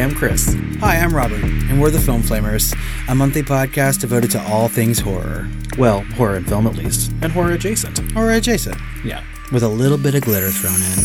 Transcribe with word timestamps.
I'm 0.00 0.14
Chris. 0.14 0.56
Hi, 0.80 0.96
I'm 0.96 1.14
Robert, 1.14 1.42
and 1.44 1.80
we're 1.80 1.90
the 1.90 2.00
Film 2.00 2.22
Flamers, 2.22 2.74
a 3.08 3.14
monthly 3.14 3.42
podcast 3.42 4.00
devoted 4.00 4.30
to 4.30 4.42
all 4.48 4.66
things 4.68 4.98
horror. 4.98 5.46
Well, 5.76 6.02
horror 6.14 6.36
and 6.36 6.48
film 6.48 6.66
at 6.66 6.74
least, 6.74 7.12
and 7.20 7.30
horror 7.30 7.52
adjacent. 7.52 8.00
Or 8.16 8.30
adjacent, 8.32 8.76
Yeah. 9.04 9.22
with 9.52 9.62
a 9.62 9.68
little 9.68 9.98
bit 9.98 10.14
of 10.14 10.22
glitter 10.22 10.50
thrown 10.50 10.80
in. 10.80 10.98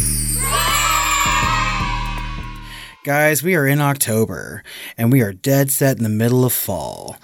Guys, 3.04 3.44
we 3.44 3.54
are 3.56 3.68
in 3.68 3.82
October, 3.82 4.64
and 4.98 5.12
we 5.12 5.22
are 5.22 5.34
dead 5.34 5.72
set 5.72 5.98
in 5.98 6.04
the 6.04 6.10
middle 6.10 6.46
of 6.46 6.54
fall. 6.54 7.18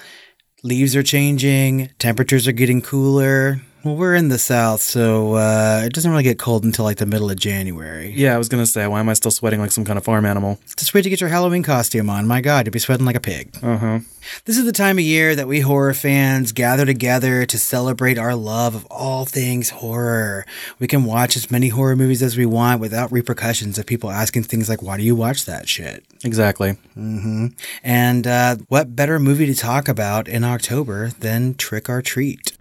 Leaves 0.63 0.95
are 0.95 1.03
changing, 1.03 1.89
temperatures 1.99 2.47
are 2.47 2.51
getting 2.51 2.81
cooler. 2.81 3.61
Well, 3.83 3.95
we're 3.95 4.13
in 4.13 4.29
the 4.29 4.37
south, 4.37 4.81
so 4.81 5.33
uh, 5.33 5.81
it 5.85 5.93
doesn't 5.93 6.11
really 6.11 6.21
get 6.23 6.37
cold 6.37 6.63
until 6.63 6.85
like 6.85 6.97
the 6.97 7.05
middle 7.07 7.31
of 7.31 7.37
January. 7.39 8.11
Yeah, 8.15 8.35
I 8.35 8.37
was 8.37 8.47
gonna 8.47 8.67
say, 8.67 8.85
why 8.85 8.99
am 8.99 9.09
I 9.09 9.13
still 9.13 9.31
sweating 9.31 9.59
like 9.59 9.71
some 9.71 9.85
kind 9.85 9.97
of 9.97 10.03
farm 10.03 10.23
animal? 10.25 10.59
Just 10.77 10.93
wait 10.93 11.01
to 11.01 11.09
get 11.09 11.19
your 11.19 11.29
Halloween 11.31 11.63
costume 11.63 12.07
on. 12.09 12.27
My 12.27 12.41
God, 12.41 12.65
you'll 12.67 12.73
be 12.73 12.79
sweating 12.79 13.07
like 13.07 13.15
a 13.15 13.19
pig. 13.19 13.57
Uh 13.63 13.77
huh. 13.77 13.99
This 14.45 14.59
is 14.59 14.65
the 14.65 14.71
time 14.71 14.99
of 14.99 15.03
year 15.03 15.35
that 15.35 15.47
we 15.47 15.61
horror 15.61 15.95
fans 15.95 16.51
gather 16.51 16.85
together 16.85 17.43
to 17.47 17.57
celebrate 17.57 18.19
our 18.19 18.35
love 18.35 18.75
of 18.75 18.85
all 18.91 19.25
things 19.25 19.71
horror. 19.71 20.45
We 20.77 20.85
can 20.85 21.03
watch 21.05 21.35
as 21.35 21.49
many 21.49 21.69
horror 21.69 21.95
movies 21.95 22.21
as 22.21 22.37
we 22.37 22.45
want 22.45 22.81
without 22.81 23.11
repercussions 23.11 23.79
of 23.79 23.87
people 23.87 24.11
asking 24.11 24.43
things 24.43 24.69
like, 24.69 24.83
why 24.83 24.97
do 24.97 25.03
you 25.03 25.15
watch 25.15 25.45
that 25.45 25.67
shit? 25.67 26.05
Exactly. 26.23 26.77
Mhm. 26.95 27.55
And 27.83 28.27
uh, 28.27 28.57
what 28.67 28.95
better 28.95 29.17
movie 29.17 29.47
to 29.47 29.55
talk 29.55 29.87
about 29.87 30.27
in 30.27 30.43
October 30.43 31.09
than 31.19 31.55
Trick 31.55 31.89
'r 31.89 32.03
Treat? 32.03 32.53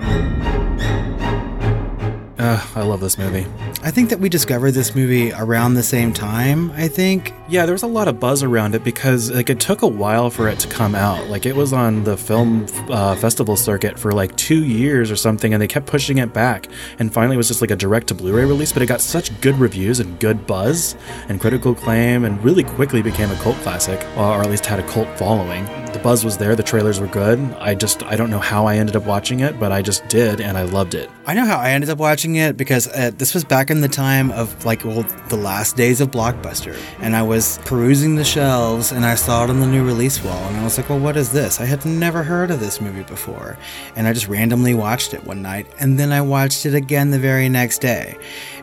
Uh, 2.41 2.67
I 2.75 2.81
love 2.81 3.01
this 3.01 3.19
movie. 3.19 3.47
I 3.83 3.91
think 3.91 4.09
that 4.09 4.19
we 4.19 4.31
discovered 4.31 4.71
this 4.71 4.95
movie 4.95 5.31
around 5.31 5.75
the 5.75 5.83
same 5.83 6.15
time, 6.15 6.71
I 6.71 6.89
think. 6.89 7.35
Yeah, 7.51 7.67
there 7.67 7.75
was 7.75 7.83
a 7.83 7.87
lot 7.87 8.09
of 8.09 8.19
buzz 8.19 8.43
around 8.43 8.75
it 8.75 8.83
because 8.83 9.31
like 9.31 9.51
it 9.51 9.61
took 9.61 9.83
a 9.83 9.87
while 9.87 10.31
for 10.31 10.49
it 10.49 10.59
to 10.61 10.69
come 10.69 10.95
out. 10.95 11.29
Like 11.29 11.45
it 11.45 11.55
was 11.55 11.75
on 11.75 12.05
the 12.05 12.17
film 12.17 12.67
uh, 12.89 13.15
festival 13.17 13.57
circuit 13.57 13.99
for 13.99 14.13
like 14.13 14.35
two 14.37 14.65
years 14.65 15.11
or 15.11 15.17
something, 15.17 15.53
and 15.53 15.61
they 15.61 15.69
kept 15.69 15.85
pushing 15.85 16.17
it 16.17 16.33
back. 16.33 16.67
And 16.99 17.13
finally, 17.13 17.35
it 17.35 17.37
was 17.37 17.49
just 17.49 17.61
like 17.61 17.71
a 17.71 17.77
direct 17.77 18.07
to 18.07 18.15
Blu-ray 18.15 18.47
release. 18.47 18.73
But 18.73 18.81
it 18.81 18.87
got 18.87 19.03
such 19.03 19.39
good 19.43 19.59
reviews 19.59 20.01
and 20.01 20.19
good 20.19 20.47
buzz 20.47 20.97
and 21.29 21.43
critical 21.43 21.73
acclaim, 21.73 22.25
and 22.25 22.43
really 22.43 22.65
quickly 22.65 23.03
became 23.03 23.31
a 23.31 23.37
cult 23.37 23.57
classic, 23.57 24.01
or 24.17 24.41
at 24.41 24.49
least 24.49 24.65
had 24.65 24.79
a 24.79 24.89
cult 24.89 25.09
following. 25.19 25.67
The 25.93 25.99
buzz 25.99 26.25
was 26.25 26.39
there. 26.39 26.55
The 26.55 26.63
trailers 26.63 27.01
were 27.01 27.09
good. 27.09 27.39
I 27.59 27.75
just 27.75 28.03
I 28.05 28.15
don't 28.15 28.31
know 28.31 28.39
how 28.39 28.67
I 28.67 28.77
ended 28.77 28.95
up 28.95 29.05
watching 29.05 29.41
it, 29.41 29.59
but 29.59 29.73
I 29.73 29.83
just 29.83 30.07
did, 30.09 30.41
and 30.41 30.57
I 30.57 30.63
loved 30.63 30.95
it. 30.95 31.11
I 31.27 31.35
know 31.35 31.45
how 31.45 31.59
I 31.59 31.71
ended 31.71 31.91
up 31.91 31.99
watching 31.99 32.37
it 32.37 32.57
because 32.57 32.87
uh, 32.89 33.11
this 33.17 33.35
was 33.35 33.45
back 33.45 33.71
in 33.71 33.81
the 33.81 33.89
time 33.89 34.31
of 34.31 34.65
like 34.65 34.85
well 34.85 35.03
the 35.29 35.37
last 35.37 35.77
days 35.77 36.01
of 36.01 36.11
Blockbuster, 36.11 36.79
and 37.01 37.17
I 37.17 37.23
was 37.23 37.59
perusing 37.65 38.15
the 38.15 38.25
shelves 38.25 38.93
and 38.93 39.05
I 39.05 39.17
saw 39.17 39.45
it 39.45 39.51
on 39.51 39.59
the 39.59 39.67
new 39.67 39.85
release 39.85 40.23
wall, 40.23 40.43
and 40.49 40.57
I 40.59 40.65
was 40.65 40.79
like, 40.79 40.89
well, 40.89 41.01
what 41.01 41.17
is 41.17 41.33
this? 41.33 41.61
I 41.61 41.65
had 41.65 41.85
never 41.85 42.23
heard 42.23 42.53
of 42.53 42.61
this 42.61 42.81
movie 42.81 43.03
before, 43.03 43.59
and 43.97 44.07
I 44.07 44.13
just 44.13 44.29
randomly 44.29 44.75
watched 44.75 45.13
it 45.13 45.25
one 45.25 45.43
night, 45.43 45.67
and 45.81 45.99
then 45.99 46.13
I 46.13 46.21
watched 46.21 46.67
it 46.67 46.75
again 46.75 47.11
the 47.11 47.19
very 47.19 47.49
next 47.49 47.81
day, 47.81 48.17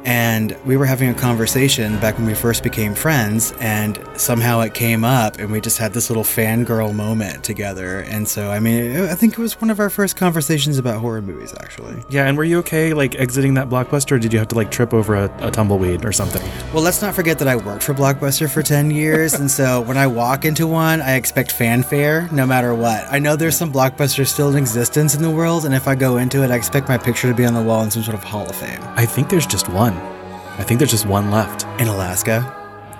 and 0.05 0.55
we 0.65 0.77
were 0.77 0.85
having 0.85 1.09
a 1.09 1.13
conversation 1.13 1.99
back 1.99 2.17
when 2.17 2.25
we 2.25 2.33
first 2.33 2.63
became 2.63 2.95
friends, 2.95 3.53
and 3.59 3.99
somehow 4.15 4.61
it 4.61 4.73
came 4.73 5.03
up, 5.03 5.39
and 5.39 5.51
we 5.51 5.59
just 5.59 5.77
had 5.77 5.93
this 5.93 6.09
little 6.09 6.23
fangirl 6.23 6.95
moment 6.95 7.16
together, 7.43 7.99
and 8.01 8.27
so 8.27 8.51
I 8.51 8.59
mean, 8.59 8.95
I 8.97 9.15
think 9.15 9.33
it 9.33 9.39
was 9.39 9.59
one 9.59 9.69
of 9.69 9.79
our 9.79 9.89
first 9.89 10.15
conversations 10.15 10.77
about 10.77 11.01
horror 11.01 11.21
movies, 11.21 11.53
actually. 11.59 12.03
Yeah, 12.09 12.25
and 12.27 12.37
were 12.37 12.43
you 12.43 12.59
okay 12.59 12.93
like 12.93 13.15
exiting 13.15 13.55
that 13.55 13.69
blockbuster? 13.69 14.13
Or 14.13 14.19
did 14.19 14.33
you 14.33 14.39
have 14.39 14.47
to 14.49 14.55
like 14.55 14.71
trip 14.71 14.93
over 14.93 15.15
a, 15.15 15.31
a 15.39 15.51
tumbleweed 15.51 16.05
or 16.05 16.11
something? 16.11 16.41
Well, 16.73 16.83
let's 16.83 17.01
not 17.01 17.15
forget 17.15 17.39
that 17.39 17.47
I 17.47 17.55
worked 17.55 17.83
for 17.83 17.93
Blockbuster 17.93 18.49
for 18.49 18.61
10 18.61 18.91
years, 18.91 19.33
and 19.33 19.49
so 19.49 19.81
when 19.87 19.97
I 19.97 20.07
walk 20.07 20.45
into 20.45 20.67
one, 20.67 21.01
I 21.01 21.15
expect 21.15 21.51
fanfare 21.51 22.29
no 22.31 22.45
matter 22.45 22.73
what. 22.73 23.05
I 23.11 23.19
know 23.19 23.35
there's 23.35 23.57
some 23.57 23.71
Blockbusters 23.71 24.27
still 24.27 24.49
in 24.49 24.57
existence 24.57 25.15
in 25.15 25.21
the 25.21 25.31
world, 25.31 25.65
and 25.65 25.73
if 25.73 25.87
I 25.87 25.95
go 25.95 26.17
into 26.17 26.43
it, 26.43 26.51
I 26.51 26.55
expect 26.55 26.87
my 26.87 26.97
picture 26.97 27.27
to 27.27 27.33
be 27.35 27.45
on 27.45 27.53
the 27.53 27.63
wall 27.63 27.83
in 27.83 27.91
some 27.91 28.03
sort 28.03 28.15
of 28.15 28.23
Hall 28.23 28.47
of 28.47 28.55
Fame. 28.55 28.79
I 28.95 29.05
think 29.05 29.29
there's 29.29 29.47
just 29.47 29.67
one. 29.69 29.93
I 29.93 30.63
think 30.63 30.79
there's 30.79 30.91
just 30.91 31.05
one 31.05 31.31
left. 31.31 31.65
In 31.79 31.87
Alaska? 31.87 32.53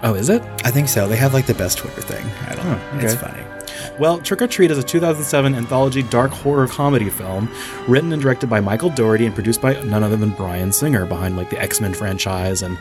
Oh, 0.04 0.14
is 0.14 0.30
it? 0.30 0.44
I 0.64 0.70
think 0.70 0.90
so. 0.90 1.08
They 1.08 1.16
have 1.16 1.34
like 1.34 1.48
the 1.48 1.56
best 1.56 1.80
Twitter 1.80 2.02
thing. 2.02 2.26
I 2.48 2.56
don't 2.56 2.66
know. 2.66 2.98
okay. 2.98 3.06
It's 3.06 3.16
funny. 3.16 3.47
Well, 4.00 4.20
Trick 4.20 4.42
'r 4.42 4.48
Treat 4.48 4.70
is 4.70 4.78
a 4.78 4.84
2007 4.84 5.56
anthology 5.56 6.04
dark 6.04 6.32
horror 6.32 6.68
comedy 6.68 7.10
film 7.10 7.50
written 7.88 8.14
and 8.14 8.22
directed 8.22 8.48
by 8.48 8.60
Michael 8.60 8.90
Dougherty 8.92 9.26
and 9.26 9.34
produced 9.34 9.60
by 9.62 9.74
none 9.82 10.04
other 10.04 10.16
than 10.16 10.30
Bryan 10.32 10.72
Singer 10.72 11.06
behind 11.08 11.36
like 11.36 11.50
the 11.50 11.60
X 11.60 11.82
Men 11.82 11.94
franchise 11.96 12.62
and 12.62 12.78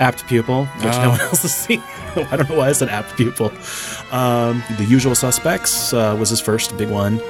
Apt 0.00 0.26
Pupil, 0.26 0.66
which 0.66 0.84
no 0.84 1.02
Oh. 1.04 1.10
one 1.10 1.20
else 1.20 1.42
has 1.42 1.54
seen. 1.54 1.82
I 2.30 2.36
don't 2.36 2.48
know 2.48 2.56
why 2.58 2.68
I 2.68 2.72
said 2.72 2.88
Apt 2.90 3.16
Pupil. 3.16 3.50
Um, 4.10 4.62
the 4.76 4.84
Usual 4.84 5.14
Suspects 5.14 5.92
uh, 5.94 6.14
was 6.18 6.28
his 6.30 6.40
first 6.40 6.76
big 6.76 6.88
one. 6.90 7.20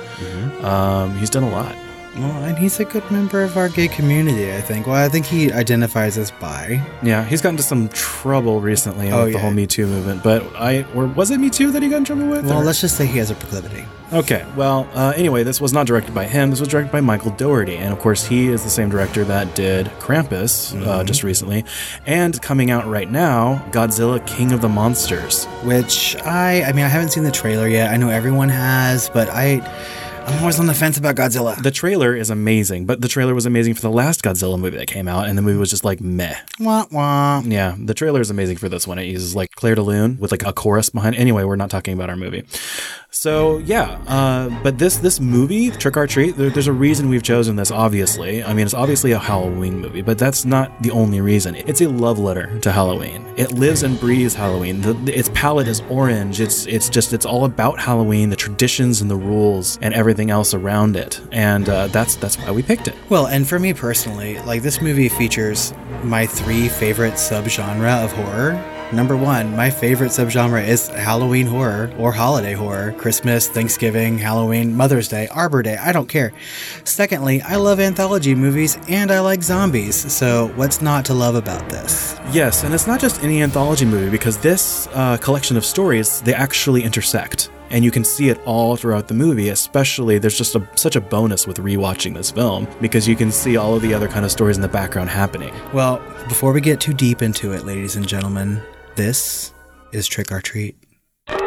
Um, 0.64 1.16
he's 1.16 1.30
done 1.30 1.42
a 1.44 1.50
lot. 1.50 1.76
Well, 2.16 2.44
and 2.44 2.59
he's 2.59 2.81
a 2.81 2.84
good 2.84 3.09
member 3.10 3.43
of 3.43 3.56
our 3.56 3.69
gay 3.69 3.87
community, 3.88 4.53
I 4.53 4.60
think. 4.60 4.87
Well, 4.87 4.97
I 4.97 5.09
think 5.09 5.26
he 5.26 5.53
identifies 5.53 6.19
as 6.19 6.32
bi. 6.32 6.84
Yeah, 7.03 7.25
he's 7.25 7.41
gotten 7.41 7.54
into 7.54 7.62
some 7.62 7.88
trouble 7.91 8.60
recently 8.60 9.10
Oh, 9.12 9.25
with 9.25 9.34
the 9.34 9.38
whole 9.38 9.53
Me 9.53 9.66
Too 9.66 9.87
movement. 9.87 10.22
But 10.25 10.43
I, 10.56 10.82
or 10.94 11.06
was 11.06 11.31
it 11.31 11.38
Me 11.38 11.50
Too 11.50 11.71
that 11.71 11.82
he 11.82 11.88
got 11.88 11.98
in 11.98 12.04
trouble 12.04 12.26
with? 12.26 12.44
Well, 12.47 12.60
or- 12.60 12.65
let's 12.65 12.81
just 12.81 12.97
say 12.97 13.06
he 13.06 13.19
has 13.19 13.31
a 13.31 13.34
proclivity. 13.37 13.84
Okay, 14.12 14.44
well, 14.56 14.88
uh, 14.93 15.12
anyway, 15.15 15.44
this 15.44 15.60
was 15.60 15.72
not 15.72 15.87
directed 15.87 16.12
by 16.12 16.25
him. 16.26 16.50
This 16.50 16.59
was 16.59 16.69
directed 16.69 16.91
by 16.91 17.00
Michael 17.00 17.31
Dougherty. 17.31 17.76
And 17.76 17.93
of 17.93 18.00
course, 18.00 18.27
he 18.27 18.48
is 18.48 18.65
the 18.65 18.71
same 18.71 18.88
director 18.88 19.22
that 19.27 19.54
did 19.54 19.87
Krampus 20.00 20.75
uh, 20.84 21.04
just 21.04 21.22
recently. 21.22 21.65
And 22.06 22.42
coming 22.42 22.72
out 22.72 22.88
right 22.88 23.09
now, 23.09 23.65
Godzilla 23.71 24.27
King 24.27 24.50
of 24.50 24.62
the 24.62 24.69
Monsters. 24.69 25.44
which 25.62 26.16
I 26.25 26.65
I 26.65 26.72
mean 26.72 26.84
I 26.84 26.88
haven't 26.88 27.10
seen 27.10 27.22
the 27.22 27.31
trailer 27.31 27.69
yet. 27.69 27.92
I 27.92 27.97
know 27.98 28.09
everyone 28.09 28.48
has, 28.48 29.09
but 29.10 29.28
I 29.31 29.60
I'm 30.30 30.44
always 30.44 30.60
on 30.60 30.66
the 30.66 30.74
fence 30.74 30.96
about 30.96 31.16
Godzilla. 31.16 31.60
The 31.62 31.70
trailer 31.70 32.14
is 32.14 32.30
amazing, 32.30 32.86
but 32.86 33.00
the 33.00 33.08
trailer 33.08 33.34
was 33.34 33.46
amazing 33.46 33.74
for 33.74 33.82
the 33.82 33.91
last 33.91 34.22
Godzilla 34.22 34.58
movie 34.58 34.78
that 34.78 34.86
came 34.86 35.06
out, 35.06 35.28
and 35.28 35.36
the 35.36 35.42
movie 35.42 35.58
was 35.58 35.68
just 35.68 35.84
like 35.84 36.00
meh. 36.00 36.34
Wah 36.58 36.86
wah. 36.91 37.42
Yeah, 37.44 37.74
the 37.78 37.92
trailer 37.92 38.20
is 38.20 38.30
amazing 38.30 38.56
for 38.56 38.68
this 38.68 38.86
one. 38.86 38.98
It 38.98 39.04
uses 39.04 39.36
like 39.36 39.50
Clair 39.56 39.74
de 39.74 39.82
Lune 39.82 40.16
with 40.18 40.30
like 40.30 40.44
a 40.46 40.52
chorus 40.52 40.88
behind. 40.88 41.16
Anyway, 41.16 41.44
we're 41.44 41.56
not 41.56 41.68
talking 41.68 41.92
about 41.92 42.08
our 42.08 42.16
movie. 42.16 42.44
So 43.12 43.59
yeah, 43.59 43.98
uh, 44.06 44.48
but 44.62 44.78
this 44.78 44.97
this 44.98 45.19
movie, 45.19 45.71
Trick 45.72 45.97
'r 45.97 46.06
Treat, 46.06 46.37
there, 46.37 46.48
there's 46.48 46.69
a 46.69 46.72
reason 46.72 47.09
we've 47.09 47.25
chosen 47.25 47.56
this. 47.56 47.72
Obviously, 47.72 48.43
I 48.44 48.54
mean 48.54 48.65
it's 48.65 48.75
obviously 48.75 49.10
a 49.12 49.19
Halloween 49.19 49.81
movie, 49.81 50.00
but 50.00 50.16
that's 50.16 50.44
not 50.44 50.81
the 50.82 50.93
only 50.93 51.21
reason. 51.21 51.56
It's 51.56 51.81
a 51.81 51.88
love 51.88 52.21
letter 52.21 52.56
to 52.60 52.71
Halloween. 52.71 53.26
It 53.37 53.50
lives 53.53 53.82
and 53.82 53.98
breathes 53.98 54.34
Halloween. 54.34 54.81
The, 54.81 54.93
the- 54.93 55.19
its 55.19 55.28
palette 55.34 55.66
is 55.66 55.82
orange. 55.91 56.41
It's 56.41 56.66
it's 56.66 56.88
just 56.88 57.12
it's 57.12 57.26
all 57.26 57.44
about 57.44 57.81
Halloween, 57.81 58.31
the 58.31 58.37
traditions 58.37 59.00
and 59.03 59.10
the 59.10 59.16
rules 59.16 59.77
and 59.82 59.92
everything 59.92 60.31
else 60.31 60.54
around 60.54 60.94
it, 60.97 61.21
and 61.32 61.69
uh, 61.69 61.88
that's 61.88 62.15
that's 62.15 62.37
why 62.38 62.53
we 62.53 62.62
picked 62.62 62.87
it. 62.87 62.94
Well, 63.09 63.27
and 63.27 63.47
for 63.47 63.59
me 63.59 63.75
personally, 63.75 64.38
like 64.42 64.62
this 64.62 64.81
movie 64.81 65.09
features 65.09 65.75
my 66.04 66.27
three 66.27 66.69
favorite 66.69 67.15
subgenre 67.15 68.04
of 68.04 68.12
horror. 68.12 68.53
Number 68.93 69.17
one, 69.17 69.55
my 69.55 69.71
favorite 69.71 70.11
subgenre 70.11 70.67
is 70.67 70.89
Halloween 70.89 71.47
horror 71.47 71.93
or 71.97 72.11
holiday 72.11 72.55
horror. 72.55 72.93
Christmas, 72.99 73.49
Thanksgiving, 73.49 74.19
Halloween, 74.19 74.77
Mother's 74.77 75.06
Day, 75.06 75.28
Arbor 75.28 75.62
Day, 75.62 75.77
I 75.77 75.93
don't 75.93 76.09
care. 76.09 76.33
Secondly, 76.83 77.41
I 77.43 77.55
love 77.55 77.78
anthology 77.78 78.34
movies 78.34 78.78
and 78.89 79.12
I 79.12 79.21
like 79.21 79.45
zombies, 79.45 80.12
so 80.12 80.49
what's 80.56 80.83
not 80.83 81.05
to 81.05 81.15
love 81.15 81.37
about 81.37 81.69
this? 81.69 82.17
Yes, 82.33 82.65
and 82.65 82.75
it's 82.75 82.89
not 82.89 83.01
just 83.01 83.23
any 83.23 83.43
anthology 83.43 83.84
movie 83.84 84.10
because 84.10 84.39
this 84.39 84.89
uh, 84.89 85.16
collection 85.19 85.57
of 85.57 85.65
stories 85.65 86.21
they 86.22 86.34
actually 86.34 86.83
intersect, 86.83 87.48
and 87.71 87.84
you 87.84 87.93
can 87.93 88.03
see 88.03 88.28
it 88.28 88.41
all 88.45 88.75
throughout 88.75 89.07
the 89.07 89.15
movie. 89.15 89.51
Especially, 89.51 90.19
there's 90.19 90.36
just 90.36 90.57
a, 90.57 90.69
such 90.75 90.97
a 90.97 91.01
bonus 91.01 91.47
with 91.47 91.59
rewatching 91.59 92.13
this 92.13 92.33
film 92.33 92.66
because 92.81 93.07
you 93.07 93.15
can 93.15 93.31
see 93.31 93.57
all 93.57 93.77
of 93.77 93.83
the 93.83 93.95
other 93.95 94.09
kind 94.09 94.25
of 94.25 94.33
stories 94.33 94.57
in 94.57 94.63
the 94.63 94.69
background 94.69 95.10
happening. 95.10 95.54
Well, 95.72 95.98
before 96.28 96.53
we 96.53 96.60
get 96.60 96.81
too 96.81 96.93
deep 96.93 97.22
into 97.22 97.53
it, 97.53 97.65
ladies 97.65 97.95
and 97.95 98.07
gentlemen, 98.07 98.60
this 99.00 99.54
is 99.92 100.06
Trick 100.06 100.30
'r 100.30 100.42
Treat. 100.42 100.76
During 101.26 101.38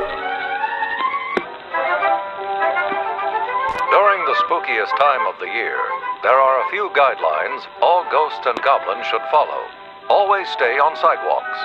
the 4.25 4.33
spookiest 4.41 4.97
time 4.97 5.27
of 5.27 5.37
the 5.39 5.45
year, 5.45 5.77
there 6.23 6.33
are 6.33 6.65
a 6.65 6.69
few 6.71 6.89
guidelines 6.95 7.61
all 7.79 8.05
ghosts 8.09 8.41
and 8.47 8.59
goblins 8.63 9.05
should 9.05 9.21
follow. 9.29 9.61
Always 10.09 10.49
stay 10.49 10.79
on 10.79 10.95
sidewalks. 10.95 11.59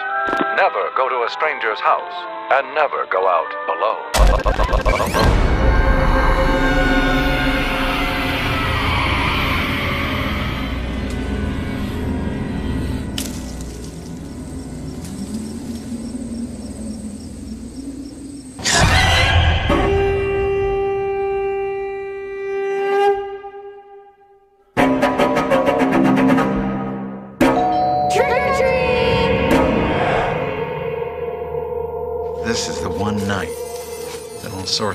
Never 0.61 0.90
go 0.94 1.08
to 1.08 1.25
a 1.25 1.31
stranger's 1.31 1.81
house. 1.81 2.14
And 2.52 2.75
never 2.75 3.06
go 3.06 3.26
out 3.26 3.52
alone. 3.73 5.38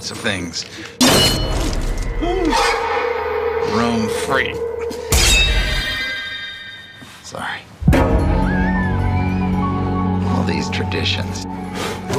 Did 0.03 0.11
all 0.11 0.11
sorts 0.11 0.11
of 0.11 0.17
things. 0.17 0.65
Roam 3.73 4.09
free. 4.25 4.53
Sorry. 7.23 7.61
All 10.29 10.43
these 10.43 10.69
traditions. 10.69 11.45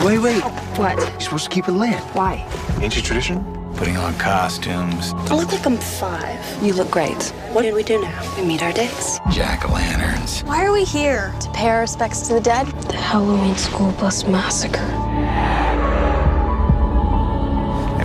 Wait, 0.02 0.18
wait. 0.18 0.40
What? 0.78 0.96
You're 0.98 1.20
supposed 1.20 1.44
to 1.44 1.50
keep 1.50 1.68
it 1.68 1.72
lit. 1.72 2.00
Why? 2.14 2.46
Ancient 2.80 3.04
tradition? 3.04 3.44
Putting 3.76 3.96
on 3.96 4.14
costumes, 4.18 5.12
I 5.14 5.34
look 5.34 5.50
like 5.50 5.66
I'm 5.66 5.76
five. 5.76 6.62
You 6.62 6.74
look 6.74 6.92
great. 6.92 7.20
What 7.52 7.62
did 7.62 7.74
we 7.74 7.82
do 7.82 8.00
now? 8.00 8.36
We 8.36 8.44
meet 8.46 8.62
our 8.62 8.72
dates. 8.72 9.18
jack 9.32 9.68
o' 9.68 9.72
lanterns. 9.72 10.42
Why 10.42 10.64
are 10.64 10.72
we 10.72 10.84
here? 10.84 11.34
To 11.40 11.50
pay 11.50 11.68
our 11.70 11.80
respects 11.80 12.20
to 12.28 12.34
the 12.34 12.40
dead? 12.40 12.66
The 12.66 12.96
Halloween 12.96 13.56
school 13.56 13.90
bus 13.92 14.24
massacre. 14.28 14.78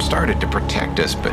They 0.10 0.16
started 0.16 0.42
to 0.42 0.48
protect 0.48 1.00
us, 1.00 1.14
but 1.14 1.32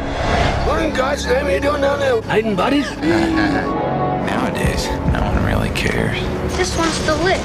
Morning, 0.66 0.92
guys. 0.92 1.24
How 1.24 1.36
are 1.36 1.50
you 1.50 1.60
doing 1.60 1.80
down 1.80 1.98
there? 1.98 2.20
Hiding 2.20 2.54
buddies? 2.54 2.84
nowadays, 3.00 4.86
no 5.14 5.22
one 5.22 5.42
really 5.46 5.70
cares. 5.70 6.20
This 6.58 6.76
one's 6.76 6.92
still 6.92 7.16
lit. 7.24 7.40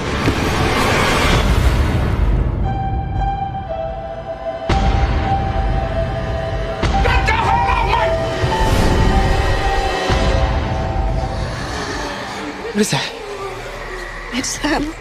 What 12.74 12.81
is 12.81 12.92
that? 12.92 13.10
It's 14.34 14.57
them. 14.60 14.94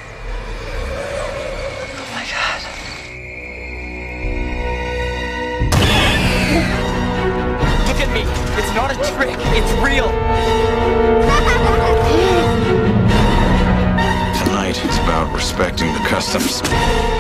Customs, 16.21 16.61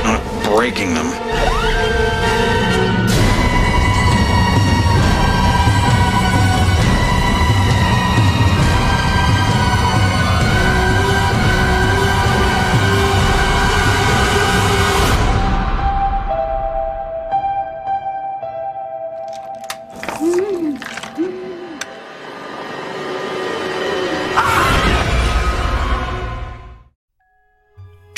not 0.05 0.20
breaking 0.44 0.93
them. 0.93 1.80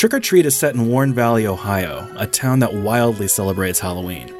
Trick 0.02 0.14
'r 0.14 0.18
Treat 0.18 0.46
is 0.46 0.56
set 0.56 0.74
in 0.74 0.88
Warren 0.88 1.14
Valley, 1.14 1.46
Ohio, 1.46 2.08
a 2.16 2.26
town 2.26 2.58
that 2.58 2.74
wildly 2.74 3.28
celebrates 3.28 3.78
Halloween. 3.78 4.34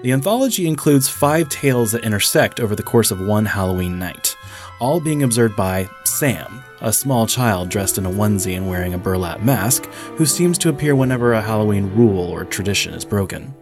The 0.00 0.10
anthology 0.10 0.66
includes 0.66 1.06
five 1.06 1.50
tales 1.50 1.92
that 1.92 2.02
intersect 2.02 2.60
over 2.60 2.74
the 2.74 2.82
course 2.82 3.10
of 3.10 3.20
one 3.20 3.44
Halloween 3.44 3.98
night, 3.98 4.34
all 4.80 5.00
being 5.00 5.22
observed 5.22 5.54
by 5.54 5.86
Sam, 6.04 6.64
a 6.80 6.94
small 6.94 7.26
child 7.26 7.68
dressed 7.68 7.98
in 7.98 8.06
a 8.06 8.10
onesie 8.10 8.56
and 8.56 8.70
wearing 8.70 8.94
a 8.94 8.98
burlap 8.98 9.42
mask, 9.42 9.84
who 10.16 10.24
seems 10.24 10.56
to 10.56 10.70
appear 10.70 10.96
whenever 10.96 11.34
a 11.34 11.42
Halloween 11.42 11.94
rule 11.94 12.30
or 12.30 12.46
tradition 12.46 12.94
is 12.94 13.04
broken. 13.04 13.52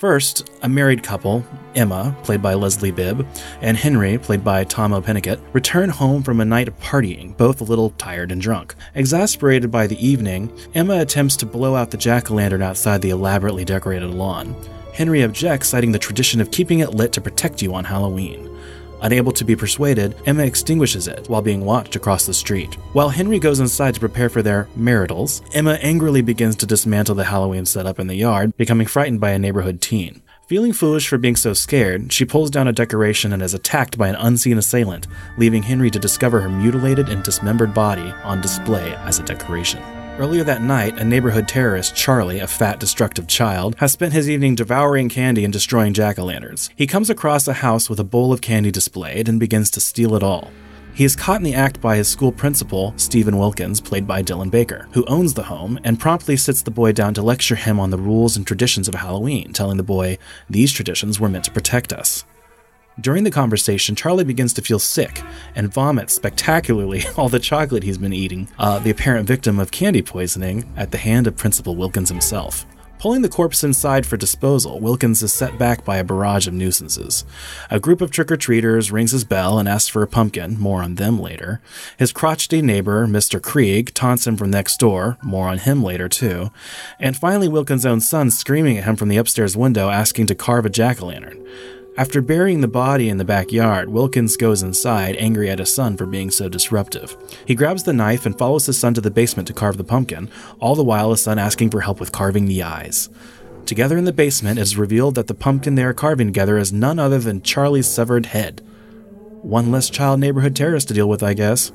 First, 0.00 0.48
a 0.62 0.68
married 0.70 1.02
couple, 1.02 1.44
Emma, 1.74 2.16
played 2.22 2.40
by 2.40 2.54
Leslie 2.54 2.90
Bibb, 2.90 3.26
and 3.60 3.76
Henry, 3.76 4.16
played 4.16 4.42
by 4.42 4.64
Tahmoh 4.64 5.02
Penikett, 5.02 5.38
return 5.52 5.90
home 5.90 6.22
from 6.22 6.40
a 6.40 6.44
night 6.46 6.68
of 6.68 6.80
partying, 6.80 7.36
both 7.36 7.60
a 7.60 7.64
little 7.64 7.90
tired 7.98 8.32
and 8.32 8.40
drunk. 8.40 8.74
Exasperated 8.94 9.70
by 9.70 9.86
the 9.86 10.02
evening, 10.02 10.58
Emma 10.74 11.00
attempts 11.00 11.36
to 11.36 11.44
blow 11.44 11.76
out 11.76 11.90
the 11.90 11.98
jack 11.98 12.30
o' 12.30 12.34
lantern 12.34 12.62
outside 12.62 13.02
the 13.02 13.10
elaborately 13.10 13.62
decorated 13.62 14.08
lawn. 14.08 14.56
Henry 14.94 15.22
objects, 15.22 15.68
citing 15.68 15.92
the 15.92 15.98
tradition 15.98 16.40
of 16.40 16.50
keeping 16.50 16.78
it 16.78 16.94
lit 16.94 17.12
to 17.12 17.20
protect 17.20 17.60
you 17.60 17.74
on 17.74 17.84
Halloween. 17.84 18.46
Unable 19.02 19.32
to 19.32 19.44
be 19.44 19.56
persuaded, 19.56 20.14
Emma 20.26 20.44
extinguishes 20.44 21.08
it 21.08 21.28
while 21.28 21.42
being 21.42 21.64
watched 21.64 21.96
across 21.96 22.26
the 22.26 22.34
street. 22.34 22.74
While 22.92 23.08
Henry 23.08 23.38
goes 23.38 23.60
inside 23.60 23.94
to 23.94 24.00
prepare 24.00 24.28
for 24.28 24.42
their 24.42 24.68
maritals, 24.76 25.42
Emma 25.52 25.74
angrily 25.82 26.22
begins 26.22 26.56
to 26.56 26.66
dismantle 26.66 27.14
the 27.14 27.24
Halloween 27.24 27.66
setup 27.66 27.98
in 27.98 28.06
the 28.06 28.14
yard, 28.14 28.56
becoming 28.56 28.86
frightened 28.86 29.20
by 29.20 29.30
a 29.30 29.38
neighborhood 29.38 29.80
teen. 29.80 30.22
Feeling 30.48 30.72
foolish 30.72 31.06
for 31.06 31.16
being 31.16 31.36
so 31.36 31.52
scared, 31.52 32.12
she 32.12 32.24
pulls 32.24 32.50
down 32.50 32.66
a 32.66 32.72
decoration 32.72 33.32
and 33.32 33.40
is 33.40 33.54
attacked 33.54 33.96
by 33.96 34.08
an 34.08 34.16
unseen 34.16 34.58
assailant, 34.58 35.06
leaving 35.38 35.62
Henry 35.62 35.90
to 35.90 35.98
discover 35.98 36.40
her 36.40 36.48
mutilated 36.48 37.08
and 37.08 37.22
dismembered 37.22 37.72
body 37.72 38.12
on 38.24 38.40
display 38.40 38.94
as 39.04 39.20
a 39.20 39.22
decoration. 39.22 39.80
Earlier 40.18 40.44
that 40.44 40.62
night, 40.62 40.98
a 40.98 41.04
neighborhood 41.04 41.48
terrorist, 41.48 41.96
Charlie, 41.96 42.40
a 42.40 42.46
fat, 42.46 42.78
destructive 42.78 43.26
child, 43.26 43.74
has 43.78 43.92
spent 43.92 44.12
his 44.12 44.28
evening 44.28 44.54
devouring 44.54 45.08
candy 45.08 45.44
and 45.44 45.52
destroying 45.52 45.94
jack 45.94 46.18
o' 46.18 46.24
lanterns. 46.24 46.68
He 46.76 46.86
comes 46.86 47.08
across 47.08 47.48
a 47.48 47.54
house 47.54 47.88
with 47.88 47.98
a 47.98 48.04
bowl 48.04 48.30
of 48.32 48.42
candy 48.42 48.70
displayed 48.70 49.28
and 49.28 49.40
begins 49.40 49.70
to 49.70 49.80
steal 49.80 50.14
it 50.14 50.22
all. 50.22 50.50
He 50.92 51.04
is 51.04 51.16
caught 51.16 51.38
in 51.38 51.44
the 51.44 51.54
act 51.54 51.80
by 51.80 51.96
his 51.96 52.08
school 52.08 52.32
principal, 52.32 52.92
Stephen 52.96 53.38
Wilkins, 53.38 53.80
played 53.80 54.06
by 54.06 54.22
Dylan 54.22 54.50
Baker, 54.50 54.88
who 54.92 55.06
owns 55.06 55.32
the 55.32 55.44
home 55.44 55.78
and 55.84 55.98
promptly 55.98 56.36
sits 56.36 56.60
the 56.60 56.70
boy 56.70 56.92
down 56.92 57.14
to 57.14 57.22
lecture 57.22 57.54
him 57.54 57.80
on 57.80 57.90
the 57.90 57.96
rules 57.96 58.36
and 58.36 58.46
traditions 58.46 58.88
of 58.88 58.94
Halloween, 58.94 59.52
telling 59.52 59.78
the 59.78 59.82
boy, 59.82 60.18
These 60.50 60.72
traditions 60.72 61.18
were 61.18 61.30
meant 61.30 61.44
to 61.44 61.50
protect 61.50 61.92
us. 61.92 62.24
During 63.00 63.24
the 63.24 63.30
conversation, 63.30 63.96
Charlie 63.96 64.24
begins 64.24 64.52
to 64.54 64.62
feel 64.62 64.78
sick 64.78 65.22
and 65.54 65.72
vomits 65.72 66.14
spectacularly 66.14 67.02
all 67.16 67.28
the 67.28 67.38
chocolate 67.38 67.82
he's 67.82 67.98
been 67.98 68.12
eating, 68.12 68.48
uh, 68.58 68.78
the 68.78 68.90
apparent 68.90 69.26
victim 69.26 69.58
of 69.58 69.70
candy 69.70 70.02
poisoning 70.02 70.70
at 70.76 70.90
the 70.90 70.98
hand 70.98 71.26
of 71.26 71.36
Principal 71.36 71.76
Wilkins 71.76 72.10
himself. 72.10 72.66
Pulling 72.98 73.22
the 73.22 73.30
corpse 73.30 73.64
inside 73.64 74.04
for 74.04 74.18
disposal, 74.18 74.78
Wilkins 74.78 75.22
is 75.22 75.32
set 75.32 75.56
back 75.56 75.86
by 75.86 75.96
a 75.96 76.04
barrage 76.04 76.46
of 76.46 76.52
nuisances. 76.52 77.24
A 77.70 77.80
group 77.80 78.02
of 78.02 78.10
trick 78.10 78.30
or 78.30 78.36
treaters 78.36 78.92
rings 78.92 79.12
his 79.12 79.24
bell 79.24 79.58
and 79.58 79.66
asks 79.66 79.88
for 79.88 80.02
a 80.02 80.06
pumpkin, 80.06 80.60
more 80.60 80.82
on 80.82 80.96
them 80.96 81.18
later. 81.18 81.62
His 81.96 82.12
crotchety 82.12 82.60
neighbor, 82.60 83.06
Mr. 83.06 83.40
Krieg, 83.40 83.94
taunts 83.94 84.26
him 84.26 84.36
from 84.36 84.50
next 84.50 84.78
door, 84.78 85.16
more 85.22 85.48
on 85.48 85.56
him 85.56 85.82
later 85.82 86.10
too. 86.10 86.50
And 86.98 87.16
finally, 87.16 87.48
Wilkins' 87.48 87.86
own 87.86 88.02
son 88.02 88.30
screaming 88.30 88.76
at 88.76 88.84
him 88.84 88.96
from 88.96 89.08
the 89.08 89.16
upstairs 89.16 89.56
window 89.56 89.88
asking 89.88 90.26
to 90.26 90.34
carve 90.34 90.66
a 90.66 90.70
jack 90.70 91.00
o' 91.00 91.06
lantern. 91.06 91.42
After 92.00 92.22
burying 92.22 92.62
the 92.62 92.66
body 92.66 93.10
in 93.10 93.18
the 93.18 93.26
backyard, 93.26 93.90
Wilkins 93.90 94.38
goes 94.38 94.62
inside, 94.62 95.16
angry 95.16 95.50
at 95.50 95.58
his 95.58 95.70
son 95.70 95.98
for 95.98 96.06
being 96.06 96.30
so 96.30 96.48
disruptive. 96.48 97.14
He 97.44 97.54
grabs 97.54 97.82
the 97.82 97.92
knife 97.92 98.24
and 98.24 98.38
follows 98.38 98.64
his 98.64 98.78
son 98.78 98.94
to 98.94 99.02
the 99.02 99.10
basement 99.10 99.46
to 99.48 99.52
carve 99.52 99.76
the 99.76 99.84
pumpkin, 99.84 100.30
all 100.60 100.74
the 100.74 100.82
while 100.82 101.10
his 101.10 101.22
son 101.22 101.38
asking 101.38 101.68
for 101.68 101.82
help 101.82 102.00
with 102.00 102.10
carving 102.10 102.46
the 102.46 102.62
eyes. 102.62 103.10
Together 103.66 103.98
in 103.98 104.06
the 104.06 104.14
basement, 104.14 104.58
it 104.58 104.62
is 104.62 104.78
revealed 104.78 105.14
that 105.16 105.26
the 105.26 105.34
pumpkin 105.34 105.74
they 105.74 105.84
are 105.84 105.92
carving 105.92 106.28
together 106.28 106.56
is 106.56 106.72
none 106.72 106.98
other 106.98 107.18
than 107.18 107.42
Charlie's 107.42 107.86
severed 107.86 108.24
head. 108.24 108.62
One 109.42 109.70
less 109.70 109.90
child 109.90 110.20
neighborhood 110.20 110.56
terrorist 110.56 110.88
to 110.88 110.94
deal 110.94 111.06
with, 111.06 111.22
I 111.22 111.34
guess. 111.34 111.70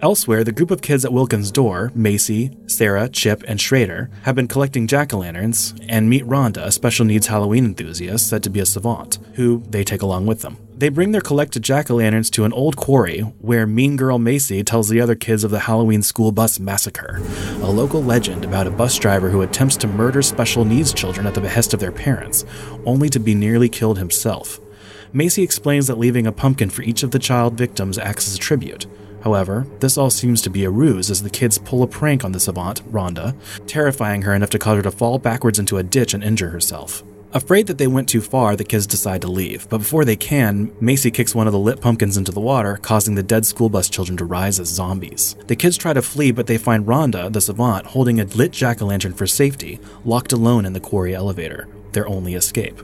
Elsewhere, 0.00 0.44
the 0.44 0.52
group 0.52 0.70
of 0.70 0.82
kids 0.82 1.04
at 1.04 1.12
Wilkins' 1.12 1.50
door, 1.50 1.90
Macy, 1.94 2.50
Sarah, 2.66 3.08
Chip, 3.08 3.42
and 3.46 3.60
Schrader, 3.60 4.10
have 4.22 4.34
been 4.34 4.48
collecting 4.48 4.86
jack 4.86 5.14
o' 5.14 5.18
lanterns 5.18 5.74
and 5.88 6.10
meet 6.10 6.26
Rhonda, 6.26 6.64
a 6.64 6.72
special 6.72 7.06
needs 7.06 7.28
Halloween 7.28 7.64
enthusiast 7.64 8.28
said 8.28 8.42
to 8.42 8.50
be 8.50 8.60
a 8.60 8.66
savant, 8.66 9.18
who 9.34 9.62
they 9.70 9.84
take 9.84 10.02
along 10.02 10.26
with 10.26 10.42
them. 10.42 10.58
They 10.76 10.88
bring 10.88 11.12
their 11.12 11.20
collected 11.20 11.62
jack 11.62 11.90
o' 11.90 11.94
lanterns 11.94 12.28
to 12.30 12.44
an 12.44 12.52
old 12.52 12.76
quarry 12.76 13.20
where 13.20 13.66
Mean 13.66 13.96
Girl 13.96 14.18
Macy 14.18 14.64
tells 14.64 14.88
the 14.88 15.00
other 15.00 15.14
kids 15.14 15.44
of 15.44 15.52
the 15.52 15.60
Halloween 15.60 16.02
school 16.02 16.32
bus 16.32 16.58
massacre, 16.58 17.22
a 17.62 17.70
local 17.70 18.02
legend 18.02 18.44
about 18.44 18.66
a 18.66 18.72
bus 18.72 18.98
driver 18.98 19.30
who 19.30 19.42
attempts 19.42 19.76
to 19.78 19.86
murder 19.86 20.20
special 20.20 20.64
needs 20.64 20.92
children 20.92 21.26
at 21.26 21.34
the 21.34 21.40
behest 21.40 21.72
of 21.72 21.80
their 21.80 21.92
parents, 21.92 22.44
only 22.84 23.08
to 23.08 23.20
be 23.20 23.34
nearly 23.34 23.68
killed 23.68 23.98
himself. 23.98 24.60
Macy 25.12 25.44
explains 25.44 25.86
that 25.86 25.98
leaving 25.98 26.26
a 26.26 26.32
pumpkin 26.32 26.68
for 26.68 26.82
each 26.82 27.04
of 27.04 27.12
the 27.12 27.20
child 27.20 27.56
victims 27.56 27.96
acts 27.96 28.26
as 28.26 28.34
a 28.34 28.38
tribute. 28.38 28.86
However, 29.24 29.66
this 29.80 29.96
all 29.96 30.10
seems 30.10 30.42
to 30.42 30.50
be 30.50 30.64
a 30.64 30.70
ruse 30.70 31.10
as 31.10 31.22
the 31.22 31.30
kids 31.30 31.56
pull 31.56 31.82
a 31.82 31.86
prank 31.86 32.26
on 32.26 32.32
the 32.32 32.38
savant, 32.38 32.82
Rhonda, 32.92 33.34
terrifying 33.66 34.20
her 34.20 34.34
enough 34.34 34.50
to 34.50 34.58
cause 34.58 34.76
her 34.76 34.82
to 34.82 34.90
fall 34.90 35.18
backwards 35.18 35.58
into 35.58 35.78
a 35.78 35.82
ditch 35.82 36.12
and 36.12 36.22
injure 36.22 36.50
herself. 36.50 37.02
Afraid 37.32 37.66
that 37.68 37.78
they 37.78 37.86
went 37.86 38.06
too 38.06 38.20
far, 38.20 38.54
the 38.54 38.64
kids 38.64 38.86
decide 38.86 39.22
to 39.22 39.28
leave, 39.28 39.66
but 39.70 39.78
before 39.78 40.04
they 40.04 40.14
can, 40.14 40.70
Macy 40.78 41.10
kicks 41.10 41.34
one 41.34 41.46
of 41.46 41.54
the 41.54 41.58
lit 41.58 41.80
pumpkins 41.80 42.18
into 42.18 42.32
the 42.32 42.40
water, 42.40 42.78
causing 42.82 43.14
the 43.14 43.22
dead 43.22 43.46
school 43.46 43.70
bus 43.70 43.88
children 43.88 44.18
to 44.18 44.26
rise 44.26 44.60
as 44.60 44.68
zombies. 44.68 45.36
The 45.46 45.56
kids 45.56 45.78
try 45.78 45.94
to 45.94 46.02
flee, 46.02 46.30
but 46.30 46.46
they 46.46 46.58
find 46.58 46.86
Rhonda, 46.86 47.32
the 47.32 47.40
savant, 47.40 47.86
holding 47.86 48.20
a 48.20 48.24
lit 48.24 48.52
jack 48.52 48.82
o' 48.82 48.86
lantern 48.86 49.14
for 49.14 49.26
safety, 49.26 49.80
locked 50.04 50.34
alone 50.34 50.66
in 50.66 50.74
the 50.74 50.80
quarry 50.80 51.14
elevator, 51.14 51.66
their 51.92 52.06
only 52.06 52.34
escape. 52.34 52.78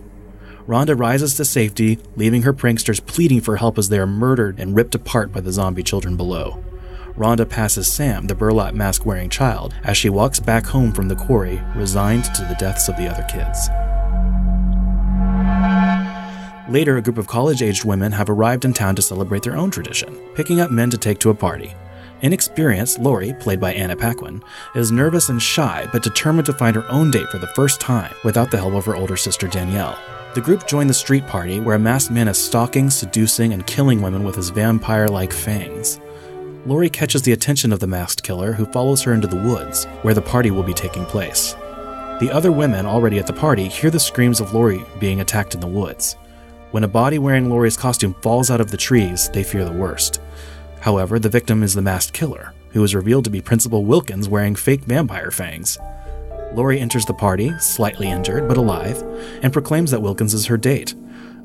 Rhonda 0.66 0.98
rises 0.98 1.34
to 1.34 1.44
safety, 1.44 1.98
leaving 2.16 2.42
her 2.42 2.52
pranksters 2.52 3.04
pleading 3.04 3.40
for 3.40 3.56
help 3.56 3.78
as 3.78 3.88
they 3.88 3.98
are 3.98 4.06
murdered 4.06 4.58
and 4.58 4.76
ripped 4.76 4.94
apart 4.94 5.32
by 5.32 5.40
the 5.40 5.52
zombie 5.52 5.82
children 5.82 6.16
below. 6.16 6.62
Rhonda 7.16 7.48
passes 7.48 7.92
Sam, 7.92 8.26
the 8.26 8.34
burlap 8.34 8.74
mask 8.74 9.04
wearing 9.04 9.30
child, 9.30 9.74
as 9.82 9.96
she 9.96 10.08
walks 10.08 10.38
back 10.38 10.66
home 10.66 10.92
from 10.92 11.08
the 11.08 11.16
quarry, 11.16 11.60
resigned 11.74 12.24
to 12.34 12.44
the 12.44 12.56
deaths 12.58 12.88
of 12.88 12.96
the 12.96 13.08
other 13.08 13.24
kids. 13.24 13.68
Later, 16.72 16.96
a 16.96 17.02
group 17.02 17.18
of 17.18 17.26
college 17.26 17.62
aged 17.62 17.84
women 17.84 18.12
have 18.12 18.30
arrived 18.30 18.64
in 18.64 18.72
town 18.72 18.94
to 18.94 19.02
celebrate 19.02 19.42
their 19.42 19.56
own 19.56 19.70
tradition, 19.70 20.14
picking 20.36 20.60
up 20.60 20.70
men 20.70 20.88
to 20.90 20.98
take 20.98 21.18
to 21.18 21.30
a 21.30 21.34
party. 21.34 21.74
Inexperienced, 22.22 23.00
Lori, 23.00 23.34
played 23.34 23.60
by 23.60 23.72
Anna 23.72 23.96
Paquin, 23.96 24.42
is 24.74 24.92
nervous 24.92 25.30
and 25.30 25.42
shy 25.42 25.88
but 25.90 26.02
determined 26.02 26.46
to 26.46 26.52
find 26.52 26.76
her 26.76 26.88
own 26.88 27.10
date 27.10 27.28
for 27.28 27.38
the 27.38 27.48
first 27.48 27.80
time 27.80 28.14
without 28.24 28.50
the 28.50 28.58
help 28.58 28.74
of 28.74 28.84
her 28.84 28.94
older 28.94 29.16
sister 29.16 29.48
Danielle. 29.48 29.98
The 30.32 30.40
group 30.40 30.68
join 30.68 30.86
the 30.86 30.94
street 30.94 31.26
party 31.26 31.58
where 31.58 31.74
a 31.74 31.78
masked 31.78 32.12
man 32.12 32.28
is 32.28 32.38
stalking, 32.38 32.88
seducing, 32.88 33.52
and 33.52 33.66
killing 33.66 34.00
women 34.00 34.22
with 34.22 34.36
his 34.36 34.50
vampire 34.50 35.08
like 35.08 35.32
fangs. 35.32 36.00
Lori 36.66 36.88
catches 36.88 37.22
the 37.22 37.32
attention 37.32 37.72
of 37.72 37.80
the 37.80 37.88
masked 37.88 38.22
killer, 38.22 38.52
who 38.52 38.64
follows 38.66 39.02
her 39.02 39.12
into 39.12 39.26
the 39.26 39.42
woods, 39.42 39.86
where 40.02 40.14
the 40.14 40.22
party 40.22 40.52
will 40.52 40.62
be 40.62 40.72
taking 40.72 41.04
place. 41.04 41.54
The 42.20 42.30
other 42.30 42.52
women 42.52 42.86
already 42.86 43.18
at 43.18 43.26
the 43.26 43.32
party 43.32 43.66
hear 43.66 43.90
the 43.90 43.98
screams 43.98 44.38
of 44.38 44.54
Lori 44.54 44.84
being 45.00 45.20
attacked 45.20 45.54
in 45.54 45.60
the 45.60 45.66
woods. 45.66 46.14
When 46.70 46.84
a 46.84 46.88
body 46.88 47.18
wearing 47.18 47.50
Lori's 47.50 47.76
costume 47.76 48.14
falls 48.22 48.52
out 48.52 48.60
of 48.60 48.70
the 48.70 48.76
trees, 48.76 49.30
they 49.30 49.42
fear 49.42 49.64
the 49.64 49.72
worst. 49.72 50.20
However, 50.78 51.18
the 51.18 51.28
victim 51.28 51.64
is 51.64 51.74
the 51.74 51.82
masked 51.82 52.12
killer, 52.12 52.52
who 52.68 52.84
is 52.84 52.94
revealed 52.94 53.24
to 53.24 53.30
be 53.30 53.40
Principal 53.40 53.84
Wilkins 53.84 54.28
wearing 54.28 54.54
fake 54.54 54.82
vampire 54.82 55.32
fangs. 55.32 55.76
Lori 56.54 56.80
enters 56.80 57.06
the 57.06 57.14
party, 57.14 57.56
slightly 57.58 58.10
injured 58.10 58.48
but 58.48 58.56
alive, 58.56 59.02
and 59.42 59.52
proclaims 59.52 59.90
that 59.90 60.02
Wilkins 60.02 60.34
is 60.34 60.46
her 60.46 60.56
date. 60.56 60.94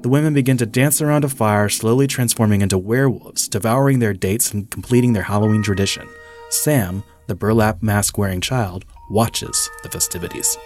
The 0.01 0.09
women 0.09 0.33
begin 0.33 0.57
to 0.57 0.65
dance 0.65 1.01
around 1.01 1.23
a 1.23 1.29
fire, 1.29 1.69
slowly 1.69 2.07
transforming 2.07 2.61
into 2.61 2.77
werewolves, 2.77 3.47
devouring 3.47 3.99
their 3.99 4.13
dates 4.13 4.51
and 4.53 4.69
completing 4.69 5.13
their 5.13 5.23
Halloween 5.23 5.63
tradition. 5.63 6.07
Sam, 6.49 7.03
the 7.27 7.35
burlap 7.35 7.81
mask 7.81 8.17
wearing 8.17 8.41
child, 8.41 8.85
watches 9.09 9.69
the 9.83 9.89
festivities. 9.89 10.57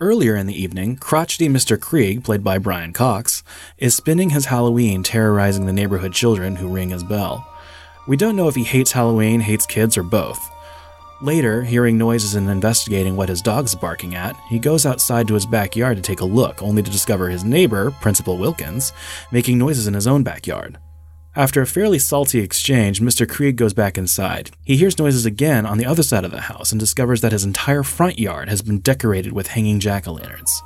Earlier 0.00 0.36
in 0.36 0.46
the 0.46 0.58
evening, 0.58 0.96
crotchety 0.96 1.48
Mr. 1.48 1.78
Krieg, 1.78 2.24
played 2.24 2.42
by 2.42 2.56
Brian 2.56 2.94
Cox, 2.94 3.42
is 3.76 3.94
spending 3.94 4.30
his 4.30 4.46
Halloween 4.46 5.02
terrorizing 5.02 5.66
the 5.66 5.74
neighborhood 5.74 6.14
children 6.14 6.56
who 6.56 6.68
ring 6.68 6.88
his 6.88 7.04
bell. 7.04 7.46
We 8.08 8.16
don't 8.16 8.36
know 8.36 8.48
if 8.48 8.54
he 8.54 8.64
hates 8.64 8.92
Halloween, 8.92 9.40
hates 9.40 9.66
kids, 9.66 9.98
or 9.98 10.02
both. 10.02 10.50
Later, 11.22 11.62
hearing 11.62 11.98
noises 11.98 12.34
and 12.34 12.48
investigating 12.48 13.14
what 13.14 13.28
his 13.28 13.42
dog's 13.42 13.74
barking 13.74 14.14
at, 14.14 14.36
he 14.48 14.58
goes 14.58 14.86
outside 14.86 15.28
to 15.28 15.34
his 15.34 15.44
backyard 15.44 15.98
to 15.98 16.02
take 16.02 16.20
a 16.20 16.24
look, 16.24 16.62
only 16.62 16.82
to 16.82 16.90
discover 16.90 17.28
his 17.28 17.44
neighbor, 17.44 17.90
Principal 18.00 18.38
Wilkins, 18.38 18.94
making 19.30 19.58
noises 19.58 19.86
in 19.86 19.92
his 19.92 20.06
own 20.06 20.22
backyard. 20.22 20.78
After 21.36 21.60
a 21.60 21.66
fairly 21.66 21.98
salty 21.98 22.40
exchange, 22.40 23.02
Mr. 23.02 23.28
Krieg 23.28 23.56
goes 23.56 23.74
back 23.74 23.98
inside. 23.98 24.52
He 24.64 24.78
hears 24.78 24.98
noises 24.98 25.26
again 25.26 25.66
on 25.66 25.76
the 25.76 25.84
other 25.84 26.02
side 26.02 26.24
of 26.24 26.30
the 26.30 26.40
house 26.40 26.72
and 26.72 26.80
discovers 26.80 27.20
that 27.20 27.32
his 27.32 27.44
entire 27.44 27.82
front 27.82 28.18
yard 28.18 28.48
has 28.48 28.62
been 28.62 28.78
decorated 28.78 29.32
with 29.32 29.48
hanging 29.48 29.78
jack 29.78 30.08
o' 30.08 30.14
lanterns. 30.14 30.62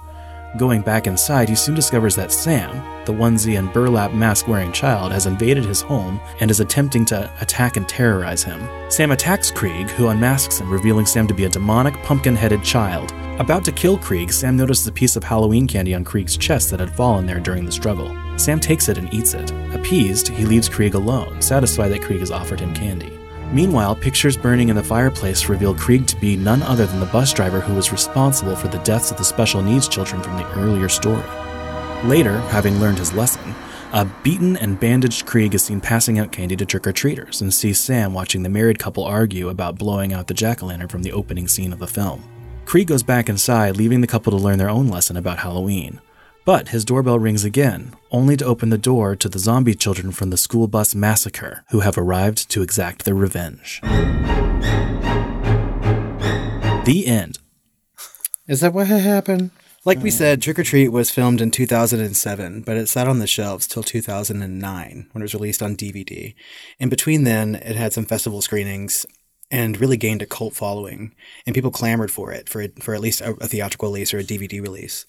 Going 0.57 0.83
back 0.83 1.09
inside, 1.09 1.49
he 1.49 1.57
soon 1.57 1.75
discovers 1.75 2.15
that 2.15 2.31
Sam, 2.31 2.77
the 3.07 3.13
onesie 3.13 3.59
and 3.59 3.73
burlap 3.73 4.13
mask 4.13 4.47
wearing 4.47 4.71
child, 4.71 5.11
has 5.11 5.27
invaded 5.27 5.65
his 5.65 5.81
home 5.81 6.21
and 6.39 6.49
is 6.49 6.61
attempting 6.61 7.05
to 7.07 7.29
attack 7.41 7.77
and 7.77 7.89
terrorize 7.89 8.45
him. 8.45 8.63
Sam 8.89 9.11
attacks 9.11 9.51
Krieg, 9.51 9.91
who 9.91 10.09
unmasks 10.09 10.61
him, 10.61 10.71
revealing 10.71 11.07
Sam 11.07 11.27
to 11.27 11.35
be 11.35 11.45
a 11.45 11.49
demonic, 11.49 11.95
pumpkin 12.05 12.37
headed 12.37 12.63
child. 12.63 13.13
About 13.41 13.65
to 13.65 13.73
kill 13.73 13.99
Krieg, 13.99 14.33
Sam 14.33 14.57
notices 14.57 14.87
a 14.87 14.93
piece 14.93 15.17
of 15.17 15.25
Halloween 15.25 15.67
candy 15.67 15.93
on 15.93 16.05
Krieg's 16.05 16.37
chest 16.37 16.71
that 16.71 16.79
had 16.79 16.95
fallen 16.95 17.27
there 17.27 17.41
during 17.41 17.65
the 17.65 17.73
struggle. 17.73 18.17
Sam 18.37 18.61
takes 18.61 18.89
it 18.89 18.97
and 18.97 19.13
eats 19.13 19.35
it. 19.35 19.51
Appeased, 19.75 20.29
he 20.29 20.45
leaves 20.45 20.69
Krieg 20.69 20.95
alone, 20.95 21.43
satisfied 21.43 21.89
that 21.89 22.03
Krieg 22.03 22.21
has 22.21 22.31
offered 22.31 22.61
him 22.61 22.73
candy. 22.73 23.24
Meanwhile, 23.55 23.95
pictures 23.95 24.37
burning 24.37 24.69
in 24.69 24.75
the 24.75 24.83
fireplace 24.83 25.49
reveal 25.49 25.77
Krieg 25.77 26.09
to 26.09 26.17
be 26.17 26.37
none 26.37 26.61
other 26.65 26.87
than 26.87 26.99
the 26.99 27.07
bus 27.07 27.33
driver 27.33 27.61
who 27.61 27.75
was 27.75 27.93
responsible 27.93 28.57
for 28.57 28.67
the 28.67 28.81
deaths 28.81 29.13
of 29.13 29.17
the 29.17 29.23
special 29.23 29.63
needs 29.63 29.87
children 29.87 30.21
from 30.21 30.37
the 30.37 30.59
earlier 30.59 30.89
story. 30.89 31.23
Later, 32.03 32.41
having 32.51 32.81
learned 32.81 32.99
his 32.99 33.13
lesson, 33.13 33.55
a 33.93 34.05
beaten 34.25 34.57
and 34.57 34.81
bandaged 34.81 35.25
Krieg 35.25 35.55
is 35.55 35.63
seen 35.63 35.81
passing 35.81 36.19
out 36.19 36.33
candy 36.33 36.57
to 36.57 36.67
trick 36.67 36.85
or 36.85 36.93
treaters 36.93 37.43
and 37.43 37.55
sees 37.55 37.79
Sam 37.79 38.13
watching 38.13 38.43
the 38.43 38.49
married 38.49 38.81
couple 38.81 39.05
argue 39.05 39.49
about 39.51 39.79
blowing 39.79 40.13
out 40.13 40.27
the 40.27 40.35
jack 40.35 40.61
o' 40.61 40.67
lantern 40.67 40.89
from 40.89 41.05
the 41.05 41.13
opening 41.13 41.47
scene 41.47 41.73
of 41.73 41.79
the 41.79 41.87
film. 41.87 42.25
Krieg 42.65 42.89
goes 42.89 43.05
back 43.05 43.29
inside, 43.29 43.77
leaving 43.77 44.01
the 44.01 44.09
couple 44.09 44.33
to 44.33 44.37
learn 44.37 44.59
their 44.59 44.69
own 44.69 44.89
lesson 44.89 45.17
about 45.17 45.39
Halloween. 45.39 46.01
But 46.45 46.69
his 46.69 46.85
doorbell 46.85 47.19
rings 47.19 47.43
again, 47.45 47.95
only 48.11 48.37
to 48.37 48.45
open 48.45 48.69
the 48.69 48.77
door 48.77 49.17
to 49.17 49.29
the 49.31 49.39
zombie 49.39 49.75
children 49.75 50.13
from 50.13 50.29
the 50.29 50.37
school 50.37 50.69
bus 50.69 50.95
massacre 50.95 51.65
who 51.71 51.81
have 51.81 51.97
arrived 51.97 52.51
to 52.51 52.63
exact 52.63 53.07
their 53.07 53.15
revenge. 53.15 53.81
The 56.85 57.05
end. 57.07 57.39
Is 58.47 58.61
that 58.61 58.75
what 58.75 58.89
had 58.89 59.01
happened? 59.01 59.53
Like 59.87 60.03
we 60.03 60.11
said, 60.11 60.43
Trick 60.43 60.59
'r 60.59 60.65
Treat 60.65 60.89
was 60.89 61.11
filmed 61.11 61.41
in 61.41 61.51
2007, 61.51 62.63
but 62.63 62.77
it 62.77 62.89
sat 62.89 63.09
on 63.09 63.21
the 63.21 63.27
shelves 63.27 63.67
till 63.67 63.83
2009 63.83 65.09
when 65.13 65.23
it 65.23 65.25
was 65.25 65.35
released 65.35 65.63
on 65.63 65.77
DVD. 65.77 66.35
In 66.79 66.89
between 66.91 67.25
then, 67.25 67.55
it 67.55 67.77
had 67.77 67.93
some 67.95 68.05
festival 68.07 68.43
screenings 68.43 69.07
and 69.51 69.79
really 69.81 69.97
gained 69.99 70.23
a 70.23 70.27
cult 70.27 70.55
following, 70.55 71.15
and 71.47 71.55
people 71.55 71.71
clamored 71.71 72.11
for 72.11 72.33
it 72.33 72.49
for 72.49 72.67
for 72.81 72.95
at 72.95 73.01
least 73.01 73.21
a, 73.23 73.33
a 73.41 73.47
theatrical 73.47 73.89
release 73.89 74.13
or 74.13 74.19
a 74.19 74.25
DVD 74.25 74.61
release. 74.61 75.07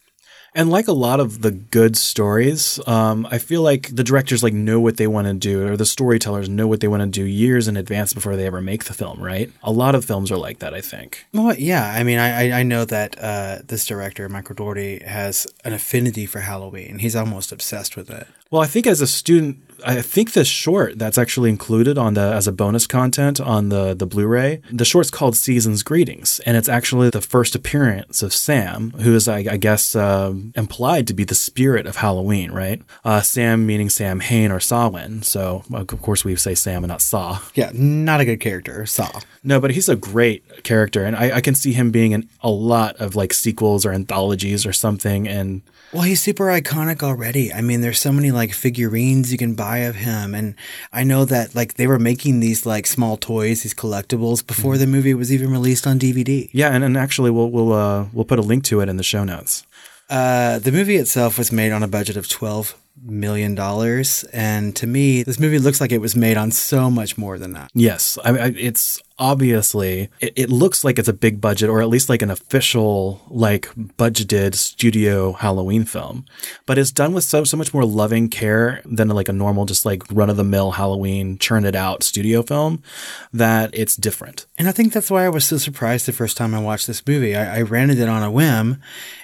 And 0.57 0.69
like 0.69 0.87
a 0.87 0.93
lot 0.93 1.19
of 1.19 1.41
the 1.41 1.51
good 1.51 1.97
stories, 1.97 2.79
um, 2.87 3.27
I 3.29 3.39
feel 3.39 3.61
like 3.61 3.93
the 3.93 4.05
directors 4.05 4.41
like 4.41 4.53
know 4.53 4.79
what 4.79 4.95
they 4.95 5.05
want 5.05 5.27
to 5.27 5.33
do, 5.33 5.67
or 5.67 5.75
the 5.75 5.85
storytellers 5.85 6.47
know 6.47 6.65
what 6.65 6.79
they 6.79 6.87
want 6.87 7.01
to 7.03 7.07
do 7.07 7.25
years 7.25 7.67
in 7.67 7.75
advance 7.75 8.13
before 8.13 8.37
they 8.37 8.45
ever 8.47 8.61
make 8.61 8.85
the 8.85 8.93
film. 8.93 9.21
Right? 9.21 9.51
A 9.63 9.71
lot 9.71 9.95
of 9.95 10.05
films 10.05 10.31
are 10.31 10.37
like 10.37 10.59
that. 10.59 10.73
I 10.73 10.79
think. 10.81 11.25
Well, 11.33 11.53
yeah. 11.55 11.91
I 11.91 12.03
mean, 12.03 12.19
I 12.19 12.47
I- 12.47 12.59
I 12.59 12.63
know 12.63 12.85
that 12.85 13.17
uh, 13.21 13.59
this 13.67 13.85
director, 13.85 14.29
Michael 14.29 14.55
Dougherty, 14.55 15.03
has 15.03 15.45
an 15.65 15.73
affinity 15.73 16.25
for 16.25 16.39
Halloween. 16.39 16.99
He's 16.99 17.15
almost 17.17 17.51
obsessed 17.51 17.97
with 17.97 18.09
it. 18.09 18.25
Well, 18.49 18.61
I 18.61 18.67
think 18.67 18.87
as 18.87 19.01
a 19.01 19.07
student, 19.07 19.57
I 19.85 20.01
think 20.01 20.33
this 20.33 20.47
short 20.47 20.99
that's 20.99 21.17
actually 21.17 21.49
included 21.49 21.97
on 21.97 22.13
the 22.13 22.21
as 22.21 22.47
a 22.47 22.51
bonus 22.51 22.87
content 22.87 23.39
on 23.41 23.69
the 23.69 23.93
the 23.93 24.05
Blu-ray. 24.05 24.61
The 24.71 24.85
short's 24.85 25.09
called 25.09 25.35
Season's 25.35 25.83
Greetings, 25.83 26.39
and 26.45 26.55
it's 26.55 26.69
actually 26.69 27.09
the 27.09 27.21
first 27.21 27.55
appearance 27.55 28.21
of 28.21 28.33
Sam, 28.33 28.91
who 28.91 29.15
is 29.15 29.27
I, 29.27 29.37
I 29.37 29.57
guess 29.57 29.95
uh, 29.95 30.33
implied 30.55 31.07
to 31.07 31.13
be 31.13 31.23
the 31.23 31.35
spirit 31.35 31.87
of 31.87 31.97
Halloween, 31.97 32.51
right? 32.51 32.81
Uh, 33.03 33.21
Sam 33.21 33.65
meaning 33.65 33.89
Samhain 33.89 34.51
or 34.51 34.59
Sawin. 34.59 35.23
So 35.23 35.63
of 35.73 35.87
course 36.01 36.23
we 36.23 36.35
say 36.35 36.55
Sam 36.55 36.83
and 36.83 36.89
not 36.89 37.01
Saw. 37.01 37.39
Yeah, 37.55 37.71
not 37.73 38.21
a 38.21 38.25
good 38.25 38.39
character. 38.39 38.85
Saw. 38.85 39.19
No, 39.43 39.59
but 39.59 39.71
he's 39.71 39.89
a 39.89 39.95
great 39.95 40.63
character, 40.63 41.03
and 41.03 41.15
I, 41.15 41.37
I 41.37 41.41
can 41.41 41.55
see 41.55 41.73
him 41.73 41.91
being 41.91 42.11
in 42.13 42.27
a 42.41 42.49
lot 42.49 42.95
of 42.97 43.15
like 43.15 43.33
sequels 43.33 43.85
or 43.85 43.91
anthologies 43.91 44.65
or 44.65 44.73
something. 44.73 45.27
And 45.27 45.61
Well, 45.93 46.01
he's 46.03 46.21
super 46.21 46.45
iconic 46.45 47.03
already. 47.03 47.53
I 47.53 47.61
mean, 47.61 47.81
there's 47.81 47.99
so 47.99 48.11
many 48.11 48.31
like 48.31 48.53
figurines 48.53 49.31
you 49.31 49.37
can 49.37 49.53
buy 49.53 49.64
of 49.79 49.95
him, 49.95 50.33
and 50.35 50.55
I 50.93 51.03
know 51.03 51.25
that 51.25 51.55
like 51.55 51.75
they 51.75 51.87
were 51.87 51.99
making 51.99 52.39
these 52.39 52.65
like 52.65 52.87
small 52.87 53.17
toys, 53.17 53.63
these 53.63 53.73
collectibles 53.73 54.45
before 54.45 54.77
the 54.77 54.87
movie 54.87 55.13
was 55.13 55.31
even 55.31 55.51
released 55.51 55.85
on 55.87 55.99
DVD. 55.99 56.49
yeah, 56.53 56.69
and, 56.69 56.83
and 56.83 56.97
actually 56.97 57.31
we'll 57.31 57.49
we'll 57.49 57.73
uh, 57.73 58.05
we'll 58.13 58.25
put 58.25 58.39
a 58.39 58.43
link 58.43 58.63
to 58.65 58.81
it 58.81 58.89
in 58.89 58.97
the 58.97 59.03
show 59.03 59.23
notes. 59.23 59.65
Uh, 60.09 60.59
the 60.59 60.71
movie 60.71 60.97
itself 60.97 61.37
was 61.37 61.51
made 61.51 61.71
on 61.71 61.83
a 61.83 61.87
budget 61.87 62.17
of 62.17 62.27
twelve 62.27 62.75
million 63.03 63.55
dollars, 63.55 64.23
and 64.31 64.75
to 64.75 64.87
me, 64.87 65.23
this 65.23 65.39
movie 65.39 65.59
looks 65.59 65.81
like 65.81 65.91
it 65.91 66.01
was 66.01 66.15
made 66.15 66.37
on 66.37 66.51
so 66.51 66.89
much 66.89 67.17
more 67.17 67.37
than 67.37 67.53
that. 67.53 67.71
Yes, 67.73 68.17
I, 68.23 68.29
I, 68.29 68.47
it's 68.57 69.01
obviously 69.17 70.09
it, 70.19 70.33
it 70.35 70.49
looks 70.49 70.83
like 70.83 70.99
it's 70.99 71.07
a 71.07 71.13
big 71.13 71.39
budget 71.39 71.69
or 71.69 71.81
at 71.81 71.87
least 71.87 72.09
like 72.09 72.21
an 72.21 72.31
official 72.31 73.21
like 73.29 73.67
budgeted 73.97 74.55
studio 74.55 75.33
Halloween 75.33 75.85
film, 75.85 76.25
but 76.65 76.77
it's 76.77 76.91
done 76.91 77.13
with 77.13 77.23
so 77.23 77.43
so 77.43 77.57
much 77.57 77.73
more 77.73 77.85
loving 77.85 78.29
care 78.29 78.81
than 78.85 79.07
like 79.09 79.29
a 79.29 79.33
normal 79.33 79.65
just 79.65 79.85
like 79.85 80.03
run 80.11 80.29
of 80.29 80.37
the 80.37 80.43
mill 80.43 80.71
Halloween 80.71 81.37
churn 81.37 81.65
it 81.65 81.75
out 81.75 82.03
studio 82.03 82.41
film 82.41 82.81
that 83.33 83.69
it's 83.73 83.95
different. 83.95 84.45
And 84.57 84.67
I 84.67 84.71
think 84.71 84.93
that's 84.93 85.11
why 85.11 85.25
I 85.25 85.29
was 85.29 85.45
so 85.45 85.57
surprised 85.57 86.05
the 86.05 86.11
first 86.11 86.37
time 86.37 86.53
I 86.53 86.59
watched 86.59 86.87
this 86.87 87.05
movie. 87.05 87.35
I, 87.35 87.57
I 87.57 87.61
rented 87.61 87.99
it 87.99 88.09
on 88.09 88.23
a 88.23 88.31
whim, 88.31 88.81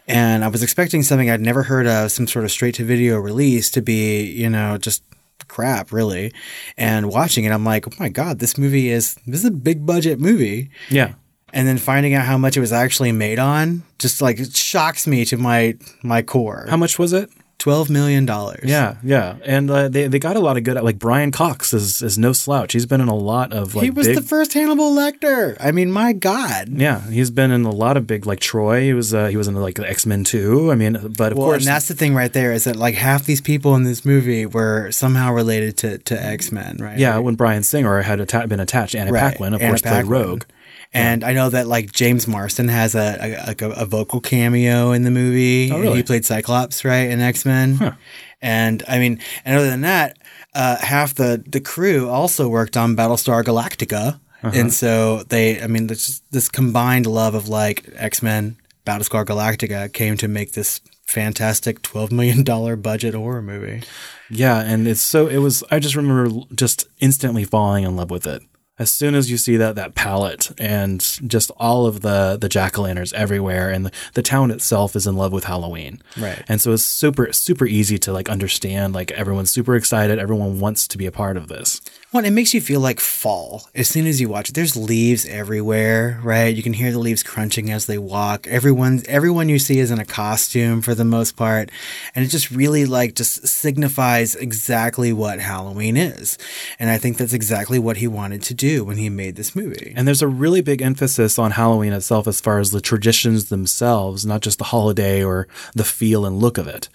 and 0.08 0.44
I 0.44 0.48
was 0.48 0.64
expecting 0.64 1.04
something 1.04 1.30
I'd 1.30 1.42
never 1.42 1.64
heard 1.64 1.88
of, 1.88 2.12
some 2.12 2.28
sort 2.28 2.46
of 2.46 2.52
straight 2.52 2.76
to 2.76 2.86
video 2.86 3.18
release, 3.18 3.70
to 3.72 3.82
be, 3.82 4.24
you 4.24 4.50
know, 4.50 4.78
just 4.78 5.04
crap, 5.48 5.92
really. 5.92 6.34
And 6.78 7.10
watching 7.10 7.46
it, 7.46 7.52
I'm 7.52 7.66
like, 7.66 7.88
oh 7.88 7.96
my 8.00 8.10
god, 8.10 8.40
this 8.40 8.58
movie 8.58 8.90
is 8.90 9.16
this 9.28 9.42
is 9.42 9.46
a 9.46 9.52
big 9.52 9.86
budget 9.86 10.20
movie. 10.20 10.70
Yeah. 10.90 11.14
And 11.54 11.68
then 11.68 11.78
finding 11.78 12.14
out 12.14 12.26
how 12.26 12.38
much 12.38 12.56
it 12.56 12.62
was 12.62 12.72
actually 12.72 13.12
made 13.12 13.38
on, 13.38 13.84
just 14.00 14.22
like 14.22 14.40
it 14.40 14.56
shocks 14.56 15.06
me 15.06 15.26
to 15.26 15.38
my 15.38 15.78
my 16.02 16.22
core. 16.22 16.66
How 16.70 16.78
much 16.78 16.98
was 16.98 17.14
it? 17.14 17.30
Twelve 17.62 17.92
million 17.92 18.26
dollars. 18.26 18.64
Yeah, 18.64 18.96
yeah, 19.04 19.36
and 19.46 19.70
uh, 19.70 19.88
they 19.88 20.08
they 20.08 20.18
got 20.18 20.36
a 20.36 20.40
lot 20.40 20.58
of 20.58 20.64
good. 20.64 20.82
Like 20.82 20.98
Brian 20.98 21.32
Cox 21.32 21.74
is 21.74 22.02
is 22.02 22.18
no 22.18 22.34
slouch. 22.34 22.74
He's 22.74 22.88
been 22.88 23.02
in 23.02 23.08
a 23.08 23.16
lot 23.16 23.54
of 23.54 23.76
like 23.76 23.84
he 23.84 23.92
was 23.92 24.08
big, 24.08 24.16
the 24.16 24.24
first 24.24 24.54
Hannibal 24.54 24.92
Lecter. 24.92 25.58
I 25.60 25.72
mean, 25.72 25.92
my 25.92 26.12
God. 26.12 26.70
Yeah, 26.70 27.08
he's 27.08 27.30
been 27.30 27.52
in 27.52 27.64
a 27.66 27.70
lot 27.70 27.98
of 27.98 28.08
big 28.08 28.26
like 28.26 28.40
Troy. 28.40 28.82
He 28.82 28.94
was 28.94 29.14
uh, 29.14 29.28
he 29.28 29.38
was 29.38 29.48
in 29.48 29.54
like 29.54 29.78
X 29.78 30.08
Men 30.08 30.24
Two. 30.24 30.72
I 30.72 30.76
mean, 30.76 30.94
but 31.16 31.34
of 31.34 31.38
well, 31.38 31.50
course, 31.50 31.62
and 31.62 31.68
that's 31.68 31.88
the 31.88 31.94
thing 31.94 32.16
right 32.16 32.34
there 32.34 32.52
is 32.52 32.64
that 32.64 32.78
like 32.78 32.96
half 32.96 33.26
these 33.26 33.42
people 33.42 33.76
in 33.76 33.84
this 33.84 34.04
movie 34.04 34.48
were 34.48 34.90
somehow 34.92 35.32
related 35.32 35.78
to, 35.78 35.98
to 36.00 36.20
X 36.20 36.52
Men, 36.52 36.78
right? 36.80 36.98
yeah, 36.98 37.20
when 37.20 37.36
Bryan 37.36 37.62
Singer 37.62 38.02
had 38.02 38.20
atta- 38.20 38.48
been 38.48 38.60
attached, 38.60 38.96
Anna 38.96 39.12
Right, 39.12 39.34
Paquin, 39.34 39.54
of 39.54 39.62
Anna 39.62 39.74
course, 39.74 39.84
played 39.84 40.06
Rogue. 40.06 40.46
And 40.94 41.24
I 41.24 41.34
know 41.34 41.50
that 41.50 41.68
like 41.68 41.92
James 41.92 42.28
Marsden 42.28 42.68
has 42.68 42.96
a 42.96 43.18
a, 43.22 43.48
like 43.48 43.62
a, 43.62 43.86
vocal 43.86 44.20
cameo 44.20 44.92
in 44.92 45.04
the 45.04 45.12
movie. 45.12 45.72
Oh, 45.72 45.80
really? 45.80 45.98
He 45.98 46.04
played 46.04 46.26
Cyclops, 46.26 46.84
right, 46.84 47.10
in 47.10 47.22
X 47.22 47.46
Men. 47.46 47.96
And 48.42 48.84
I 48.88 48.98
mean, 49.00 49.20
and 49.46 49.56
other 49.58 49.70
than 49.70 49.82
that, 49.82 50.18
uh, 50.56 50.78
half 50.78 51.14
the 51.16 51.44
the 51.48 51.62
crew 51.62 52.10
also 52.10 52.48
worked 52.50 52.76
on 52.76 52.96
Battlestar 52.96 53.44
Galactica, 53.44 54.20
Uh-huh. 54.44 54.52
and 54.54 54.74
so 54.74 55.24
they, 55.30 55.62
I 55.62 55.68
mean, 55.68 55.88
this 55.88 56.22
this 56.32 56.50
combined 56.50 57.06
love 57.06 57.36
of 57.36 57.48
like 57.48 57.88
X 57.96 58.24
Men, 58.24 58.58
Battlestar 58.86 59.26
Galactica 59.26 59.94
came 59.94 60.18
to 60.18 60.28
make 60.28 60.54
this 60.54 60.82
fantastic 61.06 61.82
twelve 61.84 62.12
million 62.12 62.44
dollar 62.44 62.76
budget 62.76 63.14
horror 63.14 63.42
movie. 63.44 63.84
Yeah, 64.30 64.60
and 64.62 64.88
it's 64.88 65.02
so 65.02 65.28
it 65.28 65.38
was. 65.38 65.64
I 65.70 65.80
just 65.80 65.96
remember 65.96 66.46
just 66.56 66.88
instantly 67.00 67.44
falling 67.44 67.84
in 67.84 67.96
love 67.96 68.10
with 68.10 68.26
it. 68.26 68.42
As 68.82 68.92
soon 68.92 69.14
as 69.14 69.30
you 69.30 69.38
see 69.38 69.58
that 69.58 69.76
that 69.76 69.94
palette 69.94 70.52
and 70.58 71.00
just 71.28 71.52
all 71.58 71.86
of 71.86 72.02
the 72.02 72.36
the 72.42 72.50
jack 72.50 72.80
o' 72.80 72.82
lanterns 72.82 73.14
everywhere, 73.14 73.70
and 73.70 73.86
the, 73.86 73.92
the 74.16 74.24
town 74.24 74.50
itself 74.50 74.96
is 74.96 75.06
in 75.06 75.16
love 75.16 75.32
with 75.32 75.44
Halloween, 75.44 76.02
Right. 76.18 76.44
And 76.48 76.60
so 76.60 76.72
it's 76.74 76.84
super 76.84 77.32
super 77.32 77.68
easy 77.68 78.00
to 78.00 78.12
like 78.12 78.28
understand. 78.28 78.96
Like 78.96 79.12
everyone's 79.12 79.52
super 79.52 79.76
excited. 79.76 80.18
Everyone 80.18 80.60
wants 80.60 80.88
to 80.88 80.98
be 80.98 81.06
a 81.06 81.12
part 81.12 81.38
of 81.38 81.48
this. 81.48 81.80
Well, 82.14 82.26
it 82.26 82.32
makes 82.32 82.54
you 82.54 82.60
feel 82.60 82.82
like 82.82 83.00
fall 83.00 83.70
as 83.74 83.88
soon 83.88 84.06
as 84.06 84.20
you 84.20 84.28
watch 84.28 84.50
it. 84.50 84.54
There's 84.54 84.76
leaves 84.76 85.26
everywhere, 85.26 86.20
right? 86.22 86.54
You 86.54 86.62
can 86.62 86.74
hear 86.74 86.92
the 86.92 87.00
leaves 87.00 87.24
crunching 87.24 87.72
as 87.72 87.86
they 87.86 87.98
walk. 87.98 88.48
Everyone, 88.48 89.02
everyone 89.08 89.48
you 89.48 89.58
see 89.58 89.80
is 89.80 89.92
in 89.92 90.00
a 90.00 90.04
costume 90.04 90.82
for 90.82 90.94
the 90.94 91.06
most 91.06 91.38
part, 91.38 91.72
and 92.14 92.26
it 92.26 92.28
just 92.28 92.52
really 92.52 92.84
like 92.84 93.16
just 93.16 93.48
signifies 93.48 94.36
exactly 94.36 95.14
what 95.14 95.40
Halloween 95.40 95.96
is. 95.96 96.38
And 96.80 96.90
I 96.90 96.98
think 96.98 97.16
that's 97.16 97.32
exactly 97.32 97.80
what 97.80 97.96
he 97.96 98.08
wanted 98.08 98.42
to 98.42 98.54
do 98.54 98.84
when 98.84 98.98
he 98.98 99.08
made 99.08 99.38
this 99.38 99.56
movie. 99.56 99.94
And 99.96 100.06
there's 100.06 100.22
a 100.22 100.28
really 100.28 100.60
big 100.60 100.82
emphasis 100.82 101.40
on 101.40 101.52
Halloween 101.52 101.94
itself 101.94 102.28
as 102.28 102.42
far 102.42 102.60
as 102.60 102.72
the 102.72 102.82
traditions 102.82 103.46
themselves, 103.46 104.26
not 104.26 104.42
just 104.42 104.58
the 104.58 104.66
holiday 104.66 105.24
or 105.24 105.48
the 105.76 105.86
feel 105.86 106.26
and 106.26 106.40
look 106.40 106.58
of 106.58 106.68
it. 106.68 106.90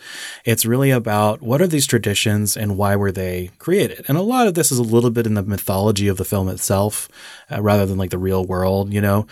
It's 0.44 0.66
really 0.66 0.90
about 0.90 1.40
what 1.40 1.62
are 1.62 1.66
these 1.66 1.86
traditions 1.86 2.54
and 2.54 2.76
why 2.76 2.96
were 2.96 3.12
they 3.12 3.48
created? 3.58 4.04
And 4.08 4.18
a 4.18 4.22
lot 4.22 4.46
of 4.46 4.52
this 4.52 4.70
is 4.70 4.78
a 4.78 4.82
little 4.82 5.05
bit 5.10 5.26
in 5.26 5.34
the 5.34 5.42
mythology 5.42 6.08
of 6.08 6.16
the 6.16 6.24
film 6.24 6.48
itself 6.48 7.08
uh, 7.50 7.62
rather 7.62 7.86
than 7.86 7.98
like 7.98 8.10
the 8.10 8.18
real 8.18 8.44
world, 8.44 8.92
you 8.92 9.00
know. 9.00 9.26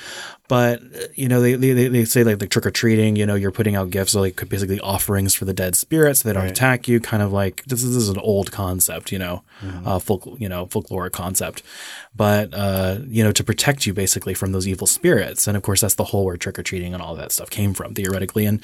But, 0.47 0.83
uh, 0.83 1.07
you 1.15 1.27
know, 1.27 1.41
they, 1.41 1.55
they, 1.55 1.89
they 1.89 2.05
say 2.05 2.23
like 2.23 2.39
the 2.39 2.47
trick 2.47 2.67
or 2.67 2.71
treating, 2.71 3.17
you 3.17 3.25
know, 3.25 3.35
you're 3.35 3.51
putting 3.51 3.77
out 3.77 3.89
gifts, 3.91 4.15
like 4.15 4.47
basically 4.49 4.79
offerings 4.79 5.35
for 5.35 5.47
the 5.47 5.55
dead 5.55 5.75
spirits 5.75 6.21
so 6.21 6.29
they 6.29 6.35
don't 6.35 6.47
attack 6.47 6.87
you. 6.87 7.01
Kind 7.01 7.23
of 7.23 7.33
like 7.33 7.65
this 7.65 7.83
is, 7.83 7.95
this 7.95 8.03
is 8.03 8.11
an 8.11 8.19
old 8.19 8.53
concept, 8.53 9.11
you 9.11 9.19
know, 9.19 9.43
uh, 9.87 9.99
folk, 9.99 10.29
you 10.39 10.49
know, 10.49 10.67
folklore 10.67 11.09
concept. 11.09 11.63
But, 12.15 12.53
uh, 12.53 12.99
you 13.07 13.25
know, 13.25 13.33
to 13.33 13.43
protect 13.43 13.87
you 13.87 13.95
basically 13.95 14.35
from 14.35 14.53
those 14.53 14.69
evil 14.69 14.87
spirits. 14.87 15.47
And 15.49 15.57
of 15.57 15.63
course, 15.63 15.81
that's 15.81 15.95
the 15.95 16.05
whole 16.05 16.27
where 16.27 16.37
trick 16.37 16.59
or 16.59 16.63
treating 16.63 16.93
and 16.93 17.03
all 17.03 17.15
that 17.17 17.33
stuff 17.33 17.49
came 17.49 17.73
from 17.73 17.95
theoretically. 17.95 18.45
And, 18.45 18.61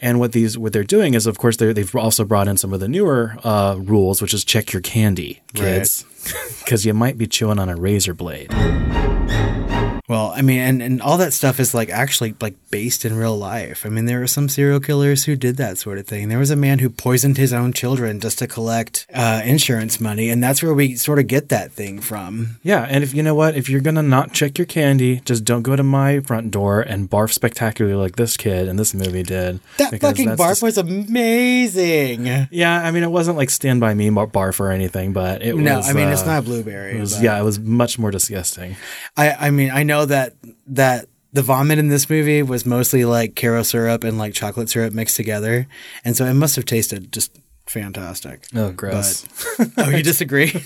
and 0.00 0.20
what 0.20 0.32
these, 0.32 0.56
what 0.56 0.72
they're 0.72 0.84
doing 0.84 1.14
is, 1.14 1.26
of 1.26 1.38
course, 1.38 1.56
they're, 1.56 1.74
they've 1.74 1.94
also 1.96 2.24
brought 2.24 2.46
in 2.46 2.56
some 2.56 2.72
of 2.72 2.78
the 2.78 2.88
newer 2.88 3.36
uh, 3.42 3.76
rules, 3.78 4.22
which 4.22 4.34
is 4.34 4.44
check 4.44 4.72
your 4.72 4.82
candy, 4.82 5.42
kids. 5.52 6.04
Because 6.60 6.86
you 6.86 6.94
might 6.94 7.18
be 7.18 7.26
chewing 7.26 7.58
on 7.58 7.68
a 7.68 7.76
razor 7.76 8.14
blade 8.14 8.50
you 8.94 9.63
well, 10.06 10.32
I 10.36 10.42
mean, 10.42 10.58
and, 10.60 10.82
and 10.82 11.00
all 11.00 11.16
that 11.16 11.32
stuff 11.32 11.58
is 11.58 11.72
like 11.72 11.88
actually 11.88 12.34
like 12.42 12.54
based 12.70 13.06
in 13.06 13.16
real 13.16 13.38
life. 13.38 13.86
I 13.86 13.88
mean, 13.88 14.04
there 14.04 14.18
were 14.20 14.26
some 14.26 14.50
serial 14.50 14.78
killers 14.78 15.24
who 15.24 15.34
did 15.34 15.56
that 15.56 15.78
sort 15.78 15.96
of 15.96 16.06
thing. 16.06 16.28
There 16.28 16.38
was 16.38 16.50
a 16.50 16.56
man 16.56 16.80
who 16.80 16.90
poisoned 16.90 17.38
his 17.38 17.54
own 17.54 17.72
children 17.72 18.20
just 18.20 18.38
to 18.40 18.46
collect 18.46 19.06
uh, 19.14 19.40
insurance 19.46 20.00
money, 20.02 20.28
and 20.28 20.44
that's 20.44 20.62
where 20.62 20.74
we 20.74 20.94
sort 20.96 21.18
of 21.20 21.26
get 21.26 21.48
that 21.48 21.72
thing 21.72 22.02
from. 22.02 22.56
Yeah, 22.62 22.82
and 22.86 23.02
if 23.02 23.14
you 23.14 23.22
know 23.22 23.34
what, 23.34 23.56
if 23.56 23.70
you're 23.70 23.80
gonna 23.80 24.02
not 24.02 24.34
check 24.34 24.58
your 24.58 24.66
candy, 24.66 25.20
just 25.24 25.42
don't 25.42 25.62
go 25.62 25.74
to 25.74 25.82
my 25.82 26.20
front 26.20 26.50
door 26.50 26.82
and 26.82 27.08
barf 27.08 27.32
spectacularly 27.32 27.96
like 27.96 28.16
this 28.16 28.36
kid 28.36 28.68
in 28.68 28.76
this 28.76 28.92
movie 28.92 29.22
did. 29.22 29.58
That 29.78 29.98
fucking 30.02 30.28
barf 30.30 30.48
just- 30.50 30.62
was 30.62 30.76
amazing. 30.76 32.26
Yeah, 32.50 32.78
I 32.82 32.90
mean, 32.90 33.04
it 33.04 33.10
wasn't 33.10 33.38
like 33.38 33.48
Stand 33.48 33.80
by 33.80 33.94
Me 33.94 34.10
barf 34.10 34.60
or 34.60 34.70
anything, 34.70 35.14
but 35.14 35.40
it 35.40 35.56
No, 35.56 35.76
was. 35.78 35.88
I 35.88 35.94
mean 35.94 36.08
it's 36.08 36.22
uh, 36.22 36.26
not 36.26 36.44
blueberry. 36.44 36.98
It 36.98 37.00
was, 37.00 37.14
but- 37.14 37.22
yeah, 37.22 37.40
it 37.40 37.42
was 37.42 37.58
much 37.58 37.98
more 37.98 38.10
disgusting. 38.10 38.76
I, 39.16 39.30
I 39.32 39.50
mean, 39.50 39.70
I 39.70 39.82
know 39.82 39.93
that 40.06 40.34
that 40.66 41.06
the 41.32 41.42
vomit 41.42 41.78
in 41.78 41.88
this 41.88 42.08
movie 42.08 42.42
was 42.42 42.64
mostly 42.64 43.04
like 43.04 43.34
Karo 43.34 43.62
syrup 43.62 44.04
and 44.04 44.18
like 44.18 44.34
chocolate 44.34 44.68
syrup 44.70 44.92
mixed 44.92 45.16
together, 45.16 45.66
and 46.04 46.16
so 46.16 46.24
it 46.26 46.34
must 46.34 46.56
have 46.56 46.64
tasted 46.64 47.12
just 47.12 47.36
fantastic. 47.66 48.46
Oh, 48.54 48.70
gross. 48.72 49.24
But- 49.58 49.70
oh, 49.78 49.90
you 49.90 50.02
disagree? 50.02 50.52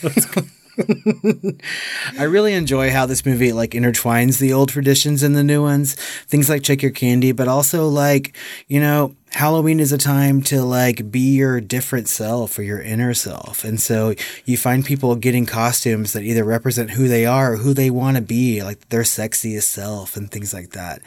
I 2.18 2.24
really 2.24 2.52
enjoy 2.54 2.90
how 2.90 3.06
this 3.06 3.24
movie 3.26 3.52
like 3.52 3.70
intertwines 3.70 4.38
the 4.38 4.52
old 4.52 4.68
traditions 4.68 5.22
and 5.22 5.34
the 5.34 5.42
new 5.44 5.62
ones. 5.62 5.94
Things 6.26 6.48
like 6.48 6.62
check 6.62 6.82
your 6.82 6.92
candy, 6.92 7.32
but 7.32 7.48
also 7.48 7.88
like, 7.88 8.36
you 8.68 8.80
know, 8.80 9.14
Halloween 9.38 9.78
is 9.78 9.92
a 9.92 9.98
time 9.98 10.42
to 10.42 10.64
like 10.64 11.12
be 11.12 11.36
your 11.36 11.60
different 11.60 12.08
self 12.08 12.58
or 12.58 12.64
your 12.64 12.80
inner 12.80 13.14
self. 13.14 13.62
And 13.62 13.80
so 13.80 14.16
you 14.44 14.56
find 14.56 14.84
people 14.84 15.14
getting 15.14 15.46
costumes 15.46 16.12
that 16.12 16.24
either 16.24 16.42
represent 16.42 16.90
who 16.90 17.06
they 17.06 17.24
are 17.24 17.52
or 17.52 17.56
who 17.58 17.72
they 17.72 17.88
want 17.88 18.16
to 18.16 18.20
be, 18.20 18.64
like 18.64 18.88
their 18.88 19.02
sexiest 19.02 19.62
self 19.62 20.16
and 20.16 20.28
things 20.28 20.52
like 20.52 20.70
that. 20.70 21.02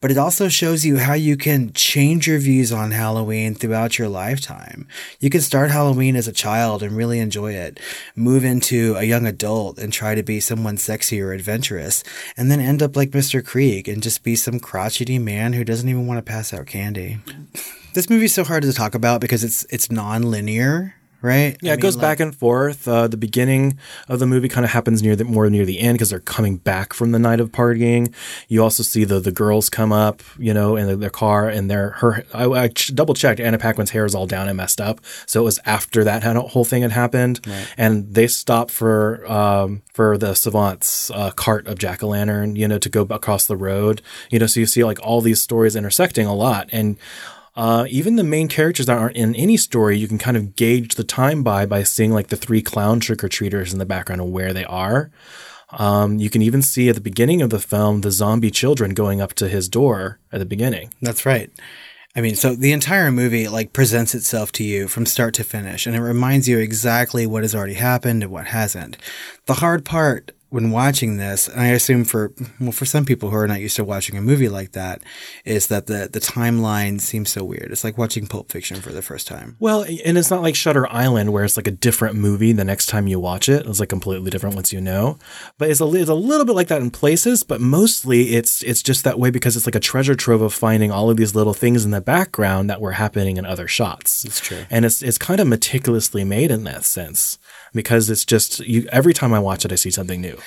But 0.00 0.10
it 0.10 0.16
also 0.16 0.48
shows 0.48 0.86
you 0.86 0.96
how 0.96 1.12
you 1.12 1.36
can 1.36 1.74
change 1.74 2.26
your 2.26 2.38
views 2.38 2.72
on 2.72 2.92
Halloween 2.92 3.54
throughout 3.54 3.98
your 3.98 4.08
lifetime. 4.08 4.88
You 5.20 5.28
can 5.28 5.42
start 5.42 5.70
Halloween 5.70 6.16
as 6.16 6.26
a 6.26 6.32
child 6.32 6.82
and 6.82 6.96
really 6.96 7.18
enjoy 7.18 7.52
it, 7.52 7.78
move 8.16 8.46
into 8.46 8.94
a 8.96 9.04
young 9.04 9.26
adult 9.26 9.76
and 9.76 9.92
try 9.92 10.14
to 10.14 10.22
be 10.22 10.40
someone 10.40 10.78
sexy 10.78 11.20
or 11.20 11.32
adventurous, 11.32 12.02
and 12.34 12.50
then 12.50 12.60
end 12.60 12.82
up 12.82 12.96
like 12.96 13.10
Mr. 13.10 13.44
Krieg 13.44 13.88
and 13.88 14.02
just 14.02 14.22
be 14.22 14.36
some 14.36 14.58
crotchety 14.58 15.18
man 15.18 15.52
who 15.52 15.64
doesn't 15.64 15.90
even 15.90 16.06
want 16.06 16.16
to 16.16 16.22
pass 16.32 16.54
out 16.54 16.64
candy. 16.64 17.18
This 17.94 18.10
movie's 18.10 18.34
so 18.34 18.42
hard 18.42 18.64
to 18.64 18.72
talk 18.72 18.96
about 18.96 19.20
because 19.20 19.44
it's 19.44 19.64
it's 19.70 19.88
non-linear, 19.88 20.96
right? 21.22 21.56
Yeah, 21.62 21.70
I 21.70 21.74
it 21.74 21.80
goes 21.80 21.96
mean, 21.96 22.00
back 22.00 22.18
and 22.18 22.34
forth. 22.34 22.88
Uh, 22.88 23.06
the 23.06 23.16
beginning 23.16 23.78
of 24.08 24.18
the 24.18 24.26
movie 24.26 24.48
kind 24.48 24.64
of 24.64 24.72
happens 24.72 25.00
near 25.00 25.14
the 25.14 25.22
more 25.22 25.48
near 25.48 25.64
the 25.64 25.78
end 25.78 25.94
because 25.94 26.10
they're 26.10 26.18
coming 26.18 26.56
back 26.56 26.92
from 26.92 27.12
the 27.12 27.20
night 27.20 27.38
of 27.38 27.52
partying. 27.52 28.12
You 28.48 28.64
also 28.64 28.82
see 28.82 29.04
the 29.04 29.20
the 29.20 29.30
girls 29.30 29.70
come 29.70 29.92
up, 29.92 30.24
you 30.40 30.52
know, 30.52 30.74
in 30.74 30.98
their 30.98 31.08
car, 31.08 31.48
and 31.48 31.70
their 31.70 31.90
her. 31.90 32.24
I, 32.34 32.46
I 32.46 32.68
double 32.68 33.14
checked. 33.14 33.38
Anna 33.38 33.58
Paquin's 33.58 33.90
hair 33.90 34.04
is 34.04 34.12
all 34.12 34.26
down 34.26 34.48
and 34.48 34.56
messed 34.56 34.80
up, 34.80 35.00
so 35.24 35.42
it 35.42 35.44
was 35.44 35.60
after 35.64 36.02
that 36.02 36.24
whole 36.24 36.64
thing 36.64 36.82
had 36.82 36.90
happened, 36.90 37.46
and 37.78 38.12
they 38.12 38.26
stop 38.26 38.72
for 38.72 39.24
um, 39.30 39.82
for 39.92 40.18
the 40.18 40.34
savant's 40.34 41.12
uh, 41.12 41.30
cart 41.30 41.68
of 41.68 41.78
jack 41.78 42.02
o' 42.02 42.08
lantern, 42.08 42.56
you 42.56 42.66
know, 42.66 42.78
to 42.78 42.88
go 42.88 43.02
across 43.02 43.46
the 43.46 43.56
road, 43.56 44.02
you 44.30 44.40
know. 44.40 44.48
So 44.48 44.58
you 44.58 44.66
see 44.66 44.82
like 44.82 44.98
all 45.00 45.20
these 45.20 45.40
stories 45.40 45.76
intersecting 45.76 46.26
a 46.26 46.34
lot, 46.34 46.68
and 46.72 46.98
uh, 47.56 47.86
even 47.88 48.16
the 48.16 48.24
main 48.24 48.48
characters 48.48 48.86
that 48.86 48.98
aren't 48.98 49.16
in 49.16 49.34
any 49.36 49.56
story, 49.56 49.96
you 49.96 50.08
can 50.08 50.18
kind 50.18 50.36
of 50.36 50.56
gauge 50.56 50.96
the 50.96 51.04
time 51.04 51.42
by 51.42 51.66
by 51.66 51.82
seeing 51.82 52.12
like 52.12 52.28
the 52.28 52.36
three 52.36 52.62
clown 52.62 53.00
trick 53.00 53.22
or 53.22 53.28
treaters 53.28 53.72
in 53.72 53.78
the 53.78 53.86
background 53.86 54.20
and 54.20 54.32
where 54.32 54.52
they 54.52 54.64
are. 54.64 55.10
Um, 55.70 56.18
you 56.18 56.30
can 56.30 56.42
even 56.42 56.62
see 56.62 56.88
at 56.88 56.94
the 56.94 57.00
beginning 57.00 57.42
of 57.42 57.50
the 57.50 57.58
film 57.58 58.00
the 58.00 58.10
zombie 58.10 58.50
children 58.50 58.94
going 58.94 59.20
up 59.20 59.34
to 59.34 59.48
his 59.48 59.68
door 59.68 60.18
at 60.32 60.38
the 60.38 60.46
beginning. 60.46 60.92
That's 61.00 61.26
right. 61.26 61.50
I 62.16 62.20
mean, 62.20 62.36
so 62.36 62.54
the 62.54 62.72
entire 62.72 63.10
movie 63.10 63.48
like 63.48 63.72
presents 63.72 64.14
itself 64.14 64.52
to 64.52 64.64
you 64.64 64.86
from 64.86 65.04
start 65.04 65.34
to 65.34 65.44
finish, 65.44 65.86
and 65.86 65.96
it 65.96 66.00
reminds 66.00 66.48
you 66.48 66.58
exactly 66.58 67.26
what 67.26 67.42
has 67.42 67.54
already 67.54 67.74
happened 67.74 68.22
and 68.22 68.30
what 68.30 68.46
hasn't. 68.46 68.96
The 69.46 69.54
hard 69.54 69.84
part 69.84 70.30
when 70.54 70.70
watching 70.70 71.16
this, 71.16 71.48
and 71.48 71.60
I 71.60 71.66
assume 71.66 72.04
for 72.04 72.32
well, 72.60 72.70
for 72.70 72.84
some 72.84 73.04
people 73.04 73.28
who 73.28 73.36
are 73.36 73.48
not 73.48 73.60
used 73.60 73.74
to 73.74 73.82
watching 73.82 74.16
a 74.16 74.22
movie 74.22 74.48
like 74.48 74.70
that, 74.70 75.02
is 75.44 75.66
that 75.66 75.88
the 75.88 76.08
the 76.10 76.20
timeline 76.20 77.00
seems 77.00 77.30
so 77.30 77.42
weird. 77.42 77.72
It's 77.72 77.82
like 77.82 77.98
watching 77.98 78.28
Pulp 78.28 78.52
Fiction 78.52 78.80
for 78.80 78.92
the 78.92 79.02
first 79.02 79.26
time. 79.26 79.56
Well, 79.58 79.82
and 79.82 80.16
it's 80.16 80.30
not 80.30 80.42
like 80.42 80.54
Shutter 80.54 80.86
Island 80.92 81.32
where 81.32 81.42
it's 81.42 81.56
like 81.56 81.66
a 81.66 81.72
different 81.72 82.14
movie 82.14 82.52
the 82.52 82.62
next 82.62 82.86
time 82.86 83.08
you 83.08 83.18
watch 83.18 83.48
it. 83.48 83.66
It's 83.66 83.80
like 83.80 83.88
completely 83.88 84.30
different 84.30 84.54
once 84.54 84.72
you 84.72 84.80
know. 84.80 85.18
But 85.58 85.70
it's 85.70 85.80
a, 85.80 85.92
it's 85.92 86.08
a 86.08 86.14
little 86.14 86.46
bit 86.46 86.54
like 86.54 86.68
that 86.68 86.80
in 86.80 86.92
places, 86.92 87.42
but 87.42 87.60
mostly 87.60 88.36
it's 88.36 88.62
it's 88.62 88.80
just 88.80 89.02
that 89.02 89.18
way 89.18 89.30
because 89.30 89.56
it's 89.56 89.66
like 89.66 89.74
a 89.74 89.80
treasure 89.80 90.14
trove 90.14 90.40
of 90.40 90.54
finding 90.54 90.92
all 90.92 91.10
of 91.10 91.16
these 91.16 91.34
little 91.34 91.54
things 91.54 91.84
in 91.84 91.90
the 91.90 92.00
background 92.00 92.70
that 92.70 92.80
were 92.80 92.92
happening 92.92 93.38
in 93.38 93.44
other 93.44 93.66
shots. 93.66 94.22
That's 94.22 94.38
true. 94.38 94.66
And 94.70 94.84
it's 94.84 95.02
it's 95.02 95.18
kind 95.18 95.40
of 95.40 95.48
meticulously 95.48 96.22
made 96.22 96.52
in 96.52 96.62
that 96.62 96.84
sense 96.84 97.40
because 97.74 98.10
it's 98.10 98.24
just 98.24 98.60
you 98.60 98.86
every 98.90 99.14
time 99.14 99.32
I 99.32 99.38
watch 99.38 99.64
it 99.64 99.72
I 99.72 99.76
see 99.76 99.90
something 99.90 100.20
new. 100.20 100.38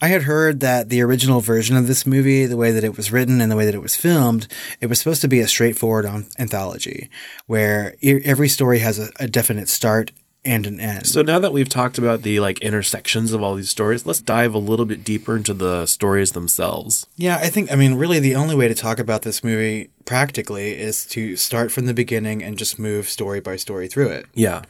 I 0.00 0.08
had 0.08 0.22
heard 0.22 0.58
that 0.60 0.88
the 0.88 1.00
original 1.00 1.40
version 1.40 1.76
of 1.76 1.86
this 1.86 2.04
movie, 2.04 2.44
the 2.46 2.56
way 2.56 2.72
that 2.72 2.82
it 2.82 2.96
was 2.96 3.12
written 3.12 3.40
and 3.40 3.52
the 3.52 3.56
way 3.56 3.64
that 3.66 3.74
it 3.74 3.82
was 3.82 3.94
filmed, 3.94 4.48
it 4.80 4.86
was 4.86 4.98
supposed 4.98 5.20
to 5.20 5.28
be 5.28 5.38
a 5.38 5.46
straightforward 5.46 6.06
anthology 6.40 7.08
where 7.46 7.94
e- 8.00 8.20
every 8.24 8.48
story 8.48 8.80
has 8.80 8.98
a, 8.98 9.10
a 9.20 9.28
definite 9.28 9.68
start 9.68 10.10
and 10.44 10.66
an 10.66 10.80
end. 10.80 11.06
So 11.06 11.22
now 11.22 11.38
that 11.38 11.52
we've 11.52 11.68
talked 11.68 11.98
about 11.98 12.22
the 12.22 12.40
like 12.40 12.58
intersections 12.60 13.32
of 13.32 13.42
all 13.42 13.54
these 13.54 13.70
stories, 13.70 14.04
let's 14.04 14.20
dive 14.20 14.54
a 14.54 14.58
little 14.58 14.86
bit 14.86 15.04
deeper 15.04 15.36
into 15.36 15.54
the 15.54 15.86
stories 15.86 16.32
themselves. 16.32 17.06
Yeah, 17.16 17.36
I 17.36 17.48
think, 17.48 17.70
I 17.70 17.76
mean, 17.76 17.94
really 17.94 18.18
the 18.18 18.34
only 18.34 18.56
way 18.56 18.66
to 18.66 18.74
talk 18.74 18.98
about 18.98 19.22
this 19.22 19.44
movie 19.44 19.90
practically 20.04 20.72
is 20.72 21.06
to 21.06 21.36
start 21.36 21.70
from 21.70 21.86
the 21.86 21.94
beginning 21.94 22.42
and 22.42 22.58
just 22.58 22.78
move 22.78 23.08
story 23.08 23.40
by 23.40 23.54
story 23.54 23.86
through 23.86 24.08
it. 24.08 24.26
Yeah. 24.34 24.62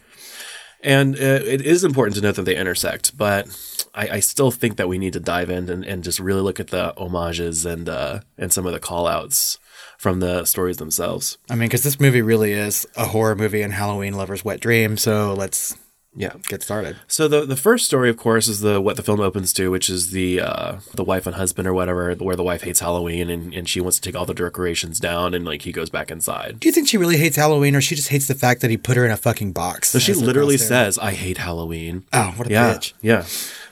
And 0.83 1.15
uh, 1.15 1.41
it 1.45 1.61
is 1.61 1.85
important 1.85 2.17
to 2.17 2.23
note 2.23 2.37
that 2.37 2.43
they 2.43 2.57
intersect, 2.57 3.17
but 3.17 3.47
I, 3.95 4.09
I 4.09 4.21
still 4.21 4.51
think 4.51 4.77
that 4.77 4.89
we 4.89 4.99
need 4.99 5.13
to 5.13 5.21
dive 5.21 5.49
in 5.49 5.69
and, 5.69 5.85
and 5.85 6.03
just 6.03 6.19
really 6.19 6.41
look 6.41 6.59
at 6.59 6.69
the 6.69 6.93
homages 6.97 7.65
and 7.65 7.89
uh, 7.89 8.21
and 8.37 8.53
some 8.53 8.67
of 8.67 8.73
the 8.73 8.81
call 8.81 9.07
outs 9.07 9.59
from 9.99 10.21
the 10.21 10.45
stories 10.45 10.79
themselves. 10.79 11.39
I 11.49 11.55
mean, 11.55 11.69
because 11.69 11.85
this 11.85 12.01
movie 12.01 12.23
really 12.23 12.53
is 12.53 12.87
a 12.97 13.07
horror 13.07 13.37
movie 13.37 13.63
and 13.63 13.73
Halloween 13.73 14.15
lover's 14.15 14.45
wet 14.45 14.61
dream. 14.61 14.97
So 14.97 15.35
let's 15.35 15.77
Yeah. 16.15 16.35
get 16.49 16.63
started. 16.63 16.97
So 17.09 17.27
the 17.27 17.47
the 17.47 17.57
first 17.57 17.87
story, 17.87 18.11
of 18.11 18.17
course, 18.17 18.47
is 18.47 18.61
the 18.61 18.81
what 18.81 18.97
the 18.97 19.03
film 19.03 19.21
opens 19.21 19.53
to, 19.55 19.71
which 19.71 19.89
is 19.89 20.11
the 20.11 20.41
uh, 20.41 20.77
the 20.95 21.05
wife 21.05 21.27
and 21.27 21.37
husband 21.37 21.67
or 21.67 21.73
whatever, 21.73 22.15
where 22.15 22.37
the 22.37 22.43
wife 22.43 22.63
hates 22.63 22.81
Halloween 22.81 23.31
and, 23.31 23.55
and 23.55 23.69
she 23.69 23.81
wants 23.81 23.99
to 23.99 24.03
take 24.03 24.19
all 24.19 24.27
the 24.27 24.35
decorations 24.35 25.01
down, 25.01 25.33
and 25.33 25.45
like 25.45 25.63
he 25.63 25.73
goes 25.73 25.89
back 25.89 26.11
inside. 26.11 26.61
Do 26.61 26.69
you 26.69 26.73
think 26.73 26.89
she 26.89 26.99
really 26.99 27.17
hates 27.17 27.37
Halloween, 27.37 27.75
or 27.75 27.81
she 27.81 27.95
just 27.95 28.09
hates 28.09 28.29
the 28.29 28.35
fact 28.35 28.61
that 28.61 28.71
he 28.71 28.77
put 28.77 28.97
her 28.97 29.05
in 29.05 29.11
a 29.11 29.17
fucking 29.17 29.53
box? 29.53 29.89
So 29.91 29.99
she 29.99 30.13
literally 30.13 30.59
says, 30.59 30.99
"I 30.99 31.13
hate 31.13 31.39
Halloween." 31.39 32.05
"Oh, 32.13 32.35
what 32.37 32.47
a 32.47 32.51
yeah, 32.51 32.75
bitch." 32.75 32.93
yeah. 33.01 33.25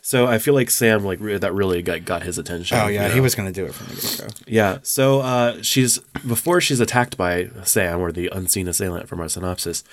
So 0.03 0.27
I 0.27 0.39
feel 0.39 0.55
like 0.55 0.71
Sam 0.71 1.05
like 1.05 1.21
re- 1.21 1.37
that 1.37 1.53
really 1.53 1.83
got, 1.83 2.05
got 2.05 2.23
his 2.23 2.39
attention. 2.39 2.79
Oh 2.79 2.87
yeah, 2.89 3.09
you 3.09 3.15
he 3.15 3.21
was 3.21 3.35
gonna 3.35 3.53
do 3.53 3.67
it 3.67 3.75
from 3.75 3.89
the 3.89 3.95
get 4.01 4.19
go. 4.19 4.43
Yeah. 4.47 4.79
So 4.83 5.21
uh, 5.21 5.63
she's 5.63 5.99
before 6.27 6.61
she's 6.61 6.81
attacked 6.81 7.17
by 7.17 7.51
Sam 7.65 8.01
or 8.01 8.11
the 8.11 8.29
unseen 8.33 8.67
assailant 8.67 9.09
from 9.09 9.21
our 9.21 9.29
synopsis. 9.29 9.85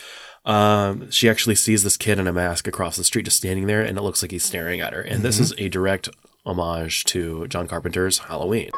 Um, 0.48 1.12
she 1.12 1.30
actually 1.30 1.56
sees 1.56 1.84
this 1.84 1.98
kid 1.98 2.18
in 2.20 2.26
a 2.28 2.32
mask 2.34 2.68
across 2.68 2.96
the 2.96 3.04
street 3.04 3.26
just 3.26 3.38
standing 3.38 3.68
there, 3.68 3.82
and 3.82 3.98
it 3.98 4.02
looks 4.02 4.22
like 4.22 4.32
he's 4.32 4.46
staring 4.46 4.80
at 4.80 4.94
her. 4.94 5.02
And 5.02 5.22
this 5.22 5.40
is 5.40 5.54
a 5.58 5.68
direct 5.70 6.08
homage 6.46 7.04
to 7.06 7.48
John 7.50 7.68
Carpenter's 7.68 8.20
Halloween. 8.20 8.72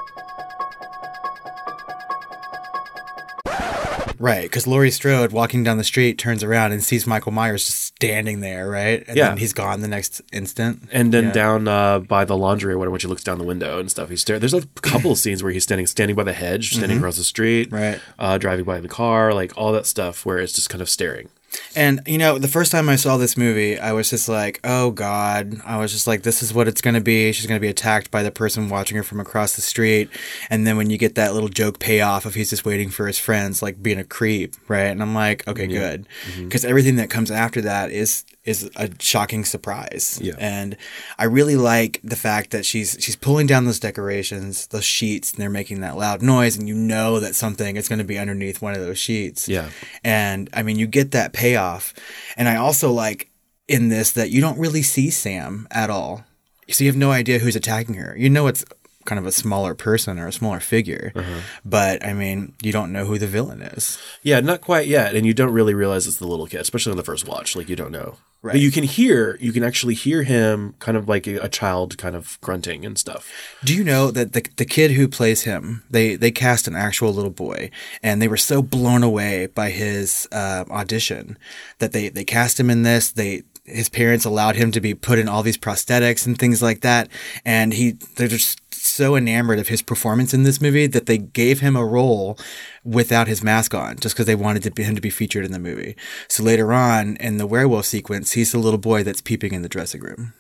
Right, 4.22 4.42
because 4.44 4.68
Laurie 4.68 4.92
Strode 4.92 5.32
walking 5.32 5.64
down 5.64 5.78
the 5.78 5.84
street 5.86 6.18
turns 6.18 6.44
around 6.44 6.74
and 6.74 6.84
sees 6.84 7.08
Michael 7.08 7.32
Myers 7.32 7.64
just 7.66 7.82
standing 7.86 8.42
there, 8.42 8.68
right? 8.70 9.02
And 9.08 9.16
Yeah. 9.16 9.30
then 9.30 9.38
he's 9.38 9.54
gone 9.54 9.80
the 9.80 9.88
next 9.88 10.22
instant. 10.34 10.90
And 10.92 11.14
then 11.14 11.26
Yeah. 11.26 11.32
down 11.32 11.68
uh, 11.70 12.00
by 12.00 12.26
the 12.26 12.36
laundry 12.36 12.74
or 12.74 12.78
whatever, 12.78 12.92
when 12.92 13.00
she 13.00 13.08
looks 13.08 13.24
down 13.24 13.38
the 13.38 13.46
window 13.46 13.80
and 13.80 13.90
stuff, 13.90 14.10
he's 14.10 14.20
staring. 14.20 14.42
There's 14.42 14.54
a 14.54 14.64
couple 14.82 15.12
of 15.12 15.20
scenes 15.20 15.42
where 15.42 15.54
he's 15.54 15.64
standing 15.64 15.88
standing 15.88 16.18
by 16.18 16.24
the 16.24 16.34
hedge, 16.34 16.74
standing 16.74 16.98
across 16.98 17.16
the 17.16 17.24
street, 17.24 17.72
Right. 17.72 18.00
uh, 18.18 18.38
driving 18.38 18.66
by 18.66 18.82
the 18.82 18.90
car, 18.90 19.34
like 19.34 19.54
all 19.58 19.72
that 19.72 19.86
stuff, 19.86 20.26
where 20.26 20.40
it's 20.40 20.52
just 20.52 20.70
kind 20.70 20.82
of 20.82 20.90
staring. 20.90 21.30
And 21.76 22.02
you 22.08 22.18
know, 22.18 22.38
the 22.38 22.48
first 22.48 22.72
time 22.72 22.90
I 22.90 22.96
saw 22.96 23.18
this 23.18 23.38
movie, 23.38 23.80
I 23.80 23.92
was 23.92 24.10
just 24.10 24.28
like, 24.28 24.60
"Oh 24.64 24.92
God!" 24.92 25.62
I 25.66 25.78
was 25.78 25.92
just 25.92 26.08
like, 26.08 26.24
"This 26.24 26.42
is 26.42 26.54
what 26.54 26.68
it's 26.68 26.82
going 26.82 26.96
to 26.96 27.02
be." 27.02 27.32
She's 27.32 27.46
going 27.46 27.60
to 27.60 27.62
be 27.62 27.70
attacked 27.70 28.12
by 28.12 28.24
the 28.24 28.32
person 28.32 28.70
watching 28.70 28.98
her 28.98 29.04
from 29.04 29.20
across 29.20 29.56
the 29.56 29.62
street, 29.62 30.10
and 30.50 30.66
then 30.66 30.78
when 30.78 30.90
you 30.90 30.98
get 30.98 31.16
that 31.16 31.34
little 31.34 31.50
joke 31.50 31.80
payoff 31.80 32.26
of 32.26 32.34
he's 32.34 32.50
just 32.50 32.66
waiting 32.66 32.90
for 32.90 33.08
his 33.08 33.20
friends, 33.20 33.62
like 33.62 33.82
being 33.82 34.00
a 34.00 34.04
creep, 34.04 34.56
right? 34.68 34.88
And 34.88 35.02
I'm 35.02 35.14
like, 35.14 35.48
"Okay, 35.48 35.68
good," 35.68 36.08
mm-hmm. 36.28 36.46
because 36.46 36.66
everything 36.66 36.96
that 36.96 37.10
comes 37.10 37.30
after 37.32 37.62
that 37.62 37.92
is 37.92 38.26
is 38.50 38.68
a 38.76 38.90
shocking 39.00 39.46
surprise. 39.46 40.20
Yeah. 40.22 40.34
And 40.40 40.76
I 41.20 41.26
really 41.26 41.56
like 41.56 42.00
the 42.04 42.16
fact 42.16 42.50
that 42.50 42.66
she's 42.66 42.98
she's 43.00 43.16
pulling 43.16 43.46
down 43.46 43.66
those 43.66 43.80
decorations, 43.80 44.66
those 44.68 44.84
sheets, 44.84 45.32
and 45.32 45.40
they're 45.40 45.52
making 45.52 45.82
that 45.82 45.98
loud 45.98 46.24
noise, 46.24 46.58
and 46.58 46.68
you 46.68 46.74
know 46.74 47.20
that 47.20 47.36
something 47.36 47.78
is 47.78 47.88
going 47.88 48.00
to 48.00 48.06
be 48.06 48.18
underneath 48.18 48.60
one 48.60 48.74
of 48.74 48.82
those 48.82 48.98
sheets. 48.98 49.48
Yeah. 49.48 49.70
And 50.04 50.50
I 50.52 50.64
mean, 50.64 50.80
you 50.80 50.88
get 50.88 51.12
that 51.12 51.32
payoff. 51.32 51.94
And 52.36 52.50
I 52.50 52.56
also 52.56 52.92
like 52.92 53.30
in 53.68 53.90
this 53.90 54.14
that 54.14 54.32
you 54.32 54.42
don't 54.42 54.58
really 54.58 54.82
see 54.82 55.12
Sam 55.12 55.68
at 55.70 55.92
all. 55.92 56.26
So 56.72 56.84
you 56.84 56.90
have 56.90 56.98
no 56.98 57.12
idea 57.12 57.40
who's 57.40 57.56
attacking 57.56 57.96
her. 57.96 58.16
You 58.18 58.30
know 58.30 58.48
it's 58.48 58.66
kind 59.06 59.20
of 59.20 59.26
a 59.26 59.32
smaller 59.32 59.74
person 59.74 60.20
or 60.20 60.28
a 60.28 60.32
smaller 60.32 60.60
figure. 60.60 61.12
Uh-huh. 61.16 61.42
But 61.66 62.06
I 62.06 62.14
mean, 62.14 62.54
you 62.62 62.72
don't 62.72 62.92
know 62.92 63.06
who 63.06 63.18
the 63.18 63.28
villain 63.28 63.62
is. 63.62 63.98
Yeah, 64.22 64.40
not 64.40 64.62
quite 64.62 64.88
yet, 64.88 65.16
and 65.16 65.26
you 65.26 65.34
don't 65.34 65.52
really 65.52 65.74
realize 65.74 66.08
it's 66.08 66.18
the 66.18 66.28
little 66.28 66.48
kid, 66.48 66.62
especially 66.62 66.92
on 66.92 66.98
the 66.98 67.04
first 67.04 67.28
watch. 67.28 67.56
Like 67.56 67.70
you 67.70 67.76
don't 67.76 67.92
know, 67.92 68.18
Right. 68.41 68.54
but 68.54 68.62
you 68.62 68.71
can 68.71 68.86
hear, 68.86 69.38
you 69.41 69.52
can 69.52 69.63
actually 69.63 69.95
hear 69.95 70.23
him, 70.23 70.73
kind 70.80 70.95
of 70.95 71.10
like 71.10 71.28
a, 71.28 71.36
a 71.39 71.49
child, 71.49 71.97
kind 71.97 72.15
of 72.15 72.39
grunting 72.39 72.86
and 72.86 72.97
stuff. 72.97 73.30
Do 73.65 73.75
you 73.75 73.84
know 73.84 74.12
that 74.12 74.32
the, 74.32 74.45
the 74.56 74.63
kid 74.63 74.91
who 74.91 75.10
plays 75.10 75.41
him, 75.41 75.84
they, 75.89 76.15
they 76.15 76.32
cast 76.32 76.65
an 76.65 76.73
actual 76.73 77.13
little 77.13 77.32
boy, 77.32 77.69
and 78.02 78.21
they 78.21 78.30
were 78.30 78.38
so 78.38 78.62
blown 78.62 79.04
away 79.04 79.47
by 79.47 79.71
his 79.71 80.25
uh, 80.32 80.63
audition 80.69 81.38
that 81.80 81.91
they, 81.91 82.08
they 82.08 82.23
cast 82.23 82.58
him 82.58 82.69
in 82.69 82.84
this. 82.84 83.12
They 83.12 83.43
his 83.70 83.90
parents 83.90 84.26
allowed 84.26 84.56
him 84.56 84.72
to 84.72 84.82
be 84.82 84.94
put 84.94 85.20
in 85.20 85.28
all 85.28 85.44
these 85.44 85.58
prosthetics 85.58 86.26
and 86.26 86.38
things 86.38 86.62
like 86.62 86.82
that, 86.82 87.10
and 87.46 87.74
he 87.74 87.92
they're 88.16 88.28
just 88.28 88.60
so 88.74 89.16
enamored 89.16 89.60
of 89.60 89.68
his 89.68 89.82
performance 89.82 90.34
in 90.34 90.44
this 90.44 90.62
movie 90.62 90.88
that 90.88 91.06
they 91.06 91.18
gave 91.18 91.60
him 91.60 91.76
a 91.76 91.86
role 91.86 92.38
without 92.84 93.28
his 93.28 93.44
mask 93.44 93.74
on, 93.74 93.98
just 93.98 94.16
because 94.16 94.26
they 94.26 94.36
wanted 94.36 94.64
to 94.64 94.72
be, 94.72 94.84
him 94.84 94.96
to 94.96 95.02
be 95.02 95.10
featured 95.10 95.46
in 95.46 95.52
the 95.52 95.60
movie. 95.60 95.96
So 96.28 96.44
later 96.44 96.74
on 96.74 97.16
in 97.18 97.38
the 97.38 97.48
werewolf 97.48 97.86
sequence, 97.86 98.34
he's 98.34 98.52
the 98.52 98.58
little 98.58 98.80
boy 98.80 99.04
that's 99.04 99.22
peeping 99.22 99.54
in 99.54 99.62
the 99.62 99.70
dressing 99.70 100.02
room. 100.02 100.34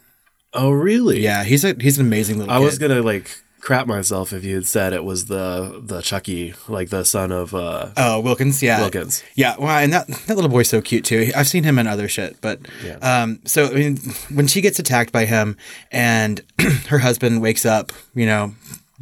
Oh, 0.53 0.71
really? 0.71 1.21
Yeah, 1.21 1.43
he's 1.43 1.63
a 1.63 1.75
he's 1.79 1.99
an 1.99 2.05
amazing 2.05 2.39
little. 2.39 2.53
I 2.53 2.59
was 2.59 2.77
gonna 2.77 3.01
like 3.01 3.41
crap 3.59 3.87
myself 3.87 4.33
if 4.33 4.43
you 4.43 4.55
had 4.55 4.65
said 4.65 4.93
it 4.93 5.03
was 5.03 5.25
the 5.25 5.81
the 5.83 6.01
Chucky, 6.01 6.53
like 6.67 6.89
the 6.89 7.03
son 7.05 7.31
of 7.31 7.53
uh, 7.53 7.89
Oh, 7.97 8.19
Wilkins, 8.19 8.61
yeah, 8.63 8.79
Wilkins. 8.81 9.23
yeah. 9.35 9.55
Well, 9.59 9.69
and 9.69 9.91
that 9.93 10.07
that 10.07 10.35
little 10.35 10.49
boy's 10.49 10.69
so 10.69 10.81
cute 10.81 11.05
too. 11.05 11.31
I've 11.35 11.47
seen 11.47 11.63
him 11.63 11.77
in 11.79 11.87
other 11.87 12.07
shit, 12.07 12.37
but 12.41 12.59
Yeah. 12.83 12.97
um, 13.01 13.39
so 13.45 13.65
I 13.67 13.73
mean, 13.73 13.97
when 14.33 14.47
she 14.47 14.61
gets 14.61 14.79
attacked 14.79 15.11
by 15.11 15.25
him, 15.25 15.57
and 15.91 16.41
her 16.87 16.99
husband 16.99 17.41
wakes 17.41 17.65
up, 17.65 17.91
you 18.15 18.25
know. 18.25 18.53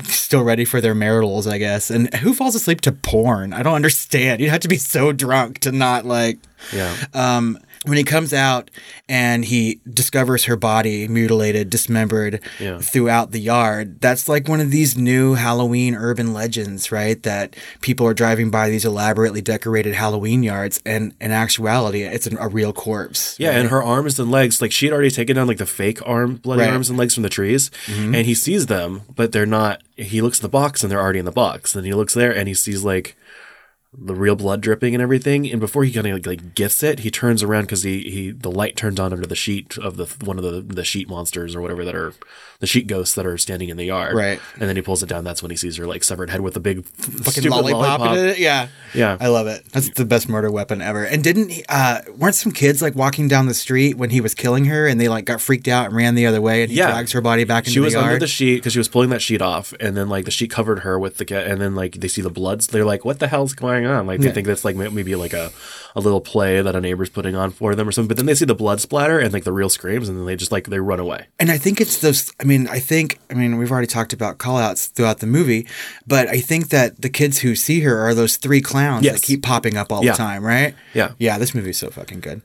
Still 0.04 0.43
ready 0.43 0.63
for 0.63 0.80
their 0.80 0.93
maritals, 0.93 1.48
I 1.48 1.58
guess. 1.58 1.89
And 1.89 2.13
who 2.17 2.36
falls 2.36 2.54
asleep 2.54 2.82
to 2.82 2.91
porn? 2.91 3.52
I 3.52 3.63
don't 3.63 3.74
understand. 3.74 4.41
You 4.41 4.52
have 4.52 4.60
to 4.60 4.67
be 4.67 4.78
so 4.78 5.12
drunk 5.12 5.58
to 5.62 5.72
not 5.72 6.06
like. 6.06 6.38
yeah. 6.72 6.96
Um, 7.15 7.58
when 7.86 7.98
he 7.98 8.04
comes 8.04 8.34
out 8.34 8.70
and 9.10 9.46
he 9.46 9.80
discovers 9.92 10.46
her 10.46 10.56
body 10.56 11.08
mutilated, 11.08 11.70
dismembered 11.70 12.40
Yeah. 12.60 12.80
throughout 12.80 13.32
the 13.32 13.40
yard, 13.40 14.02
that's 14.02 14.28
like 14.28 14.48
one 14.48 14.60
of 14.60 14.72
these 14.72 14.98
new 14.98 15.36
Halloween 15.36 15.96
urban 15.96 16.34
legends, 16.34 16.92
right? 16.92 17.22
That 17.24 17.56
people 17.82 18.06
are 18.08 18.13
driving 18.13 18.50
by 18.50 18.70
these 18.70 18.86
elaborately 18.86 19.42
decorated 19.42 19.94
Halloween 19.96 20.44
yards, 20.44 20.80
and 20.86 21.13
in 21.22 21.32
actuality, 21.32 22.02
it's 22.04 22.28
an, 22.28 22.38
a 22.40 22.48
real 22.48 22.74
corpse. 22.74 23.36
Yeah, 23.40 23.52
and 23.52 23.70
her 23.70 23.82
arms 23.84 24.20
and 24.20 24.30
legs, 24.32 24.62
like 24.62 24.72
she 24.72 24.86
had 24.88 24.94
already 24.94 25.12
taken 25.12 25.36
down 25.36 25.48
like 25.48 25.58
the 25.58 25.66
fake 25.66 26.00
arm, 26.06 26.36
bloody 26.38 26.62
Right. 26.62 26.68
Mm-hmm. 26.68 26.74
arms 26.76 26.90
and 26.90 26.98
legs 27.00 27.13
from 27.13 27.24
the 27.24 27.30
trees, 27.30 27.70
and 27.88 28.16
he 28.26 28.34
sees 28.36 28.66
them, 28.66 29.02
but 29.16 29.32
they're 29.32 29.46
not. 29.46 29.82
He 29.96 30.22
looks 30.22 30.40
at 30.40 30.42
the 30.44 30.50
box 30.50 30.84
and 30.84 30.92
they're 30.92 31.02
already 31.02 31.18
in 31.20 31.26
the 31.26 31.32
box. 31.32 31.76
And 31.76 31.84
he 31.84 31.92
looks 31.94 32.13
there 32.13 32.32
and 32.36 32.48
he 32.48 32.54
sees 32.54 32.84
like 32.84 33.16
the 33.93 34.15
real 34.15 34.36
blood 34.36 34.62
dripping 34.62 34.93
and 34.93 35.02
everything. 35.02 35.50
And 35.50 35.60
before 35.60 35.84
he 35.84 35.91
kind 35.91 36.08
of 36.08 36.13
like, 36.13 36.26
like 36.26 36.56
gets 36.56 36.84
it, 36.84 37.00
he 37.00 37.12
turns 37.12 37.43
around 37.43 37.63
because 37.63 37.84
he 37.84 38.10
he 38.10 38.32
the 38.32 38.52
light 38.52 38.76
turns 38.76 39.00
on 39.00 39.13
under 39.13 39.26
the 39.26 39.36
sheet 39.36 39.78
of 39.78 39.97
the 39.97 40.06
one 40.26 40.38
of 40.38 40.43
the 40.43 40.62
the 40.62 40.84
sheet 40.84 41.10
monsters 41.10 41.56
or 41.56 41.62
whatever 41.62 41.86
that 41.86 41.95
are 41.95 42.13
the 42.60 42.67
sheet 42.67 42.88
ghosts 42.88 43.13
that 43.15 43.26
are 43.26 43.38
standing 43.38 43.70
in 43.70 43.78
the 43.78 43.86
yard. 43.86 44.15
Right. 44.15 44.39
And 44.60 44.67
then 44.67 44.76
he 44.76 44.82
pulls 44.82 45.04
it 45.04 45.10
down. 45.10 45.24
That's 45.24 45.41
when 45.43 45.52
he 45.52 45.58
sees 45.58 45.78
her 45.78 45.86
like 45.86 46.04
severed 46.04 46.30
head 46.32 46.41
with 46.41 46.56
a 46.56 46.60
big 46.60 46.86
Fucking 46.86 47.50
lollipop, 47.50 48.02
in 48.17 48.26
it. 48.30 48.39
Yeah. 48.39 48.70
Yeah. 48.93 49.17
I 49.20 49.28
love 49.28 49.48
it. 49.48 49.63
That's 49.72 49.89
the 49.91 50.06
best 50.06 50.28
murder 50.28 50.50
weapon 50.50 50.82
ever. 50.82 51.04
And 51.04 51.24
didn't 51.24 51.50
he, 51.50 51.63
uh 51.70 52.02
weren't 52.17 52.36
some 52.36 52.52
kids 52.52 52.82
like 52.82 52.96
walking 52.96 53.28
down 53.28 53.46
the 53.48 53.54
street 53.54 53.96
when 53.98 54.10
he 54.10 54.22
was 54.22 54.34
killing 54.34 54.65
her 54.65 54.88
and 54.88 55.00
they 55.00 55.08
like 55.08 55.26
got 55.26 55.39
freaked 55.41 55.67
out 55.67 55.88
and 55.88 55.96
ran 55.96 56.15
the 56.15 56.26
other 56.26 56.41
way 56.41 56.63
and 56.63 56.72
he 56.72 56.78
Yeah. 56.78 56.91
drags 56.91 57.12
her 57.12 57.22
body 57.22 57.43
back 57.43 57.63
into 57.65 57.72
she 57.72 57.80
was 57.80 57.93
the 57.93 58.00
yard? 58.00 58.08
under 58.13 58.20
the 58.20 58.28
sheet 58.28 58.56
because 58.56 58.74
she 58.74 58.80
was 58.80 58.88
pulling 58.88 59.10
that 59.10 59.22
sheet 59.22 59.41
off, 59.41 59.74
and 59.80 59.96
then 59.96 60.10
like 60.10 60.26
the 60.26 60.32
sheet 60.32 60.50
covered 60.50 60.80
her 60.80 60.98
with 60.98 61.17
the 61.17 61.26
cat, 61.26 61.46
and 61.48 61.62
then 61.62 61.76
like 61.76 61.93
they 61.96 62.08
see 62.08 62.22
the 62.22 62.30
bloods. 62.32 62.67
They're 62.67 62.86
like, 62.86 63.06
"What 63.06 63.20
the 63.20 63.28
hell's 63.28 63.54
going 63.54 63.86
on?" 63.86 64.08
Like 64.08 64.20
they 64.20 64.28
Yeah. 64.28 64.34
think 64.34 64.48
that's 64.48 64.65
like 64.65 64.76
maybe 64.76 65.15
like 65.15 65.34
a, 65.34 65.52
a 65.97 65.99
little 65.99 66.21
play 66.21 66.62
that 66.62 66.75
a 66.75 66.79
neighbor's 66.79 67.10
putting 67.10 67.36
on 67.36 67.49
for 67.49 67.73
them 67.73 67.89
or 67.89 67.91
something. 67.91 68.07
But 68.07 68.17
then 68.17 68.27
they 68.27 68.36
see 68.36 68.45
the 68.45 68.53
blood 68.53 68.79
splatter 68.79 69.17
and 69.19 69.33
like 69.33 69.43
the 69.45 69.51
real 69.51 69.67
screams, 69.69 70.07
and 70.07 70.17
then 70.17 70.25
they 70.27 70.36
just 70.36 70.51
like 70.51 70.67
they 70.67 70.79
run 70.79 70.99
away. 70.99 71.25
And 71.39 71.49
I 71.49 71.57
think 71.57 71.81
it's 71.81 71.97
those. 71.97 72.31
I 72.39 72.43
mean, 72.43 72.67
I 72.67 72.79
think. 72.79 73.19
I 73.29 73.33
mean, 73.33 73.57
we've 73.57 73.71
already 73.71 73.88
talked 73.88 74.13
about 74.13 74.38
callouts 74.38 74.91
throughout 74.91 75.19
the 75.19 75.27
movie, 75.27 75.67
but 76.05 76.27
I 76.29 76.39
think 76.39 76.69
that 76.69 77.01
the 77.01 77.10
kids 77.10 77.39
who 77.39 77.55
see 77.55 77.81
her 77.81 77.97
are 78.07 78.13
those 78.13 78.38
three 78.38 78.62
clowns 78.62 79.03
Yes. 79.05 79.15
that 79.15 79.23
keep 79.25 79.41
popping 79.43 79.75
up 79.75 79.91
all 79.91 80.05
Yeah. 80.05 80.12
the 80.12 80.17
time, 80.17 80.43
right? 80.45 80.75
Yeah. 80.93 81.12
Yeah, 81.17 81.38
this 81.39 81.55
movie's 81.55 81.77
so 81.77 81.89
fucking 81.89 82.19
good. 82.19 82.41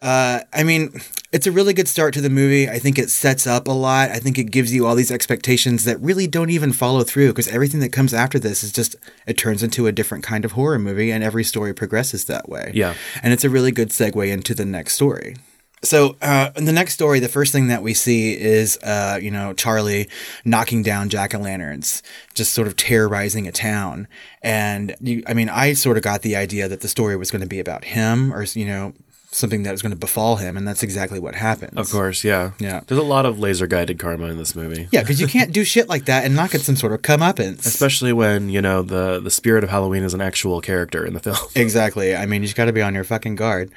Uh, 0.00 0.40
I 0.52 0.62
mean, 0.62 0.92
it's 1.32 1.46
a 1.46 1.52
really 1.52 1.74
good 1.74 1.88
start 1.88 2.14
to 2.14 2.20
the 2.20 2.30
movie. 2.30 2.68
I 2.68 2.78
think 2.78 2.98
it 2.98 3.10
sets 3.10 3.46
up 3.46 3.66
a 3.66 3.72
lot. 3.72 4.10
I 4.10 4.18
think 4.18 4.38
it 4.38 4.50
gives 4.50 4.72
you 4.72 4.86
all 4.86 4.94
these 4.94 5.10
expectations 5.10 5.84
that 5.84 6.00
really 6.00 6.26
don't 6.26 6.50
even 6.50 6.72
follow 6.72 7.02
through 7.02 7.28
because 7.28 7.48
everything 7.48 7.80
that 7.80 7.92
comes 7.92 8.14
after 8.14 8.38
this 8.38 8.62
is 8.62 8.72
just, 8.72 8.94
it 9.26 9.36
turns 9.36 9.62
into 9.62 9.86
a 9.86 9.92
different 9.92 10.24
kind 10.24 10.44
of 10.44 10.52
horror 10.52 10.78
movie 10.78 11.10
and 11.10 11.24
every 11.24 11.44
story 11.44 11.74
progresses 11.74 12.26
that 12.26 12.48
way. 12.48 12.70
Yeah. 12.74 12.94
And 13.22 13.32
it's 13.32 13.44
a 13.44 13.50
really 13.50 13.72
good 13.72 13.88
segue 13.88 14.30
into 14.30 14.54
the 14.54 14.64
next 14.64 14.94
story. 14.94 15.36
So, 15.82 16.16
uh, 16.20 16.50
in 16.56 16.64
the 16.64 16.72
next 16.72 16.94
story, 16.94 17.20
the 17.20 17.28
first 17.28 17.52
thing 17.52 17.68
that 17.68 17.84
we 17.84 17.94
see 17.94 18.36
is, 18.36 18.76
uh, 18.78 19.18
you 19.22 19.30
know, 19.30 19.52
Charlie 19.52 20.08
knocking 20.44 20.82
down 20.82 21.08
jack 21.08 21.36
o' 21.36 21.38
lanterns, 21.38 22.02
just 22.34 22.52
sort 22.52 22.66
of 22.66 22.74
terrorizing 22.74 23.46
a 23.46 23.52
town. 23.52 24.08
And 24.42 24.96
you, 25.00 25.22
I 25.28 25.34
mean, 25.34 25.48
I 25.48 25.74
sort 25.74 25.96
of 25.96 26.02
got 26.02 26.22
the 26.22 26.34
idea 26.34 26.66
that 26.66 26.80
the 26.80 26.88
story 26.88 27.16
was 27.16 27.30
going 27.30 27.42
to 27.42 27.46
be 27.46 27.60
about 27.60 27.84
him 27.84 28.34
or, 28.34 28.42
you 28.42 28.66
know, 28.66 28.92
something 29.30 29.62
that 29.64 29.74
is 29.74 29.82
going 29.82 29.90
to 29.90 29.98
befall 29.98 30.36
him, 30.36 30.56
and 30.56 30.66
that's 30.66 30.82
exactly 30.82 31.18
what 31.18 31.34
happens. 31.34 31.76
Of 31.76 31.90
course, 31.90 32.24
yeah. 32.24 32.52
Yeah. 32.58 32.80
There's 32.86 33.00
a 33.00 33.04
lot 33.04 33.26
of 33.26 33.38
laser 33.38 33.66
guided 33.66 33.98
karma 33.98 34.26
in 34.26 34.38
this 34.38 34.54
movie. 34.54 34.88
Yeah, 34.90 35.02
because 35.02 35.20
you 35.20 35.26
can't 35.26 35.52
do 35.52 35.64
shit 35.64 35.88
like 35.88 36.06
that 36.06 36.24
and 36.24 36.34
not 36.34 36.50
get 36.50 36.62
some 36.62 36.76
sort 36.76 36.92
of 36.92 37.02
comeuppance. 37.02 37.66
Especially 37.66 38.12
when, 38.12 38.48
you 38.48 38.62
know, 38.62 38.82
the 38.82 39.20
the 39.20 39.30
spirit 39.30 39.64
of 39.64 39.70
Halloween 39.70 40.02
is 40.02 40.14
an 40.14 40.20
actual 40.20 40.60
character 40.60 41.04
in 41.04 41.14
the 41.14 41.20
film. 41.20 41.36
Exactly. 41.54 42.14
I 42.16 42.24
mean, 42.24 42.42
you 42.42 42.46
just 42.46 42.56
got 42.56 42.66
to 42.66 42.72
be 42.72 42.82
on 42.82 42.94
your 42.94 43.04
fucking 43.04 43.36
guard. 43.36 43.70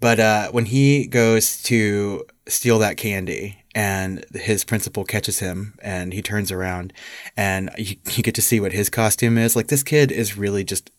But 0.00 0.20
uh, 0.20 0.50
when 0.50 0.66
he 0.66 1.06
goes 1.06 1.62
to 1.64 2.24
steal 2.46 2.78
that 2.78 2.96
candy 2.96 3.58
and 3.74 4.24
his 4.34 4.64
principal 4.64 5.04
catches 5.04 5.40
him 5.40 5.74
and 5.82 6.12
he 6.12 6.22
turns 6.22 6.52
around 6.52 6.92
and 7.36 7.70
you, 7.76 7.96
you 8.12 8.22
get 8.22 8.34
to 8.36 8.42
see 8.42 8.60
what 8.60 8.72
his 8.72 8.88
costume 8.88 9.36
is, 9.36 9.56
like 9.56 9.66
this 9.66 9.82
kid 9.82 10.12
is 10.12 10.36
really 10.36 10.64
just 10.64 10.90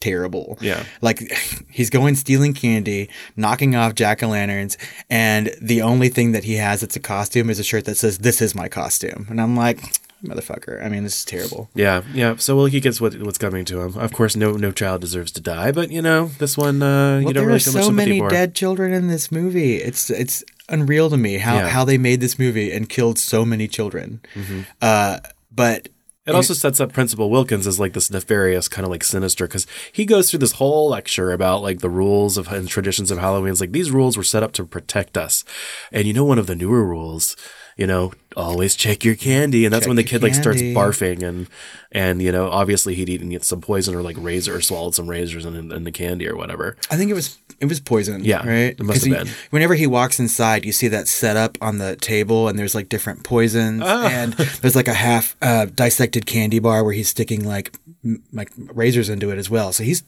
terrible. 0.00 0.58
Yeah. 0.60 0.84
Like 1.00 1.20
he's 1.70 1.90
going 1.90 2.14
stealing 2.16 2.54
candy, 2.54 3.08
knocking 3.36 3.74
off 3.76 3.94
jack 3.94 4.22
o' 4.22 4.28
lanterns, 4.28 4.76
and 5.08 5.50
the 5.60 5.82
only 5.82 6.08
thing 6.08 6.32
that 6.32 6.44
he 6.44 6.54
has 6.54 6.80
that's 6.80 6.96
a 6.96 7.00
costume 7.00 7.50
is 7.50 7.58
a 7.58 7.64
shirt 7.64 7.84
that 7.84 7.96
says, 7.96 8.18
This 8.18 8.40
is 8.42 8.54
my 8.54 8.68
costume. 8.68 9.26
And 9.30 9.40
I'm 9.40 9.54
like, 9.56 9.80
motherfucker. 10.24 10.84
I 10.84 10.88
mean, 10.88 11.04
this 11.04 11.18
is 11.18 11.24
terrible. 11.24 11.70
Yeah, 11.74 12.02
yeah. 12.12 12.36
So 12.36 12.56
well, 12.56 12.66
he 12.66 12.80
gets 12.80 13.00
what 13.00 13.14
what's 13.22 13.38
coming 13.38 13.64
to 13.66 13.80
him. 13.80 13.96
Of 13.96 14.12
course, 14.12 14.36
no 14.36 14.52
no 14.52 14.70
child 14.72 15.00
deserves 15.00 15.32
to 15.32 15.40
die, 15.40 15.72
but 15.72 15.90
you 15.90 16.02
know 16.02 16.26
this 16.38 16.56
one, 16.58 16.82
uh, 16.82 17.18
you 17.18 17.24
Well, 17.24 17.32
don't 17.32 17.34
there 17.34 17.46
really 17.46 17.56
are 17.56 17.58
so 17.60 17.90
many 17.90 18.18
for. 18.18 18.28
dead 18.28 18.54
children 18.54 18.92
in 18.92 19.08
this 19.08 19.30
movie. 19.32 19.76
It's 19.76 20.10
it's 20.10 20.44
unreal 20.68 21.10
to 21.10 21.16
me 21.16 21.38
how 21.38 21.56
Yeah. 21.56 21.68
how 21.68 21.84
they 21.84 21.98
made 21.98 22.20
this 22.20 22.38
movie 22.38 22.70
and 22.70 22.88
killed 22.88 23.18
so 23.18 23.44
many 23.44 23.66
children. 23.66 24.20
Mm-hmm. 24.34 24.60
Uh, 24.82 25.18
but 25.50 25.88
It 26.26 26.34
also 26.34 26.52
sets 26.52 26.80
up 26.80 26.92
Principal 26.92 27.30
Wilkins 27.30 27.66
as 27.66 27.80
like 27.80 27.94
this 27.94 28.10
nefarious, 28.10 28.68
kind 28.68 28.84
of 28.84 28.90
like 28.90 29.02
sinister, 29.02 29.46
because 29.46 29.66
he 29.90 30.04
goes 30.04 30.28
through 30.30 30.40
this 30.40 30.52
whole 30.52 30.90
lecture 30.90 31.32
about 31.32 31.62
like 31.62 31.80
the 31.80 31.88
rules 31.88 32.36
of 32.36 32.48
and 32.48 32.68
traditions 32.68 33.10
of 33.10 33.18
Halloween. 33.18 33.52
It's 33.52 33.60
like 33.60 33.72
these 33.72 33.90
rules 33.90 34.16
were 34.16 34.22
set 34.22 34.42
up 34.42 34.52
to 34.52 34.64
protect 34.64 35.16
us, 35.16 35.44
and 35.90 36.06
you 36.06 36.12
know 36.12 36.24
one 36.24 36.38
of 36.38 36.46
the 36.46 36.54
newer 36.54 36.84
rules, 36.84 37.36
you 37.76 37.86
know, 37.86 38.12
always 38.36 38.76
check 38.76 39.02
your 39.02 39.16
candy, 39.16 39.64
and 39.64 39.72
that's 39.72 39.84
Check 39.84 39.88
when 39.88 39.96
the 39.96 40.04
kid 40.04 40.22
like 40.22 40.34
starts 40.34 40.60
candy. 40.60 40.74
barfing 40.74 41.22
and 41.22 41.48
and 41.90 42.20
you 42.20 42.30
know 42.30 42.50
obviously 42.50 42.94
he'd 42.94 43.08
eaten 43.08 43.40
some 43.40 43.62
poison 43.62 43.94
or 43.94 44.02
like 44.02 44.16
razor 44.18 44.54
or 44.54 44.60
swallowed 44.60 44.94
some 44.94 45.08
razors 45.08 45.46
in, 45.46 45.72
in 45.72 45.84
the 45.84 45.92
candy 45.92 46.28
or 46.28 46.36
whatever. 46.36 46.76
I 46.90 46.96
think 46.96 47.10
it 47.10 47.14
was 47.14 47.38
it 47.60 47.66
was 47.66 47.78
poison. 47.80 48.24
Yeah, 48.24 48.38
right. 48.46 48.74
it 48.78 48.82
must 48.82 49.04
have 49.06 49.28
he- 49.28 49.34
Whenever 49.50 49.74
he 49.74 49.86
walks 49.86 50.18
inside, 50.18 50.64
you 50.64 50.72
see 50.72 50.88
that 50.88 51.08
set 51.08 51.36
up 51.36 51.58
on 51.60 51.78
the 51.78 51.96
table, 51.96 52.48
and 52.48 52.58
there's 52.58 52.74
like 52.74 52.88
different 52.88 53.22
poisons, 53.24 53.82
Ah. 53.84 54.08
and 54.08 54.32
there's 54.32 54.74
like 54.76 54.88
a 54.88 54.94
half 54.94 55.36
uh, 55.42 55.66
dissected 55.66 56.26
candy 56.26 56.58
bar 56.58 56.82
where 56.84 56.92
he's 56.94 57.08
sticking 57.08 57.44
like 57.46 57.72
m- 58.04 58.22
like 58.32 58.50
razors 58.56 59.08
into 59.08 59.30
it 59.30 59.38
as 59.38 59.50
well. 59.50 59.72
So 59.72 59.84
he's 59.84 60.02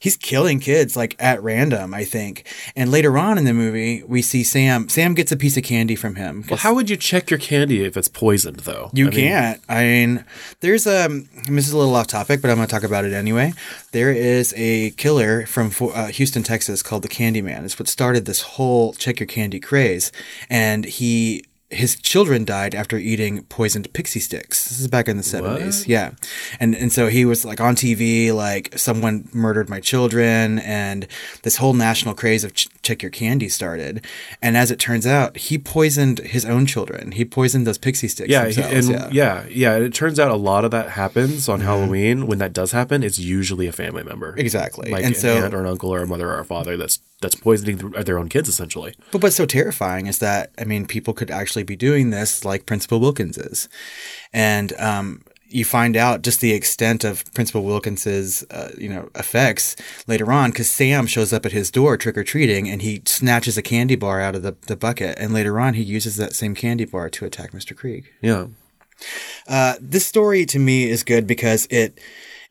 he's 0.00 0.16
killing 0.16 0.60
kids 0.60 0.96
like 0.96 1.16
at 1.18 1.42
random, 1.42 1.94
I 1.94 2.04
think. 2.04 2.46
And 2.76 2.90
later 2.90 3.16
on 3.16 3.38
in 3.38 3.44
the 3.44 3.54
movie, 3.54 4.02
we 4.06 4.20
see 4.22 4.42
Sam. 4.44 4.88
Sam 4.88 5.14
gets 5.14 5.32
a 5.32 5.36
piece 5.36 5.56
of 5.56 5.64
candy 5.64 5.96
from 5.96 6.16
him. 6.16 6.44
Well, 6.50 6.58
how 6.58 6.74
would 6.74 6.90
you 6.90 6.96
check 6.96 7.30
your 7.30 7.38
candy 7.38 7.84
if 7.84 7.96
it's 7.96 8.08
poisoned 8.08 8.60
though? 8.60 8.90
You 8.92 9.08
I 9.08 9.10
can't. 9.10 9.60
I 9.68 9.84
mean, 9.84 10.24
there's 10.60 10.86
um. 10.86 11.28
This 11.48 11.66
is 11.66 11.72
a 11.72 11.78
little 11.78 11.94
off 11.94 12.06
topic, 12.06 12.40
but 12.42 12.50
I'm 12.50 12.56
going 12.56 12.68
to 12.68 12.72
talk 12.72 12.84
about 12.84 13.04
it 13.04 13.12
anyway. 13.12 13.52
There 13.92 14.10
is 14.10 14.54
a 14.56 14.90
killer 14.92 15.44
from 15.46 15.70
uh, 15.80 16.06
Houston, 16.06 16.42
Texas, 16.42 16.82
called 16.82 17.02
the 17.02 17.08
Candyman. 17.08 17.64
It's 17.64 17.78
what 17.78 17.88
started 17.88 18.24
this 18.24 18.40
whole 18.40 18.94
check 18.94 19.20
your 19.20 19.26
candy 19.26 19.60
craze, 19.60 20.10
and 20.50 20.84
he. 20.84 21.44
His 21.72 21.96
children 21.96 22.44
died 22.44 22.74
after 22.74 22.98
eating 22.98 23.44
poisoned 23.44 23.90
Pixy 23.92 24.20
Stix. 24.20 24.48
This 24.68 24.78
is 24.78 24.88
back 24.88 25.08
in 25.08 25.16
the 25.16 25.22
seventies, 25.22 25.86
yeah, 25.88 26.10
and 26.60 26.74
and 26.74 26.92
so 26.92 27.08
he 27.08 27.24
was 27.24 27.44
like 27.44 27.60
on 27.60 27.74
TV, 27.76 28.32
like 28.32 28.78
someone 28.78 29.28
murdered 29.32 29.68
my 29.70 29.80
children, 29.80 30.58
and 30.58 31.06
this 31.44 31.56
whole 31.56 31.72
national 31.72 32.14
craze 32.14 32.44
of 32.44 32.52
ch- 32.52 32.68
check 32.82 33.02
your 33.02 33.10
candy 33.10 33.48
started. 33.48 34.04
And 34.42 34.56
as 34.56 34.70
it 34.70 34.78
turns 34.78 35.06
out, 35.06 35.36
he 35.38 35.56
poisoned 35.56 36.18
his 36.18 36.44
own 36.44 36.66
children. 36.66 37.12
He 37.12 37.24
poisoned 37.24 37.66
those 37.66 37.78
Pixy 37.78 38.08
Stix. 38.08 38.28
Yeah, 38.28 38.48
he- 38.48 38.60
and 38.62 39.14
yeah. 39.14 39.46
yeah, 39.50 39.76
It 39.76 39.94
turns 39.94 40.20
out 40.20 40.30
a 40.30 40.36
lot 40.36 40.64
of 40.66 40.70
that 40.72 40.90
happens 40.90 41.42
Mm-hmm. 41.44 41.52
on 41.52 41.60
Halloween. 41.60 42.26
When 42.26 42.38
that 42.38 42.52
does 42.52 42.72
happen, 42.72 43.02
it's 43.02 43.18
usually 43.18 43.66
a 43.66 43.72
family 43.72 44.02
member, 44.02 44.34
Exactly. 44.36 44.90
like 44.90 45.04
And 45.04 45.14
an 45.14 45.20
so- 45.20 45.36
aunt 45.44 45.54
or 45.54 45.60
an 45.60 45.66
uncle 45.66 45.88
or 45.92 46.02
a 46.02 46.06
mother 46.06 46.28
or 46.30 46.38
a 46.38 46.44
father 46.44 46.76
that's 46.76 46.98
that's 47.22 47.34
poisoning 47.36 47.78
their 47.78 48.18
own 48.18 48.28
kids 48.28 48.48
essentially. 48.48 48.94
But 49.10 49.22
what's 49.22 49.36
so 49.36 49.46
terrifying 49.46 50.06
is 50.06 50.18
that 50.18 50.52
I 50.58 50.64
mean, 50.64 50.86
people 50.86 51.14
could 51.14 51.30
actually 51.30 51.62
be 51.62 51.76
doing 51.76 52.10
this, 52.10 52.44
like 52.44 52.66
Principal 52.66 53.00
Wilkins 53.00 53.38
is, 53.38 53.68
and 54.32 54.72
um, 54.78 55.22
you 55.48 55.64
find 55.64 55.96
out 55.96 56.22
just 56.22 56.40
the 56.40 56.52
extent 56.52 57.04
of 57.04 57.24
Principal 57.34 57.62
Wilkins's, 57.62 58.42
uh, 58.50 58.70
you 58.78 58.88
know, 58.88 59.10
effects 59.14 59.76
later 60.06 60.32
on 60.32 60.50
because 60.50 60.70
Sam 60.70 61.06
shows 61.06 61.30
up 61.30 61.44
at 61.44 61.52
his 61.52 61.70
door 61.70 61.96
trick 61.98 62.16
or 62.16 62.24
treating, 62.24 62.68
and 62.70 62.80
he 62.82 63.02
snatches 63.04 63.58
a 63.58 63.62
candy 63.62 63.94
bar 63.96 64.20
out 64.20 64.34
of 64.34 64.42
the, 64.42 64.56
the 64.66 64.76
bucket, 64.76 65.18
and 65.18 65.32
later 65.34 65.60
on 65.60 65.74
he 65.74 65.82
uses 65.82 66.16
that 66.16 66.34
same 66.34 66.54
candy 66.54 66.86
bar 66.86 67.10
to 67.10 67.24
attack 67.26 67.52
Mr. 67.52 67.76
Krieg. 67.76 68.10
Yeah, 68.22 68.46
Uh, 69.46 69.74
this 69.80 70.06
story 70.06 70.46
to 70.46 70.58
me 70.58 70.88
is 70.88 71.02
good 71.02 71.26
because 71.26 71.66
it 71.70 71.98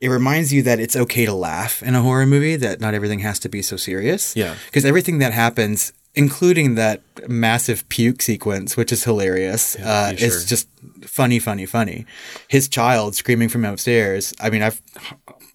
it 0.02 0.10
reminds 0.10 0.52
you 0.52 0.64
that 0.64 0.80
it's 0.80 0.96
okay 0.96 1.26
to 1.26 1.34
laugh 1.34 1.82
in 1.84 1.96
a 1.96 2.02
horror 2.02 2.26
movie. 2.26 2.56
That 2.56 2.82
not 2.82 2.94
everything 2.94 3.20
has 3.20 3.40
to 3.40 3.50
be 3.50 3.62
so 3.62 3.78
serious. 3.78 4.36
Yeah. 4.36 4.56
because 4.66 4.84
everything 4.84 5.20
that 5.20 5.32
happens, 5.32 5.94
including 6.16 6.76
that 6.76 7.02
massive 7.30 7.88
puke 7.88 8.22
sequence, 8.22 8.76
which 8.76 8.92
is 8.92 9.04
hilarious, 9.04 9.76
uh, 9.78 10.16
sure. 10.16 10.28
is 10.28 10.46
just 10.46 10.68
funny, 11.06 11.38
funny, 11.38 11.68
funny. 11.68 12.06
His 12.48 12.68
child 12.68 13.16
screaming 13.16 13.48
from 13.48 13.64
upstairs. 13.64 14.34
I 14.42 14.50
mean, 14.50 14.64
I've 14.64 14.82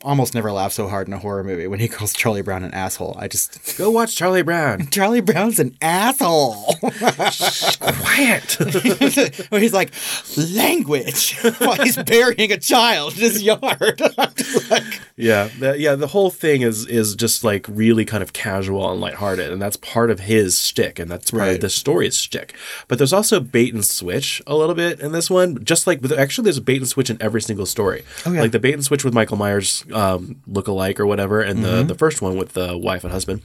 almost 0.02 0.34
never 0.34 0.52
laugh 0.52 0.72
so 0.72 0.88
hard 0.88 1.08
in 1.08 1.14
a 1.14 1.18
horror 1.18 1.42
movie 1.42 1.66
when 1.66 1.80
he 1.80 1.88
calls 1.96 2.12
Charlie 2.12 2.42
Brown 2.42 2.62
an 2.62 2.72
asshole. 2.74 3.16
I 3.18 3.28
just 3.28 3.76
go 3.78 3.90
watch 3.90 4.14
Charlie 4.16 4.42
Brown. 4.42 4.86
Charlie 4.90 5.20
Brown's 5.20 5.58
an 5.58 5.76
asshole. 5.82 6.74
Quiet. 7.80 8.56
Where 9.50 9.60
he's 9.60 9.72
like, 9.72 9.92
language 10.36 11.36
while 11.58 11.76
he's 11.82 11.96
burying 11.96 12.52
a 12.52 12.58
child 12.58 13.14
in 13.14 13.20
his 13.20 13.42
yard. 13.42 14.00
Like, 14.70 15.00
yeah, 15.16 15.48
the, 15.58 15.76
yeah. 15.78 15.94
The 15.94 16.08
whole 16.08 16.30
thing 16.30 16.62
is 16.62 16.86
is 16.86 17.14
just 17.14 17.44
like 17.44 17.66
really 17.68 18.04
kind 18.04 18.22
of 18.22 18.32
casual 18.32 18.90
and 18.90 19.00
lighthearted, 19.00 19.50
and 19.52 19.60
that's 19.60 19.76
part 19.76 20.10
of 20.10 20.20
his 20.20 20.60
shtick, 20.60 20.98
and 20.98 21.10
that's 21.10 21.30
part 21.30 21.40
Right. 21.40 21.54
of 21.56 21.60
the 21.60 21.70
story's 21.70 22.16
shtick. 22.18 22.54
But 22.88 22.98
there's 22.98 23.12
also 23.12 23.40
bait 23.40 23.72
and 23.74 23.84
switch 23.84 24.42
a 24.46 24.54
little 24.56 24.74
bit 24.74 25.00
in 25.00 25.12
this 25.12 25.30
one. 25.30 25.64
Just 25.64 25.86
like 25.86 26.04
actually, 26.12 26.44
there's 26.44 26.58
a 26.58 26.62
bait 26.62 26.78
and 26.78 26.88
switch 26.88 27.10
in 27.10 27.16
every 27.20 27.40
single 27.42 27.66
story. 27.66 28.04
Oh, 28.24 28.32
yeah. 28.32 28.42
Like 28.42 28.52
the 28.52 28.58
bait 28.58 28.74
and 28.74 28.84
switch 28.84 29.04
with 29.04 29.14
Michael 29.14 29.36
Myers 29.36 29.84
um, 29.92 30.36
look 30.46 30.68
alike 30.68 30.98
or 31.00 31.06
whatever, 31.06 31.40
and 31.40 31.64
the 31.64 31.68
Mm-hmm. 31.68 31.88
the 31.88 31.94
first 31.94 32.22
one 32.22 32.36
with 32.36 32.52
the 32.54 32.76
wife 32.76 33.04
and 33.04 33.12
husband. 33.12 33.42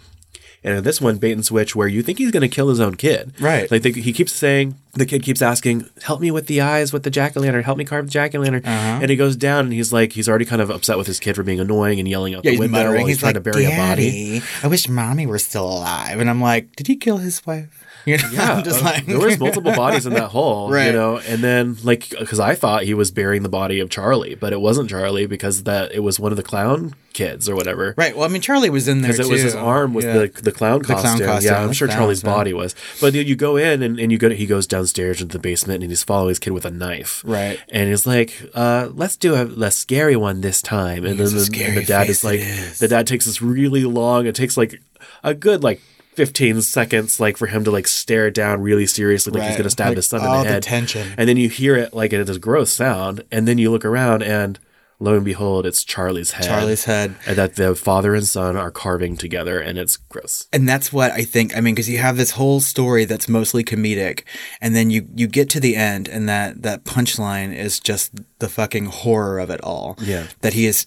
And 0.63 0.77
in 0.77 0.83
this 0.83 1.01
one, 1.01 1.17
bait 1.17 1.31
and 1.31 1.43
switch, 1.43 1.75
where 1.75 1.87
you 1.87 2.03
think 2.03 2.19
he's 2.19 2.29
going 2.29 2.41
to 2.41 2.47
kill 2.47 2.69
his 2.69 2.79
own 2.79 2.93
kid. 2.93 3.33
Right. 3.39 3.69
Like 3.71 3.81
they, 3.81 3.91
he 3.93 4.13
keeps 4.13 4.31
saying, 4.31 4.75
the 4.93 5.07
kid 5.07 5.23
keeps 5.23 5.41
asking, 5.41 5.89
"Help 6.03 6.21
me 6.21 6.29
with 6.29 6.45
the 6.45 6.61
eyes 6.61 6.93
with 6.93 7.01
the 7.01 7.09
jack 7.09 7.35
o' 7.35 7.39
lantern. 7.39 7.63
Help 7.63 7.79
me 7.79 7.83
carve 7.83 8.05
the 8.05 8.11
jack 8.11 8.35
o' 8.35 8.39
lantern." 8.39 8.63
Uh-huh. 8.63 8.99
And 9.01 9.09
he 9.09 9.15
goes 9.15 9.35
down, 9.35 9.65
and 9.65 9.73
he's 9.73 9.91
like, 9.91 10.13
he's 10.13 10.29
already 10.29 10.45
kind 10.45 10.61
of 10.61 10.69
upset 10.69 10.99
with 10.99 11.07
his 11.07 11.19
kid 11.19 11.35
for 11.35 11.41
being 11.41 11.59
annoying 11.59 11.97
and 11.97 12.07
yelling 12.07 12.35
out 12.35 12.45
yeah, 12.45 12.49
the 12.51 12.51
he's 12.51 12.59
window 12.59 12.77
muttering. 12.77 12.97
while 12.99 13.07
he's, 13.07 13.15
He's, 13.15 13.19
trying 13.21 13.33
like, 13.33 13.43
to 13.43 13.51
bury 13.51 13.65
a 13.65 13.69
body. 13.69 14.11
Daddy, 14.39 14.45
I 14.61 14.67
wish 14.67 14.87
mommy 14.87 15.25
were 15.25 15.39
still 15.39 15.65
alive. 15.65 16.19
And 16.19 16.29
I'm 16.29 16.41
like, 16.41 16.75
did 16.75 16.85
he 16.85 16.95
kill 16.95 17.17
his 17.17 17.43
wife? 17.47 17.83
You 18.05 18.17
know, 18.17 18.29
Yeah, 18.31 18.53
I'm 18.57 18.63
just 18.63 18.81
uh, 18.81 18.85
like, 18.85 19.05
there 19.05 19.19
was 19.19 19.39
multiple 19.39 19.73
bodies 19.73 20.05
in 20.05 20.13
that 20.13 20.29
hole, 20.29 20.69
you 20.75 20.91
know. 20.91 21.17
And 21.17 21.43
then, 21.43 21.77
like, 21.83 22.09
because 22.09 22.39
I 22.39 22.55
thought 22.55 22.83
he 22.83 22.93
was 22.93 23.11
burying 23.11 23.43
the 23.43 23.49
body 23.49 23.79
of 23.79 23.89
Charlie, 23.89 24.35
but 24.35 24.53
it 24.53 24.61
wasn't 24.61 24.89
Charlie 24.89 25.25
because 25.27 25.63
that 25.63 25.91
it 25.93 25.99
was 25.99 26.19
one 26.19 26.31
of 26.31 26.37
the 26.37 26.43
clown 26.43 26.95
kids 27.13 27.49
or 27.49 27.55
whatever. 27.55 27.93
Right. 27.97 28.15
Well, 28.15 28.23
I 28.23 28.29
mean, 28.29 28.41
Charlie 28.41 28.69
was 28.69 28.87
in 28.87 29.01
there 29.01 29.11
Because 29.11 29.27
it 29.27 29.31
was 29.31 29.41
his 29.41 29.53
arm 29.55 29.93
with 29.93 30.05
Yeah. 30.05 30.13
the 30.19 30.27
the 30.43 30.51
clown 30.51 30.81
clown 30.81 31.01
costume. 31.01 31.27
costume. 31.27 31.51
Yeah, 31.53 31.61
I'm 31.61 31.73
sure 31.73 31.87
Charlie's 31.89 32.23
body 32.23 32.53
was. 32.53 32.73
But 33.01 33.13
you 33.13 33.35
go 33.35 33.57
in 33.57 33.83
and, 33.83 33.99
and 33.99 34.11
you 34.11 34.17
go 34.17 34.29
to, 34.29 34.35
he 34.35 34.45
goes 34.45 34.65
downstairs 34.65 35.21
into 35.21 35.33
the 35.37 35.41
basement 35.41 35.83
and 35.83 35.91
he's 35.91 36.03
following 36.03 36.29
his 36.29 36.39
kid 36.39 36.51
with 36.51 36.65
a 36.65 36.71
knife. 36.71 37.21
Right. 37.25 37.59
And 37.69 37.89
he's 37.89 38.07
like, 38.07 38.41
uh, 38.53 38.89
let's 38.93 39.17
do 39.17 39.35
a 39.35 39.43
less 39.43 39.75
scary 39.75 40.15
one 40.15 40.39
this 40.41 40.61
time. 40.61 41.03
And 41.05 41.19
He's 41.19 41.31
then 41.31 41.39
the, 41.39 41.45
scary 41.45 41.71
the 41.75 41.83
dad 41.83 42.09
is 42.09 42.23
like 42.23 42.39
is. 42.39 42.79
the 42.79 42.87
dad 42.87 43.07
takes 43.07 43.25
this 43.25 43.41
really 43.41 43.83
long, 43.83 44.25
it 44.25 44.33
takes 44.35 44.55
like 44.55 44.81
a 45.23 45.33
good 45.33 45.63
like 45.63 45.81
15 46.15 46.61
seconds 46.61 47.19
like 47.19 47.37
for 47.37 47.47
him 47.47 47.63
to 47.63 47.71
like 47.71 47.87
stare 47.87 48.27
it 48.27 48.33
down 48.33 48.61
really 48.61 48.85
seriously 48.85 49.31
like 49.31 49.47
he's 49.47 49.57
gonna 49.57 49.69
stab 49.69 49.87
Like, 49.89 49.95
his 49.97 50.07
son 50.07 50.19
in 50.21 50.29
the 50.31 50.43
the 50.43 50.49
head. 50.49 50.63
tension. 50.63 51.13
And 51.17 51.27
then 51.29 51.37
you 51.37 51.49
hear 51.49 51.75
it 51.75 51.93
like 51.93 52.11
it 52.13 52.19
is 52.29 52.35
a 52.35 52.39
gross 52.39 52.71
sound, 52.71 53.23
and 53.31 53.47
then 53.47 53.57
you 53.57 53.71
look 53.71 53.85
around 53.85 54.21
and 54.23 54.59
lo 54.99 55.15
and 55.15 55.25
behold, 55.25 55.65
it's 55.65 55.83
Charlie's 55.83 56.31
head. 56.31 56.45
Charlie's 56.45 56.83
head. 56.85 57.15
And 57.25 57.35
that 57.35 57.55
the 57.55 57.73
father 57.75 58.13
and 58.13 58.23
son 58.27 58.55
are 58.55 58.69
carving 58.69 59.17
together, 59.17 59.59
and 59.59 59.79
it's 59.79 59.97
gross. 59.97 60.47
and 60.53 60.69
that's 60.69 60.93
what 60.93 61.11
I 61.11 61.23
think. 61.23 61.55
I 61.57 61.61
mean, 61.61 61.73
because 61.73 61.89
you 61.89 61.97
have 61.97 62.17
this 62.17 62.31
whole 62.31 62.59
story 62.59 63.05
that's 63.05 63.27
mostly 63.27 63.63
comedic, 63.63 64.23
and 64.61 64.75
then 64.75 64.89
you 64.91 65.07
you 65.15 65.27
get 65.27 65.49
to 65.51 65.59
the 65.59 65.75
end, 65.75 66.07
and 66.07 66.27
that 66.29 66.61
that 66.61 66.83
punchline 66.83 67.55
is 67.55 67.79
just 67.79 68.11
the 68.39 68.49
fucking 68.49 68.85
horror 68.87 69.39
of 69.39 69.49
it 69.49 69.61
all. 69.63 69.95
Yeah. 69.99 70.27
that 70.41 70.53
he 70.53 70.67
is 70.67 70.85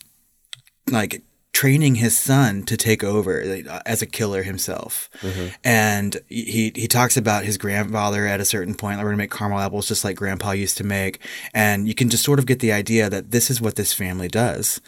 like 0.90 1.22
training 1.54 1.94
his 1.94 2.18
son 2.18 2.64
to 2.64 2.76
take 2.76 3.02
over 3.02 3.40
uh, 3.70 3.80
as 3.86 4.02
a 4.02 4.06
killer 4.06 4.42
himself, 4.42 5.08
and 5.64 6.16
he 6.28 6.72
he 6.74 6.86
talks 6.88 7.16
about 7.16 7.44
his 7.44 7.56
grandfather 7.56 8.26
at 8.26 8.40
a 8.40 8.44
certain 8.44 8.74
point. 8.74 8.96
Like, 8.96 9.04
we're 9.04 9.12
gonna 9.12 9.22
make 9.22 9.30
caramel 9.30 9.60
apples 9.60 9.88
just 9.88 10.04
like 10.04 10.16
Grandpa 10.16 10.50
used 10.50 10.76
to 10.78 10.84
make, 10.84 11.20
and 11.54 11.88
you 11.88 11.94
can 11.94 12.10
just 12.10 12.24
sort 12.24 12.38
of 12.40 12.46
get 12.46 12.58
the 12.58 12.72
idea 12.72 13.08
that 13.08 13.30
this 13.30 13.50
is 13.50 13.60
what 13.60 13.76
this 13.76 13.92
family 13.94 14.28
does. 14.28 14.80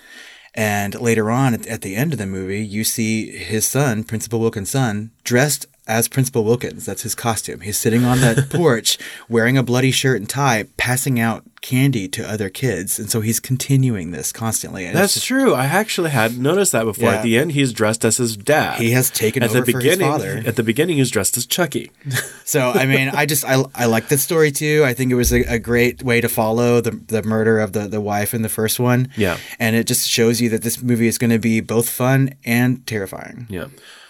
And 0.54 0.98
later 1.00 1.30
on, 1.30 1.54
at, 1.54 1.66
at 1.66 1.82
the 1.82 1.94
end 1.94 2.12
of 2.12 2.18
the 2.18 2.26
movie, 2.26 2.64
you 2.64 2.82
see 2.82 3.30
his 3.30 3.66
son, 3.66 4.04
Principal 4.04 4.40
Wilkins' 4.40 4.70
son, 4.70 5.12
dressed 5.22 5.66
as 5.86 6.08
Principal 6.08 6.44
Wilkins. 6.44 6.84
That's 6.86 7.02
his 7.02 7.14
costume. 7.14 7.60
He's 7.60 7.78
sitting 7.78 8.04
on 8.04 8.20
that 8.20 8.50
porch 8.50 8.98
wearing 9.28 9.56
a 9.56 9.62
bloody 9.62 9.90
shirt 9.90 10.18
and 10.20 10.28
tie, 10.28 10.64
passing 10.76 11.18
out 11.20 11.44
candy 11.62 12.06
to 12.06 12.28
other 12.28 12.48
kids. 12.48 12.98
And 12.98 13.10
so 13.10 13.20
he's 13.20 13.40
continuing 13.40 14.12
this 14.12 14.30
constantly. 14.32 14.90
That's 14.92 15.14
just- 15.14 15.26
true. 15.26 15.52
I 15.54 15.64
actually 15.66 16.10
had 16.10 16.38
noticed 16.38 16.72
that 16.72 16.84
before. 16.84 17.10
Yeah. 17.10 17.16
At 17.16 17.22
the 17.22 17.38
end, 17.38 17.52
he's 17.52 17.72
dressed 17.72 18.04
as 18.04 18.18
his 18.18 18.36
dad. 18.36 18.80
He 18.80 18.90
has 18.92 19.10
taken 19.10 19.42
at 19.42 19.50
over 19.50 19.60
the 19.62 19.72
for 19.72 19.78
his 19.80 19.84
beginning. 19.96 20.06
father. 20.12 20.42
At 20.46 20.56
the 20.56 20.62
beginning, 20.62 20.98
he's 20.98 21.10
dressed 21.10 21.36
as 21.36 21.46
Chucky. 21.46 21.90
So 22.44 22.70
I 22.70 22.86
mean, 22.86 23.08
I 23.08 23.26
just 23.26 23.44
I, 23.44 23.64
I 23.74 23.86
like 23.86 24.06
this 24.06 24.22
story 24.22 24.52
too. 24.52 24.84
I 24.86 24.94
think 24.94 25.10
it 25.10 25.16
was 25.16 25.32
a, 25.32 25.40
a 25.52 25.58
great 25.58 26.04
way 26.04 26.20
to 26.20 26.28
follow 26.28 26.80
the 26.80 26.92
the 26.92 27.24
murder 27.24 27.58
of 27.58 27.72
the 27.72 27.88
the 27.88 28.00
wife 28.00 28.34
in 28.34 28.42
the 28.42 28.48
first 28.48 28.78
one. 28.78 29.08
Yeah. 29.16 29.38
and 29.58 29.74
it 29.74 29.88
just 29.88 30.08
shows 30.08 30.40
you 30.40 30.48
that 30.50 30.62
this 30.62 30.80
movie 30.80 31.08
is 31.08 31.18
going 31.18 31.30
to 31.32 31.40
be 31.40 31.60
both 31.60 31.90
fun 31.90 32.34
and 32.44 32.86
terrifying. 32.86 33.46
Yeah. 33.50 33.66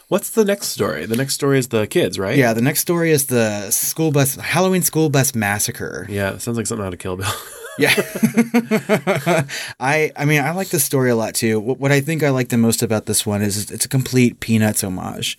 What's 0.08 0.30
the 0.30 0.44
next 0.44 0.68
story? 0.68 1.04
The 1.04 1.16
next 1.16 1.34
story 1.34 1.58
is 1.58 1.68
the 1.68 1.86
kids, 1.88 2.16
right? 2.16 2.38
Yeah, 2.38 2.52
the 2.52 2.62
next 2.62 2.80
story 2.80 3.10
is 3.10 3.26
the 3.26 3.70
school 3.72 4.12
bus 4.12 4.36
Halloween 4.36 4.82
school 4.82 5.10
bus 5.10 5.34
massacre. 5.34 6.06
Yeah. 6.08 6.38
Sounds 6.38 6.56
like 6.56 6.66
something 6.66 6.86
out 6.86 6.92
of 6.92 6.98
Kill 6.98 7.16
Bill. 7.16 7.26
Yeah. 7.78 7.92
I 9.78 10.10
I 10.16 10.24
mean 10.24 10.40
I 10.40 10.52
like 10.52 10.70
this 10.70 10.82
story 10.82 11.10
a 11.10 11.14
lot 11.14 11.34
too. 11.34 11.60
What, 11.60 11.78
what 11.78 11.92
I 11.92 12.00
think 12.00 12.22
I 12.22 12.30
like 12.30 12.48
the 12.48 12.56
most 12.56 12.82
about 12.82 13.04
this 13.04 13.26
one 13.26 13.42
is 13.42 13.70
it's 13.70 13.84
a 13.84 13.88
complete 13.88 14.40
Peanuts 14.40 14.82
homage. 14.82 15.36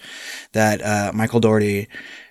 That 0.52 0.84
uh, 0.84 1.12
Michael 1.16 1.40
Dougherty 1.40 1.88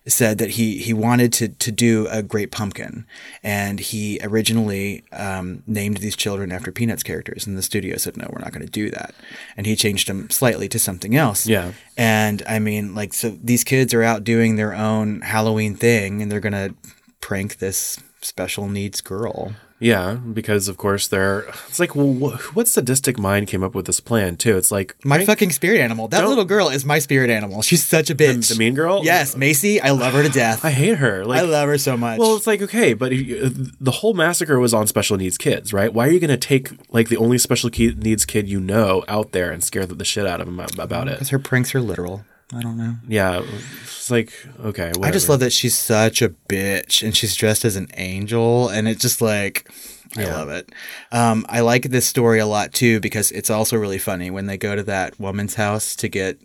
said 0.09 0.38
that 0.38 0.51
he 0.51 0.79
he 0.79 0.92
wanted 0.92 1.33
to 1.35 1.49
to 1.49 1.73
do 1.73 2.07
a 2.11 2.23
Great 2.23 2.51
Pumpkin, 2.51 3.07
and 3.42 3.81
he 3.81 4.21
originally 4.23 5.05
um, 5.12 5.62
named 5.66 5.99
these 5.99 6.16
children 6.16 6.53
after 6.53 6.71
Peanuts 6.71 7.03
characters, 7.03 7.47
and 7.47 7.59
the 7.59 7.62
studio 7.62 7.97
said 7.97 8.16
no, 8.16 8.29
we're 8.31 8.40
not 8.40 8.53
going 8.53 8.64
to 8.64 8.71
do 8.71 8.90
that, 8.90 9.14
and 9.57 9.66
he 9.66 9.77
changed 9.77 10.09
them 10.09 10.31
slightly 10.31 10.69
to 10.69 10.79
something 10.79 11.16
else. 11.16 11.47
Yeah. 11.47 11.73
And 11.97 12.42
I 12.49 12.59
mean, 12.59 12.95
like, 12.95 13.14
so 13.14 13.37
these 13.42 13.64
kids 13.64 13.92
are 13.95 14.03
out 14.03 14.25
doing 14.25 14.57
their 14.57 14.75
own 14.75 15.23
Halloween 15.23 15.75
thing, 15.75 16.23
and 16.23 16.31
they're 16.31 16.40
gonna 16.40 16.75
prank 17.21 17.59
this 17.59 17.99
special 18.21 18.69
needs 18.69 19.01
girl. 19.01 19.53
Yeah, 19.79 20.15
because 20.15 20.69
of 20.69 20.77
course 20.77 21.07
they're. 21.09 21.41
It's 21.69 21.79
like, 21.79 21.95
well, 21.95 22.12
wh- 22.31 22.57
what 22.57 22.67
sadistic 22.69 23.19
mind 23.19 23.47
came 23.49 23.62
up 23.62 23.75
with 23.75 23.87
this 23.87 24.01
plan 24.01 24.37
too? 24.37 24.57
It's 24.57 24.71
like 24.73 24.97
My 25.05 25.19
right? 25.19 25.27
fucking 25.27 25.51
spirit 25.51 25.81
animal. 25.81 26.09
That 26.09 26.21
Don't- 26.21 26.31
little 26.31 26.45
girl 26.47 26.69
is 26.69 26.85
my 26.85 26.99
spirit 26.99 27.29
animal. 27.31 27.62
She's 27.62 27.85
such 27.85 28.09
a 28.11 28.15
bitch. 28.15 28.49
the 28.49 28.55
mean 28.57 28.75
girl? 28.75 29.03
Yes, 29.05 29.37
Macy. 29.37 29.81
I 29.81 29.91
love 29.91 30.15
her 30.15 30.23
to 30.23 30.29
death. 30.45 30.65
I 30.65 30.71
hate 30.71 30.99
her. 30.99 31.25
Like 31.25 31.41
I 31.41 31.43
love 31.43 31.69
her 31.69 31.79
so 31.79 31.97
much. 31.97 32.19
Well, 32.19 32.37
it's 32.37 32.47
like 32.47 32.62
okay, 32.62 32.95
but 32.95 33.12
you- 33.12 33.45
uh, 33.47 33.51
the 33.81 33.91
whole 33.91 34.15
massacre 34.15 34.59
was 34.59 34.73
on 34.73 34.87
special 34.87 35.17
needs 35.17 35.37
kids, 35.39 35.73
right? 35.73 35.93
Why 35.93 36.07
are 36.09 36.11
you 36.11 36.21
going 36.21 36.31
to 36.31 36.37
take 36.37 36.71
like 36.93 37.09
the 37.09 37.17
only 37.19 37.39
special 37.39 37.69
needs 37.71 38.25
kid 38.25 38.49
you 38.49 38.61
know 38.61 39.05
out 39.09 39.33
there 39.33 39.51
and 39.53 39.62
scare 39.62 39.85
the, 39.87 39.95
the 39.95 40.05
shit 40.05 40.27
out 40.27 40.41
of 40.41 40.49
him 40.49 40.59
about 40.79 41.09
it? 41.09 41.12
because 41.12 41.31
her 41.31 41.39
pranks 41.39 41.75
are 41.75 41.81
literal. 41.81 42.25
I 42.54 42.61
don't 42.61 42.76
know. 42.76 42.94
Yeah, 43.09 43.42
it's 43.82 44.11
like 44.11 44.32
okay. 44.61 44.88
Whatever. 44.88 45.06
I 45.06 45.11
just 45.11 45.28
love 45.28 45.40
that 45.40 45.52
she's 45.52 45.76
such 45.76 46.22
a 46.22 46.28
bitch 46.28 47.02
and 47.02 47.16
she's 47.16 47.35
dressed 47.35 47.64
as 47.64 47.76
an 47.76 47.88
angel, 47.94 48.68
and 48.68 48.88
it's 48.88 49.02
just 49.02 49.20
like. 49.20 49.70
I 50.16 50.24
love 50.24 50.48
it. 50.48 50.70
Um, 51.12 51.44
I 51.48 51.61
like 51.61 51.82
this 51.82 52.06
story 52.06 52.38
a 52.38 52.46
lot 52.46 52.72
too 52.72 53.00
because 53.00 53.30
it's 53.32 53.50
also 53.50 53.76
really 53.76 53.98
funny 53.98 54.30
when 54.30 54.46
they 54.46 54.56
go 54.56 54.74
to 54.74 54.82
that 54.85 55.18
woman's 55.20 55.56
house 55.56 55.94
to 55.96 56.09
get 56.09 56.38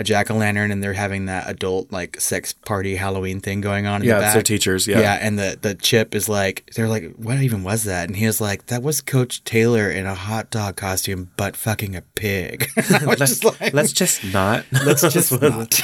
a 0.00 0.04
jack 0.04 0.30
o' 0.30 0.34
lantern 0.34 0.70
and 0.70 0.82
they're 0.82 0.94
having 0.94 1.26
that 1.26 1.48
adult 1.48 1.92
like 1.92 2.18
sex 2.18 2.54
party 2.54 2.96
Halloween 2.96 3.38
thing 3.38 3.60
going 3.60 3.86
on. 3.86 4.00
In 4.00 4.08
Yeah, 4.08 4.18
the 4.18 4.24
it's 4.24 4.32
their 4.32 4.42
teachers, 4.42 4.86
yeah. 4.86 5.00
yeah, 5.00 5.18
and 5.20 5.38
the 5.38 5.58
the 5.60 5.74
chip 5.74 6.14
is 6.14 6.28
like 6.28 6.70
they're 6.74 6.88
like, 6.88 7.14
what 7.16 7.36
even 7.38 7.62
was 7.62 7.84
that? 7.84 8.08
And 8.08 8.16
he 8.16 8.26
was 8.26 8.40
like, 8.40 8.66
that 8.66 8.82
was 8.82 9.02
Coach 9.02 9.44
Taylor 9.44 9.90
in 9.90 10.06
a 10.06 10.14
hot 10.14 10.50
dog 10.50 10.76
costume, 10.76 11.30
but 11.36 11.54
fucking 11.54 11.94
a 11.94 12.00
pig. 12.00 12.70
Let's, 12.76 13.18
just 13.18 13.44
like, 13.44 13.74
let's 13.74 13.92
just 13.92 14.24
not. 14.32 14.64
let's 14.84 15.02
just 15.12 15.40
not. 15.40 15.80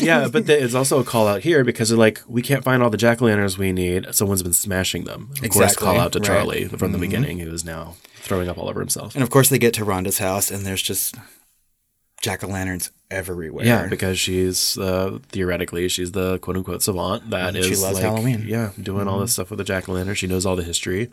yeah, 0.00 0.28
but 0.28 0.46
the, 0.46 0.62
it's 0.62 0.74
also 0.74 1.00
a 1.00 1.04
call 1.04 1.26
out 1.26 1.42
here 1.42 1.64
because 1.64 1.88
they're 1.88 1.98
like, 1.98 2.22
we 2.28 2.42
can't 2.42 2.62
find 2.62 2.82
all 2.82 2.90
the 2.90 2.96
jack 2.96 3.20
o' 3.20 3.24
lanterns 3.24 3.58
we 3.58 3.72
need. 3.72 4.06
Someone's 4.14 4.42
been 4.42 4.52
smashing 4.52 5.04
them. 5.04 5.30
Of 5.42 5.50
course, 5.50 5.74
call 5.74 5.98
out 5.98 6.12
to 6.12 6.20
right. 6.20 6.26
Charlie 6.26 6.68
from 6.68 6.92
the 6.92 6.98
mm-hmm. 6.98 7.00
beginning, 7.00 7.38
who 7.40 7.52
is 7.52 7.64
now 7.64 7.96
throwing 8.16 8.48
up 8.48 8.58
all 8.58 8.68
over 8.68 8.80
himself. 8.80 9.14
And 9.14 9.24
of 9.24 9.30
course, 9.30 9.48
they 9.48 9.58
get 9.58 9.74
to 9.74 9.84
Rhonda's 9.84 10.18
house, 10.18 10.50
and 10.50 10.64
there's 10.64 10.82
just 10.82 11.16
jack 12.20 12.44
o' 12.44 12.46
lanterns 12.48 12.92
everywhere. 13.10 13.64
Yeah, 13.66 13.86
because 13.88 14.18
she's 14.18 14.78
uh, 14.78 15.18
theoretically 15.30 15.88
she's 15.88 16.12
the 16.12 16.38
quote 16.38 16.56
unquote 16.56 16.82
savant 16.82 17.30
that 17.30 17.56
is 17.56 17.66
she 17.66 17.76
loves 17.76 17.94
like, 17.94 18.04
Halloween. 18.04 18.40
Mm-hmm. 18.40 18.48
Yeah, 18.48 18.70
doing 18.80 19.08
all 19.08 19.18
this 19.20 19.32
stuff 19.32 19.50
with 19.50 19.58
the 19.58 19.64
jack 19.64 19.88
o' 19.88 19.92
lantern. 19.92 20.14
She 20.14 20.26
knows 20.26 20.46
all 20.46 20.56
the 20.56 20.62
history. 20.62 21.10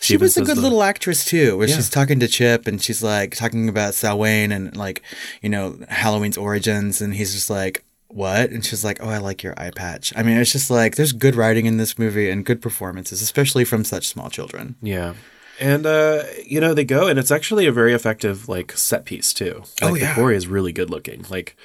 she 0.00 0.14
even 0.14 0.24
was 0.24 0.36
a 0.36 0.42
good 0.44 0.56
the- 0.56 0.60
little 0.62 0.82
actress 0.82 1.24
too, 1.24 1.56
where 1.56 1.68
Yeah. 1.68 1.76
she's 1.76 1.88
talking 1.90 2.18
to 2.20 2.28
Chip, 2.28 2.66
and 2.66 2.82
she's 2.82 3.02
like 3.02 3.34
talking 3.36 3.68
about 3.68 3.94
Samhain 3.94 4.50
and 4.52 4.76
like 4.76 5.02
you 5.42 5.48
know 5.48 5.78
Halloween's 5.88 6.36
origins, 6.38 7.00
and 7.00 7.14
he's 7.14 7.32
just 7.34 7.50
like. 7.50 7.82
What? 8.08 8.50
And 8.50 8.64
she's 8.64 8.84
like, 8.84 8.98
"Oh, 9.02 9.08
I 9.08 9.18
like 9.18 9.42
your 9.42 9.52
eye 9.58 9.72
patch." 9.74 10.12
I 10.16 10.22
mean, 10.22 10.38
it's 10.38 10.52
just 10.52 10.70
like 10.70 10.94
there's 10.94 11.12
good 11.12 11.34
writing 11.34 11.66
in 11.66 11.76
this 11.76 11.98
movie 11.98 12.30
and 12.30 12.46
good 12.46 12.62
performances, 12.62 13.20
especially 13.20 13.64
from 13.64 13.84
such 13.84 14.06
small 14.06 14.30
children. 14.30 14.76
Yeah. 14.80 15.14
And 15.58 15.86
uh, 15.86 16.24
you 16.44 16.60
know, 16.60 16.74
they 16.74 16.84
go 16.84 17.08
and 17.08 17.18
it's 17.18 17.30
actually 17.30 17.66
a 17.66 17.72
very 17.72 17.94
effective 17.94 18.48
like 18.48 18.72
set 18.72 19.04
piece 19.04 19.32
too. 19.32 19.62
Like 19.80 19.90
Oh, 19.90 19.94
the 19.94 20.00
yeah. 20.00 20.14
Corey 20.14 20.36
is 20.36 20.46
really 20.46 20.72
good 20.72 20.90
looking. 20.90 21.24
Like 21.30 21.56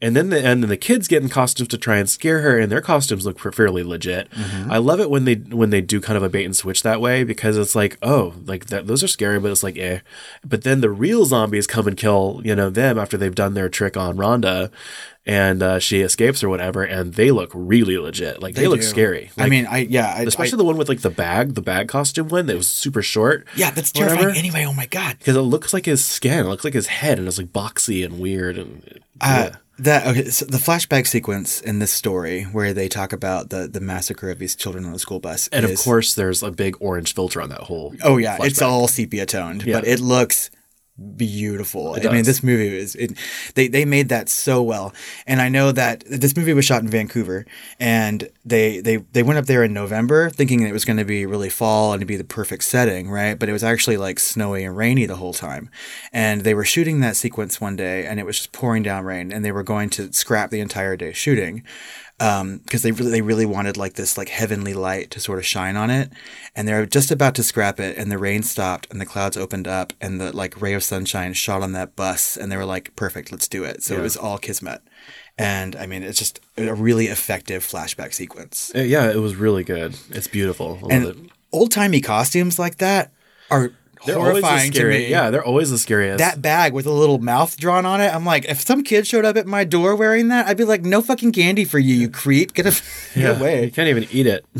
and 0.00 0.16
then 0.16 0.30
the 0.30 0.38
and 0.38 0.62
then 0.62 0.70
the 0.70 0.76
kids 0.76 1.08
get 1.08 1.22
in 1.22 1.28
costumes 1.28 1.68
to 1.70 1.78
try 1.78 1.98
and 1.98 2.08
scare 2.08 2.40
her 2.40 2.58
and 2.58 2.70
their 2.70 2.80
costumes 2.80 3.26
look 3.26 3.38
fairly 3.38 3.82
legit. 3.82 4.30
Mm-hmm. 4.30 4.70
I 4.70 4.78
love 4.78 5.00
it 5.00 5.10
when 5.10 5.24
they 5.24 5.34
when 5.34 5.70
they 5.70 5.80
do 5.80 6.00
kind 6.00 6.16
of 6.16 6.22
a 6.22 6.28
bait 6.28 6.44
and 6.44 6.56
switch 6.56 6.82
that 6.84 7.00
way 7.00 7.24
because 7.24 7.56
it's 7.56 7.74
like, 7.74 7.98
oh, 8.02 8.34
like 8.46 8.66
that 8.66 8.86
those 8.86 9.02
are 9.02 9.08
scary, 9.08 9.40
but 9.40 9.50
it's 9.50 9.62
like 9.62 9.76
eh. 9.76 10.00
But 10.44 10.62
then 10.62 10.80
the 10.80 10.90
real 10.90 11.24
zombies 11.24 11.66
come 11.66 11.86
and 11.86 11.96
kill, 11.96 12.40
you 12.44 12.54
know, 12.54 12.70
them 12.70 12.98
after 12.98 13.16
they've 13.16 13.34
done 13.34 13.54
their 13.54 13.68
trick 13.68 13.96
on 13.96 14.16
Rhonda 14.16 14.70
and 15.30 15.62
uh, 15.62 15.78
she 15.78 16.00
escapes 16.00 16.42
or 16.42 16.48
whatever, 16.48 16.82
and 16.82 17.14
they 17.14 17.30
look 17.30 17.52
really 17.54 17.96
legit. 17.98 18.42
Like 18.42 18.56
they, 18.56 18.66
look 18.66 18.80
do. 18.80 18.86
scary. 18.86 19.30
I 19.38 19.48
mean, 19.48 19.64
I 19.66 19.78
yeah, 19.78 20.12
I, 20.16 20.22
especially 20.22 20.56
I, 20.56 20.58
the 20.58 20.64
one 20.64 20.76
with 20.76 20.88
like 20.88 21.02
the 21.02 21.10
bag, 21.10 21.54
the 21.54 21.62
bag 21.62 21.86
costume 21.86 22.28
one 22.28 22.46
that 22.46 22.56
was 22.56 22.66
super 22.66 23.00
short. 23.00 23.46
yeah, 23.54 23.70
that's 23.70 23.92
Whatever. 23.94 24.16
terrifying. 24.16 24.36
Anyway, 24.38 24.64
oh 24.66 24.72
my 24.72 24.86
god, 24.86 25.18
Because 25.18 25.36
it 25.36 25.42
looks 25.42 25.72
like 25.72 25.86
his 25.86 26.04
skin, 26.04 26.46
it 26.46 26.48
looks 26.48 26.64
like 26.64 26.74
his 26.74 26.88
head, 26.88 27.18
and 27.18 27.28
it's 27.28 27.38
like 27.38 27.52
boxy 27.52 28.04
and 28.04 28.18
weird. 28.18 28.58
And 28.58 29.00
Uh, 29.20 29.50
that 29.78 30.06
okay, 30.08 30.24
so 30.30 30.44
the 30.46 30.58
flashback 30.58 31.06
sequence 31.06 31.60
in 31.60 31.78
this 31.78 31.92
story 31.92 32.42
where 32.44 32.74
they 32.74 32.88
talk 32.88 33.12
about 33.12 33.50
the 33.50 33.68
the 33.68 33.80
massacre 33.80 34.30
of 34.30 34.38
these 34.40 34.56
children 34.56 34.84
on 34.84 34.92
the 34.92 34.98
school 34.98 35.20
bus, 35.20 35.48
and 35.52 35.64
of 35.64 35.78
course, 35.78 36.12
there's 36.14 36.42
a 36.42 36.50
big 36.50 36.76
orange 36.80 37.14
filter 37.14 37.40
on 37.40 37.48
that 37.50 37.60
whole. 37.62 37.94
oh 38.02 38.16
yeah, 38.16 38.36
it's 38.40 38.60
all 38.60 38.88
sepia 38.88 39.26
toned, 39.26 39.62
Yeah. 39.64 39.76
but 39.76 39.86
it 39.86 40.00
looks 40.00 40.50
beautiful. 41.16 41.94
I 41.94 42.12
mean, 42.12 42.24
this 42.24 42.42
movie 42.42 42.76
is 42.76 42.94
it, 42.94 43.16
they 43.54 43.68
they 43.68 43.84
made 43.84 44.08
that 44.10 44.28
so 44.28 44.62
well, 44.62 44.92
and 45.26 45.40
I 45.40 45.48
know 45.48 45.72
that 45.72 46.04
this 46.06 46.36
movie 46.36 46.52
was 46.52 46.64
shot 46.64 46.82
in 46.82 46.88
Vancouver, 46.88 47.46
and 47.78 48.28
they 48.44 48.80
they 48.80 48.98
they 49.12 49.22
went 49.22 49.38
up 49.38 49.46
there 49.46 49.64
in 49.64 49.72
November 49.72 50.30
thinking 50.30 50.60
it 50.60 50.72
was 50.72 50.84
going 50.84 50.98
to 50.98 51.04
be 51.04 51.26
really 51.26 51.48
fall 51.48 51.92
and 51.92 52.06
be 52.06 52.16
the 52.16 52.24
perfect 52.24 52.64
setting, 52.64 53.10
right? 53.10 53.38
But 53.38 53.48
it 53.48 53.52
was 53.52 53.64
actually 53.64 53.96
like 53.96 54.18
snowy 54.18 54.64
and 54.64 54.76
rainy 54.76 55.06
the 55.06 55.16
whole 55.16 55.34
time, 55.34 55.70
and 56.12 56.42
they 56.42 56.54
were 56.54 56.64
shooting 56.64 57.00
that 57.00 57.16
sequence 57.16 57.60
one 57.60 57.76
day, 57.76 58.06
and 58.06 58.20
it 58.20 58.26
was 58.26 58.36
just 58.36 58.52
pouring 58.52 58.82
down 58.82 59.04
rain, 59.04 59.32
and 59.32 59.44
they 59.44 59.52
were 59.52 59.62
going 59.62 59.90
to 59.90 60.12
scrap 60.12 60.50
the 60.50 60.60
entire 60.60 60.96
day 60.96 61.12
shooting 61.12 61.64
because 62.20 62.82
they 62.82 62.92
really 62.92 63.10
they 63.10 63.22
really 63.22 63.46
wanted 63.46 63.78
like 63.78 63.94
this 63.94 64.18
like 64.18 64.28
heavenly 64.28 64.74
light 64.74 65.10
to 65.12 65.20
sort 65.20 65.38
of 65.38 65.46
shine 65.46 65.74
on 65.74 65.88
it, 65.88 66.12
and 66.54 66.68
they're 66.68 66.84
just 66.84 67.10
about 67.10 67.34
to 67.36 67.42
scrap 67.42 67.80
it, 67.80 67.96
and 67.96 68.12
the 68.12 68.18
rain 68.18 68.42
stopped, 68.42 68.86
and 68.90 69.00
the 69.00 69.06
clouds 69.06 69.38
opened 69.38 69.66
up, 69.66 69.94
and 70.02 70.20
the 70.20 70.30
like 70.36 70.60
ray 70.60 70.74
of 70.74 70.84
sunshine 70.84 71.32
shot 71.32 71.62
on 71.62 71.72
that 71.72 71.96
bus, 71.96 72.36
and 72.36 72.52
they 72.52 72.58
were 72.58 72.66
like, 72.66 72.94
perfect, 72.94 73.32
let's 73.32 73.48
do 73.48 73.64
it. 73.64 73.82
So 73.82 73.96
it 73.96 74.02
was 74.02 74.16
all 74.18 74.36
kismet, 74.36 74.82
and 75.38 75.74
I 75.76 75.86
mean 75.86 76.02
it's 76.02 76.18
just 76.18 76.40
a 76.58 76.74
really 76.74 77.06
effective 77.06 77.62
flashback 77.64 78.12
sequence, 78.12 78.70
Uh, 78.76 78.80
yeah, 78.80 79.10
it 79.10 79.16
was 79.16 79.36
really 79.36 79.64
good. 79.64 79.94
It's 80.10 80.28
beautiful. 80.28 80.78
I 80.90 80.98
love 80.98 81.04
it. 81.04 81.16
and 81.16 81.30
old 81.52 81.72
timey 81.72 82.02
costumes 82.02 82.58
like 82.58 82.76
that 82.78 83.12
are 83.50 83.72
They're 84.06 84.16
always 84.18 84.40
the 84.40 84.46
horrifying 84.46 84.72
to 84.72 84.88
me. 84.88 85.08
Yeah, 85.08 85.30
they're 85.30 85.44
always 85.44 85.70
the 85.70 85.78
scariest. 85.78 86.18
that 86.18 86.40
bag 86.40 86.72
with 86.72 86.86
a 86.86 86.92
little 86.92 87.18
mouth 87.18 87.56
drawn 87.56 87.84
on 87.84 88.00
it. 88.00 88.14
I'm 88.14 88.24
like, 88.24 88.46
if 88.46 88.60
some 88.60 88.82
kid 88.82 89.06
showed 89.06 89.24
up 89.24 89.36
at 89.36 89.46
my 89.46 89.64
door 89.64 89.94
wearing 89.94 90.28
that, 90.28 90.46
I'd 90.46 90.56
be 90.56 90.64
like, 90.64 90.82
no 90.82 91.02
fucking 91.02 91.32
candy 91.32 91.64
for 91.64 91.78
you, 91.78 91.94
you 91.94 92.08
creep. 92.08 92.54
Get, 92.54 92.66
a, 92.66 92.70
get 93.14 93.16
yeah, 93.16 93.38
away. 93.38 93.64
You 93.64 93.70
can't 93.70 93.88
even 93.88 94.06
eat 94.10 94.26
it. 94.26 94.44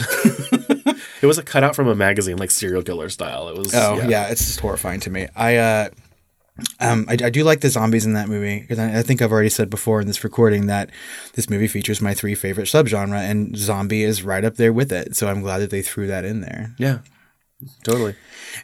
it 1.22 1.26
was 1.26 1.38
a 1.38 1.42
cutout 1.42 1.74
from 1.74 1.88
a 1.88 1.94
magazine, 1.94 2.36
like 2.36 2.50
serial 2.50 2.82
killer 2.82 3.08
style. 3.08 3.48
It 3.48 3.56
was. 3.56 3.74
Oh 3.74 3.96
yeah. 4.06 4.28
it's 4.28 4.44
just 4.44 4.60
horrifying 4.60 5.00
to 5.00 5.10
me. 5.10 5.28
I 5.34 5.56
uh, 5.56 5.88
um, 6.78 7.06
I, 7.08 7.12
I 7.12 7.30
do 7.30 7.44
like 7.44 7.60
the 7.60 7.70
zombies 7.70 8.06
in 8.06 8.14
that 8.14 8.28
movie 8.28 8.60
because 8.60 8.78
I, 8.78 8.98
I 8.98 9.02
think 9.02 9.22
I've 9.22 9.32
already 9.32 9.48
said 9.48 9.70
before 9.70 10.00
in 10.00 10.06
this 10.06 10.24
recording 10.24 10.66
that 10.66 10.90
this 11.34 11.48
movie 11.48 11.68
features 11.68 12.00
my 12.00 12.14
three 12.14 12.34
favorite 12.34 12.66
subgenre, 12.66 13.18
and 13.18 13.56
zombie 13.56 14.02
is 14.02 14.22
right 14.22 14.44
up 14.44 14.56
there 14.56 14.72
with 14.72 14.92
it. 14.92 15.16
So 15.16 15.28
I'm 15.28 15.40
glad 15.40 15.58
that 15.58 15.70
they 15.70 15.82
threw 15.82 16.06
that 16.08 16.24
in 16.24 16.40
there. 16.40 16.74
Yeah. 16.78 16.98
Totally. 17.82 18.14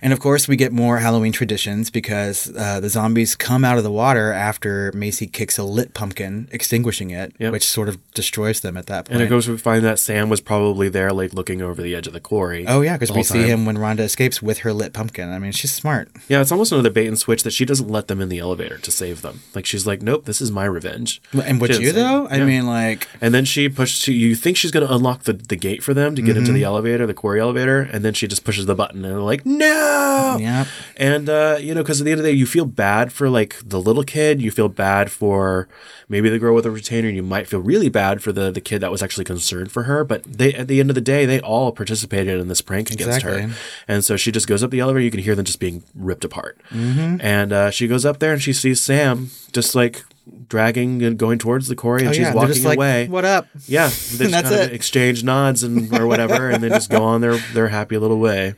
And 0.02 0.12
of 0.12 0.20
course, 0.20 0.48
we 0.48 0.56
get 0.56 0.72
more 0.72 0.98
Halloween 0.98 1.32
traditions 1.32 1.90
because 1.90 2.52
uh, 2.56 2.80
the 2.80 2.88
zombies 2.88 3.34
come 3.36 3.64
out 3.64 3.78
of 3.78 3.84
the 3.84 3.90
water 3.90 4.32
after 4.32 4.90
Macy 4.94 5.26
kicks 5.26 5.58
a 5.58 5.64
lit 5.64 5.94
pumpkin, 5.94 6.48
extinguishing 6.50 7.10
it, 7.10 7.32
Yep. 7.38 7.52
which 7.52 7.66
sort 7.66 7.88
of 7.88 7.98
destroys 8.12 8.60
them 8.60 8.76
at 8.76 8.86
that 8.86 9.04
point. 9.06 9.14
And 9.14 9.22
it 9.22 9.28
goes 9.28 9.48
we 9.48 9.56
find 9.58 9.84
that 9.84 9.98
Sam 9.98 10.28
was 10.28 10.40
probably 10.40 10.88
there, 10.88 11.12
like 11.12 11.32
looking 11.34 11.62
over 11.62 11.82
the 11.82 11.94
edge 11.94 12.06
of 12.06 12.12
the 12.12 12.20
quarry. 12.20 12.66
Oh 12.66 12.80
yeah, 12.80 12.94
because 12.96 13.12
we 13.12 13.22
see 13.22 13.40
time. 13.40 13.46
him 13.48 13.66
when 13.66 13.76
Rhonda 13.76 14.00
escapes 14.00 14.42
with 14.42 14.58
her 14.58 14.72
lit 14.72 14.92
pumpkin. 14.92 15.30
I 15.32 15.38
mean, 15.38 15.52
she's 15.52 15.72
smart. 15.72 16.08
Yeah, 16.28 16.40
it's 16.40 16.52
almost 16.52 16.72
another 16.72 16.90
bait 16.90 17.06
and 17.06 17.18
switch 17.18 17.42
that 17.44 17.52
she 17.52 17.64
doesn't 17.64 17.88
let 17.88 18.08
them 18.08 18.20
in 18.20 18.28
the 18.28 18.38
elevator 18.38 18.78
to 18.78 18.90
save 18.90 19.22
them. 19.22 19.40
Like 19.54 19.66
she's 19.66 19.86
like, 19.86 20.02
nope, 20.02 20.24
this 20.24 20.40
is 20.40 20.50
my 20.50 20.64
revenge. 20.64 21.20
And 21.32 21.60
would 21.60 21.76
you 21.78 21.92
though? 21.92 22.26
I 22.28 22.38
Yeah. 22.38 22.44
mean, 22.44 22.66
like, 22.66 23.08
And 23.20 23.32
then 23.34 23.44
she 23.44 23.68
pushes. 23.68 24.06
You 24.08 24.34
think 24.34 24.56
she's 24.56 24.70
going 24.70 24.86
to 24.86 24.92
unlock 24.94 25.24
the, 25.24 25.32
the 25.34 25.56
gate 25.56 25.82
for 25.82 25.94
them 25.94 26.14
to 26.16 26.22
get 26.22 26.36
into 26.36 26.50
Mhm. 26.50 26.54
the 26.54 26.64
elevator, 26.64 27.06
the 27.06 27.14
quarry 27.14 27.40
elevator, 27.40 27.80
and 27.80 28.04
then 28.04 28.14
she 28.14 28.26
just 28.26 28.44
pushes 28.44 28.66
the 28.66 28.74
button, 28.74 28.85
and 28.94 29.04
they're 29.04 29.20
like, 29.20 29.44
"No!" 29.44 30.36
Yep. 30.40 30.66
And 30.96 31.28
uh, 31.28 31.58
you 31.60 31.74
know, 31.74 31.82
because 31.82 32.00
at 32.00 32.04
the 32.04 32.10
end 32.12 32.20
of 32.20 32.24
the 32.24 32.32
day, 32.32 32.36
you 32.36 32.46
feel 32.46 32.64
bad 32.64 33.12
for 33.12 33.28
like 33.28 33.56
the 33.64 33.80
little 33.80 34.04
kid. 34.04 34.40
You 34.40 34.50
feel 34.50 34.68
bad 34.68 35.10
for 35.10 35.68
maybe 36.08 36.28
the 36.28 36.38
girl 36.38 36.54
with 36.54 36.64
the 36.64 36.70
retainer. 36.70 37.08
You 37.08 37.22
might 37.22 37.46
feel 37.48 37.60
really 37.60 37.88
bad 37.88 38.22
for 38.22 38.32
the 38.32 38.50
the 38.50 38.60
kid 38.60 38.80
that 38.80 38.90
was 38.90 39.02
actually 39.02 39.24
concerned 39.24 39.70
for 39.72 39.84
her. 39.84 40.04
But 40.04 40.24
they, 40.24 40.52
at 40.54 40.68
the 40.68 40.80
end 40.80 40.90
of 40.90 40.94
the 40.94 41.00
day, 41.00 41.26
they 41.26 41.40
all 41.40 41.72
participated 41.72 42.40
in 42.40 42.48
this 42.48 42.60
prank 42.60 42.90
against 42.90 43.22
her. 43.22 43.50
And 43.88 44.04
so 44.04 44.16
she 44.16 44.30
just 44.32 44.46
goes 44.48 44.62
up 44.62 44.70
the 44.70 44.80
elevator. 44.80 45.04
You 45.04 45.10
can 45.10 45.20
hear 45.20 45.34
them 45.34 45.44
just 45.44 45.60
being 45.60 45.82
ripped 45.94 46.24
apart. 46.24 46.60
Mhm. 46.70 47.20
And 47.22 47.52
uh, 47.52 47.70
she 47.70 47.86
goes 47.88 48.04
up 48.04 48.18
there 48.18 48.32
and 48.32 48.42
she 48.42 48.52
sees 48.52 48.80
Sam 48.80 49.30
just 49.52 49.74
like 49.74 50.04
dragging 50.48 51.02
and 51.02 51.18
going 51.18 51.38
towards 51.38 51.68
the 51.68 51.74
quarry, 51.76 52.00
and 52.00 52.10
Oh, 52.10 52.12
she's 52.12 52.22
yeah, 52.22 52.34
walking 52.34 52.54
just 52.54 52.64
like, 52.64 52.76
away. 52.78 53.08
"What 53.08 53.24
up?" 53.24 53.46
Yeah, 53.66 53.86
they 54.16 54.28
just 54.28 54.32
kind 54.44 54.46
of 54.46 54.72
exchange 54.72 55.24
nods 55.24 55.62
and 55.62 55.92
or 55.98 56.06
whatever, 56.06 56.50
and 56.50 56.62
then 56.62 56.70
just 56.70 56.90
go 56.90 57.02
on 57.02 57.20
their 57.20 57.36
their 57.52 57.68
happy 57.68 57.98
little 57.98 58.18
way. 58.18 58.54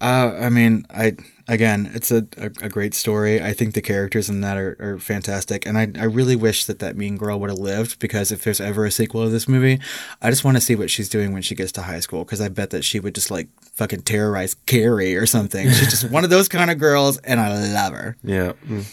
Uh, 0.00 0.36
I 0.38 0.50
mean, 0.50 0.84
I 0.90 1.16
again, 1.48 1.90
it's 1.94 2.10
a, 2.10 2.26
a, 2.36 2.46
a 2.62 2.68
great 2.68 2.92
story. 2.92 3.40
I 3.40 3.54
think 3.54 3.72
the 3.74 3.80
characters 3.80 4.28
in 4.28 4.42
that 4.42 4.58
are, 4.58 4.76
are 4.78 4.98
fantastic, 4.98 5.64
and 5.64 5.78
I, 5.78 5.88
I 5.98 6.04
really 6.04 6.36
wish 6.36 6.66
that 6.66 6.80
that 6.80 6.96
mean 6.96 7.16
girl 7.16 7.40
would 7.40 7.48
have 7.50 7.58
lived 7.58 7.98
because 7.98 8.30
if 8.30 8.44
there's 8.44 8.60
ever 8.60 8.84
a 8.84 8.90
sequel 8.90 9.24
to 9.24 9.30
this 9.30 9.48
movie, 9.48 9.80
I 10.20 10.28
just 10.28 10.44
want 10.44 10.58
to 10.58 10.60
see 10.60 10.74
what 10.74 10.90
she's 10.90 11.08
doing 11.08 11.32
when 11.32 11.40
she 11.42 11.54
gets 11.54 11.72
to 11.72 11.82
high 11.82 12.00
school 12.00 12.24
because 12.24 12.40
I 12.42 12.48
bet 12.48 12.70
that 12.70 12.84
she 12.84 13.00
would 13.00 13.14
just 13.14 13.30
like 13.30 13.48
fucking 13.74 14.02
terrorize 14.02 14.54
Carrie 14.66 15.16
or 15.16 15.24
something. 15.24 15.66
She's 15.70 15.90
just 15.90 16.10
one 16.10 16.24
of 16.24 16.30
those 16.30 16.48
kind 16.48 16.70
of 16.70 16.78
girls, 16.78 17.16
and 17.18 17.40
I 17.40 17.72
love 17.72 17.94
her. 17.94 18.16
Yeah. 18.22 18.52
Mm. 18.68 18.84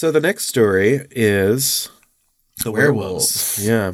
So 0.00 0.10
the 0.10 0.18
next 0.20 0.46
story 0.46 1.06
is 1.10 1.90
The 2.64 2.72
werewolves. 2.72 3.58
Yeah, 3.62 3.92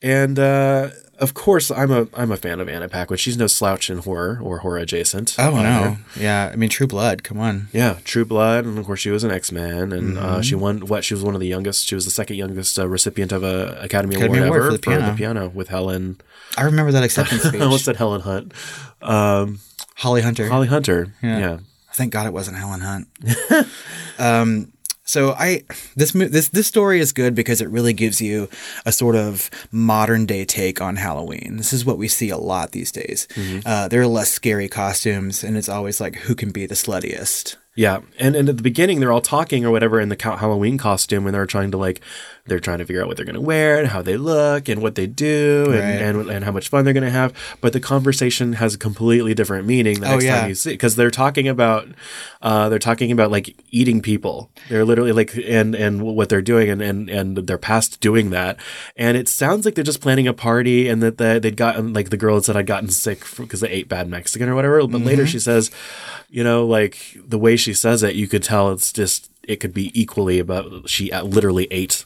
and 0.00 0.38
uh, 0.38 0.88
of 1.18 1.34
course, 1.34 1.70
I'm 1.70 1.90
a 1.90 2.08
I'm 2.14 2.32
a 2.32 2.38
fan 2.38 2.60
of 2.60 2.68
Anna 2.70 2.88
Paquin. 2.88 3.18
She's 3.18 3.36
no 3.36 3.46
slouch 3.46 3.90
in 3.90 3.98
horror 3.98 4.40
or 4.42 4.60
horror 4.60 4.78
adjacent. 4.78 5.36
Oh 5.38 5.50
no, 5.62 5.98
yeah. 6.18 6.48
I 6.50 6.56
mean, 6.56 6.70
True 6.70 6.86
Blood. 6.86 7.24
Come 7.24 7.38
on. 7.40 7.68
Yeah, 7.74 7.98
True 8.04 8.24
Blood, 8.24 8.64
and 8.64 8.78
of 8.78 8.86
course 8.86 9.00
she 9.00 9.10
was 9.10 9.22
an 9.22 9.30
X 9.32 9.52
Man, 9.52 9.92
and 9.92 10.16
uh, 10.16 10.38
Mhm. 10.38 10.44
she 10.44 10.54
won 10.54 10.86
what? 10.86 11.04
She 11.04 11.12
was 11.12 11.22
one 11.22 11.34
of 11.34 11.42
the 11.42 11.46
youngest. 11.46 11.84
She 11.86 11.94
was 11.94 12.06
the 12.06 12.10
second 12.10 12.36
youngest 12.36 12.78
uh, 12.78 12.88
recipient 12.88 13.30
of 13.30 13.42
a 13.44 13.76
Academy, 13.82 14.14
Academy 14.16 14.38
Award, 14.38 14.48
Award 14.48 14.60
ever 14.62 14.66
for 14.70 14.78
the 15.10 15.14
piano. 15.14 15.48
with 15.50 15.68
Helen. 15.68 16.22
I 16.56 16.62
remember 16.62 16.90
that 16.92 17.04
acceptance 17.04 17.42
speech. 17.46 17.60
I 17.60 17.64
almost 17.64 17.84
said 17.84 17.96
Helen 17.96 18.22
Hunt. 18.22 18.54
Um, 19.02 19.60
Holly 19.96 20.22
Hunter. 20.22 20.48
Holly 20.48 20.68
Hunter. 20.68 21.12
Yeah. 21.22 21.58
Thank 21.92 22.14
God 22.14 22.26
it 22.26 22.32
wasn't 22.32 22.56
Helen 22.56 22.80
Hunt. 22.80 23.08
um, 24.18 24.72
so 25.04 25.32
I 25.32 25.62
this 25.96 26.12
this 26.12 26.48
this 26.48 26.66
story 26.66 26.98
is 27.00 27.12
good 27.12 27.34
because 27.34 27.60
it 27.60 27.68
really 27.68 27.92
gives 27.92 28.20
you 28.20 28.48
a 28.86 28.92
sort 28.92 29.16
of 29.16 29.50
modern 29.70 30.26
day 30.26 30.44
take 30.44 30.80
on 30.80 30.96
Halloween. 30.96 31.56
This 31.56 31.72
is 31.72 31.84
what 31.84 31.98
we 31.98 32.08
see 32.08 32.30
a 32.30 32.38
lot 32.38 32.72
these 32.72 32.90
days. 32.92 33.28
Uh, 33.66 33.88
there 33.88 34.00
are 34.00 34.06
less 34.06 34.32
scary 34.32 34.68
costumes, 34.68 35.44
and 35.44 35.56
it's 35.56 35.68
always 35.68 36.00
like 36.00 36.16
who 36.16 36.34
can 36.34 36.50
be 36.52 36.66
the 36.66 36.74
sluttiest. 36.74 37.56
Yeah, 37.76 38.00
and 38.20 38.36
and 38.36 38.48
at 38.48 38.56
the 38.56 38.62
beginning 38.62 39.00
they're 39.00 39.10
all 39.12 39.20
talking 39.20 39.64
or 39.64 39.70
whatever 39.72 40.00
in 40.00 40.08
the 40.08 40.16
Halloween 40.20 40.78
costume, 40.78 41.26
and 41.26 41.34
they're 41.34 41.44
trying 41.46 41.72
to 41.72 41.76
like 41.76 42.00
they're 42.46 42.60
trying 42.60 42.78
to 42.78 42.84
figure 42.84 43.00
out 43.02 43.08
what 43.08 43.16
they're 43.16 43.24
going 43.26 43.34
to 43.34 43.40
wear 43.40 43.78
and 43.78 43.88
how 43.88 44.02
they 44.02 44.16
look 44.18 44.68
and 44.68 44.82
what 44.82 44.94
they 44.96 45.06
do 45.06 45.64
and, 45.70 45.74
Right. 45.74 45.80
and 46.02 46.30
and 46.30 46.44
how 46.44 46.52
much 46.52 46.68
fun 46.68 46.84
they're 46.84 46.92
going 46.94 47.02
to 47.04 47.10
have. 47.10 47.32
But 47.60 47.72
the 47.72 47.80
conversation 47.80 48.52
has 48.54 48.74
a 48.74 48.78
completely 48.78 49.34
different 49.34 49.66
meaning 49.66 50.00
the 50.00 50.06
Oh, 50.06 50.10
next 50.12 50.24
yeah. 50.24 50.40
time 50.40 50.48
you 50.50 50.54
see 50.54 50.70
because 50.70 50.94
they're 50.94 51.10
talking 51.10 51.48
about 51.48 51.88
uh, 52.42 52.68
they're 52.68 52.78
talking 52.78 53.10
about 53.10 53.30
like 53.32 53.56
eating 53.70 54.00
people. 54.02 54.50
They're 54.68 54.84
literally 54.84 55.12
like 55.12 55.34
and 55.44 55.74
and 55.74 56.02
what 56.02 56.28
they're 56.28 56.42
doing 56.42 56.70
and 56.70 56.80
and 56.82 57.08
and 57.10 57.36
they're 57.38 57.58
past 57.58 58.00
doing 58.00 58.30
that. 58.30 58.56
And 58.96 59.16
it 59.16 59.28
sounds 59.28 59.64
like 59.64 59.74
they're 59.74 59.82
just 59.82 60.00
planning 60.00 60.28
a 60.28 60.32
party 60.34 60.88
and 60.88 61.02
that 61.02 61.18
the, 61.18 61.40
they'd 61.42 61.56
gotten 61.56 61.92
like 61.92 62.10
the 62.10 62.16
girl 62.18 62.34
had 62.36 62.44
said 62.44 62.56
I'd 62.56 62.66
gotten 62.66 62.90
sick 62.90 63.24
because 63.36 63.60
they 63.60 63.68
ate 63.70 63.88
bad 63.88 64.06
Mexican 64.08 64.48
or 64.48 64.54
whatever. 64.54 64.86
But 64.86 65.00
later 65.00 65.24
Mhm. 65.24 65.28
she 65.28 65.38
says, 65.40 65.70
you 66.30 66.44
know, 66.44 66.66
like 66.66 66.98
the 67.26 67.38
way 67.38 67.56
she 67.56 67.63
says 67.72 68.02
it, 68.02 68.14
you 68.14 68.28
could 68.28 68.42
tell 68.42 68.70
it's 68.72 68.92
just 68.92 69.30
it 69.42 69.56
could 69.56 69.74
be 69.74 69.90
equally 69.98 70.38
about 70.38 70.88
she 70.88 71.12
literally 71.12 71.68
ate. 71.70 72.04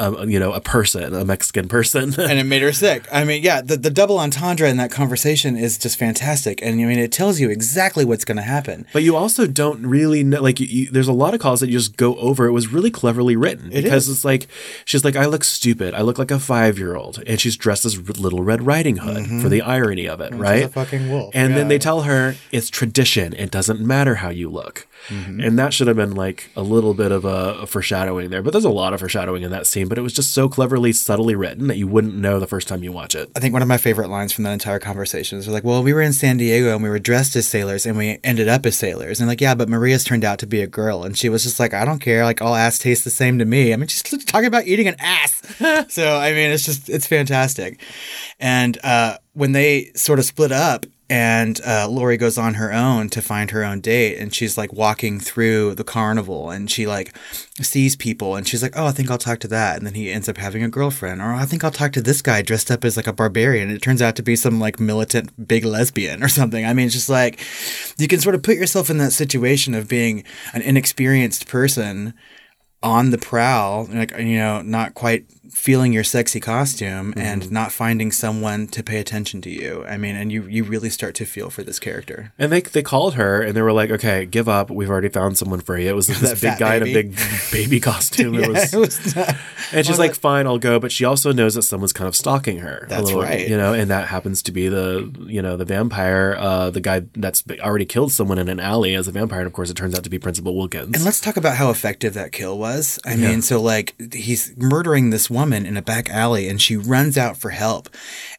Um, 0.00 0.30
you 0.30 0.38
know, 0.38 0.52
a 0.52 0.60
person, 0.60 1.12
a 1.12 1.24
Mexican 1.24 1.66
person, 1.66 2.14
and 2.20 2.38
it 2.38 2.44
made 2.44 2.62
her 2.62 2.72
sick. 2.72 3.04
I 3.10 3.24
mean, 3.24 3.42
yeah, 3.42 3.60
the, 3.62 3.76
the 3.76 3.90
double 3.90 4.20
entendre 4.20 4.68
in 4.70 4.76
that 4.76 4.92
conversation 4.92 5.56
is 5.56 5.76
just 5.76 5.98
fantastic. 5.98 6.62
And 6.62 6.80
I 6.80 6.84
mean, 6.84 7.00
it 7.00 7.10
tells 7.10 7.40
you 7.40 7.50
exactly 7.50 8.04
what's 8.04 8.24
going 8.24 8.36
to 8.36 8.42
happen. 8.44 8.86
But 8.92 9.02
you 9.02 9.16
also 9.16 9.48
don't 9.48 9.84
really 9.84 10.22
know. 10.22 10.40
Like, 10.40 10.60
you, 10.60 10.66
you, 10.68 10.90
there's 10.92 11.08
a 11.08 11.12
lot 11.12 11.34
of 11.34 11.40
calls 11.40 11.58
that 11.60 11.66
you 11.66 11.78
just 11.78 11.96
go 11.96 12.14
over. 12.14 12.46
It 12.46 12.52
was 12.52 12.72
really 12.72 12.92
cleverly 12.92 13.34
written 13.34 13.72
It 13.72 13.82
because 13.82 14.06
is. 14.08 14.18
it's 14.18 14.24
like 14.24 14.46
she's 14.84 15.04
like, 15.04 15.16
I 15.16 15.26
look 15.26 15.42
stupid. 15.42 15.94
I 15.94 16.02
look 16.02 16.16
like 16.16 16.30
a 16.30 16.38
five 16.38 16.78
year 16.78 16.94
old, 16.94 17.20
and 17.26 17.40
she's 17.40 17.56
dressed 17.56 17.84
as 17.84 17.98
Little 18.20 18.44
Red 18.44 18.62
Riding 18.64 18.98
Hood 18.98 19.26
for 19.42 19.48
the 19.48 19.62
irony 19.62 20.08
of 20.08 20.20
it, 20.20 20.32
is 20.32 20.38
right? 20.38 20.62
a 20.64 20.68
fucking 20.68 21.10
wolf, 21.10 21.32
And 21.34 21.56
then 21.56 21.66
they 21.66 21.78
tell 21.78 22.02
her 22.02 22.36
it's 22.52 22.70
tradition. 22.70 23.32
It 23.32 23.50
doesn't 23.50 23.80
matter 23.80 24.14
how 24.16 24.28
you 24.28 24.48
look. 24.48 24.86
Mm-hmm. 25.08 25.40
And 25.40 25.58
that 25.58 25.72
should 25.72 25.86
have 25.88 25.96
been 25.96 26.14
like 26.14 26.50
a 26.54 26.62
little 26.62 26.94
bit 26.94 27.10
of 27.10 27.24
a, 27.24 27.60
a 27.62 27.66
foreshadowing 27.66 28.30
there. 28.30 28.42
But 28.42 28.52
there's 28.52 28.64
a 28.64 28.70
lot 28.70 28.92
of 28.94 29.00
foreshadowing 29.00 29.42
in 29.42 29.50
that 29.50 29.66
scene. 29.66 29.87
But 29.88 29.98
it 29.98 30.02
was 30.02 30.12
just 30.12 30.32
so 30.32 30.48
cleverly, 30.48 30.92
subtly 30.92 31.34
written 31.34 31.66
that 31.68 31.76
you 31.76 31.86
wouldn't 31.86 32.14
know 32.14 32.38
the 32.38 32.46
first 32.46 32.68
time 32.68 32.82
you 32.82 32.92
watch 32.92 33.14
it. 33.14 33.30
I 33.36 33.40
think 33.40 33.52
one 33.52 33.62
of 33.62 33.68
my 33.68 33.78
favorite 33.78 34.08
lines 34.08 34.32
from 34.32 34.44
that 34.44 34.52
entire 34.52 34.78
conversation 34.78 35.38
is 35.38 35.48
like, 35.48 35.64
well, 35.64 35.82
we 35.82 35.92
were 35.92 36.02
in 36.02 36.12
San 36.12 36.36
Diego 36.36 36.74
and 36.74 36.82
we 36.82 36.88
were 36.88 36.98
dressed 36.98 37.34
as 37.36 37.46
sailors 37.46 37.86
and 37.86 37.96
we 37.96 38.18
ended 38.22 38.48
up 38.48 38.66
as 38.66 38.76
sailors. 38.76 39.20
And 39.20 39.28
like, 39.28 39.40
yeah, 39.40 39.54
but 39.54 39.68
Maria's 39.68 40.04
turned 40.04 40.24
out 40.24 40.38
to 40.40 40.46
be 40.46 40.60
a 40.62 40.66
girl. 40.66 41.04
And 41.04 41.16
she 41.16 41.28
was 41.28 41.42
just 41.42 41.58
like, 41.58 41.74
I 41.74 41.84
don't 41.84 42.00
care. 42.00 42.24
Like, 42.24 42.42
all 42.42 42.54
ass 42.54 42.78
tastes 42.78 43.04
the 43.04 43.10
same 43.10 43.38
to 43.38 43.44
me. 43.44 43.72
I 43.72 43.76
mean, 43.76 43.88
she's 43.88 44.02
talking 44.24 44.46
about 44.46 44.66
eating 44.66 44.88
an 44.88 44.96
ass. 44.98 45.42
so, 45.92 46.16
I 46.16 46.32
mean, 46.32 46.50
it's 46.50 46.64
just, 46.64 46.88
it's 46.88 47.06
fantastic. 47.06 47.80
And 48.38 48.78
uh, 48.84 49.18
when 49.32 49.52
they 49.52 49.90
sort 49.94 50.18
of 50.18 50.24
split 50.24 50.52
up, 50.52 50.86
and 51.10 51.58
uh, 51.66 51.88
Lori 51.88 52.18
goes 52.18 52.36
on 52.36 52.54
her 52.54 52.70
own 52.70 53.08
to 53.10 53.22
find 53.22 53.50
her 53.50 53.64
own 53.64 53.80
date, 53.80 54.18
and 54.18 54.34
she's 54.34 54.58
like 54.58 54.72
walking 54.74 55.18
through 55.18 55.74
the 55.74 55.84
carnival, 55.84 56.50
and 56.50 56.70
she 56.70 56.86
like 56.86 57.16
sees 57.62 57.96
people, 57.96 58.36
and 58.36 58.46
she's 58.46 58.62
like, 58.62 58.74
"Oh, 58.76 58.86
I 58.86 58.92
think 58.92 59.10
I'll 59.10 59.16
talk 59.16 59.38
to 59.40 59.48
that," 59.48 59.78
and 59.78 59.86
then 59.86 59.94
he 59.94 60.10
ends 60.10 60.28
up 60.28 60.36
having 60.36 60.62
a 60.62 60.68
girlfriend, 60.68 61.22
or 61.22 61.32
I 61.32 61.46
think 61.46 61.64
I'll 61.64 61.70
talk 61.70 61.92
to 61.92 62.02
this 62.02 62.20
guy 62.20 62.42
dressed 62.42 62.70
up 62.70 62.84
as 62.84 62.96
like 62.96 63.06
a 63.06 63.12
barbarian. 63.12 63.70
It 63.70 63.80
turns 63.80 64.02
out 64.02 64.16
to 64.16 64.22
be 64.22 64.36
some 64.36 64.60
like 64.60 64.78
militant 64.78 65.48
big 65.48 65.64
lesbian 65.64 66.22
or 66.22 66.28
something. 66.28 66.66
I 66.66 66.74
mean, 66.74 66.86
it's 66.86 66.94
just 66.94 67.08
like 67.08 67.40
you 67.96 68.06
can 68.06 68.20
sort 68.20 68.34
of 68.34 68.42
put 68.42 68.56
yourself 68.56 68.90
in 68.90 68.98
that 68.98 69.12
situation 69.12 69.74
of 69.74 69.88
being 69.88 70.24
an 70.52 70.60
inexperienced 70.60 71.48
person 71.48 72.12
on 72.82 73.10
the 73.10 73.18
prowl, 73.18 73.88
like 73.90 74.16
you 74.18 74.36
know, 74.36 74.62
not 74.62 74.94
quite 74.94 75.24
feeling 75.50 75.92
your 75.92 76.04
sexy 76.04 76.40
costume 76.40 77.14
and 77.16 77.50
not 77.50 77.72
finding 77.72 78.12
someone 78.12 78.66
to 78.68 78.82
pay 78.82 78.98
attention 78.98 79.40
to 79.42 79.50
you. 79.50 79.84
I 79.88 79.96
mean, 79.96 80.14
and 80.16 80.30
you 80.30 80.42
you 80.46 80.64
really 80.64 80.90
start 80.90 81.14
to 81.16 81.24
feel 81.24 81.50
for 81.50 81.62
this 81.62 81.78
character. 81.78 82.32
And 82.38 82.52
they 82.52 82.60
they 82.60 82.82
called 82.82 83.14
her 83.14 83.40
and 83.42 83.56
they 83.56 83.62
were 83.62 83.72
like, 83.72 83.90
"Okay, 83.90 84.26
give 84.26 84.48
up. 84.48 84.70
We've 84.70 84.90
already 84.90 85.08
found 85.08 85.38
someone 85.38 85.60
for 85.60 85.78
you." 85.78 85.88
It 85.88 85.94
was 85.96 86.06
this 86.08 86.20
That 86.20 86.40
big 86.40 86.58
guy 86.58 86.78
baby. 86.78 86.90
in 86.90 86.96
a 86.96 87.02
big 87.02 87.18
baby 87.52 87.80
costume. 87.90 88.34
Yeah, 88.34 88.42
it 88.42 88.48
was, 88.50 88.74
it 88.74 88.78
was 88.78 89.16
not- 89.16 89.36
and 89.72 89.86
she's 89.86 89.98
like, 89.98 90.14
"Fine, 90.14 90.46
I'll 90.46 90.58
go." 90.58 90.78
But 90.78 90.92
she 90.92 91.04
also 91.04 91.32
knows 91.32 91.54
that 91.54 91.62
someone's 91.62 91.92
kind 91.92 92.08
of 92.08 92.14
stalking 92.16 92.58
her. 92.58 92.86
That's 92.88 93.04
little, 93.04 93.22
right. 93.22 93.48
You 93.48 93.56
know, 93.56 93.72
and 93.72 93.90
that 93.90 94.08
happens 94.08 94.42
to 94.42 94.52
be 94.52 94.68
the 94.68 95.10
you 95.26 95.42
know 95.42 95.56
the 95.56 95.64
vampire, 95.64 96.36
uh, 96.38 96.70
the 96.70 96.80
guy 96.80 97.02
that's 97.14 97.42
already 97.60 97.84
killed 97.84 98.12
someone 98.12 98.38
in 98.38 98.48
an 98.48 98.60
alley 98.60 98.94
as 98.94 99.08
a 99.08 99.12
vampire. 99.12 99.40
And 99.40 99.46
of 99.46 99.52
course, 99.52 99.70
it 99.70 99.74
turns 99.76 99.94
out 99.96 100.04
to 100.04 100.10
be 100.10 100.18
Principal 100.18 100.56
Wilkins. 100.56 100.94
And 100.94 101.04
let's 101.04 101.20
talk 101.20 101.36
about 101.36 101.56
how 101.56 101.70
effective 101.70 102.14
that 102.14 102.32
kill 102.32 102.58
was. 102.58 102.98
I 103.04 103.14
Yeah. 103.14 103.28
mean, 103.30 103.42
so 103.42 103.60
like 103.60 103.94
he's 104.12 104.54
murdering 104.56 105.10
this 105.10 105.30
woman 105.38 105.64
in 105.66 105.76
a 105.76 105.82
back 105.82 106.10
alley 106.10 106.48
and 106.48 106.60
she 106.60 106.76
runs 106.76 107.16
out 107.16 107.36
for 107.36 107.50
help. 107.50 107.88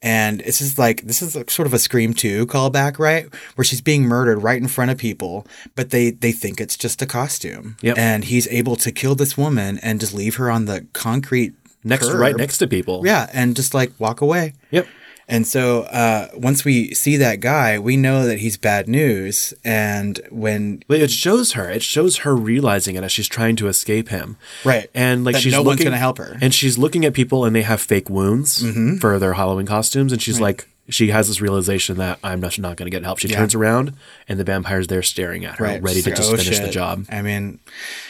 And 0.01 0.41
it's 0.41 0.59
just 0.59 0.77
like 0.77 1.03
this 1.03 1.21
is 1.21 1.35
like 1.35 1.49
sort 1.49 1.65
of 1.65 1.73
a 1.73 1.79
Scream 1.79 2.13
2 2.13 2.45
callback, 2.47 2.99
right? 2.99 3.27
Where 3.55 3.65
she's 3.65 3.81
being 3.81 4.03
murdered 4.03 4.43
right 4.43 4.61
in 4.61 4.67
front 4.67 4.91
of 4.91 4.97
people, 4.97 5.47
but 5.75 5.91
they 5.91 6.11
they 6.11 6.31
think 6.31 6.59
it's 6.59 6.77
just 6.77 7.01
a 7.01 7.05
costume. 7.05 7.77
Yep. 7.81 7.97
And 7.97 8.25
he's 8.25 8.47
able 8.47 8.75
to 8.77 8.91
kill 8.91 9.15
this 9.15 9.37
woman 9.37 9.79
and 9.79 9.99
just 9.99 10.13
leave 10.13 10.35
her 10.35 10.51
on 10.51 10.65
the 10.65 10.85
concrete 10.93 11.53
next, 11.83 12.09
curb. 12.09 12.19
right 12.19 12.35
next 12.35 12.57
to 12.59 12.67
people. 12.67 13.01
Yeah, 13.05 13.29
and 13.33 13.55
just 13.55 13.73
like 13.73 13.91
walk 13.99 14.21
away. 14.21 14.53
Yep. 14.71 14.87
And 15.29 15.45
so 15.47 15.83
uh, 15.83 16.27
once 16.33 16.65
we 16.65 16.93
see 16.95 17.15
that 17.17 17.39
guy, 17.39 17.77
we 17.77 17.95
know 17.95 18.25
that 18.25 18.39
he's 18.39 18.57
bad 18.57 18.87
news. 18.87 19.53
And 19.63 20.19
when 20.31 20.83
But 20.87 20.99
it 21.01 21.11
shows 21.11 21.51
her. 21.53 21.69
It 21.69 21.83
shows 21.83 22.17
her 22.17 22.35
realizing 22.35 22.95
it 22.95 23.03
as 23.03 23.11
she's 23.11 23.27
trying 23.27 23.55
to 23.57 23.67
escape 23.67 24.09
him. 24.09 24.37
Right. 24.65 24.89
And 24.95 25.23
like 25.23 25.35
That 25.35 25.41
she's 25.41 25.53
no 25.53 25.59
one's 25.61 25.79
looking, 25.79 25.85
gonna 25.85 25.97
help 25.97 26.17
her. 26.17 26.37
And 26.41 26.53
she's 26.53 26.77
looking 26.79 27.05
at 27.05 27.13
people 27.13 27.45
and 27.45 27.55
they 27.55 27.61
have 27.61 27.79
fake 27.79 28.09
wounds 28.09 28.63
Mhm. 28.63 28.99
for 28.99 29.19
their 29.19 29.33
Halloween 29.33 29.67
costumes. 29.67 30.11
And 30.11 30.19
she's 30.21 30.35
Right. 30.35 30.41
like, 30.57 30.67
she 30.89 31.09
has 31.09 31.27
this 31.27 31.39
realization 31.41 31.97
that 31.97 32.19
I'm 32.23 32.39
not, 32.39 32.57
not 32.59 32.77
going 32.77 32.85
to 32.89 32.95
get 32.95 33.03
help. 33.03 33.19
She 33.19 33.27
Yeah. 33.27 33.37
turns 33.37 33.55
around 33.55 33.93
and 34.27 34.39
the 34.39 34.43
vampire's 34.43 34.87
there 34.87 35.01
staring 35.03 35.45
at 35.45 35.55
her, 35.57 35.65
Right. 35.65 35.81
ready 35.81 36.01
to 36.01 36.09
just 36.11 36.31
oh, 36.31 36.37
finish 36.37 36.59
the 36.59 36.69
job. 36.69 37.05
I 37.09 37.21
mean, 37.21 37.59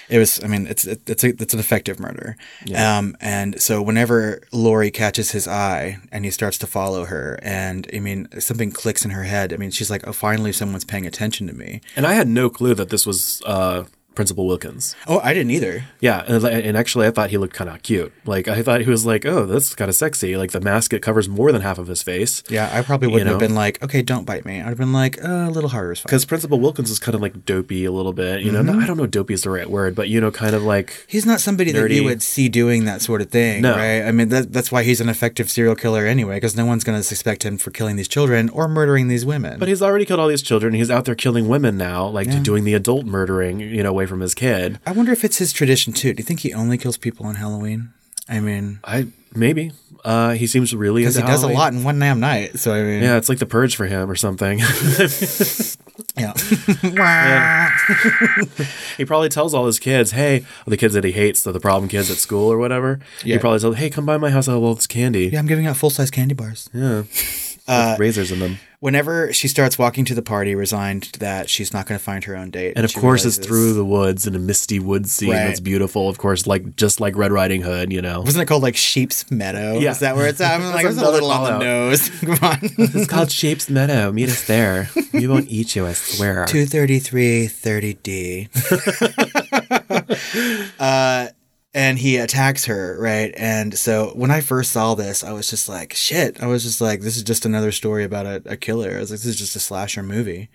it 0.09 0.17
was. 0.17 0.43
I 0.43 0.47
mean, 0.47 0.65
it's 0.67 0.85
it, 0.85 1.01
it's 1.07 1.23
a, 1.23 1.27
it's 1.29 1.53
an 1.53 1.59
effective 1.59 1.99
murder. 1.99 2.35
Um, 2.75 3.15
and 3.21 3.61
so 3.61 3.81
whenever 3.81 4.41
Lori 4.51 4.91
catches 4.91 5.31
his 5.31 5.47
eye 5.47 5.97
and 6.11 6.25
he 6.25 6.31
starts 6.31 6.57
to 6.59 6.67
follow 6.67 7.05
her, 7.05 7.39
and 7.43 7.87
I 7.93 7.99
mean, 7.99 8.27
something 8.39 8.71
clicks 8.71 9.05
in 9.05 9.11
her 9.11 9.23
head. 9.23 9.53
I 9.53 9.57
mean, 9.57 9.71
she's 9.71 9.89
like, 9.91 10.07
"Oh, 10.07 10.13
finally, 10.13 10.51
someone's 10.51 10.85
paying 10.85 11.05
attention 11.05 11.47
to 11.47 11.53
me." 11.53 11.81
And 11.95 12.07
I 12.07 12.13
had 12.13 12.27
no 12.27 12.49
clue 12.49 12.73
that 12.75 12.89
this 12.89 13.05
was 13.05 13.41
uh, 13.45 13.83
Principal 14.15 14.47
Wilkins. 14.47 14.95
Oh, 15.07 15.19
I 15.23 15.33
didn't 15.33 15.51
either. 15.51 15.85
Yeah, 16.01 16.23
and, 16.27 16.43
and 16.43 16.75
actually, 16.77 17.07
I 17.07 17.11
thought 17.11 17.29
he 17.29 17.37
looked 17.37 17.53
kind 17.53 17.69
of 17.69 17.81
cute. 17.83 18.11
Like 18.25 18.47
I 18.49 18.61
thought 18.63 18.81
he 18.81 18.89
was 18.89 19.05
like, 19.05 19.25
oh, 19.25 19.45
that's 19.45 19.73
kind 19.75 19.87
of 19.87 19.95
sexy. 19.95 20.35
Like 20.35 20.51
the 20.51 20.59
mask 20.59 20.91
it 20.93 21.01
covers 21.01 21.29
more 21.29 21.51
than 21.53 21.61
half 21.61 21.77
of 21.77 21.87
his 21.87 22.03
face. 22.03 22.43
Yeah, 22.49 22.69
I 22.73 22.81
probably 22.81 23.07
wouldn't 23.07 23.27
You 23.27 23.31
have 23.31 23.39
been 23.39 23.55
like, 23.55 23.81
"Okay, 23.81 24.01
don't 24.01 24.25
bite 24.25 24.43
me." 24.45 24.59
I'd 24.59 24.65
have 24.67 24.77
been 24.77 24.91
like, 24.91 25.23
uh, 25.23 25.47
"A 25.47 25.51
little 25.51 25.69
harder 25.69 25.93
is 25.93 25.99
fine." 25.99 26.07
Because 26.07 26.25
Principal 26.25 26.59
Wilkins 26.59 26.89
is 26.89 26.99
kind 26.99 27.15
of 27.15 27.21
like 27.21 27.45
dopey 27.45 27.85
a 27.85 27.91
little 27.91 28.11
bit. 28.13 28.41
You 28.41 28.51
know, 28.51 28.59
Mm-hmm. 28.59 28.79
I 28.79 28.85
don't 28.87 28.97
know, 28.97 29.07
dopey 29.07 29.33
is 29.33 29.43
the 29.43 29.51
right 29.51 29.69
word, 29.69 29.95
but 29.95 30.09
you 30.09 30.19
know, 30.19 30.31
kind 30.31 30.53
of 30.53 30.63
like 30.63 31.05
He's 31.07 31.25
not 31.25 31.39
somebody 31.39 31.71
that 31.71 31.89
you 31.91 32.03
would 32.03 32.21
see 32.21 32.49
doing 32.49 32.83
that 32.85 33.01
sort 33.01 33.21
of 33.21 33.29
thing, 33.31 33.61
No. 33.61 33.75
right? 33.75 34.01
I 34.01 34.11
mean, 34.11 34.29
that, 34.29 34.51
that's 34.51 34.69
why 34.71 34.83
he's 34.83 34.99
an 34.99 35.07
effective 35.07 35.49
serial 35.49 35.75
killer 35.75 36.05
anyway, 36.05 36.35
because 36.35 36.57
no 36.57 36.65
one's 36.65 36.83
going 36.83 36.99
to 36.99 37.03
suspect 37.03 37.43
him 37.45 37.57
for 37.57 37.71
killing 37.71 37.95
these 37.95 38.07
children 38.09 38.49
or 38.49 38.67
murdering 38.67 39.07
these 39.07 39.25
women. 39.25 39.59
But 39.59 39.69
he's 39.69 39.81
already 39.81 40.03
killed 40.05 40.19
all 40.19 40.27
these 40.27 40.41
children. 40.41 40.73
He's 40.73 40.91
out 40.91 41.05
there 41.05 41.15
killing 41.15 41.47
women 41.47 41.77
now, 41.77 42.07
like 42.07 42.43
doing 42.43 42.63
the 42.65 42.73
adult 42.73 43.05
murdering, 43.05 43.59
you 43.61 43.81
know, 43.81 43.93
away 43.99 44.05
from 44.05 44.21
his 44.21 44.33
kid. 44.33 44.79
I 44.85 44.93
wonder 44.93 45.11
if 45.11 45.25
it's 45.25 45.39
his 45.39 45.51
tradition 45.51 45.91
too. 45.91 46.13
Do 46.13 46.21
you 46.21 46.25
think 46.25 46.39
he 46.39 46.53
only 46.53 46.77
kills 46.77 46.95
people 46.97 47.25
on 47.25 47.35
Halloween? 47.35 47.91
I 48.29 48.39
mean, 48.39 48.79
I 48.85 49.07
maybe 49.35 49.73
uh, 50.05 50.31
he 50.31 50.47
seems 50.47 50.73
really 50.73 51.01
because 51.01 51.17
he 51.17 51.21
does 51.23 51.43
a 51.43 51.49
lot 51.49 51.73
in 51.73 51.83
one 51.83 51.99
damn 51.99 52.21
night. 52.21 52.57
So 52.59 52.73
I 52.73 52.81
mean, 52.83 53.03
Yeah, 53.03 53.17
it's 53.17 53.27
like 53.27 53.39
the 53.39 53.45
purge 53.45 53.75
for 53.75 53.87
him 53.87 54.09
or 54.09 54.15
something. 54.15 54.59
yeah. 56.17 56.33
he 58.97 59.03
probably 59.03 59.29
tells 59.29 59.53
all 59.53 59.65
his 59.65 59.79
kids, 59.79 60.11
"Hey, 60.11 60.45
the 60.65 60.77
kids 60.77 60.93
that 60.93 61.03
he 61.03 61.11
hates, 61.11 61.43
the, 61.43 61.51
the 61.51 61.59
problem 61.59 61.89
kids 61.89 62.09
at 62.09 62.17
school 62.17 62.49
or 62.51 62.57
whatever." 62.57 62.99
Yeah. 63.25 63.35
He 63.35 63.39
probably 63.39 63.59
tells, 63.59 63.75
"Hey, 63.75 63.89
come 63.89 64.05
by 64.05 64.17
my 64.17 64.29
house. 64.29 64.47
I 64.47 64.53
have 64.53 64.61
all 64.61 64.75
this 64.75 64.87
candy. 64.87 65.27
yeah, 65.27 65.39
I'm 65.39 65.47
giving 65.47 65.65
out 65.67 65.75
full 65.75 65.89
size 65.89 66.09
candy 66.11 66.35
bars. 66.35 66.69
Yeah, 66.73 67.03
With 67.69 67.99
razors 67.99 68.31
in 68.31 68.39
them." 68.39 68.57
Whenever 68.81 69.33
she 69.33 69.49
starts 69.49 69.77
walking 69.77 70.05
to 70.05 70.15
the 70.15 70.21
party, 70.21 70.55
resigned 70.55 71.09
that 71.19 71.49
she's 71.49 71.73
not 71.73 71.85
going 71.85 71.99
to 71.99 72.03
find 72.03 72.23
her 72.23 72.33
own 72.37 72.49
date, 72.49 72.73
And 72.77 72.85
of 72.85 72.93
course, 72.93 73.25
it's 73.25 73.37
through 73.37 73.73
the 73.73 73.83
woods 73.83 74.25
in 74.25 74.35
a 74.35 74.39
misty 74.39 74.79
wood 74.79 75.09
scene 75.09 75.31
Right. 75.31 75.47
that's 75.47 75.59
beautiful. 75.59 76.07
Of 76.07 76.17
course, 76.17 76.47
like 76.47 76.77
just 76.77 77.01
like 77.01 77.17
Red 77.17 77.33
Riding 77.33 77.61
Hood, 77.61 77.91
you 77.91 78.01
know. 78.01 78.21
Wasn't 78.21 78.41
it 78.41 78.45
called 78.45 78.63
like 78.63 78.77
Sheep's 78.77 79.29
Meadow? 79.29 79.79
Yeah. 79.79 79.91
Is 79.91 79.99
that 79.99 80.15
where 80.15 80.27
it's 80.27 80.39
at? 80.39 80.61
I'm 80.61 80.71
like, 80.73 80.85
it's 80.85 80.97
a 80.97 81.11
little 81.11 81.29
on 81.29 81.59
the 81.59 81.65
nose. 81.65 82.09
Come 82.21 82.39
on. 82.41 82.57
It's 82.61 83.05
called 83.07 83.31
Sheep's 83.31 83.69
Meadow. 83.69 84.13
Meet 84.13 84.29
us 84.29 84.47
there. 84.47 84.89
We 85.11 85.27
won't 85.27 85.49
eat 85.49 85.75
you, 85.75 85.85
I 85.85 85.91
swear. 85.91 86.45
233 86.47 87.47
30D. 87.49 88.47
uh, 90.79 91.27
and 91.71 91.99
he 91.99 92.17
attacks 92.17 92.65
her, 92.65 92.97
right? 92.99 93.31
And 93.37 93.77
so 93.77 94.07
when 94.15 94.31
I 94.31 94.41
first 94.41 94.71
saw 94.71 94.95
this, 94.95 95.23
I 95.23 95.33
was 95.33 95.47
just 95.47 95.69
like, 95.69 95.93
shit. 95.93 96.41
I 96.41 96.47
was 96.47 96.63
just 96.63 96.81
like, 96.81 97.01
this 97.01 97.15
is 97.15 97.21
just 97.21 97.45
another 97.45 97.71
story 97.71 98.03
about 98.03 98.25
a, 98.25 98.41
a 98.45 98.57
killer. 98.57 98.95
I 98.95 98.99
was 98.99 99.11
like, 99.11 99.19
this 99.19 99.27
is 99.27 99.35
just 99.35 99.55
a 99.55 99.59
slasher 99.59 100.01
movie. 100.01 100.49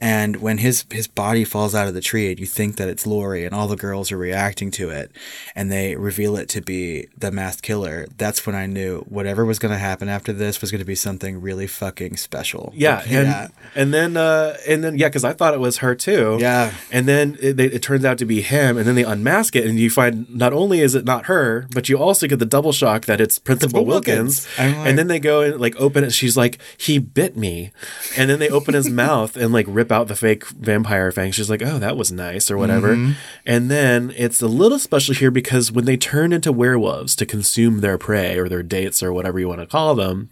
And 0.00 0.36
when 0.36 0.58
his 0.58 0.84
his 0.90 1.08
body 1.08 1.44
falls 1.44 1.74
out 1.74 1.88
of 1.88 1.94
the 1.94 2.00
tree 2.00 2.30
and 2.30 2.38
you 2.38 2.46
think 2.46 2.76
that 2.76 2.88
it's 2.88 3.06
Lori 3.08 3.44
and 3.44 3.52
all 3.52 3.66
the 3.66 3.76
girls 3.76 4.12
are 4.12 4.16
reacting 4.16 4.70
to 4.72 4.90
it 4.90 5.10
and 5.56 5.70
they 5.70 5.96
reveal 5.96 6.36
it 6.36 6.48
to 6.50 6.60
be 6.60 7.08
the 7.18 7.32
masked 7.32 7.62
killer, 7.62 8.06
that's 8.16 8.46
when 8.46 8.54
I 8.54 8.66
knew 8.66 9.00
whatever 9.08 9.44
was 9.44 9.58
going 9.58 9.72
to 9.72 9.78
happen 9.78 10.08
after 10.08 10.32
this 10.32 10.60
was 10.60 10.70
going 10.70 10.78
to 10.80 10.84
be 10.84 10.94
something 10.94 11.40
really 11.40 11.66
fucking 11.66 12.16
special. 12.18 12.72
Yeah, 12.76 12.98
Like, 12.98 13.10
and 13.10 13.52
and 13.74 13.94
then 13.94 14.16
uh, 14.16 14.56
and 14.68 14.84
then 14.84 14.96
yeah, 14.96 15.08
because 15.08 15.24
I 15.24 15.32
thought 15.32 15.54
it 15.54 15.60
was 15.60 15.78
her 15.78 15.96
too. 15.96 16.38
Yeah. 16.40 16.72
and 16.92 17.08
then 17.08 17.36
it, 17.42 17.58
it 17.58 17.82
turns 17.82 18.04
out 18.04 18.18
to 18.18 18.24
be 18.24 18.42
him, 18.42 18.76
and 18.78 18.86
then 18.86 18.94
they 18.94 19.04
unmask 19.04 19.56
it, 19.56 19.66
and 19.66 19.76
you 19.78 19.90
find 19.90 20.32
not 20.32 20.51
only 20.52 20.80
is 20.80 20.94
it 20.94 21.04
not 21.04 21.26
her, 21.26 21.66
but 21.72 21.88
you 21.88 21.98
also 21.98 22.26
get 22.26 22.38
the 22.38 22.46
double 22.46 22.72
shock 22.72 23.06
that 23.06 23.20
it's 23.20 23.38
Principal 23.38 23.84
Principal 23.84 23.86
Wilkins. 23.86 24.46
Wilkins. 24.58 24.76
Like- 24.76 24.86
and 24.88 24.98
then 24.98 25.08
they 25.08 25.18
go 25.18 25.40
and 25.42 25.60
like 25.60 25.74
open 25.80 26.04
it. 26.04 26.12
She's 26.12 26.36
like, 26.36 26.58
he 26.76 26.98
bit 26.98 27.36
me, 27.36 27.72
and 28.16 28.30
then 28.30 28.38
they 28.38 28.48
open 28.48 28.74
his 28.74 28.88
mouth 29.04 29.36
and 29.36 29.52
like 29.52 29.66
rip 29.68 29.90
out 29.90 30.08
the 30.08 30.16
fake 30.16 30.46
vampire 30.48 31.10
fangs. 31.12 31.34
She's 31.34 31.50
like, 31.50 31.62
oh, 31.62 31.78
that 31.78 31.96
was 31.96 32.12
nice 32.12 32.50
or 32.50 32.56
whatever. 32.56 32.94
Mm-hmm. 32.94 33.12
And 33.46 33.70
then 33.70 34.12
it's 34.16 34.42
a 34.42 34.48
little 34.48 34.78
special 34.78 35.14
here 35.14 35.30
because 35.30 35.72
when 35.72 35.84
they 35.84 35.96
turn 35.96 36.32
into 36.32 36.52
werewolves 36.52 37.16
to 37.16 37.26
consume 37.26 37.80
their 37.80 37.98
prey 37.98 38.38
or 38.38 38.48
their 38.48 38.62
dates 38.62 39.02
or 39.02 39.12
whatever 39.12 39.40
you 39.40 39.48
want 39.48 39.60
to 39.60 39.66
call 39.66 39.94
them 39.94 40.30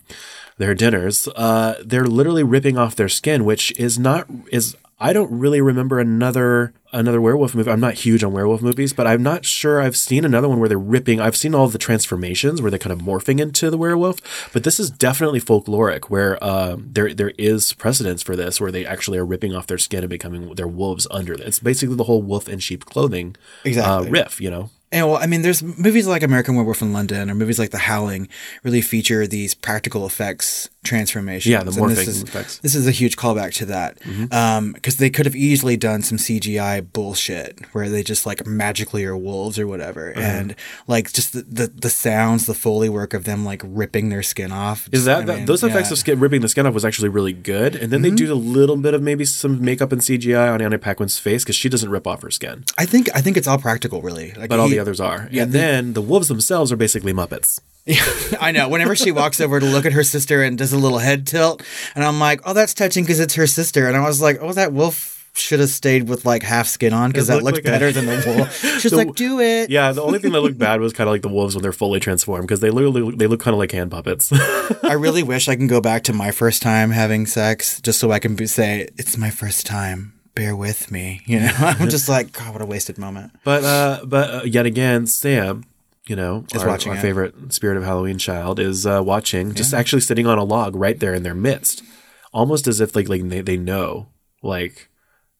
their 0.58 0.74
dinners, 0.74 1.26
uh, 1.36 1.74
they're 1.84 2.04
literally 2.06 2.42
ripping 2.42 2.76
off 2.76 2.96
their 2.96 3.08
skin, 3.08 3.44
which 3.44 3.72
is 3.78 3.98
not 3.98 4.26
is 4.52 4.76
I 5.00 5.14
don't 5.14 5.30
really 5.38 5.62
remember 5.62 5.98
another 5.98 6.74
another 6.92 7.20
werewolf 7.20 7.54
movie. 7.54 7.70
I'm 7.70 7.80
not 7.80 7.94
huge 7.94 8.22
on 8.24 8.32
werewolf 8.32 8.62
movies, 8.62 8.92
but 8.92 9.06
I'm 9.06 9.22
not 9.22 9.44
sure 9.44 9.80
I've 9.80 9.96
seen 9.96 10.24
another 10.24 10.48
one 10.48 10.58
where 10.60 10.68
they're 10.68 10.78
ripping. 10.78 11.20
I've 11.20 11.36
seen 11.36 11.54
all 11.54 11.68
the 11.68 11.78
transformations 11.78 12.60
where 12.60 12.70
they're 12.70 12.78
kind 12.78 12.92
of 12.92 12.98
morphing 13.06 13.40
into 13.40 13.70
the 13.70 13.78
werewolf, 13.78 14.50
but 14.52 14.64
this 14.64 14.80
is 14.80 14.90
definitely 14.90 15.40
folkloric, 15.40 16.04
where 16.06 16.42
uh, 16.42 16.76
there 16.78 17.14
there 17.14 17.32
is 17.38 17.72
precedence 17.74 18.22
for 18.22 18.36
this, 18.36 18.60
where 18.60 18.72
they 18.72 18.84
actually 18.86 19.18
are 19.18 19.26
ripping 19.26 19.54
off 19.54 19.66
their 19.66 19.78
skin 19.78 20.00
and 20.00 20.10
becoming 20.10 20.54
their 20.54 20.68
wolves 20.68 21.06
under. 21.10 21.34
It's 21.34 21.58
basically 21.58 21.96
the 21.96 22.04
whole 22.04 22.22
wolf 22.22 22.48
in 22.48 22.58
sheep 22.58 22.84
clothing 22.84 23.36
Exactly. 23.64 24.08
uh, 24.08 24.10
riff, 24.10 24.40
you 24.40 24.50
know. 24.50 24.70
And 24.92 25.06
well, 25.08 25.18
I 25.18 25.26
mean, 25.26 25.42
there's 25.42 25.62
movies 25.62 26.08
like 26.08 26.24
American 26.24 26.56
Werewolf 26.56 26.82
in 26.82 26.92
London 26.92 27.30
or 27.30 27.34
movies 27.36 27.60
like 27.60 27.70
The 27.70 27.78
Howling 27.78 28.28
really 28.64 28.80
feature 28.80 29.24
these 29.24 29.54
practical 29.54 30.04
effects 30.04 30.68
transformations. 30.82 31.50
Yeah, 31.50 31.62
the 31.62 31.70
And 31.70 31.90
this 31.90 31.98
morphing 31.98 32.08
is, 32.08 32.22
effects. 32.22 32.58
This 32.58 32.74
is 32.74 32.86
a 32.86 32.90
huge 32.90 33.16
callback 33.16 33.52
to 33.54 33.66
that 33.66 34.00
mm-hmm. 34.00 34.32
um, 34.32 34.72
because 34.72 34.96
they 34.96 35.10
could 35.10 35.26
have 35.26 35.36
easily 35.36 35.76
done 35.76 36.02
some 36.02 36.18
CGI 36.18 36.92
bullshit 36.92 37.58
where 37.72 37.88
they 37.88 38.02
just 38.02 38.24
like 38.24 38.46
magically 38.46 39.04
are 39.04 39.16
wolves 39.16 39.58
or 39.58 39.66
whatever, 39.66 40.10
uh-huh. 40.10 40.20
and 40.20 40.56
like 40.86 41.12
just 41.12 41.32
the, 41.32 41.42
the 41.42 41.66
the 41.66 41.90
sounds, 41.90 42.46
the 42.46 42.54
foley 42.54 42.88
work 42.88 43.12
of 43.14 43.24
them 43.24 43.44
like 43.44 43.62
ripping 43.64 44.08
their 44.08 44.22
skin 44.22 44.52
off. 44.52 44.88
Is 44.92 45.04
Just- 45.04 45.06
that, 45.06 45.26
that 45.26 45.36
mean, 45.38 45.46
those 45.46 45.62
effects 45.62 45.90
of 45.90 45.98
skin 45.98 46.18
ripping 46.18 46.40
the 46.40 46.48
skin 46.48 46.66
off 46.66 46.74
was 46.74 46.84
actually 46.84 47.10
really 47.10 47.32
good, 47.32 47.76
and 47.76 47.92
then 47.92 48.02
they 48.02 48.08
mm-hmm. 48.08 48.16
do 48.16 48.32
a 48.32 48.34
little 48.34 48.76
bit 48.76 48.94
of 48.94 49.02
maybe 49.02 49.24
some 49.24 49.62
makeup 49.62 49.92
and 49.92 50.00
CGI 50.00 50.52
on 50.52 50.62
Anna 50.62 50.78
Paquin's 50.78 51.18
face 51.18 51.44
because 51.44 51.56
she 51.56 51.68
doesn't 51.68 51.90
rip 51.90 52.06
off 52.06 52.22
her 52.22 52.30
skin, 52.30 52.64
I 52.78 52.86
think 52.86 53.08
I 53.14 53.20
think 53.20 53.36
it's 53.36 53.46
all 53.46 53.58
practical, 53.58 54.00
really. 54.00 54.32
Like 54.32 54.48
but 54.48 54.58
all 54.58 54.68
the 54.68 54.78
others 54.78 55.00
are. 55.00 55.28
yeah, 55.30 55.42
and 55.42 55.52
the- 55.52 55.58
then 55.58 55.92
the 55.92 56.02
wolves 56.02 56.28
themselves 56.28 56.72
are 56.72 56.76
basically 56.76 57.12
Muppets. 57.12 57.60
I 58.40 58.52
know. 58.52 58.68
Whenever 58.68 58.94
she 58.94 59.10
walks 59.12 59.40
over 59.40 59.58
to 59.60 59.66
look 59.66 59.86
at 59.86 59.92
her 59.92 60.04
sister 60.04 60.42
and 60.42 60.56
does 60.58 60.72
a 60.72 60.78
little 60.78 60.98
head 60.98 61.26
tilt, 61.26 61.62
and 61.94 62.04
I'm 62.04 62.18
like, 62.20 62.40
"Oh, 62.44 62.52
that's 62.52 62.74
touching 62.74 63.04
because 63.04 63.20
it's 63.20 63.34
her 63.34 63.46
sister." 63.46 63.88
And 63.88 63.96
I 63.96 64.06
was 64.06 64.20
like, 64.20 64.38
"Oh, 64.40 64.52
that 64.52 64.72
wolf 64.72 65.16
should 65.32 65.60
have 65.60 65.68
stayed 65.70 66.08
with 66.08 66.24
like 66.26 66.42
half 66.42 66.66
skin 66.66 66.92
on 66.92 67.10
because 67.10 67.28
that 67.28 67.34
looked 67.42 67.44
looked 67.44 67.56
like 67.58 67.64
a- 67.66 67.70
better 67.70 67.90
than 67.92 68.06
the 68.06 68.34
wolf." 68.36 68.80
She's 68.80 68.90
The- 68.90 68.96
like, 68.98 69.14
"Do 69.14 69.40
it." 69.40 69.70
Yeah, 69.70 69.92
the 69.92 70.02
only 70.02 70.18
thing 70.18 70.32
that 70.32 70.40
looked 70.40 70.58
bad 70.58 70.80
was 70.80 70.92
kind 70.92 71.08
of 71.08 71.12
like 71.14 71.22
the 71.22 71.28
wolves 71.28 71.54
when 71.54 71.62
they're 71.62 71.72
fully 71.72 72.00
transformed 72.00 72.46
because 72.46 72.60
they 72.60 72.70
literally 72.70 73.14
they 73.16 73.26
look 73.26 73.40
kind 73.40 73.54
of 73.54 73.58
like 73.58 73.72
hand 73.72 73.90
puppets. 73.90 74.30
I 74.84 74.92
really 74.92 75.22
wish 75.22 75.48
I 75.48 75.56
can 75.56 75.66
go 75.66 75.80
back 75.80 76.02
to 76.04 76.12
my 76.12 76.30
first 76.30 76.62
time 76.62 76.90
having 76.90 77.26
sex 77.26 77.80
just 77.80 77.98
so 77.98 78.12
I 78.12 78.18
can 78.18 78.36
be, 78.36 78.46
say 78.46 78.88
it's 78.98 79.16
my 79.16 79.30
first 79.30 79.66
time. 79.66 80.12
Bear 80.36 80.54
with 80.54 80.92
me. 80.92 81.22
You 81.26 81.40
know, 81.40 81.52
I'm 81.58 81.88
just 81.88 82.08
like, 82.08 82.32
God, 82.32 82.52
what 82.52 82.62
a 82.62 82.66
wasted 82.66 82.98
moment. 82.98 83.32
but 83.42 83.64
uh, 83.64 84.00
but 84.04 84.30
uh, 84.30 84.42
yet 84.44 84.64
again, 84.66 85.06
Sam. 85.06 85.64
You 86.10 86.16
know, 86.16 86.44
Is 86.52 86.62
our, 86.62 86.66
watching 86.66 86.90
our 86.90 86.98
it. 86.98 87.02
favorite 87.02 87.52
Spirit 87.52 87.76
of 87.76 87.84
Halloween 87.84 88.18
child 88.18 88.58
is 88.58 88.84
uh, 88.84 89.00
watching, 89.00 89.54
just 89.54 89.72
actually 89.72 90.00
sitting 90.00 90.26
on 90.26 90.38
a 90.38 90.42
log 90.42 90.74
right 90.74 90.98
there 90.98 91.14
in 91.14 91.22
their 91.22 91.36
midst, 91.36 91.84
almost 92.32 92.66
as 92.66 92.80
if 92.80 92.96
like 92.96 93.08
like 93.08 93.28
they, 93.28 93.42
they 93.42 93.56
know 93.56 94.08
like 94.42 94.89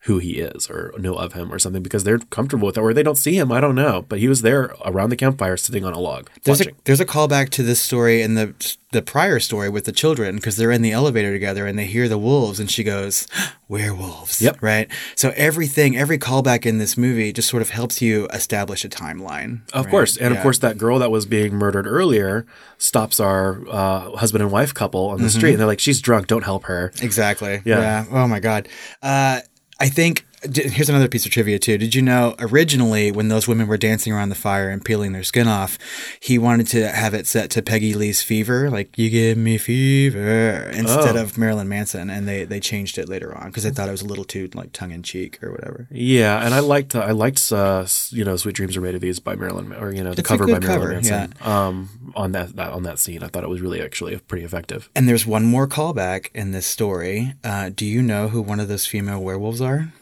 who 0.05 0.19
he 0.19 0.39
is 0.41 0.71
or 0.71 0.95
know 0.99 1.15
of 1.15 1.35
him 1.35 1.53
or 1.53 1.59
something 1.59 1.83
because 1.83 2.05
they're 2.05 2.19
comfortable 2.19 2.67
with 2.67 2.79
it 2.79 2.81
or 2.81 2.95
they 2.95 3.03
don't 3.03 3.19
see 3.19 3.35
him. 3.39 3.53
I 3.53 3.61
don't 3.61 3.75
know, 3.75 4.07
but 4.09 4.19
he 4.19 4.29
was 4.29 4.41
there 4.43 4.75
around 4.85 5.11
the 5.11 5.17
campfire 5.17 5.57
sitting 5.59 5.85
on 5.85 5.93
a 5.93 5.99
log. 6.01 6.31
There's 6.45 6.63
a 6.63 6.67
there's 6.85 7.01
a 7.01 7.07
callback 7.07 7.51
to 7.51 7.63
this 7.63 7.81
story 7.83 8.23
in 8.23 8.35
the 8.35 8.55
the 8.93 9.03
prior 9.03 9.39
story 9.39 9.69
with 9.69 9.85
the 9.85 9.93
children 9.93 10.37
because 10.37 10.57
they're 10.57 10.73
in 10.73 10.83
the 10.83 10.91
elevator 10.91 11.33
together 11.33 11.65
and 11.67 11.79
they 11.79 11.85
hear 11.85 12.09
the 12.09 12.19
wolves 12.19 12.59
and 12.59 12.71
she 12.71 12.83
goes 12.83 13.29
werewolves. 13.69 14.43
Yep. 14.43 14.63
Right. 14.63 14.91
So 15.15 15.33
everything, 15.37 15.97
every 15.97 16.19
callback 16.19 16.67
in 16.67 16.79
this 16.79 16.97
movie 16.97 17.33
just 17.33 17.49
sort 17.49 17.63
of 17.63 17.71
helps 17.71 18.03
you 18.03 18.27
establish 18.33 18.85
a 18.85 18.89
timeline. 18.89 19.61
Of 19.73 19.85
right? 19.85 19.91
course, 19.91 20.17
and 20.17 20.33
Yeah. 20.33 20.39
of 20.39 20.43
course, 20.43 20.59
that 20.59 20.77
girl 20.77 20.99
that 20.99 21.11
was 21.11 21.25
being 21.27 21.55
murdered 21.55 21.87
earlier 21.87 22.47
stops 22.79 23.21
our 23.21 23.61
uh, 23.69 24.11
husband 24.17 24.43
and 24.43 24.51
wife 24.51 24.75
couple 24.75 25.09
on 25.09 25.19
the 25.19 25.25
Mm-hmm. 25.29 25.39
street, 25.39 25.51
and 25.53 25.61
they're 25.61 25.67
like, 25.67 25.79
"She's 25.81 26.01
drunk. 26.01 26.27
Don't 26.27 26.45
help 26.45 26.65
her." 26.65 26.93
Exactly. 27.03 27.61
Yeah. 27.65 27.79
Yeah. 27.81 28.05
Oh 28.11 28.27
my 28.27 28.41
god. 28.41 28.69
Uh, 29.03 29.41
I 29.81 29.89
think 29.89 30.27
here's 30.43 30.89
another 30.89 31.09
piece 31.09 31.25
of 31.27 31.33
trivia 31.33 31.59
too. 31.59 31.77
Did 31.79 31.95
you 31.95 32.03
know 32.03 32.35
originally 32.39 33.11
when 33.13 33.29
those 33.29 33.47
women 33.49 33.67
were 33.67 33.77
dancing 33.77 34.13
around 34.13 34.29
the 34.31 34.35
fire 34.35 34.71
and 34.71 34.85
peeling 34.85 35.13
their 35.13 35.23
skin 35.23 35.49
off, 35.49 35.79
he 36.21 36.39
wanted 36.39 36.67
to 36.69 36.89
have 36.89 37.15
it 37.15 37.27
set 37.27 37.51
to 37.51 37.63
Peggy 37.63 37.95
Lee's 37.95 38.23
Fever, 38.23 38.71
like 38.71 38.97
"You 38.99 39.11
give 39.11 39.37
me 39.39 39.59
fever," 39.59 40.71
instead 40.75 41.17
Oh. 41.17 41.23
of 41.23 41.37
Marilyn 41.39 41.69
Manson, 41.69 42.11
and 42.11 42.27
they 42.27 42.45
they 42.45 42.61
changed 42.61 42.99
it 42.99 43.09
later 43.09 43.37
on 43.37 43.49
because 43.49 43.65
they 43.65 43.71
thought 43.71 43.89
it 43.89 43.93
was 43.93 44.03
a 44.03 44.07
little 44.07 44.25
too 44.25 44.49
like 44.55 44.73
tongue 44.73 44.93
in 44.93 45.03
cheek 45.03 45.43
or 45.43 45.51
whatever. 45.53 45.87
Yeah, 45.91 46.45
and 46.45 46.55
I 46.55 46.61
liked 46.61 46.95
I 46.95 47.11
liked 47.13 47.53
uh, 47.53 47.87
you 48.11 48.25
know 48.25 48.37
"Sweet 48.37 48.55
Dreams 48.55 48.77
Are 48.77 48.81
Made 48.81 48.95
of 48.95 49.01
These" 49.01 49.19
by 49.21 49.37
Marilyn, 49.37 49.73
or 49.75 49.93
you 49.93 50.03
know 50.03 50.15
the 50.15 50.21
It's 50.21 50.29
cover 50.29 50.47
by 50.47 50.59
Marilyn 50.59 50.69
cover, 50.69 50.89
Manson. 50.93 51.35
Um, 51.43 52.13
on 52.17 52.33
that, 52.33 52.57
that 52.57 52.73
on 52.73 52.83
that 52.85 52.99
scene, 52.99 53.23
I 53.23 53.29
thought 53.29 53.45
it 53.45 53.51
was 53.51 53.61
really 53.61 53.81
actually 53.83 54.17
pretty 54.19 54.45
effective. 54.45 54.89
And 54.97 55.09
there's 55.09 55.27
one 55.27 55.45
more 55.45 55.67
callback 55.69 56.29
in 56.35 56.53
this 56.53 56.67
story. 56.67 57.35
Uh, 57.45 57.71
do 57.75 57.87
you 57.87 58.03
know 58.03 58.29
who 58.29 58.43
one 58.43 58.61
of 58.61 58.69
those 58.69 58.87
female 58.87 59.23
werewolves 59.23 59.61
are? 59.61 59.93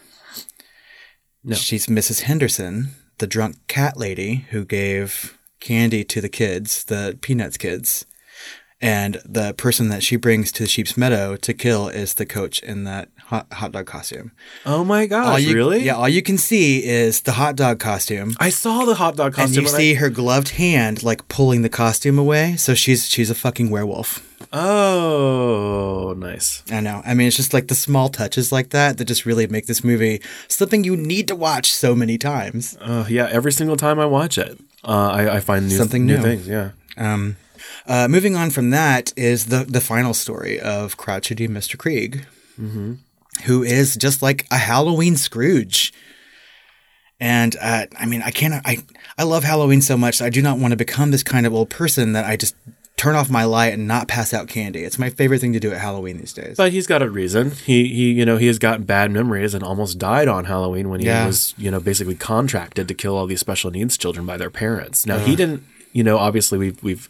No. 1.44 1.54
She's 1.56 1.86
Mrs. 1.86 2.22
Henderson, 2.22 2.88
the 3.18 3.26
drunk 3.26 3.56
cat 3.68 3.96
lady 3.96 4.46
who 4.50 4.64
gave 4.64 5.38
candy 5.60 6.04
to 6.04 6.20
the 6.20 6.28
kids, 6.28 6.84
the 6.84 7.18
Peanuts 7.20 7.56
kids. 7.56 8.04
And 8.80 9.20
the 9.24 9.54
person 9.54 9.88
that 9.88 10.04
she 10.04 10.14
brings 10.14 10.52
to 10.52 10.62
the 10.62 10.68
Sheep's 10.68 10.96
Meadow 10.96 11.34
to 11.34 11.52
kill 11.52 11.88
is 11.88 12.14
the 12.14 12.24
coach 12.24 12.60
in 12.62 12.84
that 12.84 13.08
hot, 13.24 13.52
hot 13.52 13.72
dog 13.72 13.86
costume. 13.86 14.30
Oh 14.64 14.84
my 14.84 15.06
gosh, 15.06 15.42
you, 15.42 15.52
really? 15.56 15.82
Yeah, 15.82 15.94
all 15.96 16.08
you 16.08 16.22
can 16.22 16.38
see 16.38 16.84
is 16.84 17.22
the 17.22 17.32
hot 17.32 17.56
dog 17.56 17.80
costume. 17.80 18.34
I 18.38 18.50
saw 18.50 18.84
the 18.84 18.94
hot 18.94 19.16
dog 19.16 19.26
And 19.28 19.34
costume. 19.34 19.64
you 19.64 19.68
but 19.70 19.76
see 19.76 19.92
I, 19.92 19.94
her 19.98 20.10
gloved 20.10 20.50
hand 20.50 21.02
like 21.02 21.26
pulling 21.26 21.62
the 21.62 21.68
costume 21.68 22.20
away. 22.20 22.54
So 22.56 22.74
she's 22.74 23.08
she's 23.08 23.30
a 23.30 23.34
fucking 23.34 23.68
werewolf. 23.68 24.24
Oh, 24.52 26.14
nice. 26.16 26.62
I 26.70 26.80
know. 26.80 27.02
I 27.04 27.14
mean, 27.14 27.26
it's 27.28 27.36
just 27.36 27.52
like 27.52 27.68
the 27.68 27.74
small 27.74 28.08
touches 28.08 28.50
like 28.52 28.70
that 28.70 28.98
that 28.98 29.04
just 29.04 29.26
really 29.26 29.46
make 29.46 29.66
this 29.66 29.84
movie 29.84 30.20
something 30.48 30.84
you 30.84 30.96
need 30.96 31.28
to 31.28 31.36
watch 31.36 31.72
so 31.72 31.94
many 31.94 32.18
times. 32.18 32.76
Uh, 32.80 33.04
yeah, 33.08 33.28
every 33.30 33.52
single 33.52 33.76
time 33.76 33.98
I 33.98 34.06
watch 34.06 34.38
it, 34.38 34.58
uh, 34.84 35.10
I, 35.12 35.36
I 35.36 35.40
find 35.40 35.68
new, 35.68 35.76
Something 35.76 36.06
new 36.06 36.16
new. 36.16 36.22
things. 36.22 36.48
Yeah. 36.48 36.70
Um, 36.96 37.36
uh, 37.86 38.08
moving 38.08 38.36
on 38.36 38.50
from 38.50 38.70
that 38.70 39.12
is 39.16 39.46
the 39.46 39.64
the 39.64 39.80
final 39.80 40.14
story 40.14 40.58
of 40.60 40.96
Crotchety 40.96 41.48
Mr. 41.48 41.76
Kreeg, 41.76 42.24
who 43.44 43.62
is 43.62 43.96
just 43.96 44.22
like 44.22 44.46
a 44.50 44.58
Halloween 44.58 45.16
Scrooge. 45.16 45.92
And 47.20 47.56
uh, 47.60 47.86
I 47.98 48.06
mean, 48.06 48.22
I 48.22 48.30
can't. 48.30 48.54
I 48.64 48.78
I 49.18 49.24
love 49.24 49.42
Halloween 49.44 49.80
so 49.82 49.96
much. 49.96 50.22
I 50.22 50.30
do 50.30 50.40
not 50.40 50.58
want 50.58 50.70
to 50.72 50.76
become 50.76 51.10
this 51.10 51.22
kind 51.24 51.46
of 51.46 51.52
old 51.54 51.68
person 51.70 52.12
that 52.12 52.24
I 52.24 52.36
just 52.36 52.54
turn 52.98 53.14
off 53.16 53.30
my 53.30 53.44
light 53.44 53.72
and 53.72 53.88
not 53.88 54.08
pass 54.08 54.34
out 54.34 54.48
candy. 54.48 54.80
It's 54.84 54.98
my 54.98 55.08
favorite 55.08 55.40
thing 55.40 55.54
to 55.54 55.60
do 55.60 55.72
at 55.72 55.78
Halloween 55.80 56.18
these 56.18 56.32
days. 56.34 56.56
But 56.58 56.72
he's 56.72 56.86
got 56.86 57.00
a 57.00 57.08
reason. 57.08 57.52
He 57.52 57.88
he 57.88 58.12
you 58.12 58.26
know 58.26 58.36
he 58.36 58.46
has 58.48 58.58
got 58.58 58.86
bad 58.86 59.10
memories 59.10 59.54
and 59.54 59.62
almost 59.64 59.98
died 59.98 60.28
on 60.28 60.44
Halloween 60.44 60.90
when 60.90 61.00
he 61.00 61.06
Yeah. 61.06 61.26
was 61.26 61.54
you 61.56 61.70
know 61.70 61.80
basically 61.80 62.16
contracted 62.16 62.86
to 62.88 62.94
kill 62.94 63.16
all 63.16 63.26
these 63.26 63.40
special 63.40 63.70
needs 63.70 63.96
children 63.96 64.26
by 64.26 64.36
their 64.36 64.50
parents. 64.50 65.06
Now 65.06 65.18
he 65.18 65.34
didn't 65.34 65.62
you 65.94 66.02
know 66.04 66.18
obviously 66.18 66.58
we've 66.58 66.82
we've 66.82 67.08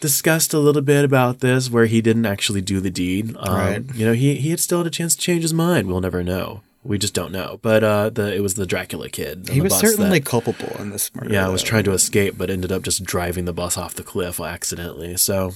discussed 0.00 0.54
a 0.54 0.58
little 0.60 0.82
bit 0.82 1.04
about 1.04 1.40
this 1.40 1.68
where 1.68 1.86
he 1.86 2.00
didn't 2.00 2.24
actually 2.26 2.60
do 2.60 2.78
the 2.80 2.90
deed. 2.90 3.34
Um, 3.38 3.54
Right. 3.54 3.84
You 3.94 4.06
know 4.06 4.12
he 4.12 4.36
he 4.36 4.50
had 4.50 4.60
still 4.60 4.78
had 4.78 4.86
a 4.86 4.90
chance 4.90 5.14
to 5.16 5.20
change 5.20 5.42
his 5.42 5.52
mind. 5.52 5.88
We'll 5.88 6.00
never 6.00 6.22
know. 6.22 6.62
We 6.88 6.98
just 6.98 7.14
don't 7.14 7.30
know. 7.32 7.60
But 7.62 7.84
uh, 7.84 8.10
the 8.10 8.34
it 8.34 8.40
was 8.40 8.54
the 8.54 8.66
Dracula 8.66 9.08
kid. 9.10 9.48
he 9.50 9.60
was 9.60 9.78
certainly 9.78 10.18
that- 10.18 10.26
culpable 10.26 10.74
in 10.80 10.90
this 10.90 11.14
murder. 11.14 11.32
yeah, 11.32 11.46
I 11.46 11.50
was 11.50 11.62
trying 11.62 11.84
to 11.84 11.92
escape, 11.92 12.36
but 12.36 12.50
ended 12.50 12.72
up 12.72 12.82
just 12.82 13.04
driving 13.04 13.44
the 13.44 13.52
bus 13.52 13.76
off 13.78 13.94
the 13.94 14.02
cliff 14.02 14.40
accidentally. 14.40 15.16
So, 15.16 15.52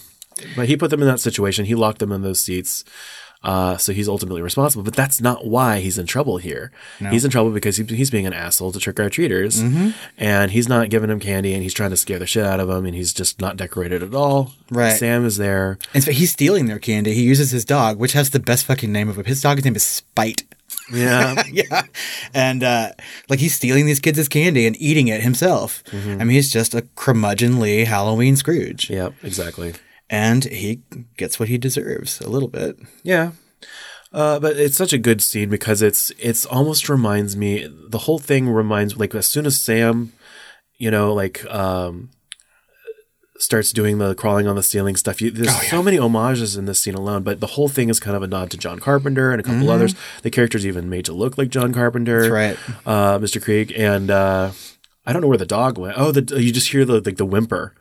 but 0.55 0.69
he 0.69 0.77
put 0.77 0.91
them 0.91 1.01
in 1.03 1.09
that 1.09 1.21
situation. 1.21 1.65
He 1.65 1.75
locked 1.75 1.99
them 1.99 2.13
in 2.13 2.23
those 2.23 2.41
seats. 2.41 2.85
Uh, 3.45 3.77
so 3.77 3.93
he's 3.93 4.07
ultimately 4.09 4.41
responsible, 4.41 4.85
but 4.85 4.95
that's 4.95 5.21
not 5.21 5.45
why 5.45 5.81
he's 5.81 5.99
in 5.99 6.07
trouble 6.07 6.37
here. 6.39 6.71
He's 7.11 7.25
in 7.25 7.31
trouble 7.33 7.51
because 7.51 7.77
he, 7.77 7.83
he's 7.83 8.09
being 8.09 8.25
an 8.25 8.33
asshole 8.33 8.71
to 8.71 8.79
trick 8.79 9.01
or 9.01 9.11
treaters, 9.11 9.61
Mm-hmm. 9.61 9.91
and 10.17 10.53
he's 10.53 10.69
not 10.69 10.91
giving 10.91 11.09
them 11.09 11.19
candy, 11.19 11.53
and 11.53 11.61
he's 11.61 11.75
trying 11.75 11.91
to 11.91 11.97
scare 11.97 12.21
the 12.21 12.27
shit 12.27 12.45
out 12.47 12.61
of 12.61 12.69
them, 12.69 12.87
and 12.87 12.95
he's 12.95 13.13
just 13.13 13.41
not 13.41 13.57
decorated 13.57 14.01
at 14.01 14.15
all. 14.15 14.53
Right. 14.71 14.97
Sam 14.97 15.25
is 15.27 15.39
there. 15.39 15.77
In 15.93 16.03
fact, 16.03 16.19
he's 16.19 16.31
stealing 16.31 16.67
their 16.67 16.79
candy. 16.79 17.15
He 17.15 17.25
uses 17.25 17.51
his 17.51 17.65
dog, 17.65 17.99
which 17.99 18.13
has 18.13 18.31
the 18.31 18.39
best 18.39 18.65
fucking 18.65 18.93
name 18.93 19.09
of 19.09 19.19
it. 19.19 19.27
His 19.27 19.43
dog's 19.43 19.65
name 19.65 19.75
is 19.75 19.83
Spite. 19.83 20.45
Yeah, 20.93 21.43
yeah. 21.53 21.83
And 22.35 22.63
uh, 22.63 22.93
like 23.29 23.39
he's 23.41 23.55
stealing 23.55 23.87
these 23.87 24.01
kids' 24.01 24.29
candy 24.29 24.67
and 24.67 24.77
eating 24.81 25.09
it 25.09 25.23
himself. 25.23 25.83
I 25.93 25.97
mean, 26.19 26.31
he's 26.31 26.53
just 26.53 26.75
a 26.75 26.83
curmudgeonly 26.97 27.87
Halloween 27.87 28.37
Scrooge. 28.37 28.91
yeah, 28.91 29.11
exactly. 29.23 29.75
And 30.11 30.45
he 30.45 30.83
gets 31.17 31.41
what 31.41 31.49
he 31.49 31.57
deserves 31.59 32.21
a 32.21 32.29
little 32.29 32.49
bit. 32.49 32.77
Yeah. 33.03 33.33
Uh, 34.13 34.39
but 34.39 34.59
it's 34.59 34.77
such 34.77 34.93
a 34.93 34.99
good 34.99 35.23
scene 35.23 35.49
because 35.49 35.81
it's 35.81 36.11
it's 36.19 36.45
almost 36.45 36.91
reminds 36.91 37.35
me 37.35 37.67
the 37.89 37.99
whole 37.99 38.19
thing 38.19 38.51
reminds 38.51 38.99
like 38.99 39.15
as 39.15 39.27
soon 39.27 39.47
as 39.47 39.59
Sam, 39.59 40.13
you 40.77 40.91
know, 40.91 41.15
like 41.15 41.45
um 41.47 42.11
starts 43.43 43.73
doing 43.73 43.99
the 43.99 44.15
crawling 44.15 44.47
on 44.47 44.55
the 44.55 44.63
ceiling 44.63 44.95
stuff. 44.95 45.21
You, 45.21 45.31
there's 45.31 45.69
so 45.69 45.83
many 45.83 45.97
homages 45.97 46.57
in 46.57 46.67
this 46.67 46.79
scene 46.79 46.95
alone, 46.95 47.25
but 47.25 47.41
the 47.41 47.49
whole 47.49 47.69
thing 47.69 47.89
is 47.89 47.99
kind 47.99 48.17
of 48.17 48.23
a 48.23 48.29
nod 48.29 48.51
to 48.53 48.57
John 48.57 48.79
Carpenter 48.79 49.33
and 49.33 49.41
a 49.41 49.43
couple 49.43 49.69
others. 49.71 49.95
The 50.23 50.31
character's 50.31 50.65
even 50.65 50.89
made 50.89 51.05
to 51.07 51.13
look 51.13 51.37
like 51.37 51.49
John 51.49 51.75
Carpenter. 51.75 52.21
That's 52.21 52.31
right. 52.31 52.57
Uh, 52.87 53.19
Mr. 53.19 53.43
Kreeg 53.43 53.77
and 53.77 54.11
uh, 54.11 54.53
I 55.05 55.13
don't 55.13 55.23
know 55.23 55.29
where 55.29 55.37
the 55.39 55.45
dog 55.47 55.77
went. 55.77 55.99
Oh, 55.99 56.13
the 56.13 56.41
you 56.41 56.53
just 56.53 56.71
hear 56.71 56.85
the 56.85 57.01
like 57.01 57.17
the 57.17 57.25
whimper. 57.27 57.75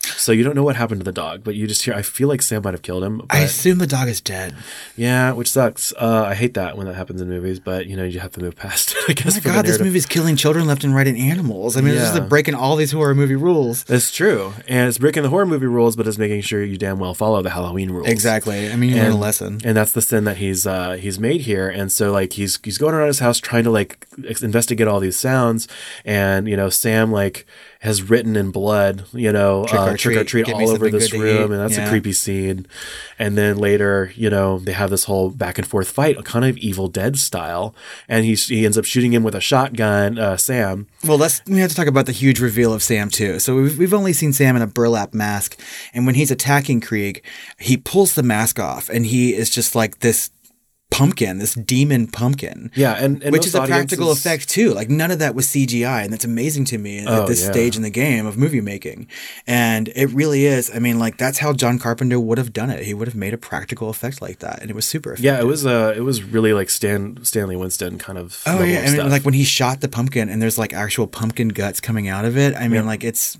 So 0.00 0.32
you 0.32 0.42
don't 0.44 0.54
know 0.54 0.62
what 0.62 0.76
happened 0.76 1.00
to 1.00 1.04
the 1.04 1.12
dog, 1.12 1.42
but 1.44 1.54
you 1.54 1.66
just 1.66 1.82
hear. 1.84 1.92
I 1.94 2.02
feel 2.02 2.28
like 2.28 2.40
Sam 2.42 2.62
might 2.62 2.72
have 2.74 2.82
killed 2.82 3.02
him. 3.04 3.22
I 3.30 3.40
assume 3.40 3.78
the 3.78 3.86
dog 3.86 4.08
is 4.08 4.20
dead. 4.20 4.54
yeah, 4.96 5.32
which 5.32 5.50
sucks. 5.50 5.92
Uh, 5.98 6.24
I 6.28 6.34
hate 6.34 6.54
that 6.54 6.76
when 6.76 6.86
that 6.86 6.94
happens 6.94 7.20
in 7.20 7.28
movies, 7.28 7.60
but 7.60 7.86
you 7.86 7.96
know 7.96 8.04
you 8.04 8.20
have 8.20 8.30
to 8.32 8.40
move 8.40 8.56
past 8.56 8.94
it. 9.08 9.24
I 9.24 9.28
Oh 9.28 9.32
my 9.34 9.40
god, 9.40 9.66
this 9.66 9.80
movie's 9.80 10.06
killing 10.06 10.36
children 10.36 10.66
left 10.66 10.82
and 10.84 10.94
right 10.94 11.06
and 11.06 11.16
animals. 11.18 11.76
I 11.76 11.80
mean, 11.82 11.94
it's 11.94 12.02
just 12.02 12.14
Yeah. 12.14 12.20
like 12.20 12.28
breaking 12.28 12.54
all 12.54 12.76
these 12.76 12.92
horror 12.92 13.14
movie 13.14 13.34
rules. 13.36 13.84
That's 13.84 14.10
true, 14.10 14.52
and 14.66 14.88
it's 14.88 14.98
breaking 14.98 15.24
the 15.24 15.28
horror 15.30 15.46
movie 15.46 15.66
rules, 15.66 15.94
but 15.96 16.06
it's 16.06 16.18
making 16.18 16.40
sure 16.42 16.62
you 16.64 16.78
damn 16.78 16.98
well 16.98 17.14
follow 17.14 17.42
the 17.42 17.50
Halloween 17.50 17.90
rules. 17.90 18.08
Exactly. 18.08 18.70
I 18.72 18.76
mean, 18.76 18.90
you 18.90 18.96
learn 19.02 19.12
a 19.12 19.16
lesson. 19.16 19.60
and 19.64 19.76
that's 19.76 19.92
the 19.92 20.02
sin 20.02 20.24
that 20.24 20.38
he's 20.38 20.66
uh, 20.66 20.92
he's 20.92 21.18
made 21.18 21.42
here. 21.42 21.68
And 21.68 21.90
so 21.92 22.12
like 22.12 22.32
he's 22.34 22.58
he's 22.64 22.78
going 22.78 22.94
around 22.94 23.08
his 23.08 23.18
house 23.18 23.38
trying 23.38 23.64
to 23.64 23.70
like 23.70 24.06
investigate 24.42 24.88
all 24.88 25.00
these 25.00 25.16
sounds, 25.18 25.68
and 26.04 26.48
you 26.48 26.56
know 26.56 26.70
Sam 26.70 27.10
like 27.12 27.46
has 27.80 28.02
written 28.02 28.34
in 28.34 28.50
blood, 28.50 29.04
you 29.12 29.32
know, 29.32 29.64
Trick 29.66 29.80
or 29.80 29.84
uh, 29.84 29.96
trick 29.96 30.16
or 30.16 30.24
treat, 30.24 30.26
treat 30.28 30.46
get 30.46 30.56
me 30.58 30.64
all 30.64 30.70
over 30.72 30.90
this 30.90 31.12
room, 31.12 31.52
and 31.52 31.60
that's 31.60 31.76
Yeah. 31.76 31.86
a 31.86 31.88
creepy 31.88 32.12
scene. 32.12 32.66
And 33.20 33.38
then 33.38 33.56
later, 33.56 34.12
you 34.16 34.28
know, 34.30 34.58
they 34.58 34.72
have 34.72 34.90
this 34.90 35.04
whole 35.04 35.30
back 35.30 35.58
and 35.58 35.66
forth 35.66 35.88
fight, 35.88 36.16
a 36.18 36.22
kind 36.24 36.44
of 36.44 36.56
Evil 36.58 36.88
Dead 36.88 37.18
style, 37.18 37.74
and 38.08 38.24
he 38.24 38.34
he 38.34 38.64
ends 38.64 38.76
up 38.76 38.84
shooting 38.84 39.12
him 39.12 39.22
with 39.22 39.36
a 39.36 39.40
shotgun, 39.40 40.18
uh, 40.18 40.36
Sam. 40.36 40.88
Well, 41.04 41.18
let's 41.18 41.40
we 41.46 41.60
have 41.60 41.70
to 41.70 41.76
talk 41.76 41.86
about 41.86 42.06
the 42.06 42.12
huge 42.12 42.40
reveal 42.40 42.72
of 42.72 42.82
Sam 42.82 43.10
too. 43.10 43.38
So 43.38 43.54
we've, 43.54 43.78
we've 43.78 43.94
only 43.94 44.12
seen 44.12 44.32
Sam 44.32 44.56
in 44.56 44.62
a 44.62 44.66
burlap 44.66 45.14
mask, 45.14 45.56
and 45.94 46.04
when 46.04 46.16
he's 46.16 46.32
attacking 46.32 46.80
Kreeg, 46.80 47.22
he 47.58 47.76
pulls 47.76 48.14
the 48.14 48.24
mask 48.24 48.58
off, 48.58 48.88
and 48.88 49.06
he 49.06 49.34
is 49.34 49.50
just 49.50 49.76
like 49.76 50.00
this 50.00 50.30
pumpkin, 50.90 51.38
this 51.38 51.54
demon 51.54 52.06
pumpkin. 52.06 52.70
Yeah, 52.74 52.94
and, 52.94 53.22
and 53.22 53.32
which 53.32 53.46
is 53.46 53.54
a 53.54 53.64
practical 53.66 54.10
effect 54.10 54.48
too. 54.48 54.72
Like 54.72 54.88
none 54.88 55.10
of 55.10 55.18
that 55.18 55.34
was 55.34 55.46
CGI, 55.46 56.02
and 56.04 56.12
that's 56.12 56.24
amazing 56.24 56.64
to 56.66 56.78
me 56.78 57.00
at 57.00 57.08
Oh, 57.08 57.26
this 57.26 57.44
yeah. 57.44 57.52
stage 57.52 57.76
in 57.76 57.82
the 57.82 57.90
game 57.90 58.26
of 58.26 58.36
movie 58.36 58.60
making. 58.60 59.06
And 59.46 59.88
it 59.94 60.06
really 60.06 60.46
is. 60.46 60.70
I 60.74 60.78
mean, 60.78 60.98
like 60.98 61.16
that's 61.18 61.38
how 61.38 61.52
John 61.52 61.78
Carpenter 61.78 62.18
would 62.18 62.38
have 62.38 62.52
done 62.52 62.70
it. 62.70 62.84
He 62.84 62.94
would 62.94 63.06
have 63.08 63.14
made 63.14 63.34
a 63.34 63.38
practical 63.38 63.90
effect 63.90 64.20
like 64.22 64.38
that, 64.40 64.60
and 64.60 64.70
it 64.70 64.74
was 64.74 64.86
super. 64.86 65.10
Effective. 65.12 65.24
Yeah, 65.24 65.40
it 65.40 65.46
was 65.46 65.66
uh, 65.66 65.92
it 65.96 66.00
was 66.00 66.22
really 66.22 66.52
like 66.52 66.70
Stan 66.70 67.22
Stanley 67.24 67.56
Winston 67.56 67.98
kind 67.98 68.18
of. 68.18 68.42
Oh 68.46 68.62
yeah, 68.64 68.84
I 68.86 68.96
mean, 68.96 69.10
like 69.10 69.24
when 69.24 69.34
he 69.34 69.44
shot 69.44 69.80
the 69.80 69.88
pumpkin, 69.88 70.28
and 70.28 70.40
there's 70.42 70.58
like 70.58 70.72
actual 70.72 71.06
pumpkin 71.06 71.48
guts 71.50 71.80
coming 71.80 72.08
out 72.08 72.24
of 72.24 72.36
it. 72.36 72.56
I 72.56 72.68
mean, 72.68 72.86
like 72.86 73.04
it's. 73.04 73.38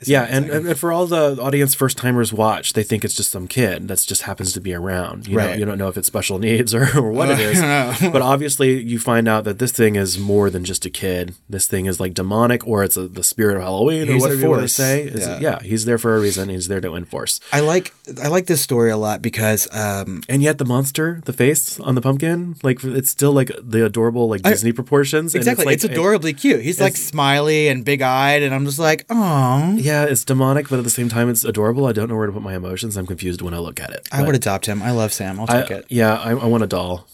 It's 0.00 0.08
yeah, 0.08 0.22
and, 0.28 0.48
and 0.50 0.78
for 0.78 0.92
all 0.92 1.06
the 1.06 1.36
audience 1.40 1.74
first 1.74 1.98
timers 1.98 2.32
watch, 2.32 2.72
they 2.74 2.82
think 2.84 3.04
it's 3.04 3.14
just 3.14 3.30
some 3.32 3.48
kid 3.48 3.88
that 3.88 3.98
just 4.06 4.22
happens 4.22 4.52
to 4.52 4.60
be 4.60 4.72
around. 4.72 5.26
You 5.26 5.36
know, 5.36 5.44
Right. 5.46 5.58
you 5.58 5.64
don't 5.64 5.78
know 5.78 5.88
if 5.88 5.96
it's 5.96 6.06
special 6.06 6.38
needs 6.38 6.72
or, 6.74 6.88
or 6.98 7.10
what 7.10 7.28
it 7.30 7.38
I 7.38 7.42
is. 7.42 7.60
know. 8.02 8.10
but 8.12 8.22
obviously, 8.22 8.80
you 8.82 8.98
find 8.98 9.26
out 9.28 9.44
that 9.44 9.58
this 9.58 9.72
thing 9.72 9.96
is 9.96 10.18
more 10.18 10.50
than 10.50 10.64
just 10.64 10.86
a 10.86 10.90
kid. 10.90 11.34
This 11.48 11.66
thing 11.66 11.86
is 11.86 11.98
like 11.98 12.14
demonic, 12.14 12.66
or 12.66 12.84
it's 12.84 12.96
a, 12.96 13.08
the 13.08 13.24
spirit 13.24 13.56
of 13.56 13.62
Halloween, 13.62 14.06
He's 14.06 14.16
or 14.16 14.18
whatever 14.20 14.40
you 14.40 14.48
want 14.50 14.62
to 14.62 14.68
say. 14.68 15.02
Is- 15.02 15.26
Yeah. 15.26 15.38
yeah, 15.40 15.58
he's 15.62 15.84
there 15.84 15.98
for 15.98 16.16
a 16.16 16.20
reason. 16.20 16.48
He's 16.48 16.68
there 16.68 16.80
to 16.80 16.94
enforce. 16.94 17.40
I 17.52 17.60
like 17.60 17.92
I 18.22 18.28
like 18.28 18.46
this 18.46 18.60
story 18.60 18.90
a 18.90 18.96
lot 18.96 19.20
because 19.20 19.66
um, 19.74 20.22
And 20.28 20.42
yet, 20.42 20.58
the 20.58 20.64
monster, 20.64 21.20
the 21.24 21.32
face 21.32 21.80
on 21.80 21.94
the 21.96 22.00
pumpkin, 22.00 22.54
like 22.62 22.84
it's 22.84 23.10
still 23.10 23.32
like 23.32 23.50
the 23.60 23.84
adorable 23.84 24.28
like 24.28 24.42
Disney 24.42 24.72
proportions. 24.72 25.34
and 25.34 25.40
exactly 25.40 25.74
it's, 25.74 25.82
like, 25.82 25.92
adorably 25.92 26.32
cute. 26.34 26.60
He's 26.62 26.80
like 26.80 26.96
smiley 26.96 27.66
and 27.68 27.84
big 27.84 28.00
eyed, 28.02 28.42
and 28.42 28.54
I'm 28.54 28.64
just 28.64 28.78
like, 28.78 29.04
oh. 29.10 29.74
Yeah, 29.87 29.87
it's 30.04 30.24
demonic, 30.24 30.68
but 30.68 30.78
at 30.78 30.84
the 30.84 30.90
same 30.90 31.08
time, 31.08 31.28
it's 31.30 31.44
adorable. 31.44 31.86
I 31.86 31.92
don't 31.92 32.08
know 32.08 32.16
where 32.16 32.26
to 32.26 32.32
put 32.32 32.42
my 32.42 32.54
emotions. 32.54 32.96
I'm 32.96 33.06
confused 33.06 33.42
when 33.42 33.54
I 33.54 33.58
look 33.58 33.80
at 33.80 33.90
it. 33.90 34.08
I 34.12 34.18
But 34.18 34.26
would 34.26 34.34
adopt 34.36 34.66
him. 34.66 34.82
I 34.82 34.90
love 34.92 35.12
Sam. 35.12 35.38
I'll 35.40 35.46
I- 35.48 35.62
take 35.62 35.70
it. 35.70 35.86
Yeah, 35.88 36.14
I, 36.16 36.30
I 36.30 36.46
want 36.46 36.62
a 36.64 36.66
doll. 36.66 37.06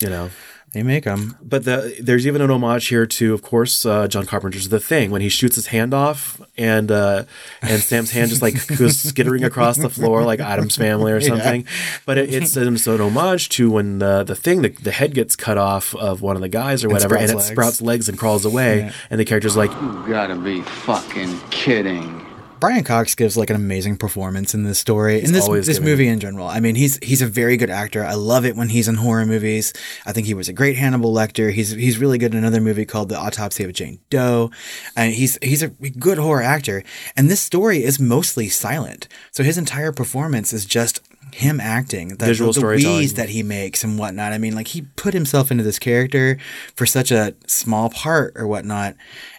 You 0.00 0.10
know, 0.10 0.30
They 0.76 0.82
make 0.82 1.04
them. 1.04 1.38
But 1.40 1.64
the, 1.64 1.96
there's 2.02 2.26
even 2.26 2.42
an 2.42 2.50
homage 2.50 2.88
here 2.88 3.06
to, 3.06 3.32
of 3.32 3.40
course, 3.40 3.86
uh, 3.86 4.08
John 4.08 4.26
Carpenter's 4.26 4.68
The 4.68 4.78
Thing 4.78 5.10
when 5.10 5.22
he 5.22 5.30
shoots 5.30 5.56
his 5.56 5.68
hand 5.68 5.94
off 5.94 6.38
and 6.58 6.92
uh, 6.92 7.24
and 7.62 7.80
Sam's 7.80 8.10
hand 8.10 8.28
just 8.28 8.42
like 8.42 8.66
goes 8.76 8.98
skittering 9.02 9.42
across 9.42 9.78
the 9.78 9.88
floor 9.88 10.22
like 10.22 10.38
Addams 10.38 10.76
Family 10.76 11.12
or 11.12 11.20
something. 11.22 11.62
Yeah. 11.62 11.98
But 12.04 12.18
it, 12.18 12.34
it's, 12.34 12.58
an, 12.58 12.74
it's 12.74 12.86
an 12.86 13.00
homage 13.00 13.48
to 13.50 13.70
when 13.70 14.00
the 14.00 14.22
the 14.22 14.36
thing 14.36 14.60
the, 14.60 14.68
the 14.68 14.92
head 14.92 15.14
gets 15.14 15.34
cut 15.34 15.56
off 15.56 15.94
of 15.94 16.20
one 16.20 16.36
of 16.36 16.42
the 16.42 16.48
guys 16.50 16.84
or 16.84 16.90
whatever, 16.90 17.16
and 17.16 17.30
it 17.30 17.36
legs. 17.36 17.46
sprouts 17.46 17.80
legs 17.80 18.06
and 18.10 18.18
crawls 18.18 18.44
away, 18.44 18.80
yeah. 18.80 18.92
and 19.08 19.18
the 19.18 19.24
character's 19.24 19.56
like, 19.56 19.70
"You 19.70 20.04
gotta 20.06 20.36
be 20.36 20.60
fucking 20.60 21.40
kidding." 21.48 22.25
Brian 22.60 22.84
Cox 22.84 23.14
gives 23.14 23.36
like 23.36 23.50
an 23.50 23.56
amazing 23.56 23.96
performance 23.96 24.54
in 24.54 24.64
this 24.64 24.78
story, 24.78 25.20
he's 25.20 25.28
in 25.28 25.34
this 25.34 25.48
this 25.66 25.80
movie 25.80 26.08
in 26.08 26.20
general. 26.20 26.46
I 26.46 26.60
mean, 26.60 26.74
he's 26.74 26.98
he's 27.02 27.22
a 27.22 27.26
very 27.26 27.56
good 27.56 27.70
actor. 27.70 28.04
I 28.04 28.14
love 28.14 28.44
it 28.44 28.56
when 28.56 28.68
he's 28.68 28.88
in 28.88 28.96
horror 28.96 29.26
movies. 29.26 29.72
I 30.04 30.12
think 30.12 30.26
he 30.26 30.34
was 30.34 30.48
a 30.48 30.52
great 30.52 30.76
Hannibal 30.76 31.12
Lecter. 31.12 31.52
He's 31.52 31.70
he's 31.70 31.98
really 31.98 32.18
good 32.18 32.32
in 32.32 32.38
another 32.38 32.60
movie 32.60 32.84
called 32.84 33.08
The 33.08 33.18
Autopsy 33.18 33.64
of 33.64 33.72
Jane 33.72 33.98
Doe, 34.10 34.50
and 34.96 35.12
he's 35.12 35.38
he's 35.42 35.62
a 35.62 35.68
good 35.68 36.18
horror 36.18 36.42
actor. 36.42 36.82
And 37.16 37.30
this 37.30 37.40
story 37.40 37.84
is 37.84 38.00
mostly 38.00 38.48
silent, 38.48 39.08
so 39.30 39.42
his 39.42 39.58
entire 39.58 39.92
performance 39.92 40.52
is 40.52 40.64
just 40.64 41.00
him 41.32 41.60
acting, 41.60 42.08
the, 42.16 42.26
visual 42.26 42.52
the, 42.52 42.60
the 42.60 42.66
wheeze 42.66 43.14
that 43.14 43.30
he 43.30 43.42
makes 43.42 43.84
and 43.84 43.98
whatnot. 43.98 44.32
I 44.32 44.38
mean, 44.38 44.54
like 44.54 44.68
he 44.68 44.82
put 44.82 45.12
himself 45.12 45.50
into 45.50 45.64
this 45.64 45.78
character 45.78 46.38
for 46.74 46.86
such 46.86 47.10
a 47.10 47.34
small 47.46 47.90
part 47.90 48.32
or 48.36 48.46
whatnot. 48.46 48.94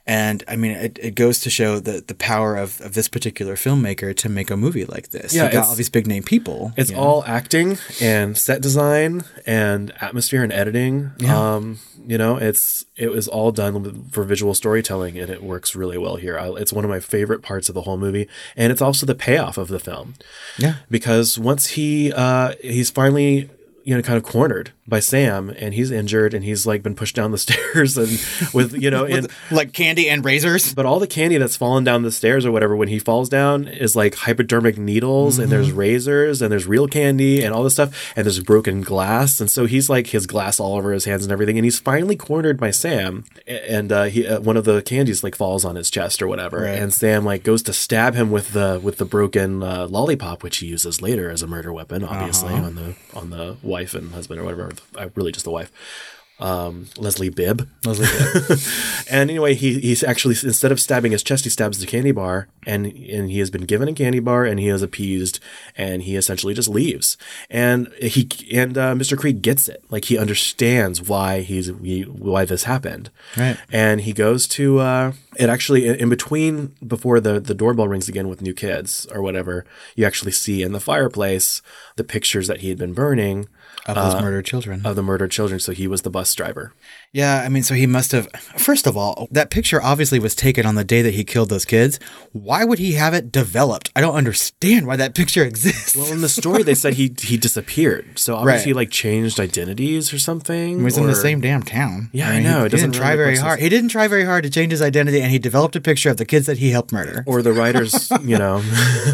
And 0.08 0.42
I 0.48 0.56
mean, 0.56 0.72
it, 0.72 0.98
it 1.02 1.16
goes 1.16 1.42
to 1.42 1.50
show 1.50 1.80
the, 1.82 2.02
the 2.06 2.16
power 2.16 2.56
of, 2.56 2.80
of 2.80 2.94
this 2.94 3.10
particular 3.10 3.56
filmmaker 3.56 4.16
to 4.16 4.30
make 4.30 4.50
a 4.50 4.56
movie 4.56 4.86
like 4.86 5.10
this. 5.10 5.36
Yeah, 5.36 5.48
he 5.48 5.54
got 5.54 5.68
all 5.68 5.76
these 5.76 5.90
big 5.90 6.08
name 6.08 6.24
people. 6.24 6.72
It's 6.78 6.94
all 6.94 7.26
acting 7.26 7.78
and 8.00 8.38
set 8.38 8.62
design 8.62 9.26
and 9.46 9.92
atmosphere 10.00 10.44
and 10.44 10.54
editing. 10.54 11.12
Yeah. 11.18 11.56
Um, 11.56 11.80
you 12.08 12.18
know, 12.18 12.38
it's 12.38 12.86
it 12.96 13.12
was 13.12 13.28
all 13.28 13.52
done 13.52 14.08
for 14.12 14.24
visual 14.24 14.54
storytelling, 14.54 15.20
and 15.20 15.30
it 15.30 15.44
works 15.44 15.76
really 15.76 15.98
well 15.98 16.16
here. 16.16 16.40
I, 16.40 16.52
it's 16.52 16.72
one 16.72 16.86
of 16.86 16.90
my 16.90 17.02
favorite 17.02 17.42
parts 17.42 17.68
of 17.68 17.76
the 17.76 17.82
whole 17.82 17.98
movie, 17.98 18.30
and 18.56 18.72
it's 18.72 18.82
also 18.82 19.06
the 19.06 19.14
payoff 19.14 19.58
of 19.58 19.68
the 19.68 19.80
film. 19.80 20.14
Yeah, 20.58 20.76
because 20.90 21.38
once 21.38 21.68
he 21.68 22.14
uh, 22.14 22.54
he's 22.62 22.90
finally 22.90 23.50
you 23.88 23.96
know 23.96 24.02
kind 24.02 24.18
of 24.18 24.24
cornered 24.24 24.72
by 24.86 25.00
Sam 25.00 25.50
and 25.50 25.74
he's 25.74 25.92
injured 25.92 26.34
and 26.34 26.44
he's 26.44 26.68
like 26.68 26.84
been 26.84 26.94
pushed 26.94 27.16
down 27.16 27.32
the 27.32 27.38
stairs 27.48 27.98
and 27.98 28.10
with 28.54 28.74
you 28.74 28.92
know 28.92 29.06
and 29.06 29.30
like 29.50 29.72
candy 29.72 30.10
and 30.10 30.26
razors 30.26 30.74
but 30.74 30.86
all 30.86 31.00
the 31.00 31.08
candy 31.08 31.38
that's 31.38 31.56
fallen 31.56 31.86
down 31.86 32.04
the 32.04 32.12
stairs 32.12 32.46
or 32.46 32.52
whatever 32.52 32.76
when 32.76 32.90
he 32.90 33.00
falls 33.00 33.30
down 33.30 33.66
is 33.66 33.96
like 33.96 34.16
hypodermic 34.16 34.78
needles 34.78 35.36
mm-hmm. 35.36 35.44
and 35.44 35.52
there's 35.54 35.70
mm-hmm. 35.70 35.80
razors 35.80 36.42
and 36.42 36.52
there's 36.52 36.68
real 36.68 36.86
candy 36.86 37.42
and 37.42 37.56
all 37.56 37.64
this 37.64 37.74
stuff 37.74 38.12
and 38.18 38.26
there's 38.26 38.42
broken 38.42 38.82
glass 38.82 39.40
and 39.40 39.50
so 39.50 39.66
he's 39.66 39.90
like 39.90 40.08
his 40.08 40.28
glass 40.28 40.60
all 40.60 40.76
over 40.76 40.92
his 40.92 41.06
hands 41.06 41.24
and 41.24 41.32
everything 41.32 41.58
and 41.58 41.64
he's 41.64 41.80
finally 41.80 42.18
cornered 42.18 42.60
by 42.60 42.72
Sam 42.72 43.24
and 43.48 43.90
uh, 43.94 44.04
he 44.04 44.28
uh, 44.28 44.42
one 44.42 44.58
of 44.58 44.66
the 44.66 44.82
candies 44.82 45.24
like 45.24 45.36
falls 45.36 45.64
on 45.64 45.78
his 45.78 45.90
chest 45.90 46.22
or 46.22 46.28
whatever 46.28 46.64
right. 46.64 46.78
and 46.78 46.94
Sam 46.94 47.24
like 47.24 47.44
goes 47.44 47.64
to 47.64 47.72
stab 47.72 48.16
him 48.16 48.32
with 48.32 48.52
the 48.52 48.82
with 48.84 48.98
the 48.98 49.06
broken 49.06 49.64
uh, 49.64 49.88
lollipop 49.88 50.44
which 50.44 50.58
he 50.58 50.68
uses 50.68 51.02
later 51.02 51.30
as 51.30 51.42
a 51.42 51.48
murder 51.48 51.72
weapon 51.72 52.04
obviously 52.04 52.54
uh-huh. 52.54 52.66
on 52.66 52.76
the 52.76 52.96
on 53.14 53.30
the 53.30 53.56
wife 53.78 53.94
and 53.94 54.12
husband 54.12 54.40
or 54.40 54.44
whatever 54.44 54.72
really 55.16 55.32
just 55.32 55.46
the 55.46 55.52
wife 55.52 55.72
um, 56.40 56.88
Leslie 56.98 57.30
Bibb. 57.30 57.68
Leslie 57.84 58.06
Bibb. 58.06 58.60
and 59.10 59.30
anyway, 59.30 59.56
he 59.56 59.80
he's 59.80 60.04
actually 60.04 60.36
instead 60.44 60.72
of 60.72 60.80
stabbing 60.80 61.12
his 61.12 61.24
chest, 61.24 61.46
he 61.46 61.50
stabs 61.50 61.80
the 61.80 61.88
candy 61.88 62.12
bar, 62.12 62.48
and 62.66 62.86
and 62.86 63.32
he 63.32 63.40
has 63.40 63.50
been 63.50 63.64
given 63.64 63.88
a 63.88 63.94
candy 63.94 64.20
bar, 64.20 64.46
and 64.46 64.60
he 64.60 64.68
is 64.68 64.84
appeased, 64.84 65.40
and 65.76 66.04
he 66.04 66.16
essentially 66.16 66.54
just 66.54 66.70
leaves. 66.70 67.18
And 67.50 67.92
he 68.02 68.30
and 68.54 68.78
uh, 68.78 68.94
Mr. 68.94 69.18
Creed 69.18 69.42
gets 69.42 69.68
it, 69.68 69.84
like 69.90 70.06
he 70.06 70.18
understands 70.18 71.02
why 71.02 71.42
he's 71.42 71.72
he, 71.82 72.04
why 72.04 72.46
this 72.46 72.66
happened. 72.66 73.10
Right. 73.36 73.58
And 73.72 74.02
he 74.02 74.14
goes 74.14 74.48
to 74.50 74.80
uh, 74.80 75.14
it 75.38 75.50
actually 75.50 75.88
in 75.88 76.10
between 76.10 76.76
before 76.86 77.20
the 77.20 77.40
the 77.40 77.56
doorbell 77.56 77.88
rings 77.88 78.08
again 78.08 78.28
with 78.28 78.44
new 78.44 78.54
kids 78.54 79.08
or 79.12 79.24
whatever. 79.24 79.66
You 79.96 80.06
actually 80.06 80.34
see 80.34 80.62
in 80.62 80.72
the 80.72 80.80
fireplace 80.80 81.64
the 81.96 82.04
pictures 82.04 82.48
that 82.48 82.60
he 82.60 82.70
had 82.70 82.78
been 82.78 82.94
burning 82.94 83.48
of 83.88 83.96
those 83.96 84.14
uh, 84.14 84.22
murdered 84.22 84.46
children. 84.46 84.86
Of 84.86 84.96
the 84.96 85.04
murdered 85.04 85.32
children. 85.32 85.60
So 85.60 85.72
he 85.72 85.88
was 85.88 86.02
the 86.02 86.10
bus 86.10 86.34
driver. 86.34 86.74
Yeah, 87.14 87.42
I 87.44 87.50
mean, 87.50 87.64
so 87.64 87.74
he 87.74 87.88
must 87.88 88.12
have. 88.12 88.30
First 88.58 88.86
of 88.86 88.98
all, 88.98 89.28
that 89.32 89.50
picture 89.50 89.82
obviously 89.82 90.20
was 90.20 90.36
taken 90.36 90.66
on 90.66 90.76
the 90.76 90.84
day 90.84 91.02
that 91.02 91.14
he 91.14 91.24
killed 91.24 91.50
those 91.50 91.66
kids. 91.66 92.00
Why 92.34 92.66
would 92.66 92.80
he 92.80 92.94
have 92.94 93.14
it 93.14 93.32
developed? 93.32 93.92
I 93.96 94.02
don't 94.02 94.16
understand 94.16 94.86
why 94.86 94.98
that 94.98 95.16
picture 95.16 95.44
exists. 95.44 95.96
Well, 95.96 96.12
in 96.12 96.22
the 96.22 96.30
story, 96.30 96.64
they 96.64 96.76
said 96.76 96.96
he 96.96 97.16
he 97.20 97.38
disappeared. 97.38 98.20
So 98.20 98.36
obviously, 98.36 98.74
right. 98.74 98.82
like 98.82 98.92
changed 98.92 99.40
identities 99.40 100.14
or 100.14 100.20
something. 100.20 100.80
He 100.80 100.84
was 100.84 100.98
or... 100.98 101.02
in 101.02 101.08
the 101.08 101.16
same 101.16 101.40
damn 101.40 101.64
town. 101.64 102.10
Yeah, 102.12 102.30
I, 102.30 102.40
know. 102.40 102.60
He, 102.60 102.66
it 102.66 102.70
doesn't 102.70 102.90
he 102.90 102.92
didn't 102.92 102.96
try 102.96 103.16
very 103.16 103.38
hard. 103.38 103.60
He 103.62 103.70
didn't 103.70 103.90
try 103.90 104.08
very 104.08 104.26
hard 104.26 104.44
to 104.44 104.50
change 104.50 104.72
his 104.72 104.82
identity, 104.82 105.22
and 105.22 105.32
he 105.32 105.40
developed 105.40 105.76
a 105.78 105.82
picture 105.82 106.10
of 106.10 106.18
the 106.18 106.26
kids 106.26 106.46
that 106.48 106.58
he 106.58 106.72
helped 106.72 106.92
murder. 106.92 107.24
Or 107.26 107.42
the 107.42 107.54
writers, 107.54 108.12
you 108.22 108.38
know. 108.38 108.62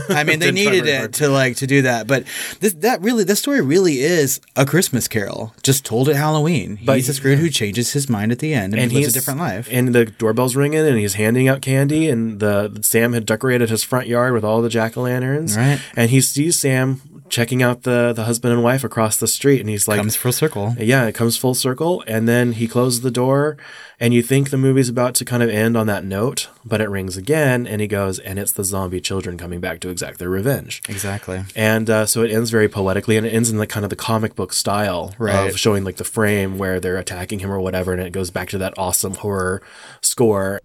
I 0.10 0.24
mean, 0.24 0.40
they 0.40 0.52
needed 0.64 0.88
it 0.88 1.14
to 1.14 1.30
like 1.30 1.58
to 1.58 1.68
do 1.68 1.84
that, 1.84 2.08
but 2.08 2.26
this 2.60 2.74
that 2.74 3.02
really 3.02 3.24
this 3.24 3.40
story 3.40 3.62
really 3.62 4.00
is 4.00 4.42
a 4.56 4.66
Christmas 4.66 5.08
Carol, 5.08 5.54
just 5.62 5.86
told 5.86 6.10
at 6.10 6.16
Halloween. 6.16 6.80
But 6.84 6.98
he's 6.98 7.10
a 7.10 7.14
Scrooge 7.14 7.40
who 7.40 7.50
changes 7.50 7.83
his 7.92 8.10
mind 8.10 8.32
at 8.32 8.40
the 8.40 8.54
end 8.54 8.74
and, 8.74 8.82
and 8.82 8.92
he 8.92 9.00
lives 9.00 9.16
a 9.16 9.20
different 9.20 9.40
life. 9.40 9.68
And 9.70 9.94
the 9.94 10.06
doorbell's 10.06 10.56
ringing, 10.56 10.80
and 10.80 10.98
he's 10.98 11.16
handing 11.16 11.50
out 11.50 11.62
candy. 11.62 12.10
And 12.10 12.40
the 12.40 12.80
Sam 12.82 13.12
had 13.12 13.26
decorated 13.26 13.70
his 13.70 13.84
front 13.84 14.08
yard 14.08 14.34
with 14.34 14.46
all 14.46 14.62
the 14.62 14.70
jack 14.70 14.96
o' 14.96 15.02
lanterns. 15.02 15.58
Right. 15.58 15.82
And 15.96 16.10
he 16.10 16.22
sees 16.22 16.58
Sam 16.58 17.02
checking 17.34 17.64
out 17.64 17.82
the 17.82 18.14
the 18.14 18.26
husband 18.26 18.54
and 18.54 18.64
wife 18.64 18.84
across 18.84 19.18
the 19.18 19.28
street, 19.28 19.60
and 19.60 19.68
he's 19.68 19.88
like, 19.88 19.98
comes 19.98 20.16
full 20.16 20.32
circle. 20.32 20.76
Yeah, 20.78 21.08
it 21.08 21.16
comes 21.16 21.36
full 21.36 21.56
circle, 21.56 22.04
and 22.06 22.28
then 22.30 22.52
he 22.54 22.68
closes 22.68 23.02
the 23.02 23.10
door, 23.10 23.58
and 24.00 24.14
you 24.14 24.22
think 24.22 24.52
the 24.52 24.58
movie's 24.58 24.88
about 24.88 25.16
to 25.16 25.26
kind 25.26 25.42
of 25.42 25.50
end 25.50 25.76
on 25.76 25.88
that 25.88 26.06
note, 26.06 26.50
but 26.64 26.80
it 26.80 26.90
rings 26.90 27.18
again, 27.18 27.66
and 27.66 27.82
he 27.82 27.88
goes, 27.88 28.20
and 28.20 28.38
it's 28.38 28.52
the 28.52 28.64
zombie 28.64 29.02
children 29.02 29.36
coming 29.36 29.60
back 29.60 29.80
to 29.80 29.90
exact 29.90 30.20
their 30.20 30.30
revenge. 30.30 30.84
Exactly. 30.88 31.44
And 31.56 31.90
uh, 31.90 32.06
so 32.06 32.22
it 32.22 32.30
ends 32.30 32.52
very 32.52 32.70
poetically, 32.70 33.18
and 33.18 33.26
it 33.26 33.32
ends 33.32 33.50
in 33.50 33.58
the 33.58 33.66
kind 33.66 33.84
of 33.84 33.90
the 33.90 33.96
comic 33.96 34.36
book 34.36 34.54
style 34.54 35.16
right. 35.18 35.50
of 35.50 35.58
showing 35.58 35.84
like 35.84 35.98
the 35.98 36.04
frame 36.04 36.60
where 36.60 36.80
they're 36.80 36.98
attacking 36.98 37.40
him 37.40 37.52
or 37.52 37.60
whatever, 37.60 37.94
and 37.94 38.02
it 38.04 38.12
goes 38.12 38.30
back 38.30 38.50
to 38.50 38.60
that 38.60 38.76
awesome 38.78 39.16
horror 39.16 39.64
score 40.02 40.60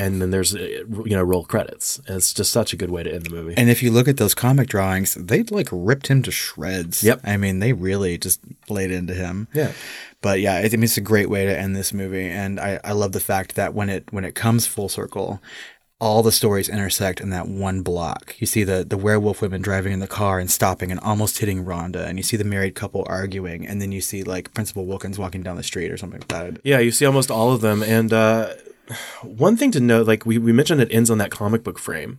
and 0.00 0.22
then 0.22 0.30
there's 0.30 0.54
uh, 0.54 0.58
you 1.04 1.16
know 1.16 1.22
roll 1.22 1.44
credits. 1.44 2.00
And 2.06 2.16
it's 2.16 2.32
just 2.32 2.52
such 2.52 2.72
a 2.72 2.76
good 2.76 2.90
way 2.90 3.02
to 3.02 3.12
end 3.12 3.26
the 3.26 3.30
movie. 3.30 3.54
And 3.56 3.68
if 3.68 3.82
you 3.82 3.90
look 3.90 4.08
at 4.08 4.16
those 4.16 4.34
comic 4.34 4.68
drawings, 4.68 5.14
they 5.14 5.42
like 5.44 5.68
ripped 5.70 6.06
him 6.06 6.22
to 6.22 6.30
shreds. 6.30 7.04
Yep. 7.04 7.20
I 7.24 7.36
mean, 7.36 7.58
they 7.58 7.72
really 7.72 8.16
just 8.16 8.40
laid 8.68 8.90
into 8.90 9.14
him. 9.14 9.48
Yeah. 9.52 9.72
But 10.22 10.40
yeah, 10.40 10.56
I 10.56 10.68
mean, 10.68 10.84
it's 10.84 10.96
a 10.96 11.02
great 11.02 11.30
way 11.30 11.46
to 11.46 11.58
end 11.58 11.76
this 11.76 11.92
movie, 11.92 12.28
and 12.28 12.60
I, 12.60 12.78
I 12.84 12.92
love 12.92 13.12
the 13.12 13.20
fact 13.20 13.54
that 13.54 13.74
when 13.74 13.88
it 13.88 14.04
when 14.10 14.24
it 14.24 14.34
comes 14.34 14.66
full 14.66 14.90
circle, 14.90 15.40
all 15.98 16.22
the 16.22 16.32
stories 16.32 16.68
intersect 16.68 17.20
in 17.20 17.30
that 17.30 17.48
one 17.48 17.82
block. 17.82 18.34
You 18.38 18.46
see 18.46 18.64
the 18.64 18.84
the 18.84 18.98
werewolf 18.98 19.40
women 19.40 19.62
driving 19.62 19.92
in 19.92 20.00
the 20.00 20.06
car 20.06 20.38
and 20.38 20.50
stopping 20.50 20.90
and 20.90 21.00
almost 21.00 21.38
hitting 21.38 21.64
Rhonda, 21.64 22.06
and 22.06 22.18
you 22.18 22.22
see 22.22 22.36
the 22.36 22.44
married 22.44 22.74
couple 22.74 23.04
arguing, 23.06 23.66
and 23.66 23.80
then 23.80 23.92
you 23.92 24.02
see 24.02 24.22
like 24.22 24.52
Principal 24.52 24.84
Wilkins 24.84 25.18
walking 25.18 25.42
down 25.42 25.56
the 25.56 25.62
street 25.62 25.90
or 25.90 25.96
something 25.96 26.20
like 26.20 26.28
that. 26.28 26.60
Yeah, 26.64 26.80
you 26.80 26.90
see 26.90 27.06
almost 27.06 27.30
all 27.30 27.52
of 27.52 27.62
them, 27.62 27.82
and 27.82 28.12
uh, 28.12 28.50
one 29.22 29.56
thing 29.56 29.70
to 29.72 29.80
note, 29.80 30.06
like 30.06 30.26
we, 30.26 30.38
we 30.38 30.52
mentioned, 30.52 30.80
it 30.80 30.92
ends 30.92 31.10
on 31.10 31.18
that 31.18 31.30
comic 31.30 31.62
book 31.62 31.78
frame. 31.78 32.18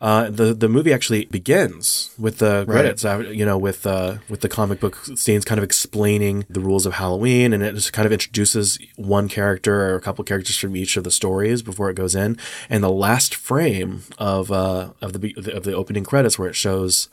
Uh, 0.00 0.30
the 0.30 0.54
the 0.54 0.68
movie 0.68 0.92
actually 0.92 1.24
begins 1.24 2.14
with 2.16 2.38
the 2.38 2.64
credits, 2.66 3.04
right. 3.04 3.26
Uh, 3.26 3.30
you 3.30 3.44
know, 3.44 3.58
with 3.58 3.84
uh, 3.84 4.18
with 4.28 4.42
the 4.42 4.48
comic 4.48 4.78
book 4.78 4.96
scenes, 5.16 5.44
kind 5.44 5.58
of 5.58 5.64
explaining 5.64 6.46
the 6.48 6.60
rules 6.60 6.86
of 6.86 6.94
Halloween, 6.94 7.52
and 7.52 7.64
it 7.64 7.74
just 7.74 7.92
kind 7.92 8.06
of 8.06 8.12
introduces 8.12 8.78
one 8.94 9.28
character 9.28 9.90
or 9.90 9.96
a 9.96 10.00
couple 10.00 10.22
characters 10.24 10.56
from 10.56 10.76
each 10.76 10.96
of 10.96 11.02
the 11.02 11.10
stories 11.10 11.62
before 11.62 11.90
it 11.90 11.94
goes 11.94 12.14
in. 12.14 12.38
And 12.70 12.84
the 12.84 12.90
last 12.90 13.34
frame 13.34 14.02
of 14.18 14.52
uh, 14.52 14.90
of 15.02 15.14
the 15.14 15.34
of 15.52 15.64
the 15.64 15.74
opening 15.74 16.04
credits, 16.04 16.38
where 16.38 16.48
it 16.48 16.54
shows 16.54 17.08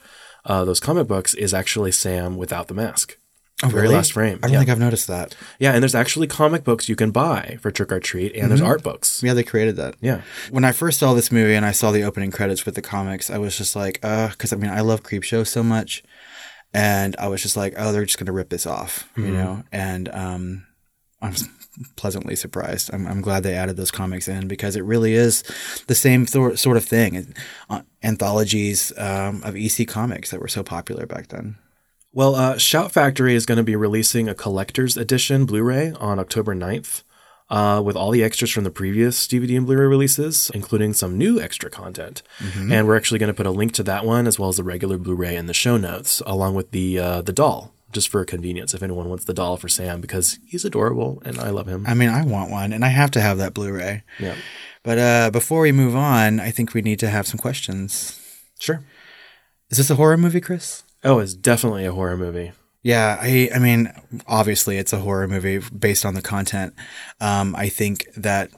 uh, 0.46 0.64
those 0.64 0.80
comic 0.80 1.08
books, 1.08 1.34
is 1.34 1.56
actually 1.56 1.92
Sam 1.92 2.38
without 2.38 2.68
the 2.68 2.76
mask. 2.76 3.18
Oh, 3.64 3.70
very 3.70 3.88
last 3.88 4.12
frame. 4.12 4.40
I 4.44 4.48
don't 4.48 4.52
yeah. 4.52 4.60
think 4.60 4.70
I've 4.70 4.80
noticed 4.80 5.08
that. 5.08 5.34
Yeah, 5.60 5.72
and 5.72 5.82
there's 5.82 5.96
actually 5.96 6.28
comic 6.28 6.66
books 6.66 6.90
you 6.90 6.96
can 6.98 7.12
buy 7.12 7.58
for 7.62 7.72
Trick 7.72 7.92
'r 7.92 8.02
Treat, 8.02 8.34
and 8.34 8.42
mm-hmm. 8.42 8.50
there's 8.50 8.62
art 8.62 8.84
books. 8.84 9.24
Yeah, 9.24 9.34
they 9.34 9.44
created 9.44 9.78
that. 9.78 9.96
Yeah. 10.02 10.22
When 10.52 10.66
I 10.66 10.74
first 10.74 11.00
saw 11.00 11.14
this 11.14 11.32
movie 11.32 11.56
and 11.56 11.66
I 11.66 11.72
saw 11.72 11.92
the 11.92 12.04
opening 12.04 12.32
credits 12.32 12.66
with 12.66 12.76
the 12.76 12.82
comics, 12.82 13.30
I 13.30 13.38
was 13.38 13.58
just 13.58 13.74
like, 13.74 14.00
uh, 14.04 14.30
because 14.30 14.52
I 14.52 14.58
mean, 14.58 14.72
I 14.72 14.82
love 14.82 15.04
Creepshow 15.04 15.48
so 15.48 15.64
much, 15.64 16.04
and 16.74 17.16
I 17.18 17.30
was 17.30 17.42
just 17.42 17.56
like, 17.56 17.76
oh, 17.78 17.94
they're 17.94 18.04
just 18.04 18.18
gonna 18.18 18.34
rip 18.34 18.50
this 18.50 18.68
off, 18.68 19.10
mm-hmm. 19.14 19.26
you 19.26 19.32
know, 19.32 19.64
and 19.72 20.10
um, 20.10 20.68
I 21.22 21.30
was 21.30 21.48
pleasantly 21.96 22.36
surprised. 22.36 22.94
I'm, 22.94 23.08
I'm 23.08 23.22
glad 23.22 23.44
they 23.44 23.56
added 23.56 23.78
those 23.78 23.92
comics 23.92 24.28
in 24.28 24.50
because 24.50 24.76
it 24.76 24.84
really 24.84 25.14
is 25.14 25.44
the 25.88 25.96
same 25.96 26.26
th- 26.26 26.60
sort 26.60 26.76
of 26.76 26.84
thing. 26.84 27.34
Uh, 27.70 27.84
anthologies 28.04 28.92
um, 28.98 29.42
of 29.44 29.56
EC 29.56 29.88
comics 29.88 30.32
that 30.32 30.42
were 30.42 30.50
so 30.50 30.62
popular 30.62 31.06
back 31.06 31.30
then. 31.30 31.56
Well, 32.16 32.36
uh, 32.36 32.58
Shout 32.58 32.94
Factory 32.94 33.36
is 33.36 33.46
going 33.46 33.58
to 33.58 33.64
be 33.64 33.76
releasing 33.76 34.30
a 34.30 34.34
collector's 34.34 34.96
edition 34.96 35.46
Blu 35.46 35.62
ray 35.64 35.92
on 36.00 36.18
October 36.18 36.56
9th. 36.56 37.04
uh, 37.50 37.80
with 37.86 37.96
all 37.96 38.10
the 38.10 38.24
extras 38.24 38.50
from 38.50 38.64
the 38.64 38.72
previous 38.72 39.28
DVD 39.28 39.56
and 39.58 39.68
Blu-ray 39.68 39.86
releases, 39.86 40.50
including 40.56 40.94
some 40.94 41.16
new 41.16 41.40
extra 41.40 41.70
content. 41.70 42.24
And 42.72 42.88
we're 42.88 42.96
actually 42.98 43.20
going 43.20 43.28
to 43.28 43.36
put 43.36 43.46
a 43.46 43.52
link 43.52 43.72
to 43.74 43.84
that 43.84 44.04
one 44.04 44.26
as 44.26 44.40
well 44.40 44.50
as 44.50 44.58
the 44.58 44.64
regular 44.64 44.98
Blu-ray 44.98 45.36
in 45.36 45.46
the 45.46 45.54
show 45.54 45.78
notes, 45.78 46.24
along 46.26 46.56
with 46.56 46.72
the 46.72 46.98
uh, 46.98 47.22
the 47.22 47.32
doll, 47.34 47.72
just 47.92 48.10
for 48.10 48.26
convenience. 48.26 48.74
If 48.74 48.82
anyone 48.82 49.10
wants 49.10 49.26
the 49.26 49.34
doll 49.36 49.58
for 49.58 49.68
Sam, 49.70 50.02
because 50.02 50.40
he's 50.48 50.66
adorable 50.66 51.22
and 51.24 51.38
I 51.38 51.52
love 51.52 51.68
him. 51.68 51.86
I 51.86 51.94
mean, 51.94 52.10
I 52.10 52.24
want 52.26 52.50
one, 52.50 52.74
and 52.74 52.84
I 52.84 52.88
have 52.88 53.12
to 53.12 53.22
have 53.22 53.38
that 53.38 53.54
Blu-ray. 53.54 54.02
yeah, 54.20 54.36
But 54.82 54.98
uh, 54.98 55.30
before 55.30 55.62
we 55.62 55.72
move 55.72 55.96
on, 55.96 56.40
I 56.40 56.50
think 56.50 56.74
we 56.74 56.82
need 56.82 56.98
to 57.00 57.10
have 57.10 57.28
some 57.28 57.38
questions. 57.38 58.20
sure. 58.60 58.84
Is 59.70 59.78
this 59.78 59.92
a 59.92 59.96
horror 59.96 60.18
movie, 60.18 60.42
Chris? 60.42 60.82
Oh, 61.06 61.20
it's 61.20 61.36
definitely 61.36 61.86
a 61.86 61.94
horror 61.94 62.18
movie. 62.18 62.52
Yeah, 62.82 63.18
I 63.22 63.50
I 63.54 63.60
mean, 63.60 63.92
obviously 64.28 64.78
it's 64.78 64.92
a 64.92 65.00
horror 65.00 65.28
movie 65.28 65.60
based 65.60 66.04
on 66.06 66.16
the 66.16 66.22
content. 66.22 66.74
Um, 67.22 67.56
I 67.56 67.70
think 67.70 68.08
that 68.18 68.50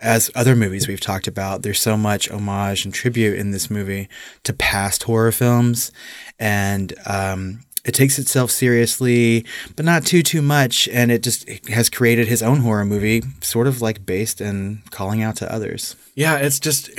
as 0.00 0.30
other 0.34 0.56
movies 0.56 0.88
we've 0.88 1.00
talked 1.00 1.26
about, 1.26 1.62
there's 1.62 1.80
so 1.80 1.96
much 1.96 2.30
homage 2.30 2.84
and 2.84 2.92
tribute 2.92 3.38
in 3.38 3.50
this 3.50 3.70
movie 3.70 4.08
to 4.44 4.52
past 4.52 5.04
horror 5.04 5.32
films, 5.32 5.92
and 6.38 6.94
um, 7.06 7.60
it 7.84 7.92
takes 7.92 8.18
itself 8.18 8.50
seriously, 8.50 9.44
but 9.76 9.84
not 9.84 10.06
too 10.06 10.22
too 10.22 10.42
much. 10.42 10.88
And 10.88 11.12
it 11.12 11.22
just 11.22 11.46
it 11.48 11.68
has 11.68 11.90
created 11.90 12.28
his 12.28 12.42
own 12.42 12.60
horror 12.60 12.84
movie, 12.84 13.22
sort 13.40 13.66
of 13.66 13.82
like 13.82 14.06
based 14.06 14.40
and 14.40 14.90
calling 14.90 15.22
out 15.22 15.36
to 15.36 15.52
others. 15.52 15.96
Yeah, 16.14 16.36
it's 16.36 16.60
just 16.60 16.90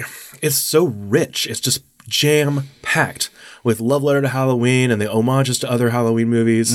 it's 0.41 0.55
so 0.55 0.85
rich. 0.85 1.47
It's 1.47 1.59
just 1.59 1.83
jam 2.07 2.69
packed 2.83 3.29
with 3.65 3.81
love 3.81 4.01
letter 4.03 4.21
to 4.21 4.29
Halloween 4.29 4.91
and 4.91 5.01
the 5.01 5.11
homages 5.11 5.59
to 5.59 5.69
other 5.69 5.89
Halloween 5.89 6.29
movies 6.29 6.73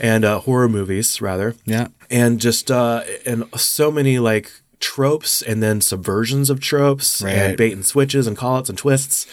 and 0.00 0.24
uh, 0.24 0.40
horror 0.40 0.68
movies 0.68 1.20
rather. 1.20 1.54
Yeah. 1.64 1.86
and 2.10 2.40
just 2.40 2.70
uh, 2.70 3.04
and 3.24 3.44
so 3.56 3.92
many 3.92 4.18
like 4.18 4.50
tropes 4.80 5.42
and 5.42 5.62
then 5.62 5.78
subversions 5.80 6.50
of 6.50 6.58
tropes 6.58 7.22
Right. 7.22 7.30
and 7.32 7.56
bait 7.56 7.72
and 7.72 7.86
switches 7.86 8.26
and 8.26 8.36
call 8.36 8.56
outs 8.56 8.68
and 8.68 8.76
twists. 8.76 9.26